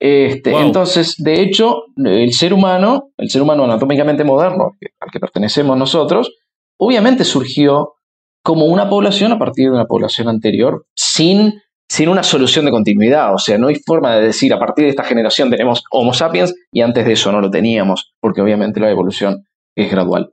Este, 0.00 0.50
Entonces, 0.50 1.14
de 1.18 1.40
hecho, 1.40 1.84
el 2.04 2.32
ser 2.32 2.52
humano, 2.52 3.12
el 3.16 3.30
ser 3.30 3.42
humano 3.42 3.62
anatómicamente 3.62 4.24
moderno, 4.24 4.72
al 4.98 5.10
que 5.12 5.20
pertenecemos 5.20 5.76
nosotros, 5.76 6.32
obviamente 6.78 7.24
surgió 7.24 7.94
como 8.42 8.66
una 8.66 8.88
población 8.88 9.32
a 9.32 9.38
partir 9.38 9.66
de 9.66 9.74
una 9.74 9.84
población 9.84 10.28
anterior 10.28 10.86
sin, 10.94 11.60
sin 11.88 12.08
una 12.08 12.22
solución 12.22 12.64
de 12.64 12.70
continuidad. 12.70 13.34
O 13.34 13.38
sea, 13.38 13.58
no 13.58 13.68
hay 13.68 13.76
forma 13.76 14.16
de 14.16 14.26
decir 14.26 14.52
a 14.54 14.58
partir 14.58 14.84
de 14.84 14.90
esta 14.90 15.04
generación 15.04 15.50
tenemos 15.50 15.84
Homo 15.90 16.14
sapiens 16.14 16.54
y 16.72 16.80
antes 16.80 17.04
de 17.04 17.12
eso 17.12 17.30
no 17.30 17.40
lo 17.40 17.50
teníamos, 17.50 18.14
porque 18.20 18.40
obviamente 18.40 18.80
la 18.80 18.90
evolución 18.90 19.44
es 19.76 19.90
gradual. 19.90 20.32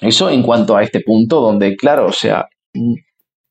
Eso 0.00 0.30
en 0.30 0.42
cuanto 0.42 0.76
a 0.76 0.82
este 0.82 1.00
punto 1.00 1.40
donde, 1.40 1.76
claro, 1.76 2.06
o 2.06 2.12
sea, 2.12 2.48
mm, 2.72 2.94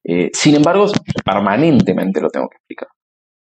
eh, 0.06 0.32
sin 0.34 0.56
embargo, 0.56 0.88
permanentemente 1.24 2.22
lo 2.22 2.30
tengo 2.30 2.50
que 2.50 2.58
explicar. 2.58 2.88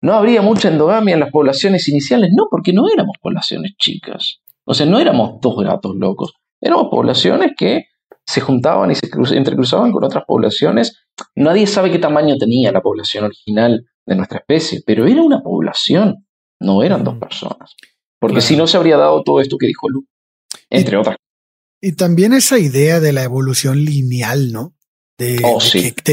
No 0.01 0.15
habría 0.15 0.43
mucha 0.43 0.69
endogamia 0.69 1.15
en 1.15 1.21
las 1.21 1.31
poblaciones 1.31 1.89
iniciales, 1.89 2.31
no, 2.35 2.47
porque 2.51 2.73
no 2.73 2.89
éramos 2.89 3.17
poblaciones 3.21 3.73
chicas. 3.77 4.41
O 4.65 4.75
sea, 4.75 4.87
no 4.87 4.99
éramos 4.99 5.41
dos 5.41 5.63
gatos 5.63 5.95
locos. 5.97 6.35
Éramos 6.61 6.89
poblaciones 6.91 7.53
que 7.57 7.88
se 8.29 8.43
juntaban 8.43 8.91
y 8.91 8.95
se 8.95 9.09
entrecruzaban 9.37 9.91
con 9.91 10.05
otras 10.05 10.25
poblaciones. 10.27 11.01
Nadie 11.35 11.67
sabe 11.67 11.91
qué 11.91 11.99
tamaño 11.99 12.37
tenía 12.37 12.71
la 12.71 12.83
población 12.83 13.25
original 13.25 13.87
de 14.05 14.17
nuestra 14.17 14.41
especie, 14.41 14.83
pero 14.87 15.07
era 15.07 15.23
una 15.23 15.43
población, 15.43 16.27
no 16.61 16.83
eran 16.83 17.05
dos 17.05 17.17
personas. 17.17 17.75
Porque 18.21 18.43
si 18.43 18.55
no 18.55 18.67
se 18.67 18.77
habría 18.77 18.99
dado 18.99 19.23
todo 19.23 19.41
esto 19.41 19.57
que 19.57 19.67
dijo 19.67 19.89
Lu, 19.89 20.07
entre 20.69 20.99
otras. 20.99 21.17
Y 21.81 21.93
también 21.93 22.35
esa 22.35 22.59
idea 22.59 23.01
de 23.01 23.13
la 23.15 23.23
evolución 23.23 23.83
lineal, 23.83 24.53
¿no? 24.53 24.75
De, 25.17 25.41
oh, 25.45 25.59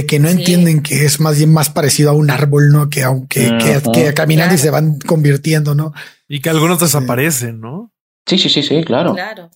que, 0.07 0.19
no 0.19 0.29
entienden 0.29 0.81
que 0.81 1.03
es 1.05 1.19
más 1.19 1.37
bien 1.37 1.51
más 1.51 1.69
parecido 1.69 2.11
a 2.11 2.13
un 2.13 2.31
árbol, 2.31 2.71
¿no? 2.71 2.89
Que 2.89 3.03
aunque 3.03 3.51
que, 3.93 4.13
caminan 4.13 4.53
y 4.53 4.57
se 4.57 4.69
van 4.69 4.99
convirtiendo, 4.99 5.75
¿no? 5.75 5.91
Y 6.29 6.39
que 6.39 6.49
algunos 6.49 6.79
desaparecen, 6.79 7.59
¿no? 7.59 7.91
Sí, 8.25 8.37
sí, 8.37 8.49
sí, 8.49 8.63
sí, 8.63 8.83
claro. 8.85 9.13
Claro. 9.13 9.51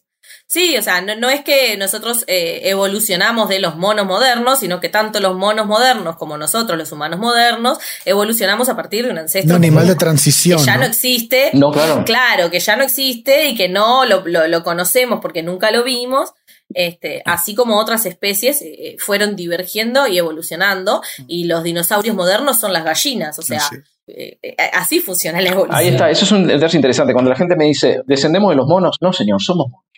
Sí, 0.51 0.75
o 0.77 0.81
sea, 0.81 1.01
no, 1.01 1.29
es 1.29 1.43
que 1.43 1.77
nosotros 1.77 2.23
eh, 2.25 2.61
evolucionamos 2.63 3.49
de 3.49 3.59
los 3.59 3.75
monos 3.75 4.07
modernos, 4.07 4.61
sino 4.61 4.79
que 4.79 4.89
tanto 4.89 5.19
los 5.19 5.35
monos 5.35 5.67
modernos 5.67 6.15
como 6.15 6.39
nosotros, 6.39 6.75
los 6.75 6.91
humanos 6.91 7.19
modernos, 7.19 7.77
evolucionamos 8.03 8.67
a 8.67 8.75
partir 8.75 9.05
de 9.05 9.11
un 9.11 9.19
ancestro. 9.19 9.55
Un 9.55 9.63
animal 9.63 9.85
de 9.85 9.93
transición. 9.93 10.57
Que 10.57 10.65
ya 10.65 10.77
¿no? 10.77 10.85
existe. 10.85 11.51
No, 11.53 11.71
claro. 11.71 12.03
Claro, 12.03 12.49
que 12.49 12.59
ya 12.59 12.75
no 12.75 12.83
existe 12.83 13.49
y 13.49 13.55
que 13.55 13.69
no 13.69 14.05
lo, 14.05 14.23
lo, 14.25 14.63
conocemos 14.63 15.19
porque 15.21 15.43
nunca 15.43 15.69
lo 15.69 15.83
vimos. 15.83 16.31
Este, 16.73 17.21
así 17.25 17.53
como 17.53 17.77
otras 17.77 18.07
especies 18.07 18.63
eh, 18.63 18.95
fueron 18.97 19.35
divergiendo 19.35 20.07
y 20.07 20.17
evolucionando, 20.17 21.03
y 21.27 21.43
los 21.43 21.63
dinosaurios 21.63 22.15
modernos 22.15 22.59
son 22.59 22.73
las 22.73 22.83
gallinas, 22.83 23.37
o 23.37 23.43
sea, 23.43 23.61
eh, 24.07 24.39
así 24.73 24.99
funciona 24.99 25.41
la 25.41 25.49
evolución. 25.49 25.75
Ahí 25.75 25.89
está, 25.89 26.09
eso 26.09 26.25
es 26.25 26.31
un 26.31 26.47
detalle 26.47 26.75
interesante. 26.75 27.13
Cuando 27.13 27.29
la 27.29 27.37
gente 27.37 27.55
me 27.55 27.65
dice, 27.65 28.01
¿descendemos 28.07 28.49
de 28.49 28.55
los 28.55 28.67
monos? 28.67 28.97
No, 28.99 29.13
señor, 29.13 29.39
somos 29.43 29.67
monos 29.69 29.88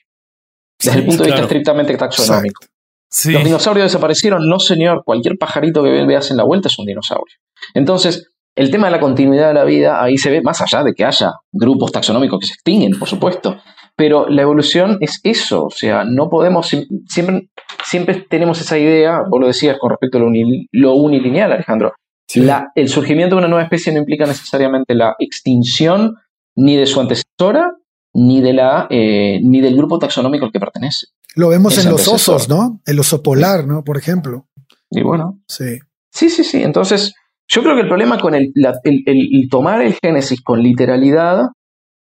desde 0.83 0.99
el 0.99 1.05
punto 1.05 1.23
de 1.23 1.29
vista 1.29 1.43
estrictamente 1.43 1.97
taxonómico. 1.97 2.65
Sí. 3.09 3.33
Los 3.33 3.43
dinosaurios 3.43 3.85
desaparecieron, 3.85 4.47
no 4.47 4.59
señor, 4.59 5.03
cualquier 5.03 5.37
pajarito 5.37 5.83
que 5.83 6.05
veas 6.05 6.31
en 6.31 6.37
la 6.37 6.43
vuelta 6.43 6.69
es 6.69 6.79
un 6.79 6.85
dinosaurio. 6.85 7.35
Entonces, 7.73 8.31
el 8.55 8.71
tema 8.71 8.87
de 8.87 8.91
la 8.91 8.99
continuidad 8.99 9.49
de 9.49 9.53
la 9.53 9.63
vida 9.63 10.01
ahí 10.01 10.17
se 10.17 10.29
ve 10.29 10.41
más 10.41 10.61
allá 10.61 10.83
de 10.83 10.93
que 10.93 11.05
haya 11.05 11.33
grupos 11.51 11.91
taxonómicos 11.91 12.39
que 12.39 12.47
se 12.47 12.53
extinguen, 12.53 12.97
por 12.97 13.07
supuesto, 13.07 13.57
pero 13.95 14.27
la 14.29 14.41
evolución 14.41 14.97
es 15.01 15.19
eso, 15.23 15.65
o 15.65 15.69
sea, 15.69 16.03
no 16.05 16.29
podemos, 16.29 16.75
siempre, 17.07 17.49
siempre 17.83 18.25
tenemos 18.29 18.59
esa 18.59 18.77
idea, 18.77 19.21
vos 19.29 19.39
lo 19.39 19.47
decías 19.47 19.77
con 19.79 19.89
respecto 19.89 20.17
a 20.17 20.21
lo, 20.21 20.31
lo 20.71 20.93
unilineal, 20.95 21.51
Alejandro, 21.51 21.93
la, 22.35 22.71
el 22.75 22.87
surgimiento 22.89 23.35
de 23.35 23.39
una 23.39 23.47
nueva 23.47 23.63
especie 23.63 23.91
no 23.93 23.99
implica 23.99 24.25
necesariamente 24.25 24.95
la 24.95 25.15
extinción 25.19 26.15
ni 26.55 26.75
de 26.75 26.85
su 26.85 26.99
antecesora, 26.99 27.73
ni, 28.13 28.41
de 28.41 28.53
la, 28.53 28.87
eh, 28.89 29.39
ni 29.43 29.61
del 29.61 29.75
grupo 29.75 29.99
taxonómico 29.99 30.45
al 30.45 30.51
que 30.51 30.59
pertenece. 30.59 31.07
Lo 31.35 31.49
vemos 31.49 31.77
en 31.83 31.89
los 31.89 32.07
osos, 32.07 32.49
¿no? 32.49 32.81
El 32.85 32.99
oso 32.99 33.23
polar, 33.23 33.65
¿no? 33.65 33.83
Por 33.83 33.97
ejemplo. 33.97 34.47
Y 34.89 35.01
bueno. 35.01 35.39
Sí. 35.47 35.79
Sí, 36.11 36.29
sí, 36.29 36.43
sí. 36.43 36.61
Entonces, 36.61 37.13
yo 37.47 37.61
creo 37.61 37.75
que 37.75 37.81
el 37.81 37.87
problema 37.87 38.19
con 38.19 38.35
el, 38.35 38.51
el, 38.83 39.49
tomar 39.49 39.81
el 39.81 39.95
Génesis 40.01 40.41
con 40.41 40.61
literalidad 40.61 41.47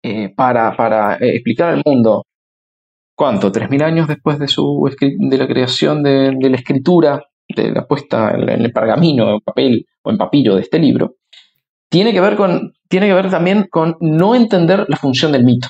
eh, 0.02 0.32
para, 0.34 0.76
para 0.76 1.16
eh, 1.16 1.36
explicar 1.36 1.70
al 1.70 1.82
mundo 1.84 2.24
cuánto, 3.14 3.52
tres 3.52 3.68
mil 3.68 3.82
años 3.82 4.08
después 4.08 4.38
de, 4.38 4.48
su, 4.48 4.88
de 4.98 5.38
la 5.38 5.46
creación 5.46 6.02
de, 6.02 6.32
la 6.40 6.56
escritura, 6.56 7.22
de 7.54 7.70
la 7.70 7.86
puesta 7.86 8.30
en 8.30 8.48
el 8.48 8.72
pergamino, 8.72 9.34
en 9.34 9.40
papel 9.40 9.86
o 10.02 10.10
en 10.10 10.16
papillo 10.16 10.54
de 10.54 10.62
este 10.62 10.78
libro, 10.78 11.16
tiene 11.90 12.12
que 12.12 12.20
ver, 12.20 12.36
con, 12.36 12.72
tiene 12.88 13.08
que 13.08 13.14
ver 13.14 13.28
también 13.28 13.66
con 13.70 13.96
no 14.00 14.34
entender 14.34 14.86
la 14.88 14.96
función 14.96 15.32
del 15.32 15.44
mito. 15.44 15.68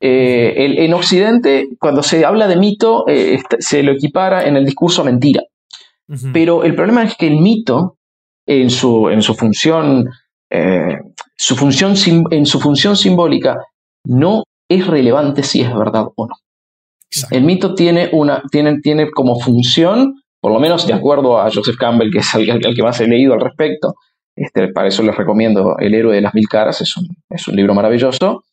Eh, 0.00 0.84
en 0.84 0.92
Occidente, 0.94 1.68
cuando 1.78 2.02
se 2.02 2.24
habla 2.24 2.46
de 2.48 2.56
mito, 2.56 3.04
eh, 3.08 3.40
se 3.58 3.82
lo 3.82 3.92
equipara 3.92 4.46
en 4.46 4.56
el 4.56 4.64
discurso 4.64 5.04
mentira. 5.04 5.42
Pero 6.32 6.62
el 6.64 6.74
problema 6.74 7.04
es 7.04 7.16
que 7.16 7.26
el 7.26 7.40
mito, 7.40 7.96
en 8.46 8.68
su, 8.68 9.08
en 9.08 9.22
su 9.22 9.34
función, 9.34 10.10
eh, 10.50 10.98
su 11.36 11.56
función 11.56 11.94
en 12.30 12.44
su 12.44 12.60
función 12.60 12.96
simbólica, 12.96 13.56
no 14.04 14.44
es 14.68 14.86
relevante 14.86 15.42
si 15.42 15.62
es 15.62 15.74
verdad 15.74 16.06
o 16.14 16.26
no. 16.26 16.34
El 17.30 17.44
mito 17.44 17.74
tiene, 17.74 18.10
una, 18.12 18.42
tiene, 18.50 18.80
tiene 18.80 19.10
como 19.10 19.38
función, 19.38 20.20
por 20.40 20.52
lo 20.52 20.60
menos 20.60 20.86
de 20.86 20.92
acuerdo 20.92 21.40
a 21.40 21.50
Joseph 21.50 21.76
Campbell, 21.78 22.10
que 22.10 22.18
es 22.18 22.34
el, 22.34 22.74
que 22.74 22.82
más 22.82 23.00
he 23.00 23.06
leído 23.06 23.32
al 23.32 23.40
respecto, 23.40 23.94
este, 24.34 24.68
para 24.68 24.88
eso 24.88 25.02
les 25.02 25.16
recomiendo 25.16 25.76
El 25.78 25.94
héroe 25.94 26.14
de 26.14 26.22
las 26.22 26.34
mil 26.34 26.48
caras, 26.48 26.80
es 26.80 26.96
un, 26.96 27.06
es 27.30 27.48
un 27.48 27.56
libro 27.56 27.74
maravilloso, 27.74 28.44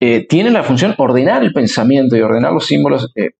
eh, 0.00 0.26
tiene 0.28 0.50
la 0.50 0.62
función 0.62 0.94
ordenar 0.98 1.42
el 1.42 1.52
pensamiento 1.52 2.16
y 2.16 2.20
ordenar 2.20 2.52
los 2.52 2.66
símbolos 2.66 3.10
eh, 3.14 3.30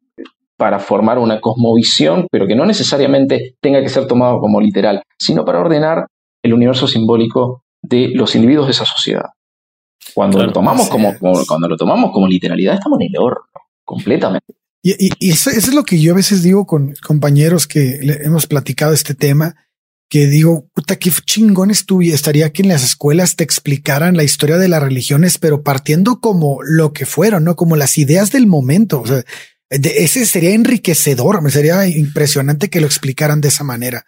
para 0.57 0.79
formar 0.79 1.19
una 1.19 1.41
cosmovisión, 1.41 2.27
pero 2.31 2.47
que 2.47 2.57
no 2.57 2.65
necesariamente 2.65 3.57
tenga 3.61 3.83
que 3.83 3.91
ser 3.91 4.07
tomado 4.07 4.41
como 4.41 4.61
literal, 4.61 5.03
sino 5.19 5.45
para 5.45 5.61
ordenar 5.61 6.07
el 6.43 6.55
universo 6.55 6.87
simbólico 6.87 7.63
de 7.83 8.09
los 8.15 8.35
individuos 8.35 8.67
de 8.67 8.73
esa 8.73 8.87
sociedad. 8.87 9.27
Cuando, 10.15 10.43
lo, 10.43 10.53
tomamos 10.53 10.89
como, 10.89 11.13
cuando 11.19 11.69
lo 11.69 11.77
tomamos 11.77 12.11
como 12.11 12.27
literalidad, 12.27 12.75
estamos 12.75 12.99
en 13.01 13.09
el 13.09 13.21
horno, 13.21 13.45
completamente. 13.85 14.55
Y, 14.83 15.31
eso, 15.31 15.51
es 15.51 15.75
lo 15.75 15.83
que 15.83 16.01
yo 16.01 16.13
a 16.13 16.17
veces 16.17 16.45
digo 16.45 16.65
con 16.65 16.95
compañeros 17.05 17.67
que 17.67 17.99
hemos 18.23 18.47
platicado 18.47 18.93
este 18.93 19.15
tema, 19.15 19.57
que 20.09 20.27
digo, 20.27 20.69
puta, 20.73 20.97
qué 20.97 21.11
chingón 21.25 21.71
estuviera, 21.71 22.15
estaría 22.15 22.53
que 22.53 22.63
en 22.63 22.69
las 22.69 22.85
escuelas 22.85 23.35
te 23.37 23.45
explicaran 23.45 24.17
la 24.17 24.23
historia 24.23 24.57
de 24.57 24.69
las 24.69 24.83
religiones, 24.83 25.39
pero 25.39 25.63
partiendo 25.63 26.21
como 26.21 26.63
lo 26.63 26.93
que 26.93 27.07
fueron, 27.07 27.45
¿no? 27.45 27.57
Como 27.57 27.77
las 27.77 27.99
ideas 27.99 28.31
del 28.31 28.47
momento. 28.47 29.01
O 29.01 29.07
sea, 29.07 29.25
ese 29.69 30.27
sería 30.27 30.55
enriquecedor, 30.55 31.43
me 31.43 31.51
sería 31.51 31.87
impresionante 31.89 32.71
que 32.71 32.81
lo 32.81 32.87
explicaran 32.87 33.41
de 33.41 33.49
esa 33.49 33.65
manera. 33.65 34.07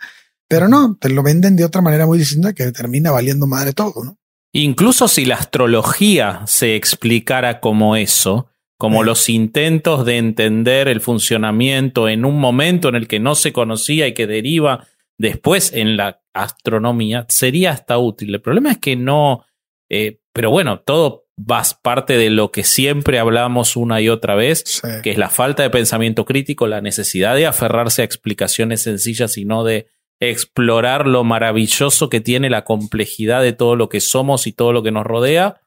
Pero 0.49 0.69
no, 0.69 0.97
te 0.97 1.09
lo 1.11 1.23
venden 1.23 1.57
de 1.57 1.65
otra 1.65 1.83
manera 1.83 2.07
muy 2.07 2.19
distinta 2.19 2.53
que 2.53 2.71
termina 2.73 3.11
valiendo 3.11 3.47
madre 3.47 3.73
todo, 3.73 4.05
¿no? 4.05 4.19
Incluso 4.53 5.09
si 5.09 5.27
la 5.27 5.35
astrología 5.35 6.43
se 6.47 6.75
explicara 6.75 7.61
como 7.61 7.97
eso, 7.97 8.49
como 8.79 9.03
los 9.03 9.29
intentos 9.29 10.07
de 10.07 10.17
entender 10.17 10.89
el 10.89 11.01
funcionamiento 11.01 12.09
en 12.09 12.25
un 12.25 12.41
momento 12.41 12.89
en 12.89 12.95
el 12.95 13.09
que 13.09 13.21
no 13.21 13.35
se 13.35 13.53
conocía 13.53 14.07
y 14.07 14.15
que 14.15 14.27
deriva 14.27 14.87
después 15.19 15.73
en 15.73 15.97
la 15.97 16.23
astronomía, 16.33 17.27
sería 17.29 17.73
hasta 17.73 17.99
útil. 17.99 18.35
El 18.35 18.41
problema 18.41 18.73
es 18.73 18.79
que 18.79 18.97
no, 18.97 19.45
eh, 19.91 20.21
pero 20.33 20.51
bueno, 20.51 20.81
todo 20.81 21.27
va 21.39 21.63
parte 21.83 22.17
de 22.17 22.31
lo 22.31 22.51
que 22.51 22.65
siempre 22.65 23.19
hablamos 23.19 23.77
una 23.77 24.01
y 24.01 24.09
otra 24.09 24.35
vez, 24.35 24.81
que 25.03 25.11
es 25.11 25.19
la 25.19 25.31
falta 25.31 25.63
de 25.63 25.71
pensamiento 25.71 26.25
crítico, 26.25 26.67
la 26.67 26.81
necesidad 26.81 27.37
de 27.37 27.47
aferrarse 27.47 28.03
a 28.03 28.05
explicaciones 28.05 28.83
sencillas 28.83 29.37
y 29.37 29.45
no 29.45 29.65
de 29.65 29.89
explorar 30.21 31.07
lo 31.07 31.23
maravilloso 31.23 32.09
que 32.09 32.21
tiene 32.21 32.51
la 32.51 32.65
complejidad 32.65 33.43
de 33.43 33.53
todo 33.53 33.77
lo 33.77 33.89
que 33.89 34.01
somos 34.01 34.47
y 34.47 34.53
todo 34.53 34.73
lo 34.73 34.83
que 34.83 34.91
nos 34.91 35.07
rodea. 35.07 35.61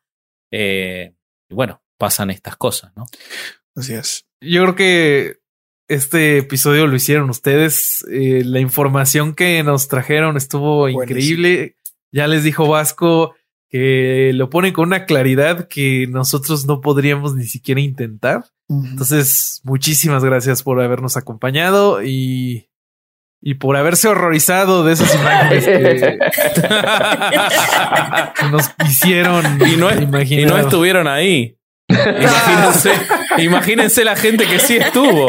Eh, 0.52 1.14
y 1.50 1.54
bueno, 1.54 1.82
pasan 1.98 2.32
estas 2.32 2.58
cosas, 2.58 2.92
¿no? 2.96 3.06
Así 3.76 3.94
es. 3.94 4.26
Yo 4.42 4.64
creo 4.64 4.76
que 4.76 5.41
este 5.92 6.38
episodio 6.38 6.88
lo 6.88 6.96
hicieron 6.96 7.30
ustedes. 7.30 8.06
Eh, 8.10 8.44
la 8.46 8.60
información 8.60 9.36
que 9.36 9.62
nos 9.64 9.90
trajeron 9.90 10.38
estuvo 10.38 10.88
increíble. 10.88 11.76
Ya 12.12 12.28
les 12.28 12.44
dijo 12.44 12.68
Vasco 12.68 13.36
que 13.70 14.32
lo 14.34 14.50
ponen 14.50 14.74
con 14.74 14.88
una 14.88 15.06
claridad 15.06 15.68
que 15.68 16.08
nosotros 16.10 16.66
no 16.66 16.82
podríamos 16.82 17.36
ni 17.36 17.46
siquiera 17.46 17.80
intentar. 17.82 18.46
Entonces, 18.70 19.62
muchísimas 19.64 20.24
gracias 20.24 20.64
por 20.64 20.82
habernos 20.82 21.18
acompañado 21.18 22.02
y, 22.04 22.70
y 23.42 23.56
por 23.56 23.76
haberse 23.76 24.08
horrorizado 24.08 24.86
de 24.86 24.94
esas 24.94 25.14
imágenes 25.14 25.66
que, 25.66 26.20
nos 28.52 28.72
hicieron 28.88 29.60
y 29.68 29.76
no, 29.76 29.90
y 29.92 30.46
no 30.46 30.58
estuvieron 30.58 31.08
ahí. 31.08 31.58
Imagínense, 31.90 32.92
imagínense 33.38 34.06
la 34.06 34.16
gente 34.16 34.46
que 34.48 34.60
sí 34.60 34.78
estuvo. 34.78 35.28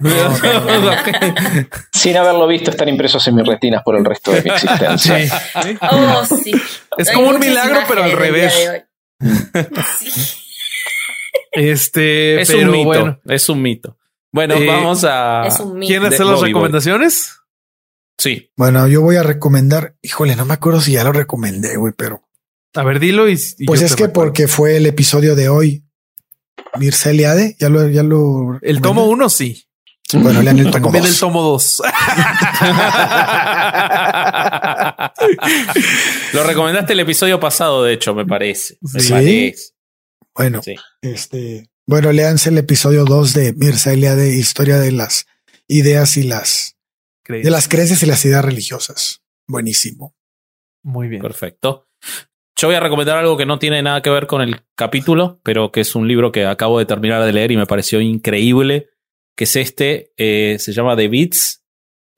Sin 1.92 2.16
haberlo 2.16 2.46
visto, 2.46 2.70
están 2.70 2.88
impresos 2.88 3.26
en 3.28 3.36
mis 3.36 3.46
retinas 3.46 3.82
por 3.84 3.96
el 3.96 4.04
resto 4.04 4.32
de 4.32 4.42
mi 4.42 4.50
existencia. 4.50 5.42
Oh, 5.90 6.22
es 6.98 7.10
como 7.12 7.30
un 7.30 7.38
milagro, 7.38 7.80
pero 7.88 8.04
al 8.04 8.12
revés. 8.12 8.54
Este, 11.52 12.40
es 12.40 12.50
un 12.50 12.70
mito. 12.70 13.20
es 13.26 13.48
un 13.48 13.62
mito. 13.62 13.96
Bueno, 14.32 14.54
eh, 14.54 14.66
vamos 14.66 15.04
a. 15.04 15.48
¿Quieren 15.80 16.12
hacer 16.12 16.26
las 16.26 16.40
recomendaciones? 16.40 17.36
Sí. 18.18 18.50
Bueno, 18.56 18.86
yo 18.88 19.02
voy 19.02 19.16
a 19.16 19.22
recomendar. 19.22 19.96
Híjole, 20.02 20.36
no 20.36 20.44
me 20.44 20.54
acuerdo 20.54 20.80
si 20.80 20.92
ya 20.92 21.04
lo 21.04 21.12
recomendé, 21.12 21.76
güey, 21.76 21.92
pero. 21.96 22.22
A 22.74 22.82
ver, 22.82 23.00
dilo 23.00 23.28
y. 23.28 23.38
pues 23.66 23.82
es 23.82 23.96
que 23.96 24.08
porque 24.08 24.48
fue 24.48 24.76
el 24.76 24.86
episodio 24.86 25.34
de 25.34 25.48
hoy. 25.48 25.82
Mircea 26.78 27.12
Eliade, 27.12 27.56
ya 27.58 27.68
lo, 27.68 27.88
ya 27.88 28.02
lo. 28.02 28.58
El 28.60 28.80
tomo 28.82 29.06
uno, 29.06 29.30
sí. 29.30 29.65
Bueno, 30.14 30.40
lean 30.40 30.58
el 30.60 30.70
tomo 30.70 30.92
2. 30.92 31.08
el 31.08 31.18
tomo 31.18 31.42
2. 31.42 31.82
Lo 36.32 36.44
recomendaste 36.44 36.92
el 36.92 37.00
episodio 37.00 37.40
pasado, 37.40 37.82
de 37.82 37.94
hecho, 37.94 38.14
me 38.14 38.24
parece. 38.24 38.78
¿Sí? 38.98 39.52
Bueno, 40.32 40.60
este, 41.02 41.70
bueno, 41.86 42.12
léanse 42.12 42.50
el 42.50 42.58
episodio 42.58 43.04
2 43.04 43.32
de 43.32 43.52
Mircea 43.54 44.14
de 44.14 44.36
Historia 44.36 44.78
de 44.78 44.92
las 44.92 45.26
ideas 45.66 46.16
y 46.16 46.22
las 46.22 46.76
de 47.26 47.50
las 47.50 47.68
creencias 47.68 48.02
y 48.02 48.06
las 48.06 48.24
ideas 48.24 48.44
religiosas. 48.44 49.22
Buenísimo. 49.48 50.14
Muy 50.84 51.08
bien. 51.08 51.22
Perfecto. 51.22 51.88
Yo 52.54 52.68
voy 52.68 52.76
a 52.76 52.80
recomendar 52.80 53.18
algo 53.18 53.36
que 53.36 53.46
no 53.46 53.58
tiene 53.58 53.82
nada 53.82 54.02
que 54.02 54.10
ver 54.10 54.26
con 54.26 54.40
el 54.40 54.62
capítulo, 54.76 55.40
pero 55.42 55.72
que 55.72 55.80
es 55.80 55.94
un 55.94 56.06
libro 56.06 56.30
que 56.32 56.46
acabo 56.46 56.78
de 56.78 56.86
terminar 56.86 57.24
de 57.24 57.32
leer 57.32 57.50
y 57.50 57.56
me 57.56 57.66
pareció 57.66 58.00
increíble 58.00 58.88
que 59.36 59.44
es 59.44 59.54
este, 59.54 60.12
eh, 60.16 60.56
se 60.58 60.72
llama 60.72 60.96
The 60.96 61.08
Beats. 61.08 61.62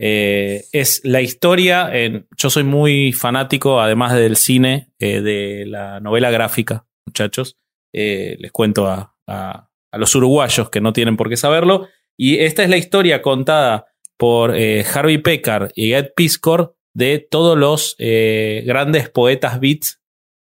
Eh, 0.00 0.64
es 0.72 1.00
la 1.04 1.20
historia, 1.20 1.90
en, 1.92 2.28
yo 2.36 2.48
soy 2.50 2.62
muy 2.62 3.12
fanático, 3.12 3.80
además 3.80 4.14
del 4.14 4.36
cine, 4.36 4.92
eh, 5.00 5.20
de 5.20 5.66
la 5.66 5.98
novela 5.98 6.30
gráfica, 6.30 6.86
muchachos. 7.04 7.58
les 7.92 8.52
cuento 8.52 8.86
a, 8.86 9.16
a, 9.26 9.68
los 9.92 10.14
uruguayos 10.14 10.70
que 10.70 10.80
no 10.80 10.92
tienen 10.92 11.16
por 11.16 11.28
qué 11.28 11.36
saberlo. 11.36 11.88
Y 12.16 12.38
esta 12.38 12.62
es 12.62 12.70
la 12.70 12.76
historia 12.76 13.22
contada 13.22 13.86
por 14.16 14.50
Harvey 14.52 15.18
Pekar 15.18 15.72
y 15.74 15.92
Ed 15.92 16.12
Piscor 16.14 16.76
de 16.94 17.18
todos 17.18 17.56
los 17.56 17.96
grandes 17.98 19.08
poetas 19.08 19.58
beats 19.60 20.00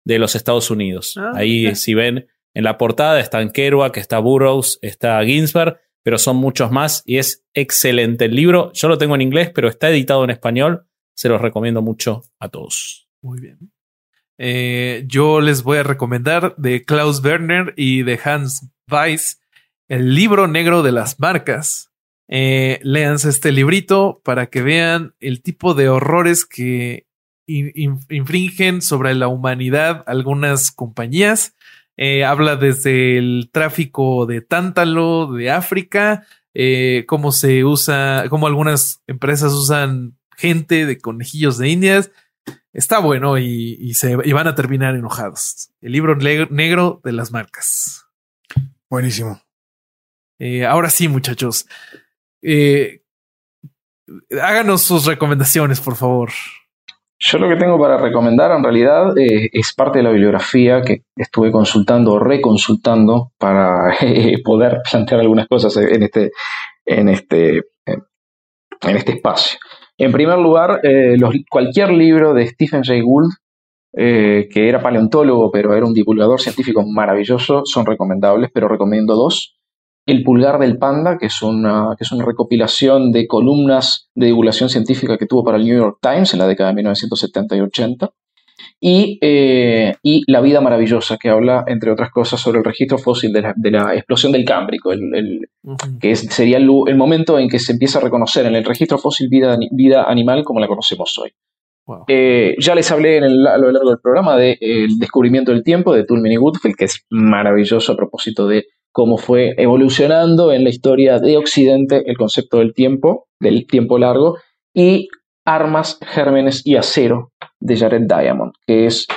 de 0.06 0.20
los 0.20 0.36
Estados 0.36 0.72
Unidos. 0.72 1.16
Ah, 1.18 1.34
Ahí, 1.36 1.76
si 1.76 1.94
ven 1.94 2.28
en 2.54 2.64
la 2.64 2.78
portada, 2.78 3.20
están 3.20 3.52
Kerouac, 3.52 3.98
está 3.98 4.20
Burroughs, 4.20 4.80
está 4.82 5.24
Ginsberg 5.24 5.80
pero 6.04 6.18
son 6.18 6.36
muchos 6.38 6.72
más 6.72 7.02
y 7.06 7.18
es 7.18 7.44
excelente 7.54 8.26
el 8.26 8.36
libro. 8.36 8.72
Yo 8.74 8.88
lo 8.88 8.98
tengo 8.98 9.16
en 9.16 9.22
inglés, 9.22 9.52
pero 9.54 9.70
está 9.70 9.90
editado 9.90 10.24
en 10.24 10.30
español. 10.30 10.86
Se 11.16 11.30
los 11.30 11.42
recomiendo 11.42 11.82
mucho 11.82 12.24
a 12.40 12.50
todos. 12.50 13.08
Muy 13.22 13.40
bien. 13.40 13.72
Eh, 14.38 15.06
yo 15.08 15.42
les 15.42 15.64
voy 15.64 15.78
a 15.78 15.84
recomendar 15.84 16.56
de 16.58 16.84
Klaus 16.84 17.24
Werner 17.24 17.74
y 17.78 18.04
de 18.04 18.20
Hans 18.24 18.70
Weiss 18.92 19.40
el 19.88 20.16
libro 20.16 20.48
negro 20.48 20.82
de 20.84 20.92
las 20.92 21.20
marcas. 21.20 21.90
eh, 22.30 22.80
léanse 22.84 23.30
este 23.30 23.52
librito 23.52 24.22
para 24.24 24.48
que 24.48 24.64
vean 24.64 25.14
el 25.20 25.42
tipo 25.42 25.74
de 25.74 25.90
horrores 25.90 26.46
que 26.46 27.06
infringen 27.46 28.82
sobre 28.82 29.14
la 29.14 29.28
humanidad 29.28 30.04
algunas 30.08 30.72
compañías. 30.72 31.56
Eh, 31.96 32.26
habla 32.26 32.56
desde 32.56 33.18
el 33.18 33.50
tráfico 33.52 34.26
de 34.26 34.42
tántalo 34.42 35.32
de 35.32 35.52
África, 35.52 36.26
eh, 36.54 37.06
cómo 37.08 37.32
se 37.32 37.64
usa, 37.64 38.26
cómo 38.30 38.48
algunas 38.48 39.04
empresas 39.08 39.54
usan 39.54 40.18
gente 40.36 40.86
de 40.86 40.98
conejillos 40.98 41.58
de 41.58 41.70
indias. 41.70 42.12
Está 42.74 42.98
bueno 42.98 43.38
y, 43.38 43.94
se 43.94 44.16
van 44.16 44.48
a 44.48 44.56
terminar 44.56 44.96
enojados. 44.96 45.70
El 45.82 45.92
libro 45.92 46.16
negro 46.16 47.00
de 47.04 47.12
las 47.12 47.32
marcas. 47.32 48.08
Buenísimo. 48.90 49.40
Eh, 50.40 50.66
ahora 50.66 50.90
sí, 50.90 51.08
muchachos. 51.08 51.68
háganos 54.42 54.82
sus 54.82 55.06
recomendaciones, 55.06 55.80
por 55.80 55.96
favor. 55.96 56.32
Yo 57.20 57.38
lo 57.38 57.48
que 57.48 57.56
tengo 57.56 57.80
para 57.80 57.98
recomendar 57.98 58.52
en 58.52 58.64
realidad 58.64 59.18
eh, 59.18 59.50
es 59.54 59.74
parte 59.74 60.00
de 60.00 60.04
la 60.04 60.10
bibliografía 60.10 60.82
que 60.82 61.04
estuve 61.16 61.52
consultando 61.52 62.14
o 62.14 62.20
reconsultando 62.20 63.32
para 63.38 63.96
eh, 64.02 64.42
poder 64.44 64.82
plantear 64.90 65.22
algunas 65.22 65.48
cosas 65.48 65.78
en 65.78 66.04
este, 66.04 66.32
en 66.86 67.10
este, 67.10 67.64
en 67.86 68.96
este 68.96 69.14
espacio. 69.14 69.60
En 69.98 70.12
primer 70.12 70.40
lugar, 70.40 70.82
eh, 70.84 71.16
cualquier 71.50 71.92
libro 71.92 72.34
de 72.34 72.48
Stephen 72.48 72.84
Jay 72.84 73.02
Gould, 73.02 73.32
que 73.96 74.68
era 74.68 74.82
paleontólogo 74.82 75.52
pero 75.52 75.76
era 75.76 75.86
un 75.86 75.94
divulgador 75.94 76.42
científico 76.42 76.84
maravilloso, 76.84 77.62
son 77.64 77.86
recomendables, 77.86 78.50
pero 78.52 78.68
recomiendo 78.68 79.16
dos. 79.16 79.56
El 80.06 80.24
pulgar 80.24 80.60
del 80.60 80.78
panda, 80.78 81.18
que 81.18 81.28
es, 81.28 81.42
una, 81.42 81.96
que 81.98 82.04
es 82.04 82.12
una 82.12 82.26
recopilación 82.26 83.12
de 83.12 83.26
columnas 83.26 84.10
de 84.16 84.28
divulgación 84.28 84.70
científica 84.70 85.18
que 85.18 85.26
tuvo 85.26 85.44
para 85.44 85.58
el 85.58 85.64
New 85.64 85.78
York 85.78 86.00
Times 86.02 86.34
en 86.34 86.40
la 86.40 86.48
década 86.48 86.70
de 86.70 86.76
1970 86.76 87.56
y 87.56 87.60
80. 87.62 88.10
Eh, 88.82 89.94
y, 90.04 90.32
La 90.32 90.42
vida 90.42 90.62
maravillosa, 90.62 91.18
que 91.18 91.30
habla, 91.30 91.64
entre 91.68 91.92
otras 91.92 92.12
cosas, 92.12 92.40
sobre 92.40 92.60
el 92.60 92.66
registro 92.66 92.98
fósil 92.98 93.32
de 93.32 93.72
la, 93.72 93.96
explosión 93.96 94.32
del 94.32 94.46
Cámbrico, 94.46 94.92
el, 94.92 95.48
que 96.00 96.16
sería 96.16 96.58
el, 96.58 96.96
momento 96.96 97.40
en 97.40 97.48
que 97.48 97.60
se 97.60 97.72
empieza 97.72 98.00
a 98.00 98.02
reconocer 98.02 98.46
en 98.46 98.56
el 98.56 98.66
registro 98.66 98.98
fósil 98.98 99.30
vida, 99.30 99.58
vida 99.72 100.04
animal 100.04 100.44
como 100.44 100.60
la 100.60 100.68
conocemos 100.68 101.18
hoy. 101.18 101.32
Eh, 102.08 102.56
ya 102.60 102.76
les 102.76 102.90
hablé 102.92 103.18
en 103.18 103.24
a 103.24 103.58
lo 103.58 103.70
largo 103.72 103.90
del 103.90 104.00
programa 104.00 104.38
del 104.38 104.98
descubrimiento 104.98 105.52
del 105.52 105.64
tiempo 105.64 105.94
de 105.94 106.06
Tulmin 106.06 106.32
y 106.32 106.38
Woodfield, 106.38 106.76
que 106.76 106.86
es 106.86 107.06
maravilloso 107.10 107.92
a 107.92 107.98
propósito 107.98 108.48
de 108.48 108.68
cómo 108.94 109.18
fue 109.18 109.56
evolucionando 109.58 110.54
en 110.54 110.64
la 110.64 110.70
historia 110.70 111.20
de 111.20 111.36
Occidente 111.36 112.04
el 112.06 112.16
concepto 112.16 112.60
del 112.60 112.74
tiempo, 112.74 113.26
del 113.40 113.68
tiempo 113.68 113.98
largo, 113.98 114.38
y 114.74 115.10
Armas, 115.46 116.00
Gérmenes 116.02 116.66
y 116.66 116.78
Acero 116.78 117.32
de 117.60 117.76
Jared 117.76 118.08
Diamond, 118.08 118.54
que 118.66 118.86
es 118.86 119.08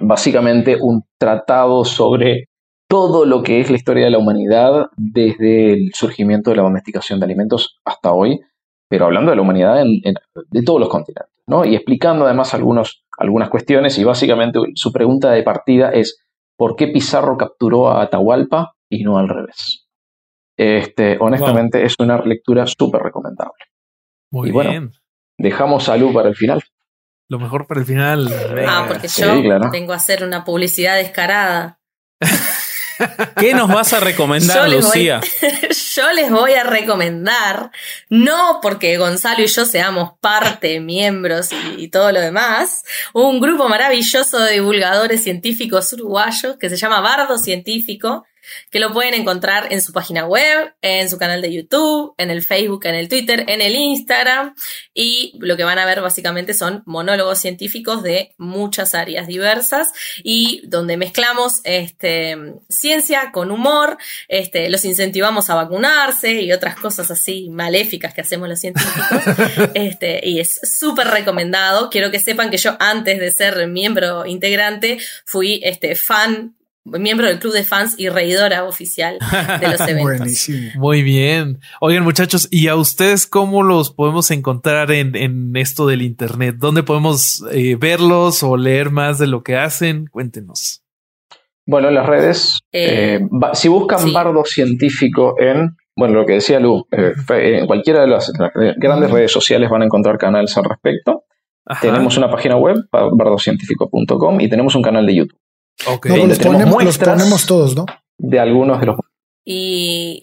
básicamente 0.00 0.76
un 0.80 1.04
tratado 1.18 1.84
sobre 1.84 2.48
todo 2.88 3.24
lo 3.24 3.42
que 3.42 3.60
es 3.60 3.70
la 3.70 3.76
historia 3.76 4.04
de 4.04 4.10
la 4.10 4.18
humanidad 4.18 4.86
desde 4.96 5.72
el 5.74 5.92
surgimiento 5.94 6.50
de 6.50 6.56
la 6.56 6.62
domesticación 6.62 7.20
de 7.20 7.26
alimentos 7.26 7.78
hasta 7.84 8.12
hoy, 8.12 8.40
pero 8.88 9.04
hablando 9.04 9.30
de 9.30 9.36
la 9.36 9.42
humanidad 9.42 9.84
de 9.84 10.62
todos 10.62 10.80
los 10.80 10.88
continentes, 10.88 11.32
¿no? 11.46 11.64
Y 11.64 11.74
explicando 11.74 12.24
además 12.24 12.54
algunas 12.54 13.50
cuestiones 13.50 13.98
y 13.98 14.04
básicamente 14.04 14.58
su 14.74 14.92
pregunta 14.92 15.30
de 15.30 15.42
partida 15.42 15.90
es 15.90 16.24
¿por 16.56 16.76
qué 16.76 16.88
Pizarro 16.88 17.36
capturó 17.36 17.88
a 17.90 18.02
Atahualpa 18.02 18.74
y 18.94 19.02
no 19.02 19.18
al 19.18 19.28
revés. 19.28 19.86
Este, 20.56 21.16
honestamente, 21.20 21.84
es 21.84 21.94
una 21.98 22.20
lectura 22.22 22.66
súper 22.66 23.02
recomendable. 23.02 23.64
Muy 24.30 24.52
bien. 24.52 24.92
Dejamos 25.36 25.84
salud 25.84 26.12
para 26.12 26.28
el 26.28 26.36
final. 26.36 26.62
Lo 27.28 27.38
mejor 27.38 27.66
para 27.66 27.80
el 27.80 27.86
final. 27.86 28.28
Ah, 28.66 28.84
porque 28.86 29.08
yo 29.08 29.70
tengo 29.70 29.88
que 29.88 29.94
hacer 29.94 30.22
una 30.22 30.44
publicidad 30.44 30.96
descarada. 30.96 31.80
¿Qué 33.36 33.54
nos 33.54 33.68
vas 33.68 33.92
a 33.92 34.00
recomendar, 34.00 34.68
Lucía? 34.70 35.20
yo 35.94 36.12
les 36.12 36.30
voy 36.30 36.52
a 36.54 36.64
recomendar, 36.64 37.70
no 38.08 38.60
porque 38.62 38.96
Gonzalo 38.96 39.42
y 39.42 39.46
yo 39.46 39.64
seamos 39.64 40.12
parte, 40.20 40.80
miembros 40.80 41.50
y, 41.76 41.88
todo 41.88 42.12
lo 42.12 42.20
demás, 42.20 42.84
un 43.12 43.40
grupo 43.40 43.68
maravilloso 43.68 44.40
de 44.40 44.54
divulgadores 44.54 45.22
científicos 45.22 45.92
uruguayos 45.92 46.56
que 46.56 46.70
se 46.70 46.76
llama 46.76 47.00
Bardo 47.00 47.38
Científico, 47.38 48.24
que 48.70 48.78
lo 48.78 48.92
pueden 48.92 49.14
encontrar 49.14 49.72
en 49.72 49.80
su 49.82 49.92
página 49.92 50.26
web, 50.26 50.74
en 50.82 51.08
su 51.10 51.18
canal 51.18 51.42
de 51.42 51.52
YouTube, 51.52 52.14
en 52.18 52.30
el 52.30 52.42
Facebook, 52.42 52.86
en 52.86 52.94
el 52.94 53.08
Twitter, 53.08 53.44
en 53.48 53.60
el 53.60 53.74
Instagram 53.74 54.54
y 54.92 55.32
lo 55.40 55.56
que 55.56 55.64
van 55.64 55.78
a 55.78 55.86
ver 55.86 56.00
básicamente 56.00 56.54
son 56.54 56.82
monólogos 56.86 57.38
científicos 57.40 58.02
de 58.02 58.34
muchas 58.38 58.94
áreas 58.94 59.26
diversas 59.26 59.92
y 60.22 60.62
donde 60.66 60.96
mezclamos 60.96 61.60
este, 61.64 62.36
ciencia 62.68 63.30
con 63.32 63.50
humor, 63.50 63.98
este, 64.28 64.68
los 64.70 64.84
incentivamos 64.84 65.50
a 65.50 65.54
vacunarse 65.54 66.42
y 66.42 66.52
otras 66.52 66.76
cosas 66.76 67.10
así 67.10 67.48
maléficas 67.50 68.14
que 68.14 68.20
hacemos 68.20 68.48
los 68.48 68.60
científicos 68.60 69.22
este, 69.74 70.20
y 70.26 70.40
es 70.40 70.60
súper 70.62 71.08
recomendado. 71.08 71.90
Quiero 71.90 72.10
que 72.10 72.20
sepan 72.20 72.50
que 72.50 72.58
yo 72.58 72.76
antes 72.78 73.18
de 73.18 73.30
ser 73.30 73.66
miembro 73.66 74.26
integrante 74.26 74.98
fui 75.24 75.60
este, 75.62 75.96
fan 75.96 76.54
miembro 76.84 77.26
del 77.26 77.38
club 77.38 77.52
de 77.52 77.64
fans 77.64 77.94
y 77.98 78.08
reidora 78.08 78.64
oficial 78.64 79.18
de 79.60 79.68
los 79.68 79.80
eventos. 79.88 80.02
Buenísimo. 80.02 80.70
Muy 80.76 81.02
bien. 81.02 81.60
Oigan, 81.80 82.04
muchachos, 82.04 82.48
¿y 82.50 82.68
a 82.68 82.76
ustedes 82.76 83.26
cómo 83.26 83.62
los 83.62 83.90
podemos 83.90 84.30
encontrar 84.30 84.90
en, 84.92 85.56
esto 85.56 85.86
del 85.86 86.02
Internet? 86.02 86.56
¿Dónde 86.58 86.82
podemos 86.82 87.44
eh, 87.52 87.76
verlos 87.76 88.42
o 88.42 88.56
leer 88.56 88.90
más 88.90 89.18
de 89.18 89.26
lo 89.26 89.42
que 89.42 89.56
hacen? 89.56 90.06
Cuéntenos. 90.06 90.82
Bueno, 91.66 91.88
en 91.88 91.94
las 91.94 92.06
redes, 92.06 92.60
eh, 92.72 93.20
eh, 93.22 93.28
si 93.54 93.68
buscan 93.68 94.12
bardo 94.12 94.44
científico 94.44 95.36
en, 95.40 95.76
bueno, 95.96 96.14
lo 96.14 96.26
que 96.26 96.34
decía 96.34 96.60
Lu, 96.60 96.86
en 96.90 97.66
cualquiera 97.66 98.02
de 98.02 98.08
las, 98.08 98.30
grandes 98.76 99.10
redes 99.10 99.32
sociales 99.32 99.70
van 99.70 99.80
a 99.80 99.86
encontrar 99.86 100.18
canales 100.18 100.54
al 100.58 100.64
respecto. 100.64 101.24
Tenemos 101.80 102.18
una 102.18 102.30
página 102.30 102.58
web, 102.58 102.76
bardocientífico.com, 102.92 104.40
y 104.42 104.50
tenemos 104.50 104.74
un 104.74 104.82
canal 104.82 105.06
de 105.06 105.14
YouTube. 105.14 105.38
Los, 105.86 106.98
ponemos, 106.98 107.46
todos, 107.46 107.74
¿no? 107.74 107.86
De 108.18 108.38
algunos 108.38 108.80
de 108.80 108.86
los. 108.86 108.96
Y, 109.44 110.22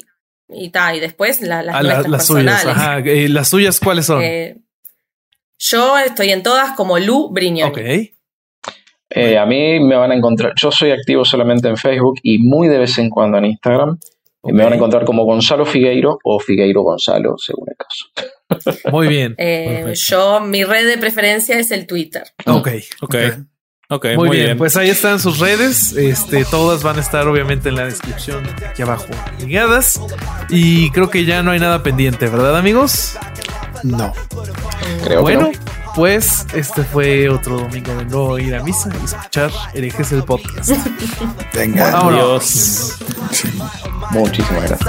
y, 0.49 0.69
ta, 0.69 0.95
y 0.95 0.99
después 0.99 1.41
las, 1.41 1.67
ah, 1.69 1.83
las 1.83 2.25
suyas. 2.25 2.65
Ajá. 2.65 2.99
Eh, 2.99 3.29
¿Las 3.29 3.49
suyas 3.49 3.79
cuáles 3.79 4.05
son? 4.05 4.21
Eh, 4.23 4.57
yo 5.59 5.97
estoy 5.97 6.31
en 6.31 6.41
todas 6.41 6.75
como 6.75 6.97
Lu 6.97 7.29
Briñón. 7.31 7.69
Ok. 7.69 7.79
Eh, 9.13 9.37
a 9.37 9.45
mí 9.45 9.79
me 9.81 9.97
van 9.97 10.11
a 10.11 10.15
encontrar, 10.15 10.53
yo 10.55 10.71
soy 10.71 10.91
activo 10.91 11.25
solamente 11.25 11.67
en 11.67 11.75
Facebook 11.75 12.15
y 12.23 12.37
muy 12.37 12.69
de 12.69 12.77
vez 12.77 12.97
en 12.97 13.09
cuando 13.09 13.37
en 13.37 13.45
Instagram. 13.45 13.99
Me 14.43 14.63
van 14.63 14.73
a 14.73 14.75
encontrar 14.75 15.05
como 15.05 15.23
Gonzalo 15.23 15.65
Figueiro 15.67 16.17
o 16.23 16.39
Figueiro 16.39 16.81
Gonzalo, 16.81 17.37
según 17.37 17.67
el 17.69 17.75
caso. 17.77 18.81
Muy 18.91 19.07
bien. 19.07 19.35
yo, 19.93 20.39
mi 20.39 20.63
red 20.63 20.87
de 20.87 20.97
preferencia 20.97 21.59
es 21.59 21.69
el 21.69 21.85
Twitter. 21.85 22.23
Ok, 22.47 22.69
ok. 23.01 23.15
Muy, 24.15 24.29
bien, 24.29 24.57
pues 24.57 24.77
ahí 24.77 24.89
están 24.89 25.19
sus 25.19 25.39
redes. 25.39 25.91
Este, 25.93 26.45
todas 26.45 26.81
van 26.81 26.97
a 26.97 27.01
estar 27.01 27.27
obviamente 27.27 27.69
en 27.69 27.75
la 27.75 27.85
descripción 27.85 28.41
aquí 28.65 28.81
abajo 28.83 29.07
ligadas. 29.39 29.99
Y 30.49 30.89
creo 30.91 31.09
que 31.09 31.25
ya 31.25 31.43
no 31.43 31.51
hay 31.51 31.59
nada 31.59 31.83
pendiente, 31.83 32.27
¿verdad, 32.29 32.57
amigos? 32.57 33.17
No. 33.83 34.13
Creo 35.03 35.21
bueno, 35.21 35.51
que 35.51 35.57
no. 35.57 35.93
pues 35.95 36.45
este 36.53 36.83
fue 36.83 37.27
otro 37.27 37.59
domingo 37.59 37.93
de 37.95 38.05
no 38.05 38.39
ir 38.39 38.55
a 38.55 38.63
misa 38.63 38.89
y 39.01 39.05
escuchar 39.05 39.51
herejes 39.73 40.13
el 40.13 40.23
podcast. 40.23 40.71
Venga, 41.53 41.99
adiós. 41.99 42.97
Muchísimas 44.11 44.69
gracias. 44.69 44.79